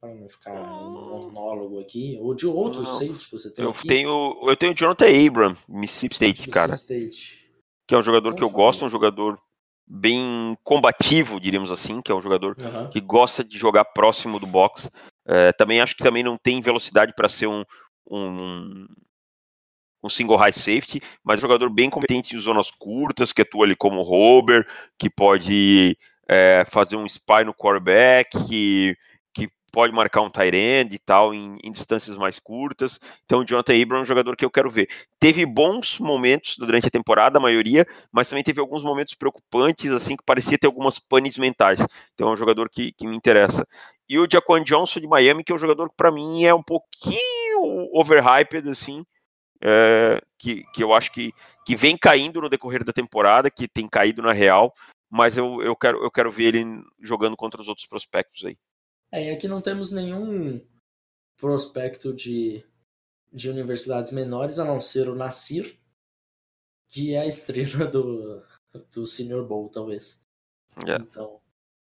Para 0.00 0.14
não 0.14 0.28
ficar 0.28 0.52
um 0.52 0.90
monólogo 0.90 1.80
aqui. 1.80 2.16
Ou 2.20 2.34
de 2.34 2.46
outros 2.46 2.88
Não. 2.88 2.94
safeties 2.94 3.26
que 3.26 3.32
você 3.32 3.50
tem 3.52 3.64
Eu 3.64 3.70
aqui. 3.70 3.86
tenho, 3.86 4.48
eu 4.48 4.56
tenho 4.56 4.72
o 4.72 4.74
Jonathan 4.74 5.06
Abram, 5.26 5.56
Mississippi 5.68 6.14
State, 6.14 6.48
cara. 6.48 6.72
Mississippi 6.72 7.06
State. 7.08 7.52
que 7.86 7.94
é 7.94 7.98
um 7.98 8.02
jogador 8.02 8.28
Então 8.30 8.36
que 8.38 8.44
eu 8.44 8.50
fala. 8.50 8.62
gosto, 8.64 8.84
um 8.84 8.90
jogador 8.90 9.40
bem 9.88 10.56
combativo, 10.62 11.40
diríamos 11.40 11.70
assim, 11.70 12.02
que 12.02 12.12
é 12.12 12.14
um 12.14 12.20
jogador 12.20 12.56
Aham. 12.62 12.88
que 12.90 13.00
gosta 13.00 13.42
de 13.42 13.56
jogar 13.56 13.86
próximo 13.86 14.38
do 14.38 14.46
box. 14.46 14.90
É, 15.26 15.52
também 15.52 15.80
acho 15.80 15.96
que 15.96 16.04
também 16.04 16.22
não 16.22 16.36
tem 16.36 16.60
velocidade 16.60 17.12
para 17.16 17.28
ser 17.28 17.46
um, 17.46 17.64
um, 18.10 18.86
um 20.02 20.08
single 20.08 20.36
high 20.36 20.52
safety, 20.52 21.00
mas 21.24 21.38
um 21.38 21.42
jogador 21.42 21.70
bem 21.70 21.88
competente 21.88 22.36
em 22.36 22.38
zonas 22.38 22.70
curtas, 22.70 23.32
que 23.32 23.42
atua 23.42 23.64
ali 23.64 23.74
como 23.74 24.02
rover, 24.02 24.66
que 24.98 25.08
pode 25.08 25.96
é, 26.28 26.66
fazer 26.70 26.96
um 26.96 27.06
spy 27.06 27.44
no 27.44 27.54
quarterback, 27.54 28.46
que 28.46 28.96
pode 29.70 29.92
marcar 29.92 30.22
um 30.22 30.30
tight 30.30 30.56
end 30.56 30.94
e 30.94 30.98
tal 30.98 31.34
em, 31.34 31.56
em 31.62 31.72
distâncias 31.72 32.16
mais 32.16 32.38
curtas. 32.38 32.98
Então 33.24 33.40
o 33.40 33.44
Jonathan 33.44 33.80
Abram 33.80 33.98
é 33.98 34.02
um 34.02 34.04
jogador 34.04 34.36
que 34.36 34.44
eu 34.44 34.50
quero 34.50 34.70
ver. 34.70 34.88
Teve 35.20 35.44
bons 35.44 35.98
momentos 35.98 36.56
durante 36.58 36.86
a 36.88 36.90
temporada, 36.90 37.38
a 37.38 37.40
maioria, 37.40 37.86
mas 38.12 38.28
também 38.28 38.44
teve 38.44 38.60
alguns 38.60 38.82
momentos 38.82 39.14
preocupantes, 39.14 39.90
assim, 39.90 40.16
que 40.16 40.24
parecia 40.24 40.58
ter 40.58 40.66
algumas 40.66 40.98
panes 40.98 41.36
mentais. 41.36 41.80
Então 42.14 42.28
é 42.28 42.32
um 42.32 42.36
jogador 42.36 42.68
que, 42.68 42.92
que 42.92 43.06
me 43.06 43.16
interessa. 43.16 43.66
E 44.08 44.18
o 44.18 44.26
Jaquan 44.30 44.64
Johnson 44.64 45.00
de 45.00 45.06
Miami, 45.06 45.44
que 45.44 45.52
é 45.52 45.54
um 45.54 45.58
jogador 45.58 45.90
que 45.90 45.96
para 45.96 46.10
mim 46.10 46.44
é 46.44 46.54
um 46.54 46.62
pouquinho 46.62 47.88
overhyped, 47.92 48.68
assim, 48.68 49.04
é, 49.60 50.20
que, 50.38 50.64
que 50.72 50.82
eu 50.82 50.94
acho 50.94 51.12
que, 51.12 51.32
que 51.66 51.76
vem 51.76 51.96
caindo 51.96 52.40
no 52.40 52.48
decorrer 52.48 52.84
da 52.84 52.92
temporada, 52.92 53.50
que 53.50 53.68
tem 53.68 53.88
caído 53.88 54.22
na 54.22 54.32
real, 54.32 54.72
mas 55.10 55.36
eu, 55.36 55.62
eu, 55.62 55.76
quero, 55.76 56.02
eu 56.02 56.10
quero 56.10 56.30
ver 56.30 56.54
ele 56.54 56.82
jogando 57.00 57.36
contra 57.36 57.60
os 57.60 57.68
outros 57.68 57.86
prospectos 57.86 58.44
aí. 58.44 58.56
É, 59.10 59.28
e 59.28 59.30
aqui 59.30 59.48
não 59.48 59.62
temos 59.62 59.90
nenhum 59.90 60.60
prospecto 61.36 62.12
de, 62.12 62.64
de 63.32 63.48
universidades 63.48 64.12
menores, 64.12 64.58
a 64.58 64.64
não 64.64 64.80
ser 64.80 65.08
o 65.08 65.14
Nasir, 65.14 65.78
que 66.88 67.14
é 67.14 67.20
a 67.20 67.26
estrela 67.26 67.86
do, 67.86 68.44
do 68.92 69.06
Senior 69.06 69.46
Bowl, 69.46 69.68
talvez. 69.68 70.22
É. 70.86 70.96
Então, 70.96 71.40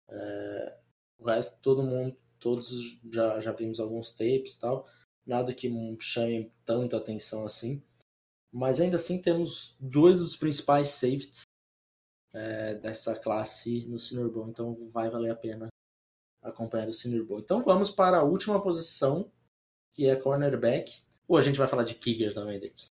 é, 0.08 0.78
o 1.18 1.26
resto, 1.26 1.60
todo 1.60 1.82
mundo, 1.82 2.16
todos 2.38 2.98
já, 3.10 3.40
já 3.40 3.52
vimos 3.52 3.78
alguns 3.78 4.12
tapes 4.12 4.56
e 4.56 4.58
tal, 4.58 4.84
nada 5.24 5.54
que 5.54 5.70
chame 6.00 6.52
tanta 6.64 6.96
atenção 6.96 7.44
assim. 7.44 7.82
Mas 8.52 8.80
ainda 8.80 8.96
assim 8.96 9.20
temos 9.20 9.76
dois 9.80 10.18
dos 10.18 10.36
principais 10.36 10.88
safeties 10.88 11.42
é, 12.34 12.74
dessa 12.74 13.14
classe 13.14 13.88
no 13.88 13.98
Senior 13.98 14.30
Bowl, 14.30 14.48
então 14.48 14.90
vai 14.90 15.08
valer 15.08 15.30
a 15.30 15.36
pena 15.36 15.68
acompanhar 16.42 16.88
o 16.88 16.92
Senior 16.92 17.24
Bowl. 17.24 17.38
Então 17.40 17.62
vamos 17.62 17.90
para 17.90 18.18
a 18.18 18.22
última 18.24 18.60
posição, 18.60 19.30
que 19.92 20.06
é 20.08 20.16
cornerback. 20.16 21.00
Ou 21.28 21.36
a 21.36 21.40
gente 21.42 21.58
vai 21.58 21.68
falar 21.68 21.84
de 21.84 21.94
kicker 21.94 22.34
também, 22.34 22.58
Davis? 22.60 22.90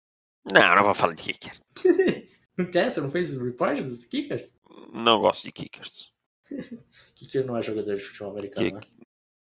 Não, 0.44 0.74
não 0.76 0.84
vou 0.84 0.94
falar 0.94 1.14
de 1.14 1.22
kicker. 1.22 1.60
Não 2.56 2.70
quer? 2.70 2.90
Você 2.90 3.00
não 3.00 3.10
fez 3.10 3.34
o 3.34 3.42
report 3.42 3.80
dos 3.80 4.04
kickers? 4.04 4.52
Não 4.92 5.18
gosto 5.20 5.44
de 5.44 5.52
kickers. 5.52 6.12
Kicker 7.14 7.46
não 7.46 7.56
é 7.56 7.62
jogador 7.62 7.96
de 7.96 8.02
futebol 8.02 8.30
americano, 8.32 8.78
Kick- 8.78 8.92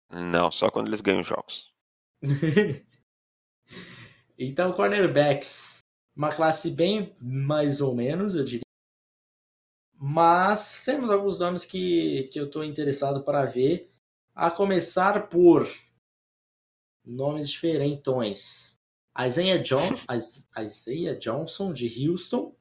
Não, 0.10 0.52
só 0.52 0.72
quando 0.72 0.88
eles 0.88 1.02
ganham 1.02 1.24
jogos. 1.24 1.72
né? 2.24 2.82
então, 4.40 4.74
cornerbacks. 4.74 5.80
Uma 6.16 6.32
classe 6.36 6.72
bem 6.72 7.14
mais 7.22 7.80
ou 7.80 7.94
menos, 7.94 8.34
eu 8.36 8.44
diria. 8.44 8.65
Mas 10.08 10.84
temos 10.84 11.10
alguns 11.10 11.40
nomes 11.40 11.66
que, 11.66 12.30
que 12.32 12.40
eu 12.40 12.46
estou 12.46 12.64
interessado 12.64 13.24
para 13.24 13.44
ver. 13.46 13.92
A 14.36 14.52
começar 14.52 15.30
por 15.30 15.68
nomes 17.04 17.50
diferentões. 17.50 18.80
Isaiah, 19.20 19.58
John, 19.58 19.96
Is- 20.16 20.48
Isaiah 20.60 21.18
Johnson, 21.18 21.74
de 21.74 22.08
Houston. 22.08 22.54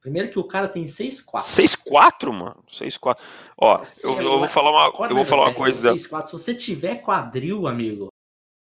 Primeiro 0.00 0.30
que 0.30 0.38
o 0.38 0.44
cara 0.44 0.68
tem 0.68 0.84
6'4". 0.84 1.42
6-4, 1.42 2.32
mano. 2.32 2.62
6-4. 2.68 3.18
Ó, 3.60 3.82
eu, 4.04 4.20
é 4.20 4.22
eu 4.22 4.38
vou 4.38 4.48
falar 4.48 4.70
uma, 4.70 5.08
eu 5.08 5.16
vou 5.16 5.24
falar 5.24 5.48
uma 5.48 5.54
coisa. 5.54 5.92
6'4". 5.92 6.26
Se 6.26 6.32
você 6.32 6.54
tiver 6.54 7.02
quadril, 7.02 7.66
amigo. 7.66 8.06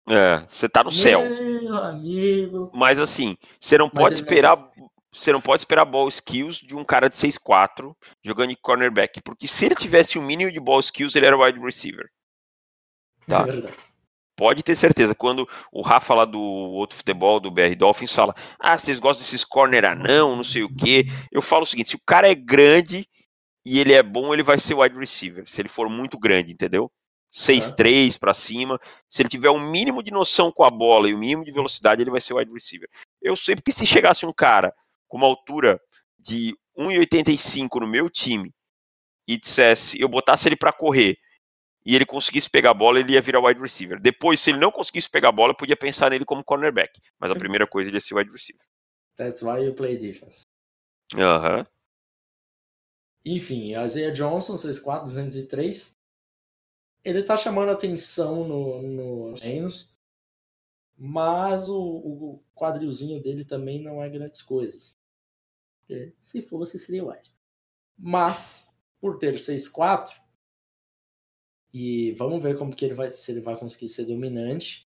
É, 0.09 0.47
você 0.49 0.67
tá 0.67 0.83
no 0.83 0.91
céu. 0.91 1.21
Meu 1.21 1.77
amigo. 1.77 2.71
Mas 2.73 2.99
assim, 2.99 3.37
você 3.61 3.77
não 3.77 3.91
Mas 3.93 4.03
pode 4.03 4.15
ele 4.15 4.21
não 4.23 4.27
esperar. 4.29 4.73
Você 5.13 5.31
não 5.31 5.41
pode 5.41 5.63
esperar 5.63 5.85
ball 5.85 6.09
skills 6.09 6.57
de 6.57 6.75
um 6.75 6.85
cara 6.85 7.09
de 7.09 7.17
6'4 7.17 7.95
jogando 8.25 8.51
de 8.51 8.57
cornerback. 8.57 9.21
Porque 9.23 9.47
se 9.47 9.67
ele 9.67 9.75
tivesse 9.75 10.19
o 10.19 10.23
mínimo 10.23 10.51
de 10.51 10.59
ball 10.59 10.81
skills, 10.81 11.15
ele 11.15 11.27
era 11.27 11.37
wide 11.37 11.61
receiver. 11.61 12.09
Tá. 13.27 13.45
É. 13.47 13.93
Pode 14.35 14.63
ter 14.63 14.75
certeza. 14.75 15.15
Quando 15.15 15.47
o 15.71 15.83
Rafa 15.83 16.15
lá 16.15 16.25
do 16.25 16.41
outro 16.41 16.97
futebol, 16.97 17.39
do 17.39 17.51
BR 17.51 17.75
Dolphins, 17.77 18.13
fala: 18.13 18.35
Ah, 18.59 18.79
vocês 18.79 18.99
gostam 18.99 19.23
desses 19.23 19.45
corner 19.45 19.85
anão, 19.85 20.35
não 20.35 20.45
sei 20.45 20.63
o 20.63 20.75
quê. 20.75 21.05
Eu 21.31 21.43
falo 21.43 21.65
o 21.65 21.67
seguinte: 21.67 21.91
se 21.91 21.97
o 21.97 22.03
cara 22.07 22.31
é 22.31 22.35
grande 22.35 23.07
e 23.65 23.79
ele 23.79 23.93
é 23.93 24.03
bom, 24.03 24.33
ele 24.33 24.43
vai 24.43 24.59
ser 24.59 24.75
wide 24.75 24.99
receiver. 24.99 25.45
Se 25.47 25.61
ele 25.61 25.69
for 25.69 25.89
muito 25.91 26.19
grande, 26.19 26.53
entendeu? 26.53 26.91
6'3 27.33 28.19
pra 28.19 28.35
cima. 28.35 28.79
Se 29.09 29.23
ele 29.23 29.29
tiver 29.29 29.51
um 29.51 29.61
mínimo 29.61 30.03
de 30.03 30.11
noção 30.11 30.51
com 30.51 30.65
a 30.65 30.71
bola 30.71 31.09
e 31.09 31.15
o 31.15 31.19
mínimo 31.19 31.45
de 31.45 31.53
velocidade, 31.53 32.03
ele 32.03 32.11
vai 32.11 32.21
ser 32.21 32.35
wide 32.35 32.53
receiver. 32.53 32.89
Eu 33.21 33.37
sei 33.37 33.55
porque 33.55 33.73
se 33.73 33.87
chegasse 33.87 34.27
um 34.27 34.33
cara 34.33 34.75
com 35.13 35.19
uma 35.19 35.27
altura 35.27 35.79
de 36.19 36.57
1,85 36.75 37.79
no 37.81 37.87
meu 37.87 38.09
time 38.09 38.51
e 39.29 39.37
dissesse, 39.37 40.01
eu 40.01 40.09
botasse 40.09 40.49
ele 40.49 40.57
pra 40.57 40.73
correr 40.73 41.19
e 41.85 41.95
ele 41.95 42.07
conseguisse 42.07 42.49
pegar 42.49 42.71
a 42.71 42.75
bola, 42.75 42.99
ele 42.99 43.13
ia 43.13 43.21
virar 43.21 43.45
wide 43.45 43.61
receiver. 43.61 44.01
Depois, 44.01 44.41
se 44.41 44.49
ele 44.49 44.59
não 44.59 44.73
conseguisse 44.73 45.11
pegar 45.11 45.29
a 45.29 45.33
bola, 45.33 45.53
eu 45.53 45.57
podia 45.57 45.77
pensar 45.77 46.11
nele 46.11 46.25
como 46.25 46.43
cornerback. 46.43 46.99
Mas 47.19 47.31
a 47.31 47.35
primeira 47.35 47.67
coisa 47.67 47.91
ele 47.91 47.99
ia 47.99 48.01
ser 48.01 48.15
wide 48.15 48.31
receiver. 48.31 48.65
That's 49.15 49.43
why 49.43 49.63
you 49.63 49.75
play 49.75 49.99
defense. 49.99 50.47
Aham. 51.15 51.67
Enfim, 53.23 53.75
a 53.75 53.85
Isaiah 53.85 54.13
Johnson, 54.13 54.55
6'4", 54.55 55.03
203. 55.03 55.93
Ele 57.05 57.23
tá 57.23 57.37
chamando 57.37 57.71
atenção 57.71 58.49
no, 58.49 58.81
no, 58.81 59.31
nos 59.33 59.41
treinos, 59.41 59.91
mas 60.97 61.69
o, 61.69 61.79
o 61.79 62.45
quadrilzinho 62.55 63.21
dele 63.21 63.45
também 63.45 63.83
não 63.83 64.03
é 64.03 64.09
grandes 64.09 64.41
coisas. 64.41 64.97
Porque 65.93 66.15
se 66.21 66.41
fosse, 66.43 66.79
seria 66.79 67.05
wide. 67.05 67.31
Mas, 67.99 68.67
por 68.99 69.19
ter 69.19 69.35
6'4", 69.35 70.11
e 71.73 72.13
vamos 72.13 72.43
ver 72.43 72.57
como 72.57 72.75
que 72.75 72.85
ele 72.85 72.95
vai, 72.95 73.11
se 73.11 73.31
ele 73.31 73.41
vai 73.41 73.57
conseguir 73.59 73.89
ser 73.89 74.05
dominante 74.05 74.89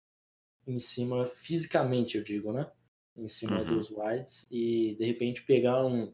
em 0.67 0.79
cima, 0.79 1.25
fisicamente, 1.27 2.17
eu 2.17 2.23
digo, 2.23 2.51
né? 2.51 2.69
Em 3.15 3.27
cima 3.27 3.61
uhum. 3.61 3.75
dos 3.75 3.89
wides 3.89 4.45
e 4.51 4.95
de 4.95 5.05
repente 5.05 5.43
pegar 5.43 5.85
um, 5.85 6.13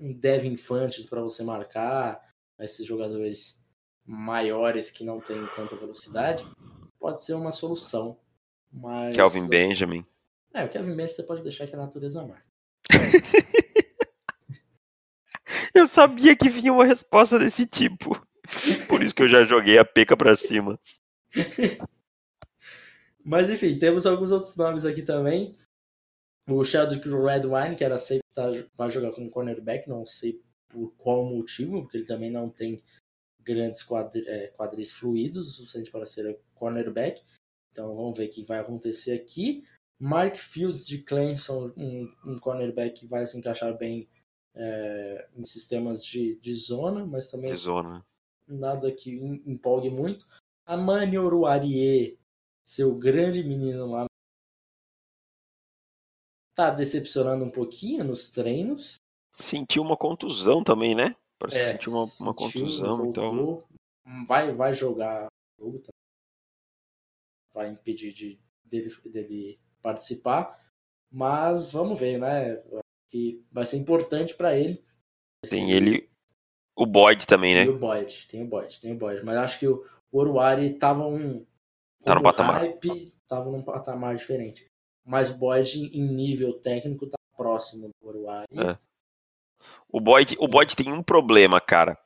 um 0.00 0.12
Devin 0.12 0.52
Infantes 0.52 1.04
para 1.04 1.20
você 1.20 1.42
marcar 1.42 2.34
esses 2.58 2.86
jogadores 2.86 3.60
maiores 4.06 4.90
que 4.90 5.04
não 5.04 5.20
têm 5.20 5.46
tanta 5.54 5.76
velocidade, 5.76 6.46
pode 6.98 7.22
ser 7.22 7.34
uma 7.34 7.52
solução. 7.52 8.18
Mas, 8.72 9.14
Kelvin 9.14 9.48
Benjamin. 9.48 10.06
É, 10.54 10.64
o 10.64 10.68
Kevin 10.70 10.96
Benjamin 10.96 11.12
você 11.12 11.22
pode 11.22 11.42
deixar 11.42 11.66
que 11.66 11.74
a 11.74 11.78
natureza 11.78 12.26
marca. 12.26 12.53
eu 15.74 15.86
sabia 15.86 16.36
que 16.36 16.48
vinha 16.48 16.72
uma 16.72 16.84
resposta 16.84 17.38
desse 17.38 17.66
tipo. 17.66 18.20
Por 18.88 19.02
isso 19.02 19.14
que 19.14 19.22
eu 19.22 19.28
já 19.28 19.44
joguei 19.44 19.78
a 19.78 19.84
peca 19.84 20.16
pra 20.16 20.36
cima. 20.36 20.78
Mas 23.24 23.48
enfim, 23.48 23.78
temos 23.78 24.04
alguns 24.04 24.30
outros 24.30 24.54
nomes 24.56 24.84
aqui 24.84 25.02
também. 25.02 25.54
O 26.48 26.62
Sheldrick 26.62 27.08
Redwine, 27.08 27.74
que 27.74 27.82
era 27.82 27.96
sempre 27.96 28.24
tá, 28.34 28.50
vai 28.76 28.90
jogar 28.90 29.12
como 29.12 29.30
cornerback, 29.30 29.88
não 29.88 30.04
sei 30.04 30.42
por 30.68 30.94
qual 30.96 31.24
motivo, 31.24 31.82
porque 31.82 31.96
ele 31.96 32.06
também 32.06 32.30
não 32.30 32.50
tem 32.50 32.82
grandes 33.40 33.82
quadri, 33.82 34.26
é, 34.28 34.48
quadris 34.48 34.92
fluidos 34.92 35.48
o 35.48 35.52
suficiente 35.52 35.90
para 35.90 36.04
ser 36.04 36.38
cornerback. 36.54 37.22
Então 37.72 37.94
vamos 37.94 38.18
ver 38.18 38.26
o 38.26 38.30
que 38.30 38.44
vai 38.44 38.58
acontecer 38.58 39.12
aqui. 39.12 39.64
Mark 40.04 40.36
Fields 40.36 40.86
de 40.86 41.02
Clemson, 41.02 41.72
um, 41.76 42.12
um 42.26 42.36
cornerback 42.38 43.00
que 43.00 43.06
vai 43.06 43.26
se 43.26 43.38
encaixar 43.38 43.76
bem 43.76 44.06
é, 44.54 45.28
em 45.34 45.44
sistemas 45.46 46.04
de, 46.04 46.36
de 46.40 46.54
zona, 46.54 47.06
mas 47.06 47.30
também 47.30 47.50
de 47.50 47.56
zona 47.56 48.04
nada 48.46 48.92
que 48.92 49.14
empolgue 49.46 49.90
muito. 49.90 50.26
A 50.66 50.76
Mani 50.76 51.18
Oruarie, 51.18 52.18
seu 52.64 52.94
grande 52.94 53.42
menino 53.42 53.90
lá, 53.90 54.06
tá 56.54 56.70
decepcionando 56.70 57.44
um 57.44 57.50
pouquinho 57.50 58.04
nos 58.04 58.30
treinos. 58.30 58.96
Sentiu 59.32 59.82
uma 59.82 59.96
contusão 59.96 60.62
também, 60.62 60.94
né? 60.94 61.16
Parece 61.38 61.58
é, 61.58 61.62
que 61.62 61.68
sentiu 61.68 61.92
uma, 61.92 62.06
uma 62.20 62.34
contusão. 62.34 62.96
Voltou, 62.96 63.66
então... 64.04 64.26
vai, 64.26 64.54
vai 64.54 64.72
jogar 64.72 65.28
jogo, 65.58 65.80
tá? 65.80 65.90
vai 67.52 67.70
impedir 67.70 68.12
de, 68.12 68.38
dele, 68.64 68.90
dele 69.06 69.60
participar. 69.84 70.58
Mas 71.12 71.70
vamos 71.70 72.00
ver, 72.00 72.18
né? 72.18 72.56
Que 73.10 73.44
vai 73.52 73.66
ser 73.66 73.76
importante 73.76 74.34
para 74.34 74.56
ele. 74.56 74.82
Tem 75.48 75.70
ele, 75.70 76.10
o 76.74 76.86
Boyd 76.86 77.26
também, 77.26 77.54
né? 77.54 77.64
Tem 77.64 77.74
o 77.74 77.78
Boyd, 77.78 78.26
tem 78.28 78.42
o 78.42 78.46
Boyd, 78.46 78.80
tem 78.80 78.92
o 78.92 78.98
Boyd. 78.98 79.24
Mas 79.24 79.36
acho 79.36 79.58
que 79.58 79.68
o 79.68 79.84
Oruari 80.10 80.72
tava 80.78 81.06
um. 81.06 81.46
Tá 82.02 82.14
no 82.14 82.22
patamar. 82.22 82.60
Hype, 82.60 83.14
tava 83.28 83.50
num 83.50 83.62
patamar 83.62 84.16
diferente. 84.16 84.66
Mas 85.04 85.30
o 85.30 85.38
Boyd, 85.38 85.96
em 85.96 86.02
nível 86.02 86.54
técnico, 86.54 87.06
tá 87.06 87.18
próximo 87.36 87.88
do 87.88 88.08
Oruari. 88.08 88.48
É. 88.58 88.78
O 89.88 90.00
Boyd, 90.00 90.36
o 90.40 90.48
Boyd 90.48 90.74
tem 90.74 90.90
um 90.90 91.02
problema, 91.02 91.60
cara. 91.60 91.96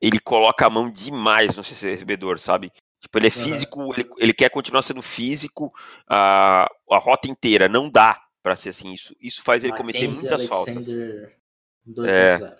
Ele 0.00 0.18
coloca 0.18 0.66
a 0.66 0.70
mão 0.70 0.90
demais 0.90 1.56
no 1.56 1.62
recebedor, 1.62 2.38
sabe? 2.38 2.72
Tipo, 3.00 3.18
ele 3.18 3.28
é 3.28 3.30
físico, 3.30 3.94
ele, 3.94 4.08
ele, 4.18 4.32
quer 4.32 4.50
continuar 4.50 4.82
sendo 4.82 5.02
físico 5.02 5.72
a, 6.08 6.68
a 6.90 6.98
rota 6.98 7.28
inteira. 7.28 7.68
Não 7.68 7.88
dá 7.88 8.20
para 8.42 8.56
ser 8.56 8.70
assim. 8.70 8.92
Isso, 8.92 9.14
isso 9.20 9.42
faz 9.42 9.62
ele 9.62 9.76
cometer 9.76 10.06
muitas 10.06 10.32
Alexander 10.32 10.48
faltas. 10.48 12.08
É. 12.08 12.58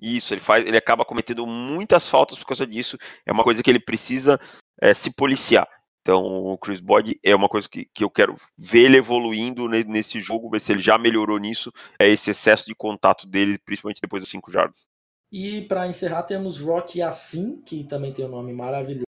Isso, 0.00 0.32
ele 0.32 0.40
faz, 0.40 0.64
ele 0.66 0.76
acaba 0.76 1.04
cometendo 1.04 1.46
muitas 1.46 2.08
faltas 2.08 2.38
por 2.38 2.46
causa 2.46 2.66
disso. 2.66 2.96
É 3.26 3.32
uma 3.32 3.44
coisa 3.44 3.62
que 3.62 3.70
ele 3.70 3.80
precisa 3.80 4.38
é, 4.80 4.94
se 4.94 5.12
policiar. 5.14 5.68
Então, 6.02 6.22
o 6.22 6.56
Chris 6.56 6.80
Boyd 6.80 7.18
é 7.22 7.34
uma 7.34 7.48
coisa 7.48 7.68
que, 7.68 7.84
que 7.92 8.02
eu 8.02 8.08
quero 8.08 8.36
ver 8.56 8.84
ele 8.84 8.96
evoluindo 8.96 9.68
nesse 9.68 10.20
jogo, 10.20 10.48
ver 10.48 10.60
se 10.60 10.72
ele 10.72 10.80
já 10.80 10.96
melhorou 10.96 11.38
nisso. 11.38 11.72
É 11.98 12.08
esse 12.08 12.30
excesso 12.30 12.66
de 12.66 12.74
contato 12.74 13.26
dele, 13.26 13.58
principalmente 13.58 14.00
depois 14.00 14.22
das 14.22 14.30
5 14.30 14.50
jardas. 14.50 14.86
E 15.30 15.62
para 15.62 15.86
encerrar, 15.86 16.22
temos 16.22 16.60
Rock 16.60 17.02
Assim, 17.02 17.60
que 17.60 17.84
também 17.84 18.12
tem 18.12 18.24
um 18.24 18.30
nome 18.30 18.54
maravilhoso, 18.54 19.04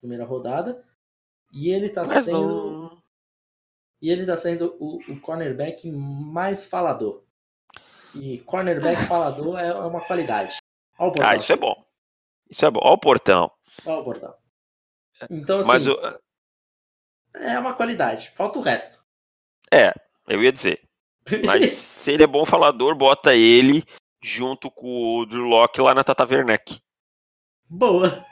primeira 0.00 0.24
rodada. 0.24 0.84
E 1.52 1.70
ele 1.70 1.86
está 1.86 2.06
sendo. 2.06 3.02
E 4.00 4.10
ele 4.10 4.20
está 4.22 4.36
sendo 4.36 4.76
o, 4.78 4.98
o 5.12 5.20
cornerback 5.20 5.90
mais 5.90 6.64
falador. 6.66 7.24
E 8.14 8.38
cornerback 8.40 9.04
falador 9.06 9.58
é, 9.58 9.72
uma 9.74 10.00
qualidade. 10.00 10.58
Ah, 11.22 11.36
isso 11.36 11.52
é 11.52 11.56
bom. 11.56 11.84
Isso 12.50 12.64
é 12.64 12.70
bom. 12.70 12.80
Olha 12.82 12.94
o 12.94 12.98
portão. 12.98 13.50
Olha 13.84 13.98
o 13.98 14.04
portão. 14.04 14.34
Então, 15.30 15.60
assim. 15.60 15.68
Mas 15.68 15.86
o... 15.86 15.96
É 17.34 17.58
uma 17.58 17.74
qualidade. 17.74 18.30
Falta 18.34 18.58
o 18.58 18.62
resto. 18.62 19.04
É, 19.72 19.92
eu 20.26 20.42
ia 20.42 20.52
dizer. 20.52 20.82
Mas 21.44 21.72
se 21.78 22.12
ele 22.12 22.22
é 22.22 22.26
bom 22.26 22.44
falador, 22.46 22.94
bota 22.94 23.34
ele 23.34 23.84
junto 24.22 24.70
com 24.70 25.18
o 25.18 25.26
Drew 25.26 25.44
Locke 25.44 25.80
lá 25.80 25.94
na 25.94 26.02
Tata 26.02 26.24
Werneck. 26.24 26.80
Boa. 27.68 28.24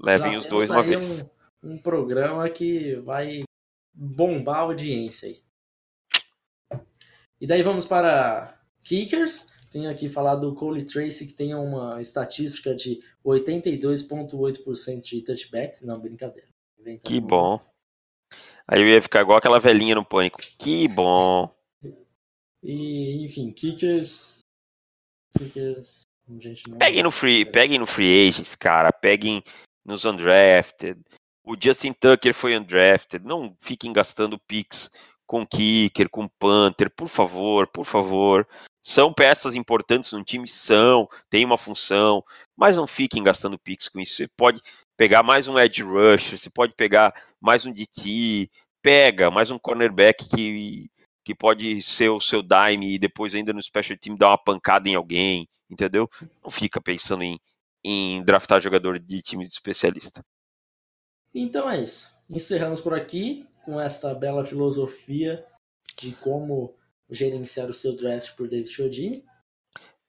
Levem 0.00 0.32
Já 0.32 0.38
os 0.38 0.46
dois 0.46 0.70
uma 0.70 0.82
vez. 0.82 1.22
Um, 1.62 1.72
um 1.72 1.78
programa 1.78 2.48
que 2.48 2.96
vai 2.96 3.42
bombar 3.92 4.56
a 4.56 4.60
audiência 4.60 5.28
aí. 5.28 5.42
E 7.40 7.46
daí 7.46 7.62
vamos 7.62 7.86
para 7.86 8.60
kickers. 8.82 9.52
Tenho 9.70 9.90
aqui 9.90 10.08
falado 10.08 10.48
do 10.48 10.54
Cole 10.54 10.84
Tracy, 10.84 11.26
que 11.26 11.34
tem 11.34 11.54
uma 11.54 12.00
estatística 12.00 12.74
de 12.74 13.02
82,8% 13.24 15.00
de 15.00 15.22
touchbacks. 15.22 15.82
Não, 15.82 16.00
brincadeira. 16.00 16.48
Que 17.04 17.20
bom. 17.20 17.60
Aí 18.66 18.80
eu 18.80 18.86
ia 18.86 19.02
ficar 19.02 19.20
igual 19.22 19.38
aquela 19.38 19.60
velhinha 19.60 19.94
no 19.94 20.04
pânico. 20.04 20.38
Que 20.58 20.88
bom. 20.88 21.54
E, 22.62 23.24
enfim, 23.24 23.52
kickers. 23.52 24.40
Kickers. 25.36 26.02
Gente 26.38 26.68
não... 26.68 26.78
Peguem 26.78 27.02
no 27.02 27.10
free, 27.10 27.44
peguem 27.44 27.78
no 27.78 27.86
free 27.86 28.28
agents, 28.28 28.54
cara. 28.54 28.92
Peguem 28.92 29.42
nos 29.88 30.04
undrafted. 30.04 31.00
O 31.42 31.56
Justin 31.58 31.94
Tucker 31.94 32.34
foi 32.34 32.54
undrafted. 32.56 33.24
Não 33.24 33.56
fiquem 33.58 33.90
gastando 33.90 34.38
picks 34.38 34.90
com 35.26 35.46
kicker, 35.46 36.10
com 36.10 36.28
punter, 36.28 36.90
por 36.90 37.08
favor, 37.08 37.66
por 37.66 37.86
favor. 37.86 38.46
São 38.82 39.12
peças 39.12 39.54
importantes 39.54 40.12
no 40.12 40.22
time, 40.22 40.46
são, 40.46 41.08
tem 41.28 41.44
uma 41.44 41.58
função, 41.58 42.22
mas 42.56 42.76
não 42.76 42.86
fiquem 42.86 43.22
gastando 43.22 43.58
picks 43.58 43.88
com 43.88 43.98
isso. 43.98 44.16
Você 44.16 44.28
pode 44.36 44.60
pegar 44.96 45.22
mais 45.22 45.48
um 45.48 45.58
edge 45.58 45.82
rush, 45.82 46.38
você 46.38 46.50
pode 46.50 46.74
pegar 46.74 47.14
mais 47.40 47.64
um 47.64 47.72
DT, 47.72 48.50
pega 48.82 49.30
mais 49.30 49.50
um 49.50 49.58
cornerback 49.58 50.28
que, 50.28 50.90
que 51.24 51.34
pode 51.34 51.82
ser 51.82 52.10
o 52.10 52.20
seu 52.20 52.42
dime 52.42 52.94
e 52.94 52.98
depois 52.98 53.34
ainda 53.34 53.52
no 53.52 53.62
special 53.62 53.98
team 53.98 54.16
dar 54.16 54.28
uma 54.28 54.38
pancada 54.38 54.88
em 54.88 54.94
alguém, 54.94 55.48
entendeu? 55.68 56.08
Não 56.42 56.50
fica 56.50 56.80
pensando 56.80 57.22
em, 57.22 57.38
em 57.84 58.22
draftar 58.22 58.60
jogador 58.60 58.98
de 58.98 59.22
time 59.22 59.44
de 59.46 59.52
especialista. 59.52 60.22
Então 61.34 61.68
é 61.68 61.82
isso. 61.82 62.16
Encerramos 62.28 62.80
por 62.80 62.94
aqui 62.94 63.46
com 63.64 63.80
esta 63.80 64.14
bela 64.14 64.44
filosofia 64.44 65.44
de 65.96 66.12
como 66.12 66.74
gerenciar 67.10 67.68
o 67.68 67.74
seu 67.74 67.96
draft 67.96 68.34
por 68.34 68.48
David 68.48 68.70
Chodini. 68.70 69.24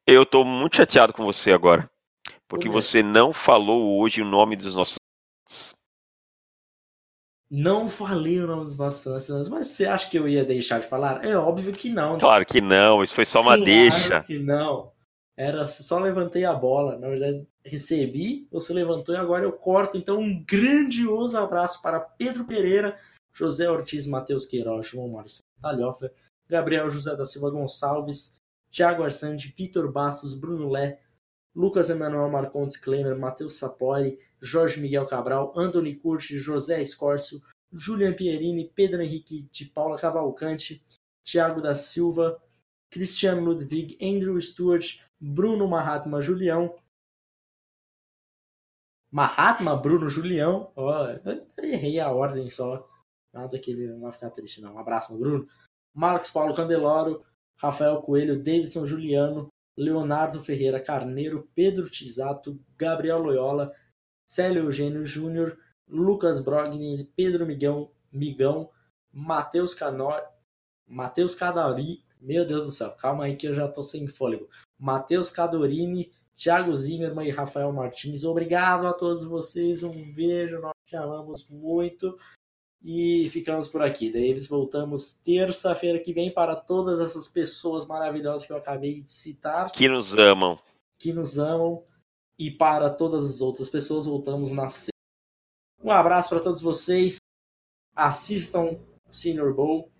Eu 0.06 0.26
tô 0.26 0.44
muito 0.44 0.78
chateado 0.78 1.14
com 1.14 1.24
você 1.24 1.52
agora. 1.52 1.90
Porque 2.48 2.68
você 2.68 3.04
não 3.04 3.32
falou 3.32 4.00
hoje 4.00 4.22
o 4.22 4.26
nome 4.26 4.56
dos 4.56 4.76
nossos. 4.76 4.98
Não 7.50 7.88
falei 7.90 8.40
o 8.40 8.48
nome 8.48 8.66
dos 8.66 8.78
nossos 8.78 9.08
assinantes, 9.08 9.50
mas 9.50 9.68
você 9.68 9.86
acha 9.86 10.10
que 10.10 10.18
eu 10.18 10.28
ia 10.28 10.44
deixar 10.44 10.80
de 10.80 10.88
falar? 10.88 11.24
É 11.26 11.36
óbvio 11.36 11.72
que 11.74 11.90
não. 11.90 12.14
Né? 12.14 12.20
Claro 12.20 12.46
que 12.46 12.62
não, 12.62 13.04
isso 13.04 13.16
foi 13.16 13.26
só 13.26 13.42
uma 13.42 13.52
claro 13.56 13.66
deixa. 13.66 14.22
que 14.24 14.38
não. 14.40 14.92
Era 15.40 15.66
só 15.66 15.98
levantei 16.00 16.44
a 16.44 16.54
bola. 16.54 16.98
Na 16.98 17.08
verdade, 17.08 17.48
recebi, 17.64 18.46
você 18.52 18.74
levantou 18.74 19.16
e 19.16 19.18
agora 19.18 19.46
eu 19.46 19.54
corto. 19.54 19.98
Então, 19.98 20.20
um 20.20 20.44
grandioso 20.44 21.38
abraço 21.38 21.82
para 21.82 22.02
Pedro 22.02 22.44
Pereira, 22.44 23.00
José 23.32 23.70
Ortiz, 23.70 24.06
Matheus 24.06 24.46
Queiroz, 24.46 24.86
João 24.86 25.08
Marcelo 25.08 25.46
Talhofer, 25.62 26.12
Gabriel 26.46 26.92
José 26.92 27.16
da 27.16 27.26
Silva 27.26 27.50
Gonçalves, 27.52 28.36
Thiago 28.70 29.02
Arsante, 29.02 29.54
Vitor 29.58 29.90
Bastos, 29.90 30.34
Bruno 30.34 30.68
Lé, 30.68 31.00
Lucas 31.56 31.90
Emanuel 31.90 32.30
Marcondes 32.30 32.76
Klemer, 32.76 33.18
Matheus 33.18 33.54
Sapori, 33.54 34.20
Jorge 34.42 34.78
Miguel 34.82 35.06
Cabral, 35.06 35.54
Anthony 35.56 35.96
Curti, 35.96 36.38
José 36.38 36.82
Escórcio, 36.82 37.42
Julian 37.72 38.12
Pierini, 38.14 38.70
Pedro 38.76 39.02
Henrique 39.02 39.48
de 39.54 39.64
Paula 39.68 39.98
Cavalcante, 39.98 40.84
Thiago 41.24 41.62
da 41.62 41.76
Silva, 41.76 42.42
Cristiano 42.92 43.42
Ludwig, 43.42 43.98
Andrew 44.02 44.38
Stewart, 44.42 45.00
Bruno 45.20 45.68
Mahatma 45.68 46.22
Julião. 46.22 46.76
Mahatma 49.12 49.76
Bruno 49.76 50.10
Julião. 50.10 50.72
Ó, 50.76 51.06
oh, 51.06 51.62
errei 51.62 52.00
a 52.00 52.12
ordem 52.12 52.50
só. 52.50 52.88
Nada 53.34 53.60
que 53.60 53.72
ele 53.72 53.88
não 53.88 54.02
vai 54.02 54.12
ficar 54.12 54.30
triste, 54.30 54.62
não. 54.62 54.76
Um 54.76 54.80
abraço, 54.80 55.18
Bruno. 55.18 55.48
Marcos 55.94 56.32
Paulo 56.32 56.56
Candeloro, 56.56 57.26
Rafael 57.58 58.02
Coelho, 58.02 58.42
Davidson 58.42 58.86
Juliano, 58.86 59.50
Leonardo 59.78 60.42
Ferreira 60.42 60.80
Carneiro, 60.82 61.50
Pedro 61.54 61.90
Tisato, 61.90 62.60
Gabriel 62.78 63.20
Loyola, 63.20 63.74
Célio 64.28 64.64
Eugênio 64.64 65.06
Júnior, 65.06 65.58
Lucas 65.88 66.40
Brogni, 66.40 67.06
Pedro 67.16 67.46
Migão, 67.46 67.92
Migão, 68.12 68.72
Matheus 69.12 69.74
Canó, 69.74 70.22
Matheus 70.88 71.34
Cadari, 71.36 72.06
meu 72.22 72.46
Deus 72.46 72.66
do 72.66 72.72
céu, 72.72 72.92
calma 72.92 73.26
aí 73.26 73.36
que 73.36 73.48
eu 73.48 73.54
já 73.54 73.68
tô 73.68 73.82
sem 73.82 74.08
fôlego. 74.08 74.50
Matheus 74.80 75.30
Cadorini, 75.30 76.12
Thiago 76.36 76.76
Zimmermann 76.76 77.28
e 77.28 77.32
Rafael 77.32 77.72
Martins. 77.74 78.24
Obrigado 78.24 78.88
a 78.88 78.94
todos 78.94 79.26
vocês, 79.26 79.84
um 79.84 80.14
beijo, 80.14 80.60
nós 80.60 80.74
te 80.86 80.96
amamos 80.96 81.46
muito. 81.50 82.18
E 82.82 83.30
ficamos 83.30 83.68
por 83.68 83.82
aqui. 83.82 84.12
Davis, 84.12 84.48
voltamos 84.48 85.14
terça-feira 85.14 86.00
que 86.00 86.14
vem 86.14 86.34
para 86.34 86.56
todas 86.56 87.00
essas 87.02 87.28
pessoas 87.28 87.86
maravilhosas 87.86 88.48
que 88.48 88.54
eu 88.54 88.58
acabei 88.58 89.02
de 89.02 89.12
citar. 89.12 89.70
Que 89.72 89.90
nos 89.90 90.16
amam. 90.16 90.58
Que 90.98 91.12
nos 91.12 91.38
amam. 91.38 91.84
E 92.38 92.50
para 92.50 92.90
todas 92.90 93.26
as 93.26 93.42
outras 93.42 93.68
pessoas, 93.68 94.06
voltamos 94.06 94.52
na 94.52 94.70
sexta. 94.70 94.94
Um 95.84 95.92
abraço 95.92 96.30
para 96.30 96.40
todos 96.40 96.62
vocês. 96.62 97.18
Assistam 97.94 98.80
Senior 99.10 99.54
Bowl. 99.54 99.92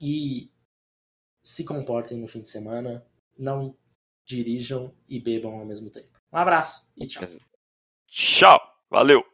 E 0.00 0.50
se 1.44 1.64
comportem 1.64 2.18
no 2.18 2.26
fim 2.26 2.40
de 2.40 2.48
semana. 2.48 3.06
Não 3.38 3.76
dirijam 4.24 4.94
e 5.08 5.18
bebam 5.20 5.58
ao 5.58 5.64
mesmo 5.64 5.90
tempo. 5.90 6.20
Um 6.32 6.36
abraço 6.36 6.86
e 6.96 7.06
tchau. 7.06 7.26
Tchau. 8.06 8.60
Valeu. 8.90 9.24